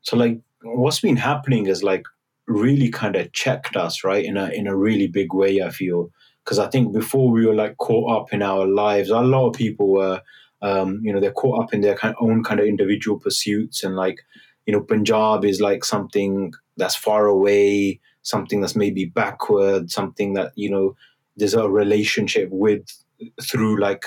So 0.02 0.16
like, 0.16 0.40
what's 0.62 1.00
been 1.00 1.16
happening 1.16 1.66
is 1.66 1.82
like 1.82 2.06
really 2.46 2.90
kind 2.90 3.16
of 3.16 3.32
checked 3.32 3.76
us, 3.76 4.04
right, 4.04 4.24
in 4.24 4.36
a 4.36 4.48
in 4.50 4.66
a 4.66 4.76
really 4.76 5.06
big 5.08 5.32
way. 5.34 5.62
I 5.62 5.70
feel 5.70 6.10
because 6.44 6.58
I 6.58 6.68
think 6.68 6.92
before 6.92 7.30
we 7.30 7.46
were 7.46 7.54
like 7.54 7.76
caught 7.78 8.10
up 8.22 8.32
in 8.32 8.42
our 8.42 8.66
lives, 8.66 9.10
a 9.10 9.20
lot 9.20 9.48
of 9.48 9.54
people 9.54 9.88
were, 9.88 10.22
um, 10.62 11.00
you 11.02 11.12
know, 11.12 11.20
they're 11.20 11.32
caught 11.32 11.64
up 11.64 11.74
in 11.74 11.80
their 11.80 11.96
kind 11.96 12.14
of 12.14 12.22
own 12.22 12.44
kind 12.44 12.60
of 12.60 12.66
individual 12.66 13.18
pursuits 13.18 13.82
and 13.82 13.96
like, 13.96 14.20
you 14.66 14.72
know, 14.72 14.80
Punjab 14.80 15.44
is 15.44 15.60
like 15.60 15.84
something 15.84 16.52
that's 16.76 16.94
far 16.96 17.26
away, 17.26 18.00
something 18.22 18.60
that's 18.60 18.76
maybe 18.76 19.04
backward, 19.06 19.90
something 19.90 20.34
that 20.34 20.52
you 20.56 20.70
know 20.70 20.96
there's 21.36 21.54
a 21.54 21.68
relationship 21.68 22.48
with 22.50 22.84
through 23.42 23.80
like 23.80 24.06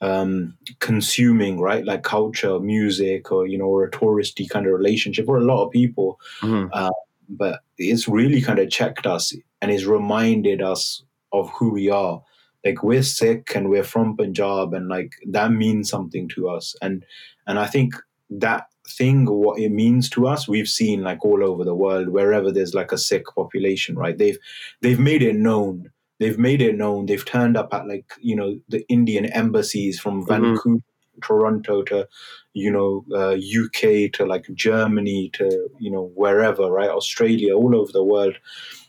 um, 0.00 0.54
consuming, 0.80 1.60
right? 1.60 1.84
Like 1.84 2.02
culture, 2.02 2.58
music, 2.58 3.30
or 3.30 3.46
you 3.46 3.56
know, 3.58 3.66
or 3.66 3.84
a 3.84 3.90
touristy 3.90 4.48
kind 4.48 4.66
of 4.66 4.72
relationship 4.72 5.26
for 5.26 5.38
a 5.38 5.44
lot 5.44 5.64
of 5.64 5.70
people. 5.72 6.20
Mhm. 6.42 6.68
Uh, 6.72 6.90
but 7.36 7.60
it's 7.78 8.06
really 8.08 8.40
kind 8.40 8.58
of 8.58 8.70
checked 8.70 9.06
us 9.06 9.32
and 9.60 9.70
it's 9.70 9.84
reminded 9.84 10.60
us 10.62 11.02
of 11.32 11.50
who 11.50 11.72
we 11.72 11.90
are. 11.90 12.22
Like 12.64 12.82
we're 12.82 13.02
Sikh 13.02 13.52
and 13.56 13.68
we're 13.70 13.82
from 13.84 14.16
Punjab, 14.16 14.72
and 14.74 14.88
like 14.88 15.12
that 15.30 15.50
means 15.50 15.90
something 15.90 16.28
to 16.30 16.48
us. 16.48 16.76
And 16.80 17.04
and 17.46 17.58
I 17.58 17.66
think 17.66 17.94
that 18.30 18.66
thing, 18.88 19.26
what 19.26 19.58
it 19.58 19.70
means 19.70 20.08
to 20.10 20.26
us, 20.28 20.46
we've 20.46 20.68
seen 20.68 21.02
like 21.02 21.24
all 21.24 21.42
over 21.42 21.64
the 21.64 21.74
world, 21.74 22.08
wherever 22.10 22.52
there's 22.52 22.74
like 22.74 22.92
a 22.92 22.98
Sikh 22.98 23.24
population, 23.34 23.96
right? 23.96 24.16
They've 24.16 24.38
they've 24.80 25.00
made 25.00 25.22
it 25.22 25.34
known. 25.34 25.90
They've 26.20 26.38
made 26.38 26.62
it 26.62 26.76
known. 26.76 27.06
They've 27.06 27.24
turned 27.24 27.56
up 27.56 27.74
at 27.74 27.88
like 27.88 28.04
you 28.20 28.36
know 28.36 28.60
the 28.68 28.84
Indian 28.88 29.24
embassies 29.26 29.98
from 29.98 30.22
Mhm. 30.24 30.28
Vancouver, 30.28 30.84
Toronto 31.22 31.82
to 31.84 32.08
you 32.54 32.70
know 32.70 33.04
uh, 33.14 33.34
UK 33.34 34.12
to 34.12 34.24
like 34.26 34.46
Germany 34.54 35.30
to 35.34 35.68
you 35.78 35.90
know 35.90 36.10
wherever, 36.14 36.70
right? 36.70 36.90
Australia, 36.90 37.54
all 37.56 37.76
over 37.76 37.92
the 37.92 38.04
world. 38.04 38.36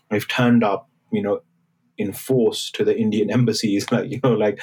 They've 0.10 0.28
turned 0.28 0.64
up, 0.64 0.90
you 1.12 1.22
know, 1.24 1.42
in 1.98 2.14
force 2.14 2.70
to 2.72 2.84
the 2.84 2.98
Indian 2.98 3.32
embassies, 3.40 3.92
like 3.92 4.10
you 4.10 4.20
know, 4.24 4.34
like 4.34 4.60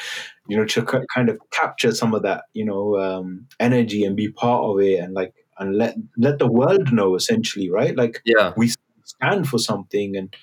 you 0.48 0.56
know, 0.56 0.64
to 0.66 0.84
ki- 0.84 1.06
kind 1.14 1.28
of 1.28 1.38
capture 1.50 1.92
some 1.92 2.14
of 2.14 2.22
that, 2.22 2.44
you 2.54 2.64
know, 2.64 2.98
um, 2.98 3.46
energy 3.58 4.04
and 4.04 4.16
be 4.16 4.30
part 4.30 4.64
of 4.64 4.80
it, 4.80 5.00
and 5.00 5.14
like 5.14 5.34
and 5.58 5.76
let 5.76 5.96
let 6.16 6.38
the 6.38 6.50
world 6.50 6.92
know 6.92 7.14
essentially, 7.14 7.70
right? 7.70 7.96
Like 7.96 8.22
Yeah. 8.24 8.52
we 8.56 8.70
stand 9.04 9.48
for 9.48 9.58
something, 9.58 10.16
and 10.16 10.34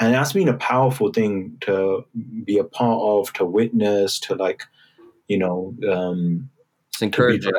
and 0.00 0.14
that's 0.14 0.32
been 0.32 0.48
a 0.48 0.56
powerful 0.56 1.12
thing 1.12 1.56
to 1.62 2.04
be 2.44 2.58
a 2.58 2.64
part 2.64 3.00
of, 3.00 3.32
to 3.34 3.44
witness, 3.44 4.18
to 4.20 4.34
like, 4.34 4.64
you 5.28 5.38
know, 5.38 5.74
um, 5.90 6.50
It's 6.94 7.02
encouraging. 7.02 7.52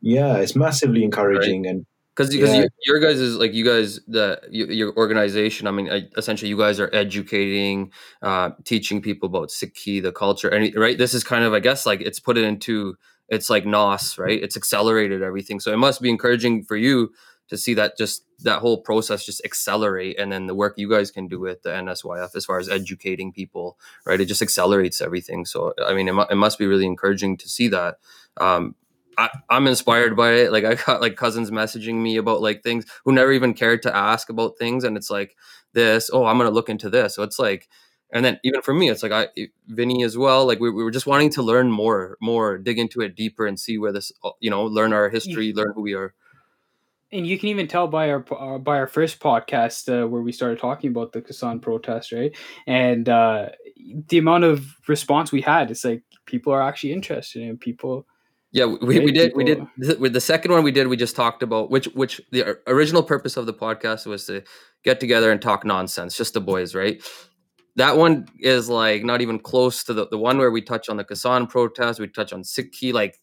yeah, 0.00 0.36
it's 0.36 0.54
massively 0.54 1.02
encouraging, 1.04 1.66
and 1.66 1.86
because 2.14 2.30
because 2.32 2.54
Yeah. 2.54 2.66
your 2.86 3.00
guys 3.00 3.20
is 3.20 3.36
like 3.36 3.54
you 3.54 3.64
guys 3.64 4.00
the 4.08 4.40
your, 4.50 4.70
your 4.70 4.96
organization 4.96 5.66
i 5.68 5.70
mean 5.70 5.88
essentially 6.16 6.48
you 6.48 6.58
guys 6.58 6.80
are 6.80 6.90
educating 6.92 7.92
uh 8.22 8.50
teaching 8.64 9.00
people 9.00 9.28
about 9.28 9.50
sikhi 9.50 10.02
the 10.02 10.10
culture 10.10 10.48
and 10.48 10.74
right 10.74 10.98
this 10.98 11.14
is 11.14 11.22
kind 11.22 11.44
of 11.44 11.52
i 11.52 11.60
guess 11.60 11.86
like 11.86 12.00
it's 12.00 12.18
put 12.18 12.36
it 12.36 12.42
into 12.44 12.96
it's 13.28 13.48
like 13.48 13.64
nos 13.64 14.18
right 14.18 14.42
it's 14.42 14.56
accelerated 14.56 15.22
everything 15.22 15.60
so 15.60 15.72
it 15.72 15.76
must 15.76 16.02
be 16.02 16.10
encouraging 16.10 16.64
for 16.64 16.76
you 16.76 17.10
to 17.48 17.56
see 17.56 17.74
that 17.74 17.96
just 17.96 18.24
that 18.40 18.60
whole 18.60 18.80
process 18.80 19.24
just 19.24 19.42
accelerate 19.44 20.18
and 20.18 20.30
then 20.30 20.46
the 20.46 20.54
work 20.54 20.74
you 20.76 20.88
guys 20.88 21.10
can 21.10 21.26
do 21.28 21.40
with 21.40 21.62
the 21.62 21.70
nsyf 21.70 22.34
as 22.34 22.44
far 22.44 22.58
as 22.58 22.68
educating 22.68 23.32
people 23.32 23.78
right 24.06 24.20
it 24.20 24.26
just 24.26 24.42
accelerates 24.42 25.00
everything 25.00 25.44
so 25.44 25.74
i 25.86 25.94
mean 25.94 26.08
it, 26.08 26.12
mu- 26.12 26.26
it 26.30 26.36
must 26.36 26.58
be 26.58 26.66
really 26.66 26.86
encouraging 26.86 27.36
to 27.36 27.48
see 27.48 27.68
that 27.68 27.96
um 28.38 28.74
I, 29.18 29.30
I'm 29.50 29.66
inspired 29.66 30.16
by 30.16 30.34
it. 30.34 30.52
Like 30.52 30.64
I 30.64 30.74
got 30.76 31.00
like 31.00 31.16
cousins 31.16 31.50
messaging 31.50 31.96
me 31.96 32.16
about 32.16 32.40
like 32.40 32.62
things 32.62 32.86
who 33.04 33.12
never 33.12 33.32
even 33.32 33.52
cared 33.52 33.82
to 33.82 33.94
ask 33.94 34.30
about 34.30 34.56
things, 34.58 34.84
and 34.84 34.96
it's 34.96 35.10
like 35.10 35.34
this. 35.74 36.08
Oh, 36.12 36.24
I'm 36.24 36.38
gonna 36.38 36.50
look 36.50 36.68
into 36.68 36.88
this. 36.88 37.16
So 37.16 37.24
it's 37.24 37.38
like, 37.38 37.68
and 38.12 38.24
then 38.24 38.38
even 38.44 38.62
for 38.62 38.72
me, 38.72 38.88
it's 38.88 39.02
like 39.02 39.10
I 39.12 39.26
Vinny 39.66 40.04
as 40.04 40.16
well. 40.16 40.46
Like 40.46 40.60
we, 40.60 40.70
we 40.70 40.84
were 40.84 40.92
just 40.92 41.06
wanting 41.06 41.30
to 41.30 41.42
learn 41.42 41.70
more, 41.70 42.16
more, 42.20 42.58
dig 42.58 42.78
into 42.78 43.00
it 43.00 43.16
deeper, 43.16 43.44
and 43.46 43.58
see 43.58 43.76
where 43.76 43.92
this, 43.92 44.12
you 44.40 44.50
know, 44.50 44.64
learn 44.64 44.92
our 44.92 45.08
history, 45.08 45.52
learn 45.52 45.72
who 45.74 45.82
we 45.82 45.94
are. 45.94 46.14
And 47.10 47.26
you 47.26 47.38
can 47.38 47.48
even 47.48 47.68
tell 47.68 47.86
by 47.88 48.10
our 48.10 48.24
uh, 48.38 48.58
by 48.58 48.76
our 48.76 48.86
first 48.86 49.18
podcast 49.18 49.88
uh, 49.88 50.06
where 50.06 50.20
we 50.20 50.32
started 50.32 50.58
talking 50.58 50.90
about 50.90 51.12
the 51.12 51.22
Kisan 51.22 51.60
protest, 51.62 52.12
right? 52.12 52.36
And 52.66 53.08
uh, 53.08 53.48
the 54.08 54.18
amount 54.18 54.44
of 54.44 54.76
response 54.86 55.32
we 55.32 55.40
had, 55.40 55.70
it's 55.70 55.84
like 55.84 56.02
people 56.26 56.52
are 56.52 56.60
actually 56.62 56.92
interested 56.92 57.42
in 57.42 57.56
people. 57.56 58.06
Yeah, 58.52 58.66
we, 58.66 58.76
we 58.78 58.96
Right, 58.98 59.14
did 59.14 59.32
we 59.34 59.44
did 59.44 59.58
people- 59.58 59.70
th- 59.82 59.98
with 59.98 60.12
the 60.12 60.20
second 60.20 60.52
one 60.52 60.62
we 60.62 60.70
did 60.72 60.86
we 60.88 60.96
just 60.96 61.16
talked 61.16 61.42
about 61.42 61.70
which 61.70 61.86
which 61.94 62.20
the 62.30 62.58
original 62.66 63.02
purpose 63.02 63.36
of 63.36 63.46
the 63.46 63.54
podcast 63.54 64.06
was 64.06 64.26
to 64.26 64.42
get 64.84 65.00
together 65.00 65.30
and 65.30 65.40
talk 65.40 65.64
nonsense, 65.64 66.16
just 66.16 66.34
the 66.34 66.40
boys, 66.40 66.74
right? 66.74 67.02
That 67.76 67.96
one 67.96 68.26
is 68.40 68.68
like 68.68 69.04
not 69.04 69.20
even 69.22 69.38
close 69.38 69.84
to 69.84 69.94
the, 69.94 70.08
the 70.08 70.18
one 70.18 70.36
where 70.38 70.50
we 70.50 70.60
touch 70.62 70.88
on 70.88 70.96
the 70.96 71.04
Kisan 71.04 71.48
protest, 71.48 72.00
we 72.00 72.08
touch 72.08 72.32
on 72.32 72.42
Sikhi, 72.42 72.92
like 72.92 73.18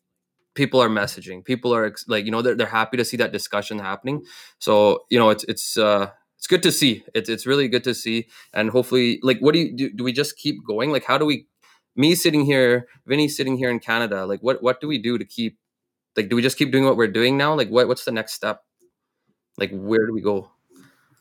people 0.55 0.81
are 0.81 0.89
messaging, 0.89 1.43
people 1.43 1.73
are 1.75 1.85
ex- 1.85 2.07
like, 2.07 2.25
you 2.25 2.31
know, 2.31 2.41
they're, 2.41 2.55
they're 2.55 2.67
happy 2.67 2.97
to 2.97 3.05
see 3.05 3.17
that 3.17 3.31
discussion 3.31 3.77
happening. 3.79 4.23
So, 4.59 5.03
you 5.09 5.19
know, 5.19 5.29
it's, 5.29 5.43
it's, 5.43 5.77
uh, 5.77 6.09
it's 6.37 6.47
good 6.47 6.63
to 6.63 6.71
see. 6.71 7.03
It's, 7.13 7.29
it's 7.29 7.45
really 7.45 7.67
good 7.67 7.83
to 7.83 7.93
see. 7.93 8.27
And 8.53 8.69
hopefully, 8.69 9.19
like, 9.21 9.39
what 9.39 9.53
do 9.53 9.59
you 9.59 9.75
do? 9.75 9.89
Do 9.91 10.03
we 10.03 10.11
just 10.11 10.37
keep 10.37 10.57
going? 10.65 10.91
Like, 10.91 11.05
how 11.05 11.17
do 11.17 11.25
we, 11.25 11.47
me 11.95 12.15
sitting 12.15 12.45
here, 12.45 12.87
Vinny 13.05 13.27
sitting 13.27 13.57
here 13.57 13.69
in 13.69 13.79
Canada, 13.79 14.25
like, 14.25 14.41
what, 14.41 14.63
what 14.63 14.81
do 14.81 14.87
we 14.87 14.97
do 14.97 15.17
to 15.17 15.25
keep, 15.25 15.57
like, 16.15 16.29
do 16.29 16.35
we 16.35 16.41
just 16.41 16.57
keep 16.57 16.71
doing 16.71 16.85
what 16.85 16.97
we're 16.97 17.07
doing 17.07 17.37
now? 17.37 17.53
Like, 17.53 17.69
what, 17.69 17.87
what's 17.87 18.05
the 18.05 18.11
next 18.11 18.33
step? 18.33 18.61
Like, 19.57 19.71
where 19.71 20.05
do 20.05 20.13
we 20.13 20.21
go? 20.21 20.51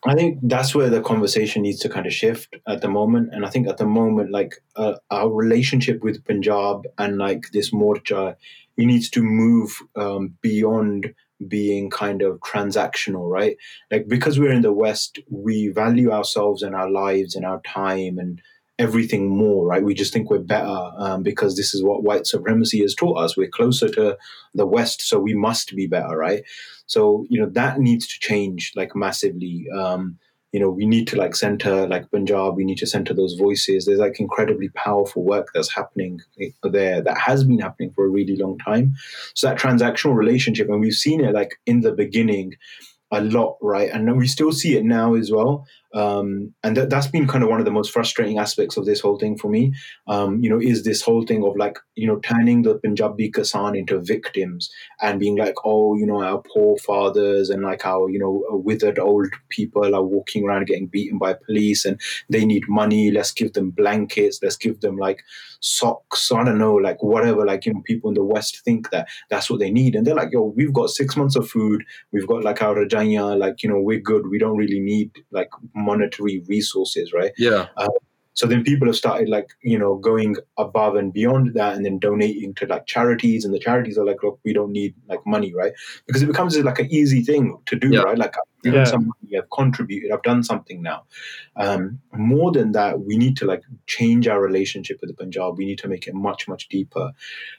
I 0.07 0.15
think 0.15 0.39
that's 0.43 0.75
where 0.75 0.91
the 0.91 1.01
conversation 1.01 1.63
needs 1.63 1.81
to 1.81 1.89
kind 1.89 2.07
of 2.07 2.13
shift 2.13 2.55
at 2.69 2.83
the 2.83 2.89
moment. 2.89 3.31
And 3.33 3.45
I 3.47 3.49
think 3.49 3.69
at 3.69 3.79
the 3.79 3.87
moment, 3.87 4.31
like 4.31 4.57
uh, 4.77 4.97
our 5.11 5.33
relationship 5.33 6.03
with 6.03 6.25
Punjab 6.27 6.83
and 6.99 7.17
like 7.17 7.51
this 7.53 7.71
morcha, 7.73 8.37
it 8.77 8.85
needs 8.85 9.09
to 9.11 9.23
move 9.23 9.81
um, 9.97 10.35
beyond 10.43 11.15
being 11.49 11.89
kind 11.89 12.21
of 12.21 12.39
transactional, 12.41 13.31
right? 13.31 13.57
Like 13.91 14.07
because 14.07 14.39
we're 14.39 14.53
in 14.53 14.63
the 14.63 14.73
West, 14.73 15.21
we 15.31 15.69
value 15.69 16.11
ourselves 16.13 16.63
and 16.63 16.75
our 16.75 16.91
lives 16.91 17.35
and 17.35 17.47
our 17.47 17.61
time 17.63 18.19
and 18.19 18.43
everything 18.79 19.29
more, 19.29 19.67
right? 19.67 19.83
We 19.85 19.95
just 19.95 20.13
think 20.13 20.31
we're 20.31 20.39
better 20.41 20.91
um, 20.99 21.23
because 21.23 21.57
this 21.57 21.75
is 21.75 21.83
what 21.83 22.03
white 22.03 22.27
supremacy 22.27 22.81
has 22.83 22.95
taught 22.95 23.19
us. 23.19 23.37
We're 23.37 23.49
closer 23.49 23.89
to 23.91 24.19
the 24.53 24.67
West, 24.67 25.01
so 25.03 25.19
we 25.19 25.33
must 25.33 25.75
be 25.75 25.87
better, 25.87 26.17
right? 26.17 26.43
So 26.87 27.27
you 27.29 27.41
know 27.41 27.49
that 27.51 27.81
needs 27.81 28.07
to 28.09 28.21
change 28.21 28.73
like 28.77 28.95
massively. 28.95 29.67
Um, 29.75 30.19
you 30.53 30.61
know, 30.61 30.71
we 30.71 30.87
need 30.87 31.09
to 31.09 31.17
like 31.17 31.35
center 31.35 31.89
like 31.89 32.09
Punjab. 32.13 32.55
We 32.55 32.65
need 32.65 32.79
to 32.79 32.87
center 32.87 33.13
those 33.13 33.35
voices. 33.35 33.87
There's 33.87 33.99
like 33.99 34.21
incredibly 34.21 34.69
powerful 34.69 35.25
work 35.25 35.49
that's 35.53 35.75
happening 35.75 36.21
there 36.63 37.03
that 37.03 37.19
has 37.19 37.43
been 37.43 37.59
happening 37.59 37.91
for 37.93 38.05
a 38.05 38.09
really 38.09 38.37
long 38.37 38.57
time. 38.59 38.95
So 39.35 39.49
that 39.49 39.59
transactional 39.59 40.15
relationship, 40.15 40.69
and 40.69 40.81
we've 40.81 40.93
seen 40.93 41.25
it 41.25 41.35
like 41.35 41.57
in 41.67 41.81
the 41.81 41.91
beginning 41.91 42.55
a 43.11 43.21
lot, 43.21 43.57
right? 43.61 43.91
And 43.91 44.17
we 44.17 44.29
still 44.29 44.53
see 44.53 44.77
it 44.77 44.85
now 44.85 45.15
as 45.15 45.33
well. 45.33 45.67
Um, 45.95 46.53
and 46.65 46.77
that, 46.77 46.91
that's 46.91 47.07
been 47.07 47.29
kind 47.29 47.45
of 47.45 47.51
one 47.51 47.61
of 47.61 47.65
the 47.65 47.71
most 47.71 47.93
frustrating 47.93 48.39
aspects 48.39 48.77
of 48.77 48.85
this 48.85 49.01
whole 49.01 49.17
thing 49.17 49.39
for 49.39 49.49
me. 49.49 49.73
Um, 50.09 50.41
you 50.43 50.51
know, 50.51 50.61
is 50.61 50.83
this 50.83 51.01
whole 51.01 51.25
thing 51.25 51.45
of 51.45 51.57
like, 51.57 51.79
you 51.95 52.07
know, 52.07 52.19
turning 52.19 52.63
the 52.63 52.79
Punjabi 52.79 53.31
Kisan 53.31 53.79
into 53.79 54.01
victims 54.01 54.71
and 55.01 55.21
being 55.21 55.37
like, 55.37 55.55
oh, 55.65 55.95
you 55.97 56.05
know, 56.05 56.21
our 56.23 56.43
poor 56.53 56.77
fathers 56.79 57.49
and 57.49 57.63
like 57.63 57.87
our, 57.87 58.11
you 58.11 58.19
know, 58.19 58.43
withered 58.51 58.99
old 58.99 59.29
people 59.51 59.95
are 59.95 60.03
walking 60.03 60.45
around 60.45 60.67
getting 60.67 60.89
beaten 60.89 61.17
by 61.17 61.35
police 61.47 61.85
and 61.85 62.01
they 62.29 62.45
need 62.45 62.65
money. 62.69 63.13
Let's 63.13 63.33
give 63.33 63.53
them 63.53 63.71
blankets. 63.71 64.41
Let's 64.43 64.57
give 64.57 64.81
them 64.81 64.97
like 64.97 65.23
socks. 65.61 66.33
I 66.33 66.43
don't 66.45 66.59
know, 66.59 66.75
like 66.75 67.03
whatever, 67.03 67.47
like, 67.47 67.67
you 67.67 67.73
know, 67.73 67.83
people 67.85 68.11
in 68.11 68.15
the 68.15 68.25
West 68.25 68.63
think 68.65 68.91
that 68.91 69.07
that's 69.31 69.49
what 69.49 69.61
they 69.61 69.71
need. 69.71 69.95
And 69.95 70.05
they're 70.07 70.15
like, 70.15 70.33
yo, 70.33 70.53
we've 70.57 70.73
got 70.73 70.91
six 70.91 71.17
months 71.17 71.37
of 71.37 71.49
food. 71.49 71.85
We've 72.13 72.27
got 72.27 72.43
like 72.43 72.61
our 72.63 72.75
Rajanya, 72.75 73.39
like, 73.39 73.63
you 73.63 73.69
know, 73.69 73.81
we're 73.81 74.01
good. 74.01 74.29
We 74.29 74.39
don't 74.39 74.57
really 74.57 74.81
need 74.81 75.13
like 75.31 75.51
monetary 75.85 76.43
resources, 76.49 77.13
right? 77.13 77.33
Yeah. 77.39 77.67
So 78.37 78.49
then 78.49 78.65
people 78.65 78.89
have 78.89 78.97
started 78.97 79.29
like, 79.29 79.51
you 79.63 79.79
know, 79.79 79.95
going 79.95 80.35
above 80.59 80.97
and 80.97 81.13
beyond 81.13 81.55
that 81.55 81.77
and 81.77 81.85
then 81.85 82.01
donating 82.01 82.53
to 82.55 82.67
like 82.67 82.85
charities. 82.87 83.45
And 83.45 83.55
the 83.55 83.61
charities 83.61 83.97
are 83.97 84.05
like, 84.05 84.25
look, 84.25 84.41
we 84.45 84.53
don't 84.53 84.73
need 84.73 84.93
like 85.09 85.25
money, 85.25 85.55
right? 85.55 85.73
Because 86.07 86.21
it 86.21 86.27
becomes 86.27 86.59
like 86.59 86.81
an 86.81 86.91
easy 86.91 87.23
thing 87.23 87.57
to 87.67 87.77
do, 87.77 87.91
Yeah. 87.91 88.01
right? 88.01 88.19
Like, 88.19 88.35
I've 88.35 88.63
given 88.65 88.81
Yeah. 88.81 88.87
some 88.87 89.07
money, 89.07 89.39
I've 89.39 89.51
contributed, 89.51 90.11
I've 90.11 90.25
done 90.25 90.43
something 90.43 90.83
now. 90.83 91.05
Um, 91.55 92.01
more 92.13 92.51
than 92.51 92.73
that, 92.73 93.03
we 93.03 93.17
need 93.17 93.37
to 93.37 93.45
like 93.45 93.63
change 93.87 94.27
our 94.27 94.41
relationship 94.43 94.99
with 95.01 95.11
the 95.11 95.17
Punjab. 95.17 95.57
We 95.57 95.67
need 95.67 95.79
to 95.79 95.89
make 95.89 96.09
it 96.09 96.15
much, 96.15 96.49
much 96.49 96.69
deeper. 96.69 97.13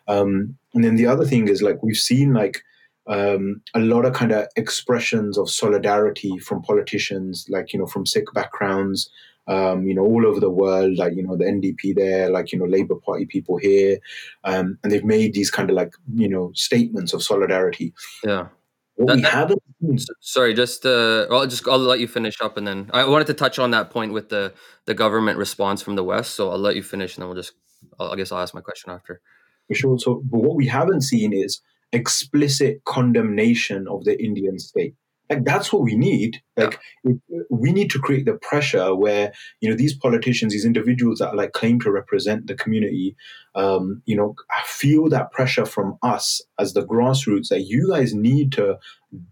Um, 0.09 0.57
and 0.73 0.83
then 0.83 0.97
the 0.97 1.07
other 1.07 1.23
thing 1.23 1.47
is 1.47 1.61
like, 1.61 1.81
we've 1.83 1.95
seen 1.95 2.33
like, 2.33 2.65
um, 3.07 3.61
a 3.73 3.79
lot 3.79 4.05
of 4.05 4.13
kind 4.13 4.31
of 4.31 4.47
expressions 4.55 5.37
of 5.37 5.49
solidarity 5.49 6.37
from 6.39 6.61
politicians, 6.61 7.45
like, 7.49 7.73
you 7.73 7.79
know, 7.79 7.85
from 7.85 8.05
Sikh 8.05 8.31
backgrounds, 8.33 9.09
um, 9.47 9.85
you 9.87 9.93
know, 9.93 10.01
all 10.03 10.25
over 10.25 10.39
the 10.39 10.49
world, 10.49 10.97
like, 10.97 11.13
you 11.15 11.21
know, 11.21 11.37
the 11.37 11.45
NDP 11.45 11.95
there, 11.95 12.29
like, 12.31 12.51
you 12.51 12.57
know, 12.57 12.65
Labour 12.65 12.95
Party 12.95 13.25
people 13.25 13.57
here. 13.57 13.99
Um, 14.43 14.77
and 14.83 14.91
they've 14.91 15.05
made 15.05 15.33
these 15.33 15.51
kind 15.51 15.69
of 15.69 15.75
like, 15.75 15.93
you 16.15 16.27
know, 16.27 16.51
statements 16.55 17.13
of 17.13 17.21
solidarity. 17.21 17.93
Yeah. 18.23 18.47
What 18.95 19.07
That- 19.07 19.15
we 19.17 19.21
that- 19.23 19.31
haven't 19.33 19.63
seen, 19.81 19.97
Sorry, 20.21 20.53
just 20.53 20.85
uh, 20.85 21.27
I'll 21.29 21.45
just 21.45 21.67
I'll 21.67 21.77
let 21.77 21.99
you 21.99 22.07
finish 22.07 22.39
up, 22.41 22.55
and 22.57 22.65
then 22.65 22.89
I 22.93 23.05
wanted 23.07 23.27
to 23.27 23.33
touch 23.33 23.59
on 23.59 23.71
that 23.71 23.89
point 23.91 24.13
with 24.13 24.29
the 24.29 24.53
the 24.85 24.93
government 24.93 25.37
response 25.37 25.81
from 25.81 25.95
the 25.95 26.03
West. 26.03 26.33
So 26.35 26.49
I'll 26.49 26.57
let 26.57 26.77
you 26.77 26.81
finish, 26.81 27.15
and 27.15 27.21
then 27.21 27.27
we'll 27.27 27.35
just 27.35 27.51
I'll, 27.99 28.11
I 28.11 28.15
guess 28.15 28.31
I'll 28.31 28.39
ask 28.39 28.53
my 28.55 28.61
question 28.61 28.91
after. 28.91 29.19
for 29.67 29.75
sure. 29.75 29.99
So, 29.99 30.21
but 30.31 30.39
what 30.39 30.55
we 30.55 30.65
haven't 30.65 31.01
seen 31.01 31.33
is 31.33 31.59
explicit 31.95 32.83
condemnation 32.85 33.87
of 33.87 34.03
the 34.03 34.21
Indian 34.23 34.59
state. 34.59 34.93
Like 35.29 35.43
that's 35.43 35.73
what 35.73 35.81
we 35.81 35.95
need. 35.95 36.41
Like 36.55 36.79
it- 37.03 37.19
we 37.49 37.71
need 37.71 37.89
to 37.91 37.99
create 37.99 38.25
the 38.25 38.35
pressure 38.41 38.93
where 38.95 39.33
you 39.61 39.69
know 39.69 39.75
these 39.75 39.97
politicians, 39.97 40.53
these 40.53 40.65
individuals 40.65 41.19
that 41.19 41.35
like 41.35 41.53
claim 41.53 41.79
to 41.81 41.91
represent 41.91 42.47
the 42.47 42.55
community, 42.55 43.15
um, 43.55 44.03
you 44.05 44.15
know, 44.15 44.35
feel 44.65 45.09
that 45.09 45.31
pressure 45.31 45.65
from 45.65 45.97
us 46.03 46.41
as 46.59 46.73
the 46.73 46.85
grassroots 46.85 47.47
that 47.49 47.61
you 47.61 47.89
guys 47.89 48.13
need 48.13 48.51
to 48.53 48.77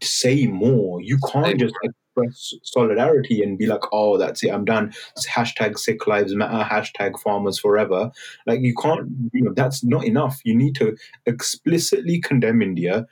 say 0.02 0.48
more. 0.48 1.02
You 1.02 1.20
can't 1.32 1.46
Say 1.48 1.54
just 1.58 1.76
express 2.16 2.54
solidarity 2.64 3.42
and 3.42 3.58
be 3.58 3.66
like, 3.66 3.82
oh, 3.92 4.18
that's 4.18 4.44
it, 4.44 4.52
I'm 4.52 4.66
done. 4.66 4.94
It's 5.16 5.28
hashtag 5.28 5.78
Sikh 5.78 6.08
Lives 6.08 6.36
Matter, 6.36 6.64
hashtag 6.64 7.20
Farmers 7.20 7.60
Forever. 7.60 8.12
Like 8.46 8.62
you 8.62 8.74
can't, 8.76 9.10
you 9.34 9.44
know, 9.44 9.54
that's 9.54 9.84
not 9.84 10.06
enough. 10.06 10.40
You 10.44 10.56
need 10.56 10.76
to 10.76 10.96
explicitly 11.26 12.20
condemn 12.22 12.62
India. 12.62 13.06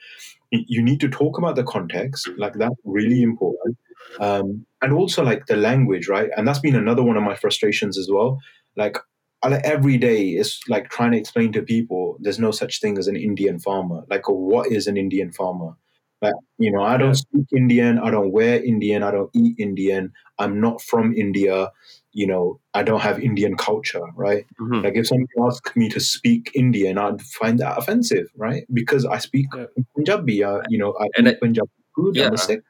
You 0.52 0.82
need 0.82 1.00
to 1.02 1.10
talk 1.10 1.38
about 1.38 1.56
the 1.56 1.64
context, 1.64 2.30
like 2.38 2.54
that's 2.54 2.76
really 2.84 3.22
important. 3.22 3.78
Um, 4.20 4.66
and 4.82 4.92
also 4.92 5.24
like 5.24 5.46
the 5.46 5.56
language, 5.56 6.08
right? 6.10 6.30
And 6.36 6.48
that's 6.48 6.60
been 6.60 6.76
another 6.76 7.04
one 7.04 7.18
of 7.18 7.24
my 7.24 7.36
frustrations 7.36 7.98
as 7.98 8.10
well. 8.12 8.40
Like 8.76 8.98
like 9.44 9.64
every 9.64 9.98
day 9.98 10.30
is 10.30 10.60
like 10.68 10.90
trying 10.90 11.14
to 11.14 11.18
explain 11.18 11.52
to 11.54 11.64
people 11.64 12.18
there's 12.20 12.38
no 12.38 12.52
such 12.52 12.80
thing 12.80 12.98
as 12.98 13.08
an 13.08 13.16
Indian 13.16 13.60
farmer. 13.60 14.04
Like 14.10 14.28
what 14.28 14.72
is 14.72 14.88
an 14.88 14.98
Indian 14.98 15.32
farmer? 15.32 15.78
Like, 16.22 16.34
you 16.60 16.72
know, 16.72 16.84
I 16.84 16.98
don't 16.98 17.16
speak 17.16 17.48
Indian, 17.56 17.98
I 17.98 18.12
don't 18.12 18.32
wear 18.32 18.64
Indian, 18.64 19.02
I 19.04 19.12
don't 19.12 19.30
eat 19.34 19.56
Indian, 19.58 20.14
I'm 20.38 20.62
not 20.62 20.82
from 20.82 21.14
India, 21.16 21.72
you 22.14 22.28
know, 22.28 22.60
I 22.76 22.84
don't 22.84 23.00
have 23.02 23.20
Indian 23.20 23.56
culture, 23.58 24.04
right? 24.16 24.46
Mhm. 24.62 24.84
Like 24.84 24.96
if 24.96 25.08
somebody 25.08 25.34
asked 25.48 25.76
me 25.76 25.90
to 25.90 26.00
speak 26.00 26.52
Indian, 26.54 26.98
I'd 27.00 27.22
find 27.22 27.58
that 27.60 27.78
offensive, 27.78 28.28
right? 28.38 28.66
Because 28.72 29.04
I 29.06 29.18
speak 29.18 29.48
Yeah. 29.56 29.66
Punjabi, 29.96 30.44
uh, 30.44 30.62
you 30.70 30.78
know, 30.78 30.94
I 31.00 31.08
And 31.18 31.28
eat 31.28 31.34
it- 31.34 31.40
Punjabi 31.42 31.70
food, 31.96 32.18
I'm 32.18 32.22
yeah. 32.24 32.34
a 32.34 32.38
Sikh. 32.38 32.62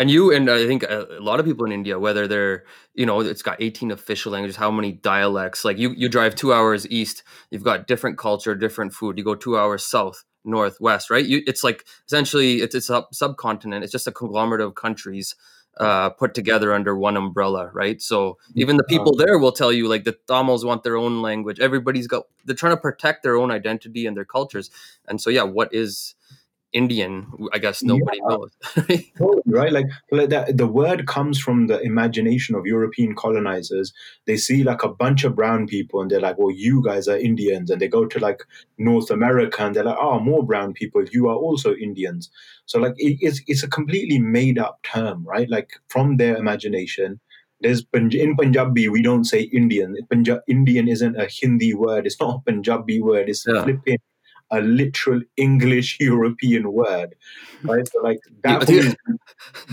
And 0.00 0.10
you 0.12 0.30
and 0.30 0.48
I 0.48 0.64
think 0.66 0.82
a, 0.84 1.06
a 1.18 1.22
lot 1.28 1.40
of 1.40 1.46
people 1.46 1.64
in 1.66 1.72
India, 1.72 1.98
whether 1.98 2.28
they're 2.28 2.62
you 2.94 3.04
know 3.06 3.20
it's 3.20 3.42
got 3.42 3.56
18 3.60 3.90
official 3.90 4.30
languages, 4.32 4.56
how 4.56 4.70
many 4.70 4.92
dialects? 4.92 5.64
Like 5.64 5.76
you 5.78 5.90
you 5.96 6.08
drive 6.08 6.34
two 6.36 6.52
hours 6.52 6.86
east, 6.88 7.24
you've 7.50 7.64
got 7.64 7.86
different 7.88 8.16
culture, 8.18 8.54
different 8.54 8.92
food. 8.92 9.18
You 9.18 9.24
go 9.24 9.34
two 9.34 9.56
hours 9.58 9.82
south, 9.84 10.22
north, 10.44 10.80
west, 10.80 11.10
right? 11.10 11.24
You, 11.24 11.42
it's 11.46 11.64
like 11.64 11.84
essentially 12.06 12.56
it's 12.56 12.74
it's 12.74 12.90
a 12.90 13.06
subcontinent. 13.12 13.82
It's 13.84 13.92
just 13.92 14.06
a 14.06 14.12
conglomerate 14.12 14.60
of 14.60 14.74
countries 14.74 15.34
uh, 15.78 16.10
put 16.10 16.34
together 16.34 16.74
under 16.74 16.96
one 16.96 17.16
umbrella, 17.16 17.70
right? 17.72 18.02
So 18.02 18.38
even 18.54 18.76
the 18.76 18.84
people 18.84 19.14
there 19.14 19.38
will 19.38 19.52
tell 19.52 19.72
you 19.72 19.88
like 19.88 20.04
the 20.04 20.16
Tamils 20.26 20.64
want 20.64 20.82
their 20.82 20.96
own 20.96 21.22
language. 21.22 21.60
Everybody's 21.60 22.06
got 22.06 22.24
they're 22.44 22.56
trying 22.56 22.74
to 22.74 22.80
protect 22.80 23.22
their 23.22 23.36
own 23.36 23.50
identity 23.50 24.06
and 24.06 24.16
their 24.16 24.24
cultures. 24.24 24.70
And 25.06 25.20
so 25.20 25.30
yeah, 25.30 25.44
what 25.44 25.72
is 25.72 26.14
Indian? 26.72 27.26
I 27.52 27.58
guess 27.58 27.82
nobody 27.82 28.20
knows. 28.22 28.50
Totally, 29.16 29.42
right? 29.46 29.72
Like, 29.72 29.86
like 30.12 30.28
that, 30.28 30.56
the 30.56 30.66
word 30.66 31.06
comes 31.06 31.38
from 31.38 31.66
the 31.66 31.80
imagination 31.80 32.54
of 32.54 32.66
European 32.66 33.14
colonizers. 33.14 33.92
They 34.26 34.36
see 34.36 34.62
like 34.64 34.82
a 34.82 34.88
bunch 34.88 35.24
of 35.24 35.34
brown 35.34 35.66
people 35.66 36.00
and 36.02 36.10
they're 36.10 36.20
like, 36.20 36.38
well, 36.38 36.50
you 36.54 36.82
guys 36.84 37.08
are 37.08 37.16
Indians. 37.16 37.70
And 37.70 37.80
they 37.80 37.88
go 37.88 38.04
to 38.06 38.18
like 38.18 38.42
North 38.76 39.10
America 39.10 39.64
and 39.64 39.74
they're 39.74 39.84
like, 39.84 39.98
oh, 39.98 40.20
more 40.20 40.44
brown 40.44 40.72
people. 40.74 41.02
You 41.10 41.28
are 41.28 41.36
also 41.36 41.74
Indians. 41.74 42.30
So, 42.66 42.78
like, 42.78 42.94
it, 42.98 43.16
it's, 43.20 43.40
it's 43.46 43.62
a 43.62 43.68
completely 43.68 44.18
made 44.18 44.58
up 44.58 44.82
term, 44.82 45.24
right? 45.24 45.48
Like, 45.48 45.70
from 45.88 46.16
their 46.18 46.36
imagination. 46.36 47.20
There's 47.60 47.84
in 47.92 48.36
Punjabi, 48.36 48.88
we 48.88 49.02
don't 49.02 49.24
say 49.24 49.40
Indian. 49.52 49.96
Punja- 50.12 50.42
Indian 50.46 50.86
isn't 50.86 51.16
a 51.20 51.26
Hindi 51.28 51.74
word. 51.74 52.06
It's 52.06 52.20
not 52.20 52.36
a 52.36 52.52
Punjabi 52.52 53.00
word. 53.00 53.28
It's 53.28 53.44
Yeah. 53.48 53.64
flipping 53.64 53.98
a 54.50 54.60
literal 54.60 55.20
English 55.36 55.98
European 56.00 56.72
word, 56.72 57.14
right? 57.64 57.86
So 57.92 58.00
like 58.02 58.18
that 58.42 58.68
Yeah. 58.68 58.74
me 58.74 58.86
is 58.86 58.96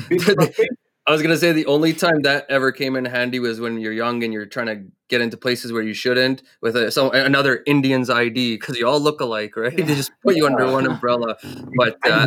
big 0.09 0.21
frustration. 0.21 0.77
I 1.07 1.11
was 1.11 1.21
gonna 1.21 1.37
say 1.37 1.51
the 1.51 1.67
only 1.67 1.93
time 1.93 2.21
that 2.23 2.47
ever 2.49 2.71
came 2.71 2.95
in 2.95 3.05
handy 3.05 3.39
was 3.39 3.59
when 3.59 3.77
you're 3.79 3.93
young 3.93 4.23
and 4.23 4.33
you're 4.33 4.47
trying 4.47 4.65
to 4.67 4.81
get 5.07 5.21
into 5.21 5.37
places 5.37 5.71
where 5.71 5.83
you 5.83 5.93
shouldn't 5.93 6.41
with 6.63 6.75
a, 6.75 6.89
some 6.89 7.11
another 7.13 7.61
Indian's 7.67 8.09
ID 8.09 8.55
because 8.55 8.75
you 8.79 8.87
all 8.87 8.99
look 8.99 9.21
alike, 9.21 9.55
right? 9.57 9.75
They 9.77 9.83
just 9.83 10.11
put 10.23 10.35
you 10.35 10.47
under 10.47 10.71
one 10.71 10.87
umbrella. 10.87 11.37
But 11.77 11.97
uh, 12.09 12.25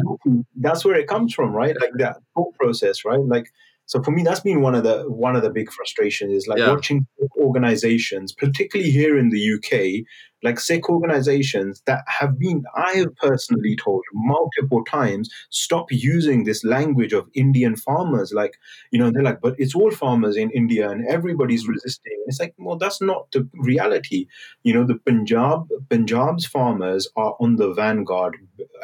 that's 0.57 0.85
where 0.85 0.95
it 0.95 1.09
comes 1.09 1.35
from, 1.35 1.51
right? 1.51 1.75
Like 1.81 1.91
that 1.99 2.19
thought 2.35 2.55
process, 2.55 3.05
right? 3.05 3.19
Like 3.19 3.51
so 3.87 4.03
for 4.03 4.11
me, 4.11 4.23
that's 4.23 4.41
been 4.41 4.61
one 4.61 4.75
of 4.75 4.85
the 4.85 5.05
one 5.11 5.35
of 5.35 5.43
the 5.43 5.51
big 5.51 5.73
frustrations 5.73 6.33
is 6.33 6.47
like 6.47 6.59
Yeah. 6.59 6.71
watching 6.71 7.07
organizations, 7.39 8.33
particularly 8.33 8.93
here 8.93 9.19
in 9.19 9.31
the 9.31 9.41
UK, 9.41 10.05
like 10.43 10.61
Sikh 10.61 10.89
organizations 10.89 11.83
that 11.87 12.05
have 12.07 12.39
been, 12.39 12.65
I 12.77 12.93
have 12.93 13.15
personally 13.17 13.77
told 13.77 14.05
multiple 14.13 14.85
times, 14.85 15.31
stop 15.51 15.91
using 15.91 16.45
this 16.45 16.65
language 16.65 17.13
of 17.13 17.29
Indian 17.35 17.77
farmers. 17.77 18.33
Like, 18.33 18.55
you 18.91 18.99
know, 18.99 19.11
they're 19.11 19.23
like, 19.23 19.41
but 19.41 19.55
it's 19.59 19.75
all 19.75 19.91
farmers 19.91 20.37
in 20.37 20.51
India 20.51 20.89
and 20.91 21.07
everybody's 21.07 21.67
resisting. 21.67 22.13
It's 22.27 22.41
like, 22.41 22.55
well, 22.59 22.77
that's 22.77 23.01
not 23.01 23.31
the 23.33 23.49
reality. 23.55 24.27
You 24.63 24.75
know, 24.75 24.85
the 24.85 24.97
Punjab, 24.97 25.69
Punjab's 25.91 26.47
farmers 26.47 27.09
are 27.17 27.35
on 27.41 27.57
the 27.57 27.73
vanguard. 27.75 28.37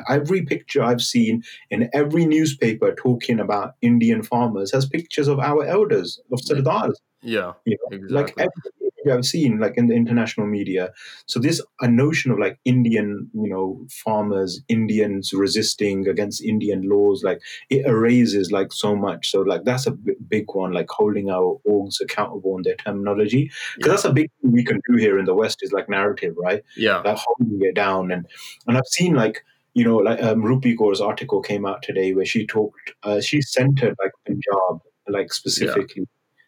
Every 0.08 0.42
picture 0.42 0.82
I've 0.82 1.02
seen 1.02 1.42
in 1.70 1.88
every 1.92 2.26
newspaper 2.26 2.94
talking 2.94 3.40
about 3.40 3.74
Indian 3.82 4.22
farmers 4.22 4.72
has 4.72 4.86
pictures 4.86 5.28
of 5.28 5.38
our 5.38 5.64
elders, 5.64 6.20
of 6.32 6.40
Sardars. 6.40 6.94
yeah, 7.22 7.52
You 7.64 7.76
know, 7.90 7.98
like 8.10 8.34
every 8.38 8.83
picture 9.04 9.16
I've 9.16 9.24
seen, 9.24 9.58
like 9.58 9.74
in 9.76 9.86
the 9.88 9.94
international 9.94 10.46
media. 10.46 10.92
So 11.26 11.40
this 11.40 11.60
a 11.80 11.88
notion 11.88 12.30
of 12.30 12.38
like 12.38 12.58
Indian, 12.64 13.30
you 13.34 13.48
know, 13.48 13.86
farmers, 13.90 14.60
Indians 14.68 15.32
resisting 15.32 16.08
against 16.08 16.42
Indian 16.42 16.88
laws, 16.88 17.22
like 17.22 17.40
it 17.70 17.86
erases 17.86 18.50
like 18.52 18.72
so 18.72 18.96
much. 18.96 19.30
So 19.30 19.40
like 19.42 19.64
that's 19.64 19.86
a 19.86 19.92
b- 19.92 20.14
big 20.28 20.44
one, 20.54 20.72
like 20.72 20.88
holding 20.90 21.30
our 21.30 21.60
orgs 21.68 22.00
accountable 22.00 22.54
on 22.54 22.62
their 22.62 22.76
terminology, 22.76 23.50
because 23.76 23.88
Yeah. 23.88 23.92
that's 23.92 24.04
a 24.04 24.12
big 24.12 24.30
thing 24.40 24.52
we 24.52 24.64
can 24.64 24.80
do 24.88 24.96
here 24.96 25.18
in 25.18 25.24
the 25.26 25.34
West 25.34 25.58
is 25.62 25.72
like 25.72 25.88
narrative, 25.88 26.34
right? 26.36 26.62
Yeah, 26.76 26.98
like 27.00 27.18
holding 27.18 27.58
it 27.62 27.74
down 27.74 28.10
and 28.10 28.26
and 28.66 28.76
I've 28.78 28.86
seen 28.86 29.14
like 29.14 29.44
you 29.74 29.84
know 29.84 29.96
like 29.96 30.22
um, 30.22 30.42
Rupi 30.42 30.76
Kaur's 30.76 31.00
article 31.00 31.40
came 31.42 31.66
out 31.66 31.82
today 31.82 32.14
where 32.14 32.24
she 32.24 32.46
talked 32.46 32.92
uh, 33.02 33.20
she 33.20 33.40
centered 33.42 33.94
like 34.02 34.12
Punjab 34.26 34.80
like 35.08 35.32
specifically 35.32 36.06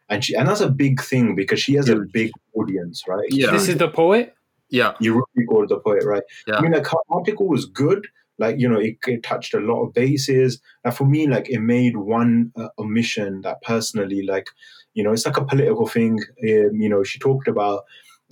and 0.09 0.25
she 0.25 0.35
and 0.35 0.49
that's 0.49 0.61
a 0.61 0.71
big 0.71 1.03
thing 1.03 1.35
because 1.35 1.61
she 1.61 1.75
has 1.75 1.89
a 1.89 1.97
big 1.97 2.31
audience 2.55 3.03
right? 3.09 3.29
Yeah. 3.31 3.51
This 3.51 3.69
is 3.69 3.77
the 3.77 3.89
poet. 3.89 4.35
yeah, 4.71 4.95
you 5.01 5.15
Rupi 5.15 5.47
Kaur 5.49 5.69
the 5.69 5.79
poet 5.79 6.05
right? 6.05 6.23
Yeah. 6.47 6.57
I 6.57 6.61
mean 6.61 6.73
like 6.73 6.87
her 6.87 6.99
article 7.11 7.49
was 7.49 7.67
good. 7.67 8.07
Like 8.39 8.57
you 8.59 8.69
know 8.69 8.79
it, 8.79 8.97
it 9.07 9.23
touched 9.23 9.55
a 9.55 9.61
lot 9.61 9.83
of 9.85 9.95
bases. 9.95 10.61
And 10.85 10.95
for 10.95 11.05
me 11.05 11.27
like 11.27 11.49
it 11.49 11.61
made 11.61 11.97
one 11.97 12.53
uh, 12.57 12.69
omission 12.79 13.41
that 13.43 13.63
personally 13.63 14.23
like 14.23 14.49
you 14.95 15.03
know 15.03 15.13
it's 15.13 15.27
like 15.27 15.37
a 15.37 15.45
political 15.45 15.87
thing. 15.87 16.19
Um, 16.43 16.81
you 16.81 16.89
know 16.89 17.03
she 17.03 17.19
talked 17.19 17.49
about 17.49 17.85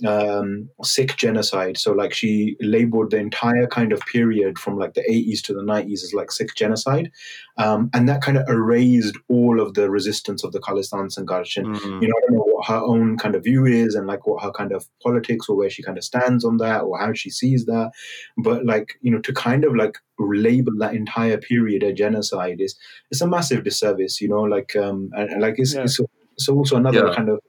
um 0.05 0.69
Sikh 0.83 1.15
genocide 1.15 1.77
so 1.77 1.93
like 1.93 2.13
she 2.13 2.57
labeled 2.59 3.11
the 3.11 3.17
entire 3.17 3.65
kind 3.65 3.93
of 3.93 4.01
period 4.01 4.59
from 4.59 4.77
like 4.77 4.93
the 4.93 5.03
80s 5.09 5.41
to 5.43 5.53
the 5.53 5.61
90s 5.63 6.03
as 6.03 6.13
like 6.13 6.33
Sikh 6.33 6.53
genocide 6.55 7.09
um 7.57 7.89
and 7.93 8.09
that 8.09 8.21
kind 8.21 8.37
of 8.37 8.45
erased 8.49 9.15
all 9.29 9.61
of 9.61 9.73
the 9.73 9.89
resistance 9.89 10.43
of 10.43 10.51
the 10.51 10.59
Khalistan 10.59 11.15
and 11.17 11.27
Mhm. 11.29 12.01
you 12.01 12.07
know, 12.09 12.13
I 12.17 12.21
don't 12.21 12.33
know 12.35 12.43
what 12.45 12.67
her 12.67 12.75
own 12.77 13.17
kind 13.17 13.35
of 13.35 13.43
view 13.43 13.65
is 13.65 13.95
and 13.95 14.05
like 14.05 14.27
what 14.27 14.43
her 14.43 14.51
kind 14.51 14.73
of 14.73 14.85
politics 15.01 15.47
or 15.47 15.55
where 15.55 15.69
she 15.69 15.81
kind 15.83 15.97
of 15.97 16.03
stands 16.03 16.43
on 16.43 16.57
that 16.57 16.81
or 16.81 16.99
how 16.99 17.13
she 17.13 17.29
sees 17.29 17.65
that. 17.65 17.91
But 18.37 18.65
like, 18.65 18.95
you 19.01 19.11
know, 19.11 19.19
to 19.21 19.33
kind 19.33 19.63
of 19.63 19.75
like 19.75 19.97
label 20.19 20.73
that 20.79 20.93
entire 20.93 21.37
period 21.37 21.83
a 21.83 21.93
genocide 21.93 22.59
is 22.59 22.75
it's 23.11 23.21
a 23.21 23.27
massive 23.27 23.63
disservice, 23.63 24.19
you 24.19 24.27
know, 24.27 24.41
like 24.41 24.75
um 24.75 25.09
and, 25.13 25.29
and 25.29 25.41
like 25.41 25.55
it's, 25.57 25.73
Yeah. 25.73 25.83
it's 25.83 25.99
it's 26.37 26.49
also 26.49 26.75
another 26.75 27.05
Yeah. 27.07 27.15
kind 27.15 27.29
of 27.29 27.39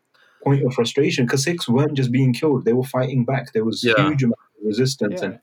point 0.47 0.65
of 0.65 0.73
frustration 0.73 1.27
because 1.27 1.43
Sikhs 1.45 1.69
weren't 1.69 1.95
just 1.95 2.13
being 2.13 2.33
killed; 2.33 2.65
they 2.65 2.73
were 2.73 2.85
fighting 2.85 3.25
back. 3.25 3.53
There 3.53 3.65
was 3.65 3.83
yeah. 3.83 3.95
huge 3.97 4.23
amount 4.23 4.47
of 4.61 4.67
resistance, 4.67 5.21
yeah. 5.21 5.29
and 5.29 5.39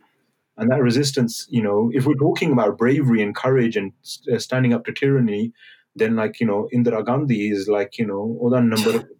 and 0.58 0.72
that 0.72 0.82
resistance, 0.82 1.48
you 1.50 1.62
know, 1.62 1.90
if 1.94 2.06
we're 2.06 2.16
talking 2.16 2.52
about 2.52 2.78
bravery 2.78 3.22
and 3.24 3.36
courage 3.36 3.76
and 3.76 3.92
uh, 4.32 4.38
standing 4.38 4.74
up 4.74 4.86
to 4.86 4.94
tyranny, 4.94 5.52
then 5.96 6.16
like 6.16 6.40
you 6.40 6.46
know, 6.46 6.70
Indira 6.74 7.06
Gandhi 7.06 7.50
is 7.50 7.68
like 7.68 7.98
you 7.98 8.06
know, 8.06 8.38
oda 8.42 8.62
number 8.62 9.08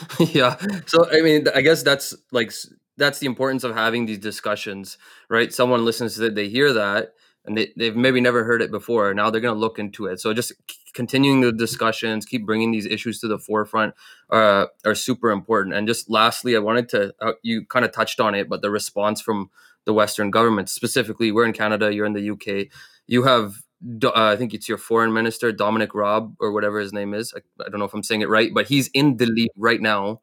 Yeah. 0.18 0.56
So 0.86 1.10
I 1.10 1.20
mean, 1.20 1.46
I 1.54 1.60
guess 1.60 1.82
that's 1.82 2.14
like 2.32 2.52
that's 2.96 3.18
the 3.18 3.26
importance 3.26 3.64
of 3.64 3.74
having 3.74 4.06
these 4.06 4.18
discussions, 4.18 4.98
right? 5.28 5.52
Someone 5.52 5.84
listens 5.84 6.14
to 6.14 6.20
that, 6.22 6.34
they 6.34 6.48
hear 6.48 6.72
that, 6.72 7.14
and 7.44 7.56
they, 7.56 7.72
they've 7.76 7.96
maybe 7.96 8.20
never 8.20 8.44
heard 8.44 8.62
it 8.62 8.70
before. 8.70 9.14
Now 9.14 9.30
they're 9.30 9.40
going 9.40 9.54
to 9.54 9.60
look 9.60 9.78
into 9.78 10.06
it. 10.06 10.20
So 10.20 10.34
just 10.34 10.52
continuing 10.94 11.40
the 11.40 11.52
discussions, 11.52 12.26
keep 12.26 12.44
bringing 12.44 12.70
these 12.70 12.86
issues 12.86 13.20
to 13.20 13.28
the 13.28 13.38
forefront 13.38 13.94
uh, 14.30 14.66
are 14.84 14.94
super 14.94 15.30
important. 15.30 15.74
And 15.74 15.86
just 15.86 16.10
lastly, 16.10 16.56
I 16.56 16.58
wanted 16.58 16.88
to 16.90 17.14
uh, 17.20 17.32
you 17.42 17.64
kind 17.66 17.84
of 17.84 17.92
touched 17.92 18.20
on 18.20 18.34
it, 18.34 18.48
but 18.48 18.62
the 18.62 18.70
response 18.70 19.20
from 19.20 19.50
the 19.86 19.92
Western 19.92 20.30
governments, 20.30 20.72
specifically, 20.72 21.32
we're 21.32 21.46
in 21.46 21.52
Canada, 21.52 21.92
you're 21.92 22.06
in 22.06 22.12
the 22.12 22.30
UK, 22.30 22.68
you 23.06 23.22
have 23.22 23.62
uh, 24.04 24.10
I 24.14 24.36
think 24.36 24.52
it's 24.52 24.68
your 24.68 24.76
foreign 24.78 25.12
minister 25.12 25.52
Dominic 25.52 25.94
Raab 25.94 26.36
or 26.38 26.52
whatever 26.52 26.80
his 26.80 26.92
name 26.92 27.14
is. 27.14 27.32
I, 27.34 27.40
I, 27.64 27.70
don't 27.70 27.78
know 27.78 27.86
if 27.86 27.94
I'm 27.94 28.02
saying 28.02 28.20
it 28.20 28.28
right, 28.28 28.52
but 28.52 28.68
he's 28.68 28.88
in 28.88 29.16
Delhi 29.16 29.48
right 29.56 29.80
now, 29.80 30.20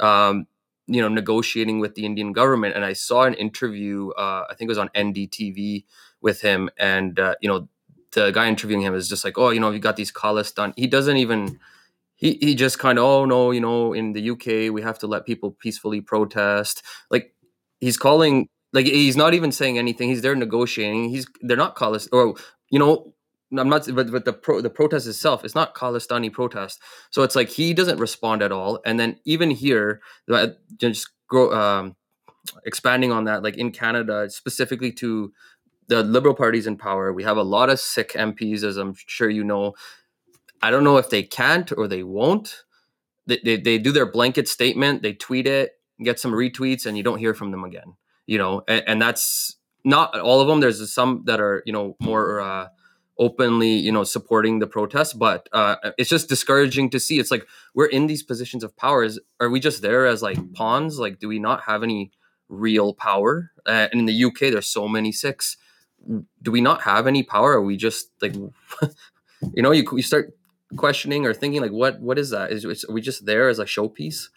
um, 0.00 0.46
you 0.88 1.00
know, 1.00 1.08
negotiating 1.08 1.78
with 1.78 1.94
the 1.94 2.04
Indian 2.04 2.32
government. 2.32 2.74
And 2.74 2.84
I 2.84 2.94
saw 2.94 3.22
an 3.22 3.34
interview, 3.34 4.10
uh, 4.18 4.44
I 4.50 4.54
think 4.54 4.68
it 4.68 4.72
was 4.72 4.78
on 4.78 4.88
NDTV 4.88 5.84
with 6.22 6.40
him, 6.42 6.70
and 6.78 7.18
uh, 7.18 7.34
you 7.40 7.48
know, 7.48 7.68
the 8.12 8.30
guy 8.30 8.48
interviewing 8.48 8.82
him 8.82 8.94
is 8.94 9.08
just 9.08 9.24
like, 9.24 9.38
oh, 9.38 9.50
you 9.50 9.60
know, 9.60 9.70
you 9.70 9.78
got 9.78 9.96
these 9.96 10.12
Khalistan. 10.12 10.72
He 10.76 10.86
doesn't 10.86 11.16
even. 11.16 11.58
He, 12.16 12.36
he 12.42 12.54
just 12.54 12.78
kind 12.78 12.98
of 12.98 13.04
oh 13.06 13.24
no 13.24 13.50
you 13.50 13.62
know 13.62 13.94
in 13.94 14.12
the 14.12 14.28
UK 14.32 14.70
we 14.70 14.82
have 14.82 14.98
to 14.98 15.06
let 15.06 15.24
people 15.24 15.52
peacefully 15.52 16.02
protest 16.02 16.82
like 17.10 17.34
he's 17.80 17.96
calling 17.96 18.46
like 18.74 18.84
he's 18.84 19.16
not 19.16 19.32
even 19.32 19.50
saying 19.50 19.78
anything 19.78 20.10
he's 20.10 20.20
there 20.20 20.36
negotiating 20.36 21.08
he's 21.08 21.26
they're 21.40 21.56
not 21.56 21.76
Khalist 21.76 22.10
or 22.12 22.34
you 22.68 22.78
know 22.78 23.14
I'm 23.58 23.68
not, 23.68 23.88
but, 23.94 24.10
but 24.12 24.24
the 24.24 24.32
pro, 24.32 24.60
the 24.60 24.70
protest 24.70 25.06
itself, 25.06 25.44
it's 25.44 25.54
not 25.54 25.74
Khalistani 25.74 26.32
protest. 26.32 26.80
So 27.10 27.22
it's 27.22 27.34
like 27.34 27.48
he 27.48 27.74
doesn't 27.74 27.98
respond 27.98 28.42
at 28.42 28.52
all. 28.52 28.80
And 28.84 29.00
then 29.00 29.18
even 29.24 29.50
here, 29.50 30.00
just 30.76 31.10
grow, 31.28 31.52
um, 31.52 31.96
expanding 32.64 33.10
on 33.10 33.24
that, 33.24 33.42
like 33.42 33.56
in 33.56 33.72
Canada, 33.72 34.30
specifically 34.30 34.92
to 34.92 35.32
the 35.90 36.04
Liberal 36.04 36.34
parties 36.34 36.68
in 36.68 36.76
power, 36.76 37.12
we 37.12 37.24
have 37.24 37.36
a 37.36 37.42
lot 37.42 37.68
of 37.68 37.80
Sikh 37.80 38.12
MPs, 38.12 38.62
as 38.62 38.76
I'm 38.76 38.94
sure 38.94 39.28
you 39.28 39.42
know. 39.42 39.74
I 40.62 40.70
don't 40.70 40.84
know 40.84 40.98
if 40.98 41.10
they 41.10 41.24
can't 41.24 41.70
or 41.76 41.88
they 41.88 42.04
won't. 42.04 42.62
They, 43.26 43.40
they, 43.44 43.56
they 43.56 43.78
do 43.78 43.90
their 43.90 44.10
blanket 44.10 44.46
statement, 44.46 45.02
they 45.02 45.14
tweet 45.14 45.48
it, 45.48 45.72
get 46.02 46.20
some 46.20 46.32
retweets, 46.32 46.86
and 46.86 46.96
you 46.96 47.02
don't 47.02 47.18
hear 47.18 47.34
from 47.34 47.50
them 47.50 47.64
again. 47.64 47.96
You 48.26 48.38
know, 48.38 48.62
and, 48.68 48.84
and 48.86 49.02
that's 49.02 49.56
not 49.84 50.18
all 50.18 50.40
of 50.40 50.46
them. 50.46 50.60
There's 50.60 50.92
some 50.92 51.24
that 51.26 51.40
are, 51.40 51.62
you 51.66 51.72
know, 51.72 51.96
more. 52.00 52.40
Uh, 52.40 52.68
openly 53.18 53.72
you 53.72 53.92
know 53.92 54.02
supporting 54.02 54.60
the 54.60 54.66
protests 54.66 55.12
but 55.12 55.46
uh, 55.52 55.76
it's 55.98 56.08
just 56.08 56.26
discouraging 56.26 56.88
to 56.88 56.98
see 56.98 57.18
it's 57.18 57.30
like 57.30 57.46
we're 57.74 57.84
in 57.84 58.06
these 58.06 58.22
positions 58.22 58.64
of 58.64 58.74
power 58.78 59.04
is 59.04 59.20
are 59.40 59.50
we 59.50 59.60
just 59.60 59.82
there 59.82 60.06
as 60.06 60.22
like 60.22 60.38
pawns 60.54 60.98
like 60.98 61.18
do 61.18 61.28
we 61.28 61.38
not 61.38 61.64
have 61.64 61.82
any 61.82 62.10
real 62.48 62.94
power 62.94 63.50
uh, 63.66 63.88
and 63.92 64.00
in 64.00 64.06
the 64.06 64.24
uk 64.24 64.38
there's 64.38 64.66
so 64.66 64.88
many 64.88 65.12
Sikhs 65.12 65.58
do 66.42 66.50
we 66.50 66.60
not 66.60 66.82
have 66.82 67.06
any 67.06 67.22
power 67.22 67.52
are 67.52 67.62
we 67.62 67.76
just 67.76 68.10
like 68.22 68.34
you 69.54 69.62
know 69.62 69.70
you, 69.70 69.84
you 69.92 70.02
start 70.02 70.32
questioning 70.76 71.26
or 71.26 71.34
thinking 71.34 71.60
like 71.60 71.72
what 71.72 72.00
what 72.00 72.18
is 72.18 72.30
that 72.30 72.52
is, 72.52 72.64
is 72.64 72.84
are 72.84 72.92
we 72.92 73.00
just 73.00 73.26
there 73.26 73.48
as 73.48 73.58
a 73.58 73.64
showpiece 73.64 74.28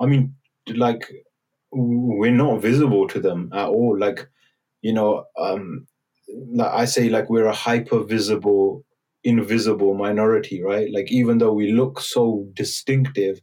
i 0.00 0.06
mean 0.06 0.34
like 0.74 1.10
we're 1.72 2.30
not 2.30 2.60
visible 2.60 3.08
to 3.08 3.18
them 3.18 3.50
at 3.52 3.68
all 3.68 3.98
like 3.98 4.28
you 4.82 4.92
know 4.92 5.24
um 5.38 5.86
I 6.60 6.84
say 6.84 7.08
like 7.08 7.28
we're 7.30 7.46
a 7.46 7.54
hyper 7.54 8.02
visible, 8.02 8.84
invisible 9.24 9.94
minority, 9.94 10.62
right? 10.62 10.90
Like 10.92 11.10
even 11.10 11.38
though 11.38 11.52
we 11.52 11.72
look 11.72 12.00
so 12.00 12.46
distinctive, 12.54 13.40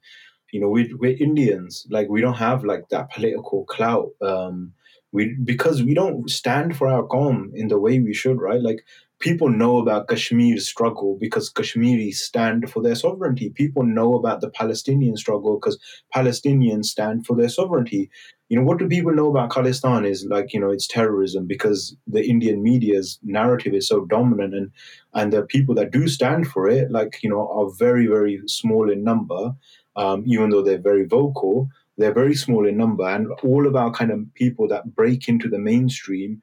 you 0.51 0.59
know, 0.59 0.69
we, 0.69 0.93
we're 0.95 1.17
Indians. 1.19 1.85
Like 1.89 2.09
we 2.09 2.21
don't 2.21 2.35
have 2.35 2.63
like 2.63 2.89
that 2.89 3.11
political 3.11 3.65
clout. 3.65 4.09
Um, 4.21 4.73
we 5.11 5.35
because 5.43 5.83
we 5.83 5.93
don't 5.93 6.29
stand 6.29 6.77
for 6.77 6.87
our 6.87 7.03
qaum 7.03 7.51
in 7.53 7.67
the 7.67 7.79
way 7.79 7.99
we 7.99 8.13
should, 8.13 8.39
right? 8.39 8.61
Like 8.61 8.85
people 9.19 9.49
know 9.49 9.77
about 9.77 10.07
Kashmir's 10.07 10.67
struggle 10.67 11.17
because 11.19 11.49
Kashmiris 11.49 12.23
stand 12.23 12.69
for 12.71 12.81
their 12.81 12.95
sovereignty. 12.95 13.49
People 13.49 13.83
know 13.83 14.15
about 14.15 14.41
the 14.41 14.49
Palestinian 14.49 15.17
struggle 15.17 15.55
because 15.57 15.77
Palestinians 16.15 16.85
stand 16.85 17.25
for 17.25 17.35
their 17.35 17.49
sovereignty. 17.49 18.09
You 18.47 18.57
know, 18.57 18.63
what 18.65 18.79
do 18.79 18.87
people 18.87 19.13
know 19.13 19.29
about 19.29 19.51
Khalistan 19.51 20.07
is 20.07 20.25
like, 20.27 20.53
you 20.53 20.59
know, 20.59 20.71
it's 20.71 20.87
terrorism 20.87 21.45
because 21.45 21.95
the 22.07 22.27
Indian 22.27 22.63
media's 22.63 23.19
narrative 23.23 23.75
is 23.75 23.87
so 23.87 24.05
dominant 24.05 24.55
and 24.55 24.71
and 25.13 25.31
the 25.33 25.43
people 25.43 25.75
that 25.75 25.91
do 25.91 26.07
stand 26.07 26.47
for 26.47 26.67
it, 26.67 26.89
like, 26.91 27.19
you 27.21 27.29
know, 27.29 27.47
are 27.47 27.69
very, 27.77 28.07
very 28.07 28.41
small 28.47 28.89
in 28.89 29.03
number, 29.03 29.53
um, 29.95 30.23
even 30.25 30.49
though 30.49 30.63
they're 30.63 30.79
very 30.79 31.05
vocal. 31.05 31.67
They're 31.99 32.13
very 32.13 32.35
small 32.35 32.67
in 32.67 32.77
number, 32.77 33.07
and 33.07 33.27
all 33.43 33.67
of 33.67 33.75
our 33.75 33.91
kind 33.91 34.11
of 34.11 34.21
people 34.33 34.67
that 34.69 34.95
break 34.95 35.27
into 35.27 35.47
the 35.47 35.59
mainstream 35.59 36.41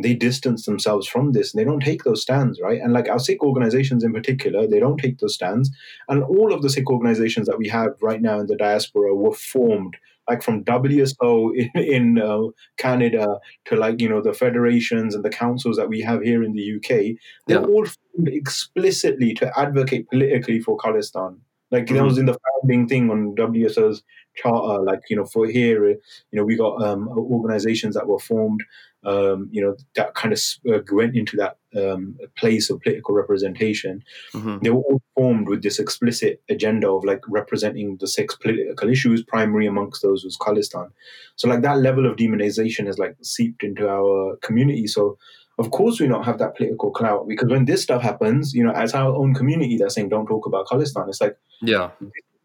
they 0.00 0.14
distance 0.14 0.64
themselves 0.64 1.08
from 1.08 1.32
this 1.32 1.52
and 1.52 1.60
they 1.60 1.64
don't 1.64 1.82
take 1.82 2.04
those 2.04 2.22
stands, 2.22 2.60
right? 2.60 2.80
And 2.80 2.92
like 2.92 3.08
our 3.08 3.18
Sikh 3.18 3.42
organizations 3.42 4.04
in 4.04 4.12
particular, 4.12 4.66
they 4.66 4.78
don't 4.78 4.96
take 4.96 5.18
those 5.18 5.34
stands. 5.34 5.70
And 6.08 6.22
all 6.22 6.52
of 6.52 6.62
the 6.62 6.70
Sikh 6.70 6.90
organizations 6.90 7.48
that 7.48 7.58
we 7.58 7.68
have 7.68 7.90
right 8.00 8.22
now 8.22 8.38
in 8.38 8.46
the 8.46 8.56
diaspora 8.56 9.14
were 9.14 9.34
formed 9.34 9.96
like 10.28 10.42
from 10.42 10.62
WSO 10.64 11.52
in, 11.56 11.82
in 11.82 12.18
uh, 12.18 12.48
Canada 12.76 13.38
to 13.64 13.76
like 13.76 14.00
you 14.00 14.08
know 14.08 14.20
the 14.20 14.34
federations 14.34 15.14
and 15.14 15.24
the 15.24 15.30
councils 15.30 15.76
that 15.78 15.88
we 15.88 16.00
have 16.02 16.22
here 16.22 16.44
in 16.44 16.52
the 16.52 16.76
UK, 16.76 17.16
they're 17.46 17.60
yeah. 17.60 17.66
all 17.66 17.86
formed 17.86 18.28
explicitly 18.28 19.32
to 19.34 19.58
advocate 19.58 20.08
politically 20.10 20.60
for 20.60 20.76
Khalistan. 20.76 21.38
Like 21.70 21.86
mm-hmm. 21.86 21.96
that 21.96 22.04
was 22.04 22.18
in 22.18 22.26
the 22.26 22.38
founding 22.60 22.88
thing 22.88 23.10
on 23.10 23.34
WSO's 23.36 24.02
charter. 24.42 24.82
Like 24.82 25.00
you 25.10 25.16
know, 25.16 25.24
for 25.24 25.46
here, 25.46 25.88
you 25.88 25.98
know, 26.32 26.44
we 26.44 26.56
got 26.56 26.82
um, 26.82 27.08
organizations 27.08 27.94
that 27.94 28.06
were 28.06 28.18
formed 28.18 28.62
um, 29.04 29.48
you 29.52 29.62
know, 29.62 29.76
that 29.94 30.14
kind 30.14 30.32
of 30.32 30.40
uh, 30.68 30.80
went 30.90 31.16
into 31.16 31.36
that 31.36 31.56
um, 31.76 32.18
place 32.36 32.68
of 32.68 32.80
political 32.80 33.14
representation. 33.14 34.02
Mm-hmm. 34.34 34.58
They 34.62 34.70
were 34.70 34.80
all 34.80 35.02
formed 35.14 35.48
with 35.48 35.62
this 35.62 35.78
explicit 35.78 36.42
agenda 36.50 36.90
of 36.90 37.04
like 37.04 37.20
representing 37.28 37.96
the 38.00 38.08
six 38.08 38.34
political 38.34 38.88
issues. 38.88 39.22
Primary 39.22 39.66
amongst 39.66 40.02
those 40.02 40.24
was 40.24 40.36
Khalistan. 40.36 40.90
So 41.36 41.48
like 41.48 41.62
that 41.62 41.78
level 41.78 42.06
of 42.06 42.16
demonization 42.16 42.86
has 42.86 42.98
like 42.98 43.16
seeped 43.22 43.62
into 43.62 43.88
our 43.88 44.36
community. 44.42 44.86
So 44.86 45.16
of 45.58 45.70
course 45.70 46.00
we 46.00 46.08
don't 46.08 46.24
have 46.24 46.38
that 46.38 46.56
political 46.56 46.90
clout 46.90 47.28
because 47.28 47.48
when 47.48 47.66
this 47.66 47.82
stuff 47.82 48.02
happens, 48.02 48.52
you 48.52 48.64
know, 48.64 48.72
as 48.72 48.94
our 48.94 49.14
own 49.14 49.34
community, 49.34 49.76
they're 49.76 49.90
saying 49.90 50.08
don't 50.08 50.26
talk 50.26 50.46
about 50.46 50.66
Khalistan. 50.66 51.08
It's 51.08 51.20
like 51.20 51.36
yeah, 51.62 51.90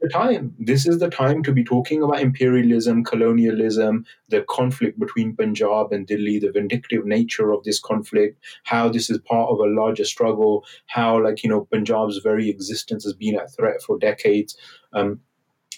the 0.03 0.09
time. 0.09 0.53
This 0.59 0.85
is 0.85 0.99
the 0.99 1.09
time 1.09 1.43
to 1.43 1.53
be 1.53 1.63
talking 1.63 2.03
about 2.03 2.19
imperialism, 2.19 3.05
colonialism, 3.05 4.05
the 4.27 4.41
conflict 4.49 4.99
between 4.99 5.35
Punjab 5.35 5.93
and 5.93 6.05
Delhi, 6.05 6.39
the 6.39 6.51
vindictive 6.51 7.05
nature 7.05 7.51
of 7.51 7.63
this 7.63 7.79
conflict, 7.79 8.37
how 8.63 8.89
this 8.89 9.09
is 9.09 9.17
part 9.19 9.49
of 9.49 9.59
a 9.59 9.73
larger 9.81 10.03
struggle, 10.03 10.65
how, 10.87 11.23
like, 11.23 11.41
you 11.41 11.49
know, 11.49 11.65
Punjab's 11.71 12.17
very 12.17 12.49
existence 12.49 13.05
has 13.05 13.13
been 13.13 13.39
at 13.39 13.55
threat 13.55 13.81
for 13.81 13.97
decades, 13.97 14.57
um, 14.91 15.21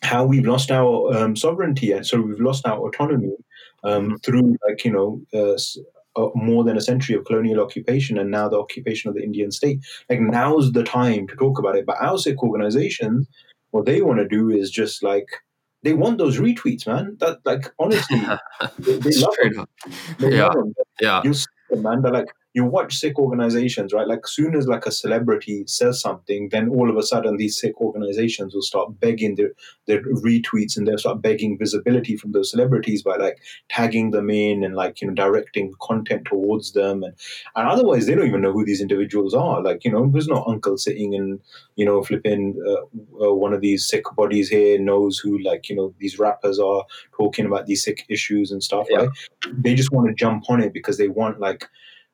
how 0.01 0.25
we've 0.25 0.47
lost 0.47 0.71
our 0.71 1.15
um, 1.15 1.35
sovereignty, 1.35 1.91
and 1.91 2.05
so 2.05 2.19
we've 2.19 2.41
lost 2.41 2.67
our 2.67 2.79
autonomy 2.87 3.35
um, 3.83 4.07
mm-hmm. 4.07 4.15
through, 4.23 4.57
like, 4.67 4.83
you 4.83 4.91
know, 4.91 5.21
uh, 5.35 5.55
uh, 6.17 6.29
more 6.33 6.63
than 6.63 6.77
a 6.77 6.81
century 6.81 7.15
of 7.15 7.25
colonial 7.25 7.59
occupation 7.59 8.17
and 8.17 8.31
now 8.31 8.49
the 8.49 8.59
occupation 8.59 9.09
of 9.09 9.15
the 9.15 9.23
Indian 9.23 9.51
state. 9.51 9.79
Like 10.09 10.21
now's 10.21 10.71
the 10.71 10.83
time 10.83 11.27
to 11.27 11.35
talk 11.35 11.59
about 11.59 11.75
it. 11.75 11.85
But 11.85 12.01
our 12.01 12.17
Sikh 12.17 12.41
organizations 12.41 13.27
what 13.75 13.85
they 13.85 14.01
want 14.01 14.19
to 14.19 14.27
do 14.27 14.51
is 14.51 14.71
just 14.71 15.03
like 15.03 15.27
they 15.83 15.93
want 15.93 16.17
those 16.17 16.39
retweets, 16.39 16.87
man. 16.87 17.17
That 17.19 17.39
like 17.43 17.73
honestly, 17.77 18.21
they, 18.79 18.99
they 18.99 19.15
love 19.17 19.35
them. 19.41 19.67
They 20.17 20.37
yeah. 20.37 20.45
love 20.45 20.53
them. 20.53 20.73
Yeah. 21.01 21.21
You 21.25 21.33
see 21.33 21.45
them, 21.69 21.81
man. 21.81 22.01
They're 22.01 22.13
like 22.13 22.31
you 22.55 22.63
watch 22.63 22.95
Sikh 22.95 23.19
organizations, 23.19 23.91
right? 23.91 24.07
Like 24.07 24.25
soon 24.25 24.55
as 24.55 24.65
like 24.65 24.85
a 24.85 24.91
celebrity 24.91 25.65
says 25.67 25.99
something, 25.99 26.47
then 26.49 26.69
all 26.69 26.89
of 26.89 26.95
a 26.95 27.03
sudden 27.03 27.35
these 27.35 27.59
Sikh 27.59 27.79
organizations 27.81 28.55
will 28.55 28.61
start 28.61 28.97
begging 28.97 29.35
their 29.35 29.51
their 29.87 30.01
retweets 30.03 30.77
and 30.77 30.87
they'll 30.87 30.97
start 30.97 31.21
begging 31.21 31.57
visibility 31.57 32.15
from 32.15 32.31
those 32.31 32.49
celebrities 32.49 33.03
by 33.03 33.17
like 33.17 33.39
tagging 33.67 34.11
them 34.11 34.29
in 34.29 34.63
and 34.63 34.73
like 34.73 35.01
you 35.01 35.07
know 35.07 35.13
directing 35.13 35.73
content 35.81 36.23
towards 36.23 36.71
them 36.71 37.03
and 37.03 37.13
and 37.57 37.67
otherwise 37.67 38.05
they 38.05 38.15
don't 38.15 38.27
even 38.27 38.41
know 38.41 38.53
who 38.53 38.63
these 38.63 38.81
individuals 38.81 39.33
are. 39.33 39.61
Like 39.61 39.83
you 39.83 39.91
know, 39.91 40.09
there's 40.09 40.29
no 40.29 40.45
uncle 40.47 40.77
sitting 40.77 41.11
in 41.11 41.41
you 41.75 41.85
know 41.85 42.03
flipping 42.03 42.55
uh, 42.65 43.25
uh, 43.25 43.35
one 43.35 43.51
of 43.51 43.59
these 43.59 43.85
Sikh 43.85 44.05
bodies 44.15 44.47
here 44.47 44.79
knows 44.79 45.19
who 45.19 45.39
like 45.39 45.67
you 45.67 45.75
know 45.75 45.93
these 45.99 46.17
rappers 46.17 46.57
are 46.57 46.85
talking 47.17 47.45
about 47.45 47.65
these 47.65 47.83
Sikh 47.83 48.05
issues 48.07 48.49
and 48.49 48.63
stuff. 48.63 48.87
Yeah. 48.89 48.99
Right? 48.99 49.09
They 49.51 49.75
just 49.75 49.91
want 49.91 50.07
to 50.07 50.13
jump 50.13 50.49
on 50.49 50.61
it 50.61 50.71
because 50.71 50.97
they 50.97 51.09
want 51.09 51.41
like 51.41 51.67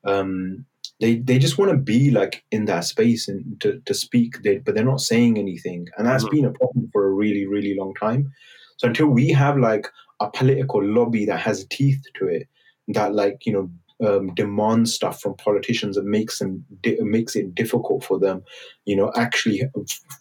um, 0.06 0.66
they 1.02 1.18
they 1.18 1.38
just 1.38 1.58
want 1.58 1.72
to 1.72 1.78
be 1.78 2.12
like 2.12 2.44
in 2.52 2.66
that 2.66 2.86
space 2.86 3.28
and 3.28 3.60
to, 3.60 3.82
to 3.86 3.94
speak 3.94 4.42
they, 4.44 4.60
but 4.60 4.76
they're 4.76 4.86
not 4.86 5.02
saying 5.02 5.38
anything 5.38 5.88
and 5.98 6.08
that's 6.08 6.24
mm-hmm. 6.24 6.38
been 6.38 6.46
a 6.46 6.54
problem 6.54 6.90
for 6.94 7.06
a 7.06 7.12
really 7.12 7.46
really 7.46 7.76
long 7.76 7.94
time 7.96 8.32
so 8.78 8.88
until 8.88 9.08
we 9.08 9.30
have 9.30 9.58
like 9.58 9.88
a 10.22 10.30
political 10.30 10.84
lobby 10.84 11.26
that 11.26 11.40
has 11.40 11.66
teeth 11.70 12.02
to 12.16 12.28
it 12.28 12.48
that 12.88 13.14
like 13.14 13.46
you 13.46 13.52
know 13.52 13.70
um, 14.08 14.34
demands 14.34 14.94
stuff 14.94 15.22
from 15.22 15.36
politicians 15.36 15.96
and 15.96 16.08
makes 16.08 16.40
them 16.40 16.66
di- 16.82 16.98
makes 17.02 17.36
it 17.36 17.54
difficult 17.54 18.04
for 18.04 18.20
them 18.20 18.44
you 18.86 18.96
know 18.96 19.12
actually 19.16 19.64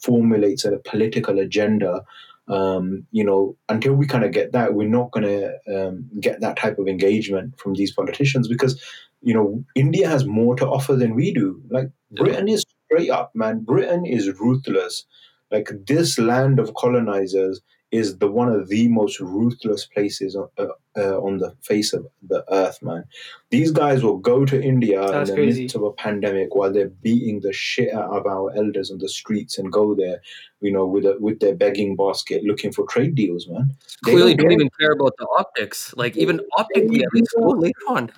formulates 0.02 0.64
a 0.64 0.78
political 0.84 1.38
agenda 1.38 2.02
um, 2.48 3.06
you 3.12 3.22
know, 3.22 3.56
until 3.68 3.94
we 3.94 4.08
kind 4.08 4.24
of 4.24 4.32
get 4.32 4.50
that, 4.52 4.74
we're 4.74 4.88
not 4.88 5.12
going 5.12 5.24
to 5.24 5.52
um, 5.72 6.10
get 6.18 6.40
that 6.40 6.56
type 6.56 6.80
of 6.80 6.88
engagement 6.88 7.56
from 7.60 7.74
these 7.74 7.92
politicians 7.92 8.48
because 8.48 8.82
you 9.22 9.34
know, 9.34 9.64
India 9.74 10.08
has 10.08 10.24
more 10.24 10.56
to 10.56 10.66
offer 10.66 10.94
than 10.94 11.14
we 11.14 11.32
do. 11.32 11.62
Like 11.70 11.88
Britain 12.12 12.48
is 12.48 12.64
straight 12.86 13.10
up, 13.10 13.32
man. 13.34 13.64
Britain 13.64 14.06
is 14.06 14.38
ruthless. 14.40 15.04
Like 15.50 15.70
this 15.86 16.18
land 16.18 16.58
of 16.58 16.74
colonizers 16.74 17.60
is 17.92 18.18
the 18.18 18.30
one 18.30 18.48
of 18.48 18.68
the 18.68 18.88
most 18.88 19.18
ruthless 19.20 19.84
places 19.84 20.36
uh, 20.36 20.66
uh, 20.96 21.18
on 21.20 21.38
the 21.38 21.54
face 21.62 21.92
of 21.92 22.06
the 22.22 22.44
earth, 22.52 22.80
man. 22.82 23.04
These 23.50 23.72
guys 23.72 24.02
will 24.04 24.18
go 24.18 24.44
to 24.44 24.62
India 24.62 25.00
That's 25.00 25.30
in 25.30 25.36
the 25.36 25.42
crazy. 25.42 25.62
midst 25.62 25.76
of 25.76 25.82
a 25.82 25.92
pandemic 25.92 26.54
while 26.54 26.72
they're 26.72 26.88
beating 26.88 27.40
the 27.40 27.52
shit 27.52 27.92
out 27.92 28.10
of 28.10 28.26
our 28.26 28.52
elders 28.56 28.90
on 28.90 28.98
the 28.98 29.08
streets 29.08 29.58
and 29.58 29.72
go 29.72 29.94
there, 29.94 30.20
you 30.60 30.72
know, 30.72 30.86
with 30.86 31.04
a, 31.04 31.16
with 31.20 31.40
their 31.40 31.54
begging 31.54 31.96
basket 31.96 32.44
looking 32.44 32.72
for 32.72 32.86
trade 32.86 33.14
deals, 33.16 33.48
man. 33.48 33.74
They 34.04 34.12
Clearly, 34.12 34.34
don't 34.34 34.46
don't 34.46 34.52
even 34.52 34.70
care 34.78 34.92
about 34.92 35.14
the 35.18 35.26
optics. 35.38 35.92
Like 35.96 36.16
even 36.16 36.40
optically, 36.58 37.02
at 37.02 37.12
least 37.12 37.34
go 37.38 37.48
later 37.50 37.86
on. 37.88 38.12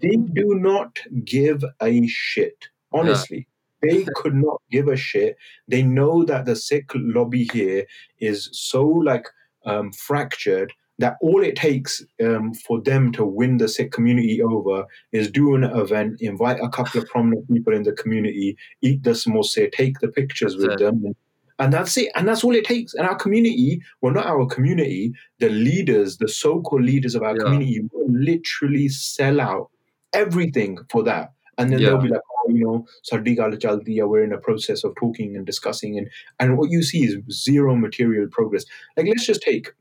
They 0.00 0.16
do 0.16 0.54
not 0.54 0.98
give 1.24 1.64
a 1.80 2.06
shit. 2.06 2.68
Honestly, 2.92 3.46
they 3.82 4.04
could 4.14 4.34
not 4.34 4.60
give 4.70 4.88
a 4.88 4.96
shit. 4.96 5.36
They 5.68 5.82
know 5.82 6.24
that 6.24 6.44
the 6.44 6.56
Sikh 6.56 6.90
lobby 6.94 7.48
here 7.52 7.84
is 8.20 8.48
so 8.52 8.86
like 8.86 9.26
um, 9.64 9.92
fractured 9.92 10.72
that 10.98 11.16
all 11.20 11.44
it 11.44 11.54
takes 11.54 12.04
um, 12.24 12.52
for 12.54 12.80
them 12.80 13.12
to 13.12 13.24
win 13.24 13.58
the 13.58 13.68
Sikh 13.68 13.92
community 13.92 14.42
over 14.42 14.84
is 15.12 15.30
do 15.30 15.54
an 15.54 15.64
event, 15.64 16.20
invite 16.20 16.58
a 16.60 16.68
couple 16.68 17.00
of 17.00 17.08
prominent 17.08 17.46
people 17.48 17.72
in 17.72 17.84
the 17.84 17.92
community, 17.92 18.56
eat 18.82 19.04
the 19.04 19.10
samosa, 19.10 19.70
take 19.70 20.00
the 20.00 20.08
pictures 20.08 20.56
with 20.56 20.72
it. 20.72 20.78
them. 20.78 21.14
And 21.60 21.72
that's 21.72 21.96
it. 21.96 22.10
And 22.14 22.26
that's 22.26 22.42
all 22.44 22.54
it 22.54 22.64
takes. 22.64 22.94
And 22.94 23.06
our 23.06 23.16
community, 23.16 23.80
well, 24.00 24.12
not 24.12 24.26
our 24.26 24.46
community, 24.46 25.12
the 25.38 25.48
leaders, 25.48 26.18
the 26.18 26.28
so 26.28 26.60
called 26.62 26.82
leaders 26.82 27.14
of 27.14 27.22
our 27.22 27.36
Yeah. 27.36 27.44
community 27.44 27.80
will 27.92 28.06
literally 28.12 28.88
sell 28.88 29.40
out 29.40 29.70
everything 30.12 30.78
for 30.90 31.02
that. 31.04 31.32
And 31.58 31.72
then 31.72 31.80
they'll 31.82 31.98
be 31.98 32.08
like, 32.08 32.20
you 32.48 32.64
know, 32.64 32.86
Sardi 33.02 33.34
Gal 33.34 33.50
Jaldi, 33.50 34.06
we're 34.06 34.24
in 34.24 34.32
a 34.32 34.38
process 34.38 34.84
of 34.84 34.94
talking 34.96 35.36
and 35.36 35.46
discussing. 35.46 35.98
And, 35.98 36.08
and 36.38 36.58
what 36.58 36.70
you 36.70 36.82
see 36.82 37.04
is 37.04 37.16
zero 37.30 37.74
material 37.74 38.28
progress. 38.30 38.64
Like, 38.96 39.06
let's 39.06 39.26
just 39.26 39.42
take 39.42 39.72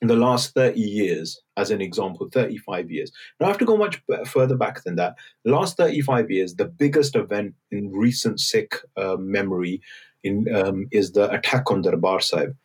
the 0.00 0.16
last 0.16 0.54
30 0.54 0.80
years 0.80 1.40
as 1.56 1.70
an 1.70 1.80
example, 1.80 2.28
35 2.32 2.90
years. 2.90 3.12
Now, 3.38 3.46
I 3.46 3.48
have 3.50 3.58
to 3.58 3.64
go 3.64 3.76
much 3.76 4.02
further 4.26 4.56
back 4.56 4.82
than 4.82 4.96
that. 4.96 5.14
The 5.44 5.52
last 5.52 5.76
35 5.76 6.30
years, 6.30 6.54
the 6.54 6.64
biggest 6.64 7.14
event 7.14 7.54
in 7.70 7.92
recent 7.92 8.40
Sikh 8.40 8.74
uh, 8.96 9.16
memory 9.16 9.80
in, 10.24 10.52
um, 10.54 10.88
is 10.90 11.12
the 11.12 11.30
attack 11.30 11.70
on 11.70 11.82
Darbar 11.82 12.20
Sahib. 12.20 12.56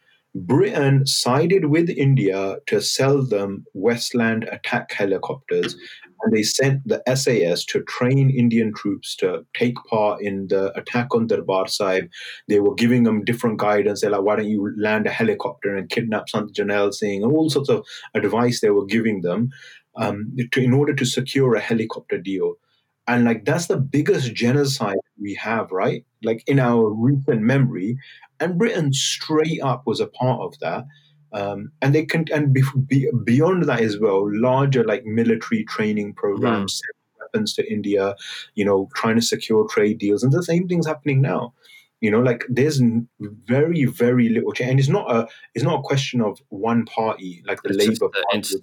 Britain 0.46 1.06
sided 1.06 1.66
with 1.66 1.90
India 1.90 2.58
to 2.68 2.82
sell 2.82 3.24
them 3.24 3.66
Westland 3.74 4.44
attack 4.52 4.92
helicopters, 4.92 5.76
and 6.22 6.34
they 6.34 6.44
sent 6.44 6.88
the 6.88 7.02
SAS 7.16 7.66
to 7.66 7.82
train 7.84 8.30
Indian 8.30 8.74
troops 8.74 9.16
to 9.18 9.46
take 9.54 9.76
part 9.90 10.22
in 10.22 10.48
the 10.48 10.78
attack 10.78 11.14
on 11.14 11.28
Darbar 11.28 11.68
Sahib. 11.68 12.10
They 12.48 12.60
were 12.60 12.76
giving 12.76 13.04
them 13.04 13.24
different 13.24 13.58
guidance. 13.58 14.02
They're 14.02 14.12
like, 14.12 14.22
why 14.22 14.36
don't 14.36 14.50
you 14.50 14.74
land 14.78 15.08
a 15.08 15.12
helicopter 15.12 15.76
and 15.76 15.90
kidnap 15.90 16.30
Sant 16.30 16.54
Jarnail 16.54 16.94
Singh, 16.94 17.24
and 17.24 17.32
all 17.32 17.50
sorts 17.50 17.70
of 17.70 17.86
advice 18.14 18.62
they 18.62 18.70
were 18.70 18.86
giving 18.86 19.22
them 19.22 19.50
um, 19.96 20.36
to, 20.52 20.62
in 20.62 20.74
order 20.74 20.94
to 20.94 21.06
secure 21.06 21.56
a 21.56 21.60
helicopter 21.60 22.18
deal. 22.18 22.56
And 23.08 23.24
like 23.24 23.46
that's 23.46 23.68
the 23.68 23.78
biggest 23.78 24.34
genocide 24.34 24.98
we 25.20 25.34
have, 25.36 25.72
right? 25.72 26.06
Like 26.24 26.44
in 26.46 26.60
our 26.60 26.90
recent 26.90 27.42
memory, 27.42 27.98
and 28.40 28.58
Britain 28.58 28.94
straight 28.94 29.62
up 29.62 29.86
was 29.86 30.00
a 30.00 30.08
part 30.08 30.42
of 30.42 30.60
that. 30.60 30.86
Um, 31.34 31.72
and 31.82 31.94
they 31.94 32.06
can 32.06 32.26
and 32.34 32.54
be, 32.54 32.64
be, 32.88 33.10
beyond 33.24 33.64
that 33.66 33.82
as 33.82 34.00
well, 34.00 34.26
larger 34.34 34.84
like 34.84 35.06
military 35.06 35.66
training 35.66 36.14
programs, 36.14 36.82
sending 36.82 37.20
weapons 37.20 37.54
to 37.56 37.72
India, 37.72 38.16
you 38.56 38.64
know, 38.64 38.90
trying 38.96 39.16
to 39.16 39.22
secure 39.22 39.68
trade 39.68 39.98
deals, 39.98 40.24
and 40.24 40.32
the 40.32 40.42
same 40.42 40.68
thing's 40.68 40.88
happening 40.88 41.22
now. 41.22 41.54
You 42.00 42.12
know, 42.12 42.22
like 42.22 42.46
there's 42.48 42.82
very 43.20 43.86
very 43.86 44.30
little 44.30 44.54
change, 44.54 44.70
and 44.70 44.80
it's 44.80 44.88
not 44.90 45.12
a 45.14 45.28
it's 45.54 45.66
not 45.66 45.80
a 45.80 45.84
question 45.84 46.22
of 46.22 46.40
one 46.50 46.86
party 46.86 47.44
like 47.46 47.62
the 47.62 47.70
It's 47.70 47.78
Labour 47.78 48.14
Party. 48.32 48.56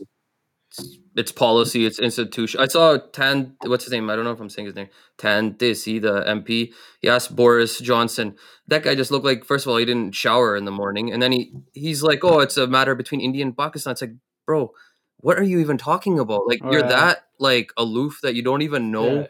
Ins- 0.79 0.99
it's 1.17 1.31
policy, 1.33 1.87
it's 1.87 2.01
institution. 2.01 2.61
I 2.61 2.67
saw 2.67 2.97
Tan, 2.97 3.55
what's 3.65 3.85
his 3.85 3.93
name? 3.93 4.11
I 4.11 4.17
don't 4.17 4.25
know 4.25 4.33
if 4.33 4.41
I'm 4.41 4.51
saying 4.51 4.67
his 4.67 4.75
name. 4.75 4.89
Tan 5.17 5.55
Dhesi, 5.55 6.03
the 6.03 6.25
MP. 6.27 6.73
He 7.01 7.09
asked 7.09 7.37
Boris 7.37 7.79
Johnson. 7.79 8.35
That 8.67 8.83
guy 8.83 8.95
just 8.97 9.13
looked 9.13 9.25
like, 9.25 9.45
first 9.45 9.65
of 9.65 9.71
all, 9.71 9.77
he 9.77 9.85
didn't 9.85 10.13
shower 10.17 10.57
in 10.57 10.65
the 10.65 10.73
morning, 10.73 11.13
and 11.13 11.23
then 11.23 11.31
he 11.33 11.53
he's 11.73 12.03
like, 12.03 12.25
oh, 12.25 12.41
it's 12.41 12.57
a 12.57 12.67
matter 12.67 12.95
between 12.97 13.21
India 13.21 13.45
and 13.45 13.57
Pakistan. 13.57 13.93
It's 13.93 14.01
like, 14.01 14.15
bro, 14.47 14.73
what 15.19 15.39
are 15.39 15.45
you 15.45 15.61
even 15.61 15.79
talking 15.79 16.19
about? 16.19 16.49
Like, 16.49 16.61
oh, 16.65 16.73
you're 16.73 16.81
Right. 16.83 16.91
that 16.91 17.27
like 17.39 17.73
aloof 17.77 18.19
that 18.23 18.35
you 18.35 18.43
don't 18.43 18.63
even 18.63 18.91
know. 18.91 19.21
Yeah. 19.21 19.27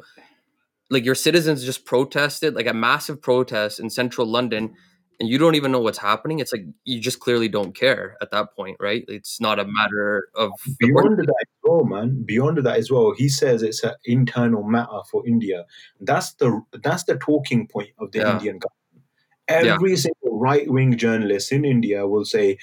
Like 0.90 1.04
your 1.04 1.14
citizens 1.14 1.64
just 1.64 1.84
protested, 1.84 2.54
like 2.54 2.66
a 2.66 2.74
massive 2.74 3.20
protest 3.20 3.80
in 3.80 3.90
central 3.90 4.26
London, 4.26 4.74
and 5.20 5.28
you 5.28 5.38
don't 5.38 5.54
even 5.54 5.72
know 5.72 5.80
what's 5.80 5.98
happening. 5.98 6.38
It's 6.40 6.52
like 6.52 6.64
you 6.84 7.00
just 7.00 7.20
clearly 7.20 7.48
don't 7.48 7.74
care 7.74 8.16
at 8.20 8.30
that 8.32 8.54
point, 8.56 8.76
right? 8.80 9.04
It's 9.08 9.40
not 9.40 9.58
a 9.58 9.64
matter 9.66 10.28
of 10.34 10.50
beyond 10.78 11.18
that 11.18 11.28
as 11.42 11.58
well, 11.62 11.84
man. 11.84 12.22
Beyond 12.24 12.58
that 12.58 12.76
as 12.76 12.90
well, 12.90 13.14
he 13.16 13.28
says 13.28 13.62
it's 13.62 13.82
an 13.84 13.94
internal 14.04 14.62
matter 14.62 15.00
for 15.10 15.26
India. 15.26 15.64
That's 16.00 16.34
the 16.34 16.60
that's 16.82 17.04
the 17.04 17.16
talking 17.16 17.66
point 17.66 17.90
of 17.98 18.12
the 18.12 18.18
Yeah. 18.20 18.32
Indian 18.32 18.58
government. 18.58 19.04
Yeah. 19.48 19.74
Every 19.74 19.96
single 19.96 20.38
right 20.38 20.68
wing 20.68 20.96
journalist 20.96 21.52
in 21.52 21.64
India 21.64 22.06
will 22.06 22.24
say, 22.24 22.58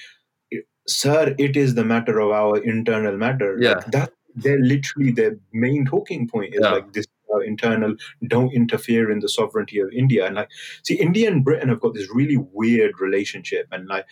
"Sir, 0.86 1.34
it 1.38 1.56
is 1.56 1.74
the 1.74 1.84
matter 1.84 2.18
of 2.20 2.30
our 2.32 2.58
internal 2.58 3.16
matter." 3.16 3.56
Yeah. 3.60 3.74
Like 3.74 3.86
that. 3.92 4.12
They're 4.34 4.58
literally 4.60 5.12
their 5.12 5.36
main 5.52 5.84
talking 5.84 6.26
point 6.26 6.54
is 6.54 6.60
Yeah. 6.62 6.70
like 6.72 6.92
this 6.92 7.06
internal. 7.40 7.94
Don't 8.28 8.52
interfere 8.52 9.10
in 9.10 9.20
the 9.20 9.28
sovereignty 9.28 9.78
of 9.80 9.90
India. 9.92 10.26
And 10.26 10.34
like, 10.36 10.50
see, 10.82 10.94
India 10.94 11.30
and 11.30 11.44
Britain 11.44 11.68
have 11.68 11.80
got 11.80 11.94
this 11.94 12.08
really 12.14 12.36
weird 12.52 12.92
relationship, 13.00 13.66
and 13.72 13.88
like 13.88 14.06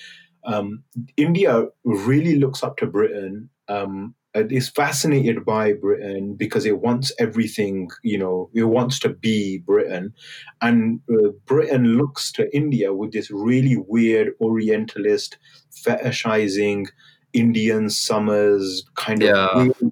um, 0.44 0.82
India 1.16 1.66
really 1.84 2.36
looks 2.36 2.62
up 2.62 2.76
to 2.78 2.86
Britain. 2.86 3.50
Um, 3.68 4.14
is 4.32 4.68
fascinated 4.68 5.44
by 5.44 5.72
Britain 5.72 6.34
because 6.36 6.64
it 6.64 6.78
wants 6.78 7.10
everything, 7.18 7.90
you 8.04 8.16
know, 8.16 8.48
it 8.54 8.62
wants 8.62 9.00
to 9.00 9.08
be 9.08 9.58
Britain. 9.58 10.14
And 10.62 11.00
uh, 11.12 11.30
Britain 11.46 11.96
looks 11.96 12.30
to 12.32 12.48
India 12.54 12.94
with 12.94 13.12
this 13.12 13.28
really 13.32 13.76
weird 13.76 14.34
Orientalist, 14.40 15.36
fetishizing 15.72 16.86
Indian 17.32 17.90
summers 17.90 18.84
kind 18.94 19.22
Yeah. 19.22 19.48
of 19.52 19.89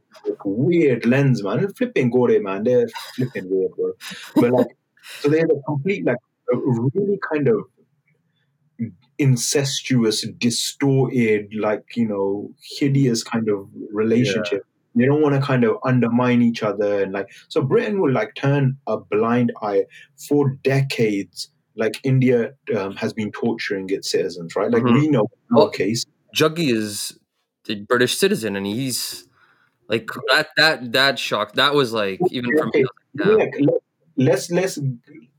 weird, 0.49 1.05
lens, 1.07 1.43
man. 1.43 1.73
Flipping 1.75 2.11
gore, 2.11 2.39
man. 2.41 2.65
They're 2.65 2.89
flipping 3.16 3.49
weird, 3.51 3.73
bro. 3.77 3.93
But 4.37 4.51
like, 4.53 4.77
so 5.20 5.29
they're 5.29 5.45
a 5.47 5.62
complete, 5.66 6.05
like, 6.05 6.16
a 6.53 6.57
really 6.57 7.19
kind 7.33 7.49
of 7.49 7.62
incestuous, 9.19 10.25
distorted, 10.39 11.53
like, 11.59 11.85
you 11.97 12.07
know, 12.07 12.51
hideous 12.79 13.23
kind 13.23 13.49
of 13.49 13.69
relationship. 13.93 14.62
They 14.95 15.05
don't 15.07 15.23
want 15.23 15.35
to 15.35 15.41
kind 15.41 15.65
of 15.65 15.77
undermine 15.85 16.43
each 16.43 16.62
other. 16.62 17.03
And 17.03 17.12
like, 17.12 17.29
so 17.49 17.62
Britain 17.62 18.01
will 18.01 18.12
like 18.12 18.35
turn 18.35 18.77
a 18.87 18.97
blind 18.99 19.53
eye 19.62 19.85
for 20.29 20.57
decades. 20.65 21.51
Like 21.77 22.01
India 22.03 22.53
um, 22.77 22.97
has 22.97 23.12
been 23.12 23.31
torturing 23.31 23.87
its 23.91 24.11
citizens, 24.11 24.57
right? 24.57 24.70
Like 24.70 24.83
Mhm. 24.83 24.95
we 25.01 25.09
know 25.09 25.29
our 25.57 25.65
Oh. 25.65 25.69
case. 25.69 26.05
Jaggi 26.35 26.73
is 26.73 27.16
the 27.65 27.77
British 27.83 28.16
citizen, 28.16 28.57
and 28.57 28.66
he's 28.66 29.28
like 29.89 30.09
that. 30.28 30.48
That 30.56 30.93
that 30.93 31.19
shocked. 31.19 31.56
That 31.56 31.74
was 31.74 31.93
like 31.93 32.20
even 32.31 32.51
me. 32.74 32.85
I 33.20 33.28
like, 33.28 33.55
let- 33.60 33.82
let's 34.16 34.51
let's 34.51 34.78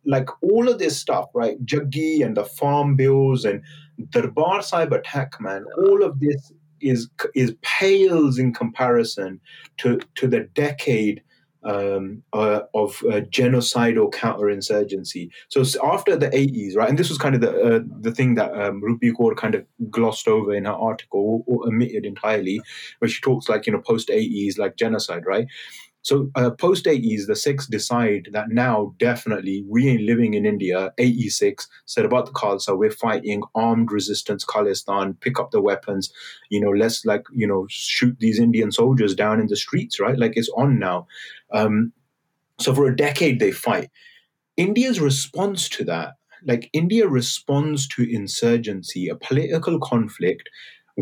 like 0.05 0.29
all 0.41 0.67
of 0.69 0.79
this 0.79 0.97
stuff, 0.97 1.29
right? 1.33 1.63
Jaggi 1.65 2.25
and 2.25 2.35
the 2.35 2.45
farm 2.45 2.95
bills 2.95 3.45
and 3.45 3.61
Darbar 4.09 4.61
Sahib 4.63 4.93
attack, 4.93 5.39
man. 5.39 5.65
All 5.77 6.03
of 6.03 6.19
this 6.19 6.51
is 6.81 7.09
is 7.35 7.55
pales 7.61 8.39
in 8.39 8.53
comparison 8.53 9.39
to 9.77 9.99
to 10.15 10.27
the 10.27 10.41
decade 10.53 11.21
um, 11.69 12.23
uh, 12.33 12.61
of 12.73 13.01
uh, 13.03 13.21
genocidal 13.21 14.11
counterinsurgency. 14.11 15.29
So 15.49 15.63
after 15.83 16.15
the 16.15 16.29
80s, 16.29 16.75
right, 16.75 16.89
and 16.89 16.97
this 16.97 17.09
was 17.09 17.17
kind 17.17 17.35
of 17.35 17.41
the 17.41 17.51
uh, 17.51 17.79
the 18.01 18.11
thing 18.11 18.35
that 18.35 18.51
um, 18.53 18.81
Rupi 18.81 19.11
Kaur 19.11 19.35
kind 19.35 19.55
of 19.55 19.65
glossed 19.91 20.27
over 20.27 20.53
in 20.53 20.65
her 20.65 20.71
article 20.71 21.43
or, 21.47 21.57
or 21.61 21.67
omitted 21.67 22.05
entirely, 22.05 22.61
where 22.99 23.09
she 23.09 23.21
talks 23.21 23.47
like 23.47 23.67
you 23.67 23.73
know 23.73 23.81
post 23.81 24.09
80s 24.09 24.57
like 24.57 24.77
genocide, 24.77 25.25
right? 25.25 25.47
So 26.01 26.31
uh, 26.35 26.51
post 26.51 26.85
80s, 26.85 27.27
the 27.27 27.35
Sikhs 27.35 27.67
decide 27.67 28.29
that 28.31 28.49
now 28.49 28.93
definitely 28.97 29.65
we 29.67 29.87
ain't 29.89 30.03
living 30.03 30.33
in 30.33 30.45
India. 30.45 30.93
86 30.97 31.67
said 31.85 32.05
about 32.05 32.25
the 32.25 32.31
Khalsa, 32.31 32.77
we're 32.77 32.89
fighting 32.89 33.43
armed 33.53 33.91
resistance, 33.91 34.45
Khalistan, 34.45 35.19
pick 35.19 35.39
up 35.39 35.51
the 35.51 35.61
weapons, 35.61 36.11
you 36.49 36.61
know, 36.61 36.71
let's 36.71 37.05
like, 37.05 37.25
you 37.33 37.45
know, 37.45 37.65
shoot 37.69 38.15
these 38.19 38.39
Indian 38.39 38.71
soldiers 38.71 39.13
down 39.13 39.39
in 39.39 39.47
the 39.47 39.57
streets, 39.57 39.99
right? 39.99 40.17
Like 40.17 40.33
it's 40.35 40.49
on 40.49 40.79
now. 40.79 41.07
Um, 41.51 41.91
so 42.59 42.73
for 42.73 42.87
a 42.87 42.95
decade 42.95 43.39
they 43.39 43.51
fight. 43.51 43.89
India's 44.57 44.99
response 44.99 45.69
to 45.69 45.83
that, 45.85 46.15
like 46.45 46.69
India 46.73 47.07
responds 47.07 47.87
to 47.89 48.03
insurgency, 48.03 49.09
a 49.09 49.15
political 49.15 49.79
conflict 49.79 50.49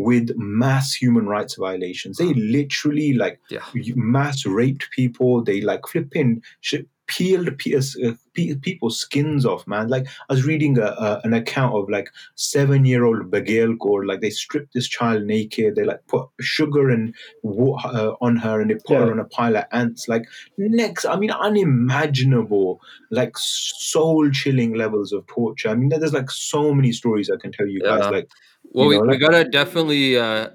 with 0.02 0.30
mass 0.36 0.94
human 0.94 1.26
rights 1.26 1.56
violations. 1.56 2.18
They 2.18 2.32
literally 2.34 3.12
like 3.12 3.40
Yeah. 3.50 3.60
mass 3.96 4.44
raped 4.46 4.90
people. 4.90 5.42
They 5.42 5.60
like 5.60 5.86
flipping 5.86 6.42
shit. 6.60 6.86
Peeled 7.08 7.48
uh, 7.48 8.12
people's 8.34 9.00
skins 9.00 9.44
off, 9.44 9.66
man. 9.66 9.88
Like 9.88 10.06
I 10.28 10.34
was 10.34 10.44
reading 10.44 10.78
a, 10.78 10.86
a, 10.86 11.20
an 11.24 11.34
account 11.34 11.74
of 11.74 11.88
like 11.90 12.08
seven 12.36 12.84
year 12.84 13.04
old 13.04 13.30
Bagel 13.30 13.74
Kaur, 13.76 14.06
like 14.06 14.20
they 14.20 14.30
stripped 14.30 14.74
this 14.74 14.86
child 14.86 15.24
naked. 15.24 15.74
They 15.74 15.84
like 15.84 16.06
put 16.06 16.26
sugar 16.40 16.90
and 16.90 17.14
water 17.42 17.88
uh, 17.88 18.10
on 18.20 18.36
her 18.36 18.60
and 18.60 18.70
they 18.70 18.74
put 18.74 18.90
yeah. 18.90 18.98
her 19.06 19.10
on 19.10 19.18
a 19.18 19.24
pile 19.24 19.56
of 19.56 19.64
ants. 19.72 20.06
Like 20.06 20.26
next, 20.58 21.04
I 21.06 21.16
mean, 21.16 21.30
unimaginable, 21.30 22.80
like 23.10 23.32
soul 23.36 24.30
chilling 24.30 24.74
levels 24.74 25.12
of 25.12 25.26
torture. 25.26 25.70
I 25.70 25.74
mean, 25.74 25.88
there's 25.88 26.12
like 26.12 26.30
so 26.30 26.72
many 26.74 26.92
stories 26.92 27.30
I 27.30 27.36
can 27.40 27.50
tell 27.52 27.66
you 27.66 27.80
guys. 27.80 28.10
Like, 28.10 28.28
well, 28.72 28.84
you 28.84 28.88
we, 28.90 28.96
know, 28.96 29.02
we 29.02 29.08
like, 29.08 29.20
gotta 29.20 29.44
definitely, 29.44 30.18
uh, 30.18 30.50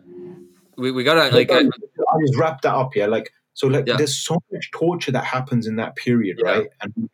we, 0.78 0.92
we 0.92 1.04
gotta 1.04 1.36
like. 1.36 1.52
I, 1.52 1.60
I 1.60 2.18
just 2.26 2.38
wrap 2.38 2.62
that 2.62 2.76
up 2.76 2.94
here. 2.94 3.08
Like, 3.08 3.32
so 3.54 3.68
like 3.68 3.88
yeah. 3.88 3.98
there's 3.98 4.18
so 4.18 4.42
much 4.52 4.72
torture 4.72 5.12
that 5.12 5.26
happens 5.26 5.68
in 5.68 5.76
that 5.78 5.96
period, 5.96 6.38
yeah. 6.44 6.52
right? 6.52 6.68
And 6.82 7.10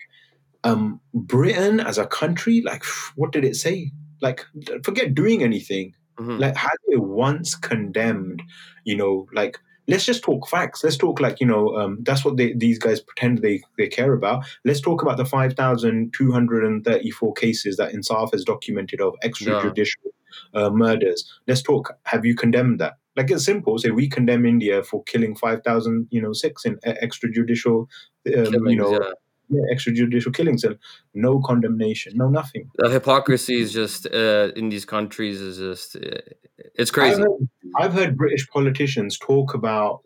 um 0.63 1.01
Britain 1.13 1.79
as 1.79 1.97
a 1.97 2.05
country, 2.05 2.61
like 2.61 2.83
what 3.15 3.31
did 3.31 3.45
it 3.45 3.55
say? 3.55 3.91
Like 4.21 4.45
forget 4.83 5.15
doing 5.15 5.43
anything. 5.43 5.93
Mm-hmm. 6.19 6.37
Like 6.37 6.55
had 6.55 6.71
it 6.87 7.01
once 7.01 7.55
condemned, 7.55 8.41
you 8.83 8.97
know, 8.97 9.27
like 9.33 9.57
let's 9.89 10.05
just 10.05 10.23
talk 10.23 10.47
facts. 10.47 10.83
Let's 10.83 10.95
talk 10.95 11.19
like 11.19 11.41
you 11.41 11.47
know 11.47 11.75
um, 11.75 11.97
that's 12.03 12.23
what 12.23 12.37
they, 12.37 12.53
these 12.53 12.79
guys 12.79 13.01
pretend 13.01 13.39
they 13.39 13.61
they 13.77 13.87
care 13.87 14.13
about. 14.13 14.45
Let's 14.63 14.79
talk 14.79 15.01
about 15.01 15.17
the 15.17 15.25
five 15.25 15.53
thousand 15.53 16.13
two 16.13 16.31
hundred 16.31 16.63
and 16.63 16.85
thirty 16.85 17.11
four 17.11 17.33
cases 17.33 17.75
that 17.77 17.93
Ensaaf 17.93 18.31
has 18.31 18.45
documented 18.45 19.01
of 19.01 19.15
extrajudicial 19.23 20.11
yeah. 20.53 20.61
uh, 20.61 20.69
murders. 20.69 21.29
Let's 21.47 21.61
talk. 21.61 21.97
Have 22.05 22.25
you 22.25 22.35
condemned 22.35 22.79
that? 22.79 22.93
Like 23.15 23.31
it's 23.31 23.45
simple. 23.45 23.77
Say 23.77 23.91
we 23.91 24.07
condemn 24.07 24.45
India 24.45 24.83
for 24.83 25.03
killing 25.03 25.35
five 25.35 25.63
thousand, 25.63 26.07
you 26.09 26.21
know, 26.21 26.33
six 26.33 26.65
in 26.65 26.77
extrajudicial, 26.85 27.81
um, 27.81 27.87
killings, 28.25 28.71
you 28.71 28.75
know, 28.75 28.91
yeah. 28.91 29.11
Yeah, 29.51 29.63
extrajudicial 29.73 30.31
killings 30.31 30.63
and 30.63 30.77
no 31.15 31.41
condemnation, 31.41 32.13
no 32.15 32.29
nothing. 32.29 32.69
The 32.77 32.89
hypocrisy 32.89 33.59
is 33.59 33.73
just 33.73 34.05
uh, 34.05 34.51
in 34.55 34.69
these 34.69 34.85
countries 34.85 35.41
is 35.41 35.57
just 35.57 35.95
uh, 35.95 36.21
it's 36.75 36.91
crazy. 36.91 37.13
I've 37.13 37.19
heard, 37.19 37.47
I've 37.79 37.93
heard, 37.93 38.17
British 38.17 38.47
politicians 38.49 39.17
talk 39.17 39.55
about 39.55 40.01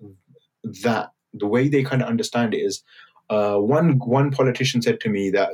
that. 0.83 1.09
The 1.33 1.47
way 1.47 1.67
they 1.67 1.83
kind 1.83 2.01
of 2.01 2.07
understand 2.07 2.53
it 2.53 2.59
is, 2.59 2.83
uh, 3.29 3.57
one 3.57 3.99
one 3.99 4.31
politician 4.31 4.81
said 4.81 5.01
to 5.01 5.09
me 5.09 5.29
that 5.31 5.49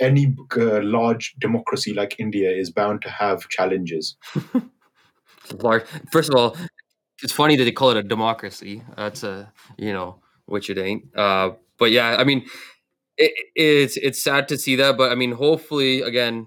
any 0.00 0.36
uh, 0.56 0.82
large 0.82 1.34
democracy 1.38 1.94
like 1.94 2.16
India 2.18 2.50
is 2.50 2.70
bound 2.70 3.00
to 3.02 3.08
have 3.08 3.48
challenges. 3.48 4.16
First 6.12 6.28
of 6.28 6.36
all, 6.36 6.56
it's 7.22 7.32
funny 7.32 7.56
that 7.56 7.64
they 7.64 7.72
call 7.72 7.90
it 7.90 7.96
a 7.96 8.02
democracy. 8.02 8.82
That's 8.96 9.22
a 9.22 9.52
you 9.76 9.92
know 9.92 10.20
which 10.46 10.70
it 10.70 10.78
ain't. 10.78 11.16
Uh, 11.16 11.52
but 11.78 11.92
yeah, 11.92 12.16
I 12.18 12.24
mean, 12.24 12.46
it, 13.16 13.32
it's 13.54 13.96
it's 13.96 14.22
sad 14.22 14.48
to 14.48 14.58
see 14.58 14.76
that. 14.76 14.96
But 14.96 15.12
I 15.12 15.14
mean, 15.14 15.32
hopefully, 15.32 16.02
again, 16.02 16.46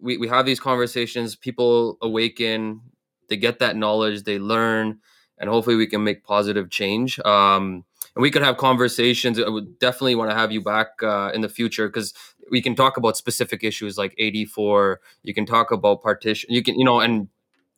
we 0.00 0.16
we 0.18 0.28
have 0.28 0.46
these 0.46 0.60
conversations. 0.60 1.36
People 1.36 1.98
awaken. 2.02 2.80
They 3.28 3.36
get 3.36 3.58
that 3.58 3.76
knowledge. 3.76 4.24
They 4.24 4.38
learn, 4.38 4.98
and 5.38 5.50
hopefully, 5.50 5.76
we 5.76 5.86
can 5.86 6.04
make 6.04 6.24
positive 6.24 6.70
change. 6.70 7.18
Um, 7.20 7.84
and 8.14 8.22
we 8.22 8.30
could 8.30 8.42
have 8.42 8.56
conversations. 8.56 9.38
I 9.38 9.48
would 9.48 9.78
definitely 9.78 10.14
want 10.14 10.30
to 10.30 10.36
have 10.36 10.50
you 10.50 10.62
back 10.62 10.88
uh, 11.02 11.30
in 11.34 11.40
the 11.40 11.48
future 11.48 11.88
because 11.88 12.14
we 12.50 12.62
can 12.62 12.74
talk 12.74 12.96
about 12.96 13.16
specific 13.16 13.62
issues 13.62 13.98
like 13.98 14.14
84. 14.18 15.00
You 15.22 15.34
can 15.34 15.46
talk 15.46 15.70
about 15.70 16.02
partition. 16.02 16.52
You 16.52 16.62
can, 16.62 16.78
you 16.78 16.84
know, 16.84 17.00
and 17.00 17.28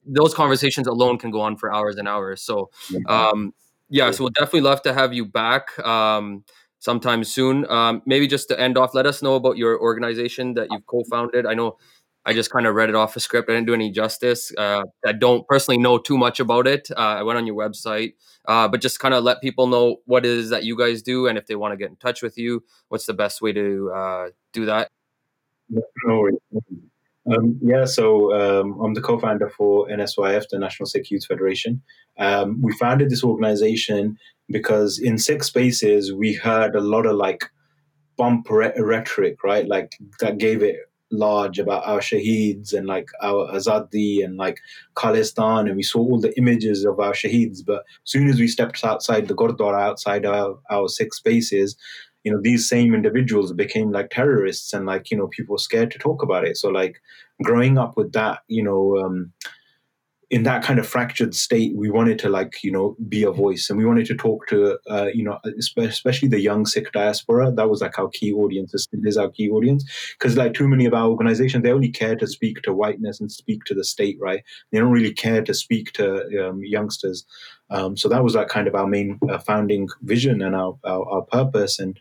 those 0.07 0.35
conversations 0.35 0.87
alone 0.87 1.19
can 1.19 1.31
go 1.31 1.41
on 1.41 1.57
for 1.57 1.73
hours 1.73 1.97
and 1.97 2.09
hours. 2.09 2.43
So, 2.43 2.71
um, 3.07 3.53
yeah, 3.89 4.11
so 4.11 4.25
we'll 4.25 4.31
definitely 4.31 4.63
love 4.63 4.83
to 4.83 4.95
have 4.95 5.13
you 5.13 5.25
back 5.25 5.79
um, 5.81 6.45
sometime 6.79 7.25
soon. 7.25 7.71
Um, 7.71 8.03
maybe 8.07 8.27
just 8.27 8.49
to 8.49 8.59
end 8.59 8.79
off, 8.79 8.95
let 8.95 9.07
us 9.07 9.23
know 9.23 9.35
about 9.35 9.57
your 9.57 9.81
organization 9.81 10.55
that 10.55 10.69
you've 10.71 10.87
co-founded. 10.87 11.47
I 11.47 11.55
know 11.55 11.77
I 12.25 12.35
just 12.35 12.51
kind 12.51 12.67
of 12.67 12.75
read 12.75 12.91
it 12.91 12.95
off 12.95 13.17
a 13.17 13.21
script. 13.21 13.49
I 13.49 13.55
didn't 13.55 13.67
do 13.67 13.75
any 13.75 13.91
justice. 13.91 14.53
Uh, 14.57 14.83
I 15.07 15.13
don't 15.13 15.47
personally 15.49 15.79
know 15.79 15.99
too 15.99 16.19
much 16.19 16.39
about 16.39 16.67
it. 16.67 16.89
Uh, 16.91 17.01
I 17.01 17.23
went 17.23 17.39
on 17.39 17.47
your 17.47 17.57
website, 17.57 18.15
uh, 18.47 18.69
but 18.69 18.81
just 18.81 19.01
kind 19.01 19.15
of 19.15 19.25
let 19.25 19.41
people 19.41 19.67
know 19.67 19.97
what 20.05 20.27
it 20.27 20.31
is 20.31 20.51
that 20.51 20.65
you 20.65 20.77
guys 20.77 21.03
do, 21.03 21.27
and 21.27 21.39
if 21.39 21.47
they 21.47 21.57
want 21.57 21.73
to 21.73 21.77
get 21.77 21.89
in 21.89 21.97
touch 21.97 22.23
with 22.23 22.37
you, 22.37 22.63
what's 22.89 23.07
the 23.07 23.15
best 23.15 23.41
way 23.41 23.53
to 23.53 23.91
uh, 23.95 24.29
do 24.53 24.67
that? 24.67 24.91
No 25.71 26.21
worries. 26.21 26.39
Um, 27.27 27.59
yeah, 27.63 27.85
so 27.85 28.35
um, 28.35 28.81
I'm 28.81 28.95
the 28.95 29.03
co-founder 29.03 29.51
for 29.51 29.87
NSYF, 29.89 30.45
the 30.51 30.59
National 30.59 30.87
Sikh 30.87 31.11
Youth 31.11 31.27
Federation. 31.27 31.83
Um, 32.19 32.61
we 32.63 32.73
founded 32.77 33.11
this 33.11 33.25
organization 33.25 34.17
because 34.49 34.99
in 34.99 35.19
Sikh 35.19 35.43
spaces 35.43 36.13
we 36.13 36.35
heard 36.35 36.75
a 36.75 36.81
lot 36.81 37.07
of 37.07 37.17
like 37.17 37.45
bump 38.17 38.51
re- 38.51 38.73
rhetoric, 38.77 39.43
right? 39.45 39.67
Like 39.67 39.97
that 40.21 40.39
gave 40.39 40.63
it 40.63 40.77
large 41.13 41.59
about 41.59 41.87
our 41.87 41.99
shaheeds 41.99 42.73
and 42.73 42.87
like 42.87 43.09
our 43.23 43.51
azadi 43.53 44.25
and 44.25 44.37
like 44.37 44.59
Khalistan, 44.95 45.67
and 45.67 45.77
we 45.77 45.83
saw 45.83 46.01
all 46.01 46.21
the 46.21 46.37
images 46.39 46.85
of 46.85 47.01
our 47.01 47.13
shaheeds. 47.13 47.61
But 47.65 47.85
as 48.05 48.11
soon 48.11 48.29
as 48.29 48.39
we 48.39 48.49
stepped 48.49 48.85
outside 48.85 49.29
the 49.29 49.35
Gurdwara, 49.35 49.83
outside 49.83 50.25
our, 50.25 50.59
our 50.71 50.89
Sikh 50.89 51.15
spaces, 51.15 51.77
you 52.25 52.33
know 52.33 52.41
these 52.41 52.69
same 52.69 52.95
individuals 52.95 53.53
became 53.53 53.91
like 53.91 54.11
terrorists 54.11 54.73
and 54.73 54.87
like 54.87 55.11
you 55.11 55.17
know 55.17 55.29
people 55.29 55.55
were 55.55 55.59
scared 55.59 55.91
to 55.93 55.99
talk 55.99 56.23
about 56.23 56.45
it. 56.45 56.57
So 56.57 56.69
like 56.69 57.01
growing 57.43 57.79
up 57.79 57.97
with 57.97 58.13
that 58.13 58.41
you 58.49 58.63
know 58.63 58.99
um, 58.99 59.33
in 60.31 60.45
that 60.45 60.63
kind 60.63 60.79
of 60.79 60.87
fractured 60.87 61.35
state 61.35 61.75
we 61.75 61.91
wanted 61.91 62.17
to 62.17 62.29
like 62.29 62.63
you 62.63 62.71
know 62.71 62.97
be 63.09 63.25
a 63.25 63.33
voice 63.33 63.69
and 63.69 63.79
we 63.79 63.85
wanted 63.85 64.07
to 64.07 64.15
talk 64.15 64.47
to 64.47 64.79
uh, 64.89 65.09
you 65.13 65.25
know 65.25 65.39
especially 65.59 66.29
the 66.29 66.41
young 66.41 66.65
sikh 66.67 66.93
diaspora. 66.93 67.51
That 67.51 67.69
was 67.69 67.81
like 67.81 67.99
our 67.99 68.09
key 68.09 68.33
audience 68.33 68.73
this 68.73 68.87
is 68.93 69.17
our 69.17 69.31
key 69.31 69.51
audience. 69.51 69.85
Because 70.19 70.37
like 70.37 70.55
too 70.55 70.69
many 70.69 70.87
of 70.87 70.95
our 70.95 71.09
organizations 71.09 71.65
they 71.65 71.73
only 71.73 71.91
care 71.91 72.17
to 72.17 72.27
speak 72.27 72.63
to 72.63 72.73
whiteness 72.73 73.21
and 73.21 73.31
speak 73.31 73.65
to 73.65 73.75
the 73.75 73.85
state 73.85 74.17
right? 74.21 74.43
They 74.71 74.79
don't 74.79 74.93
really 74.93 75.13
care 75.13 75.43
to 75.43 75.53
speak 75.53 75.93
to 75.95 76.49
um, 76.49 76.63
youngsters. 76.65 77.27
Um, 77.71 77.97
so 77.97 78.09
that 78.09 78.25
was 78.25 78.35
like 78.35 78.49
kind 78.49 78.67
of 78.67 78.75
our 78.75 78.87
main 78.87 79.19
uh, 79.29 79.39
founding 79.39 79.89
vision 80.03 80.43
and 80.43 80.57
our, 80.57 80.77
our, 80.85 81.09
our 81.09 81.23
purpose. 81.23 81.79
And 81.79 81.99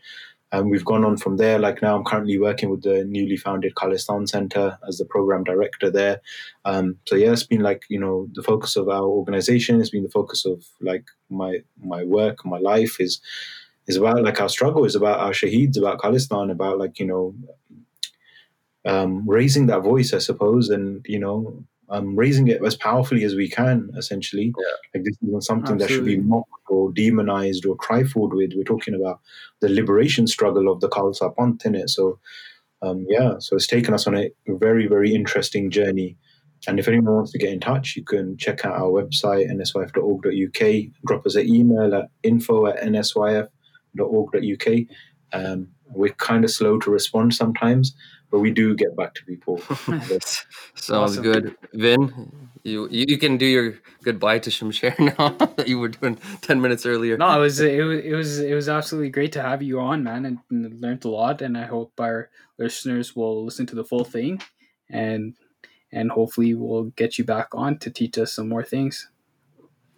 um, 0.52 0.68
we've 0.68 0.84
gone 0.84 1.04
on 1.04 1.16
from 1.16 1.36
there. 1.36 1.58
Like 1.58 1.80
now, 1.80 1.96
I'm 1.96 2.04
currently 2.04 2.38
working 2.38 2.70
with 2.70 2.82
the 2.82 3.04
newly 3.04 3.36
founded 3.36 3.74
Khalistan 3.74 4.28
Center 4.28 4.78
as 4.88 4.98
the 4.98 5.04
program 5.04 5.44
director 5.44 5.90
there. 5.90 6.20
Um, 6.64 6.96
so 7.06 7.14
yeah, 7.14 7.32
it's 7.32 7.44
been 7.44 7.60
like 7.60 7.84
you 7.88 8.00
know 8.00 8.28
the 8.32 8.42
focus 8.42 8.76
of 8.76 8.88
our 8.88 9.04
organization. 9.04 9.80
It's 9.80 9.90
been 9.90 10.02
the 10.02 10.10
focus 10.10 10.44
of 10.44 10.64
like 10.80 11.04
my 11.28 11.58
my 11.80 12.04
work, 12.04 12.44
my 12.44 12.58
life 12.58 13.00
is 13.00 13.20
is 13.86 13.96
about 13.96 14.22
like 14.22 14.40
our 14.40 14.48
struggle, 14.48 14.84
is 14.84 14.96
about 14.96 15.20
our 15.20 15.32
shaheeds, 15.32 15.78
about 15.78 16.00
Khalistan, 16.00 16.50
about 16.50 16.78
like 16.78 16.98
you 16.98 17.06
know 17.06 17.34
um, 18.84 19.28
raising 19.28 19.66
that 19.66 19.82
voice, 19.82 20.12
I 20.12 20.18
suppose, 20.18 20.68
and 20.68 21.04
you 21.08 21.18
know 21.18 21.64
um, 21.90 22.16
raising 22.16 22.48
it 22.48 22.64
as 22.64 22.76
powerfully 22.76 23.24
as 23.24 23.34
we 23.34 23.48
can, 23.48 23.90
essentially. 23.96 24.54
Yeah. 24.56 24.74
Like 24.94 25.04
this 25.04 25.16
isn't 25.22 25.42
something 25.42 25.74
Absolutely. 25.74 25.86
that 25.86 25.92
should 25.92 26.04
be 26.04 26.28
mocked 26.28 26.48
or 26.68 26.92
demonized 26.92 27.66
or 27.66 27.76
trifled 27.82 28.32
with. 28.32 28.52
We're 28.54 28.62
talking 28.64 28.94
about 28.94 29.20
the 29.60 29.68
liberation 29.68 30.26
struggle 30.26 30.70
of 30.70 30.80
the 30.80 30.88
Khalsa 30.88 31.34
Panth 31.34 31.66
in 31.66 31.74
it. 31.74 31.90
So, 31.90 32.18
um, 32.82 33.04
yeah, 33.08 33.34
so 33.40 33.56
it's 33.56 33.66
taken 33.66 33.92
us 33.92 34.06
on 34.06 34.16
a 34.16 34.30
very, 34.46 34.86
very 34.86 35.12
interesting 35.14 35.70
journey. 35.70 36.16
And 36.68 36.78
if 36.78 36.86
anyone 36.88 37.14
wants 37.14 37.32
to 37.32 37.38
get 37.38 37.52
in 37.52 37.60
touch, 37.60 37.96
you 37.96 38.04
can 38.04 38.36
check 38.36 38.64
out 38.64 38.74
our 38.74 38.90
website, 38.90 39.50
nsyf.org.uk, 39.50 40.92
drop 41.06 41.26
us 41.26 41.34
an 41.34 41.48
email 41.48 41.94
at 41.94 42.10
info 42.22 42.66
at 42.66 42.80
nsyf.org.uk. 42.80 44.68
Um, 45.32 45.68
we're 45.92 46.12
kind 46.14 46.44
of 46.44 46.50
slow 46.50 46.78
to 46.78 46.90
respond 46.90 47.34
sometimes, 47.34 47.96
but 48.30 48.38
we 48.38 48.50
do 48.50 48.74
get 48.74 48.96
back 48.96 49.14
to 49.14 49.24
people. 49.24 49.58
Sounds 49.68 50.46
awesome. 50.90 51.22
good, 51.22 51.56
Vin. 51.74 52.32
You 52.62 52.88
you 52.90 53.18
can 53.18 53.36
do 53.38 53.46
your 53.46 53.74
goodbye 54.02 54.38
to 54.40 54.50
Shamsher 54.50 54.98
now 55.18 55.30
that 55.56 55.66
you 55.66 55.78
were 55.78 55.88
doing 55.88 56.18
ten 56.42 56.60
minutes 56.60 56.86
earlier. 56.86 57.16
No, 57.16 57.38
it 57.38 57.40
was 57.40 57.60
it 57.60 57.82
was 57.82 58.00
it 58.04 58.12
was 58.12 58.38
it 58.40 58.54
was 58.54 58.68
absolutely 58.68 59.10
great 59.10 59.32
to 59.32 59.42
have 59.42 59.62
you 59.62 59.80
on, 59.80 60.04
man, 60.04 60.24
and, 60.26 60.38
and 60.50 60.80
learned 60.80 61.04
a 61.04 61.08
lot. 61.08 61.42
And 61.42 61.56
I 61.56 61.64
hope 61.64 61.92
our 61.98 62.30
listeners 62.58 63.16
will 63.16 63.44
listen 63.44 63.66
to 63.66 63.74
the 63.74 63.84
full 63.84 64.04
thing, 64.04 64.40
and 64.88 65.34
and 65.92 66.10
hopefully 66.10 66.54
we'll 66.54 66.84
get 66.96 67.18
you 67.18 67.24
back 67.24 67.48
on 67.54 67.78
to 67.78 67.90
teach 67.90 68.18
us 68.18 68.34
some 68.34 68.48
more 68.48 68.64
things. 68.64 69.08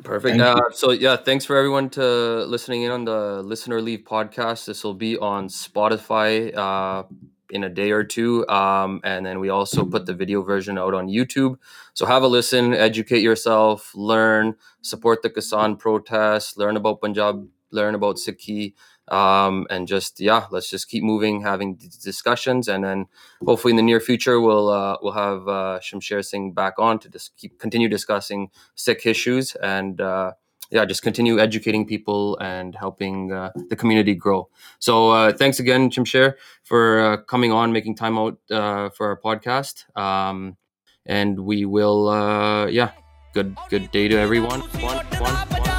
Perfect. 0.02 0.40
Uh, 0.40 0.70
so 0.72 0.90
yeah, 0.90 1.16
thanks 1.16 1.44
for 1.44 1.56
everyone 1.56 1.88
to 1.90 2.44
listening 2.44 2.82
in 2.82 2.90
on 2.90 3.04
the 3.04 3.42
Listen 3.42 3.72
or 3.72 3.80
Leave 3.80 4.00
podcast. 4.00 4.66
This 4.66 4.82
will 4.82 4.94
be 4.94 5.16
on 5.16 5.48
Spotify. 5.48 6.56
Uh, 6.56 7.04
in 7.52 7.62
a 7.62 7.68
day 7.68 7.92
or 7.92 8.02
two. 8.02 8.48
Um, 8.48 9.00
and 9.04 9.24
then 9.24 9.38
we 9.38 9.50
also 9.50 9.84
put 9.84 10.06
the 10.06 10.14
video 10.14 10.42
version 10.42 10.78
out 10.78 10.94
on 10.94 11.06
YouTube. 11.06 11.56
So 11.94 12.06
have 12.06 12.22
a 12.22 12.26
listen, 12.26 12.74
educate 12.74 13.20
yourself, 13.20 13.92
learn, 13.94 14.56
support 14.80 15.22
the 15.22 15.30
Kisan 15.30 15.78
protest, 15.78 16.58
learn 16.58 16.76
about 16.76 17.00
Punjab, 17.00 17.46
learn 17.70 17.94
about 17.94 18.16
Sikhi. 18.16 18.74
Um, 19.08 19.66
and 19.68 19.86
just 19.86 20.20
yeah, 20.20 20.46
let's 20.50 20.70
just 20.70 20.88
keep 20.88 21.02
moving, 21.02 21.42
having 21.42 21.74
discussions, 22.02 22.68
and 22.68 22.84
then 22.84 23.06
hopefully 23.44 23.72
in 23.72 23.76
the 23.76 23.82
near 23.82 24.00
future 24.00 24.40
we'll 24.40 24.70
uh, 24.70 24.96
we'll 25.02 25.12
have 25.12 25.48
uh, 25.48 25.80
Shamsher 25.82 26.24
Singh 26.24 26.52
back 26.52 26.74
on 26.78 26.98
to 27.00 27.08
just 27.10 27.36
keep 27.36 27.58
continue 27.58 27.88
discussing 27.88 28.48
Sikh 28.74 29.04
issues 29.04 29.56
and 29.56 30.00
uh, 30.00 30.32
yeah, 30.72 30.84
just 30.86 31.02
continue 31.02 31.38
educating 31.38 31.86
people 31.86 32.38
and 32.38 32.74
helping 32.74 33.30
uh, 33.30 33.50
the 33.68 33.76
community 33.76 34.14
grow. 34.14 34.48
So 34.78 35.10
uh, 35.10 35.32
thanks 35.32 35.60
again, 35.60 35.90
Shamsher, 35.90 36.34
for 36.64 37.00
uh, 37.00 37.16
coming 37.18 37.52
on, 37.52 37.72
making 37.72 37.96
time 37.96 38.18
out 38.18 38.38
uh, 38.50 38.88
for 38.90 39.08
our 39.08 39.20
podcast. 39.20 39.84
Um, 39.96 40.56
and 41.04 41.38
we 41.40 41.66
will, 41.66 42.08
uh, 42.08 42.66
yeah, 42.66 42.92
good 43.34 43.56
good 43.68 43.90
day 43.92 44.08
to 44.08 44.16
everyone. 44.16 44.60
One, 44.60 45.04
one, 45.20 45.34
one. 45.60 45.71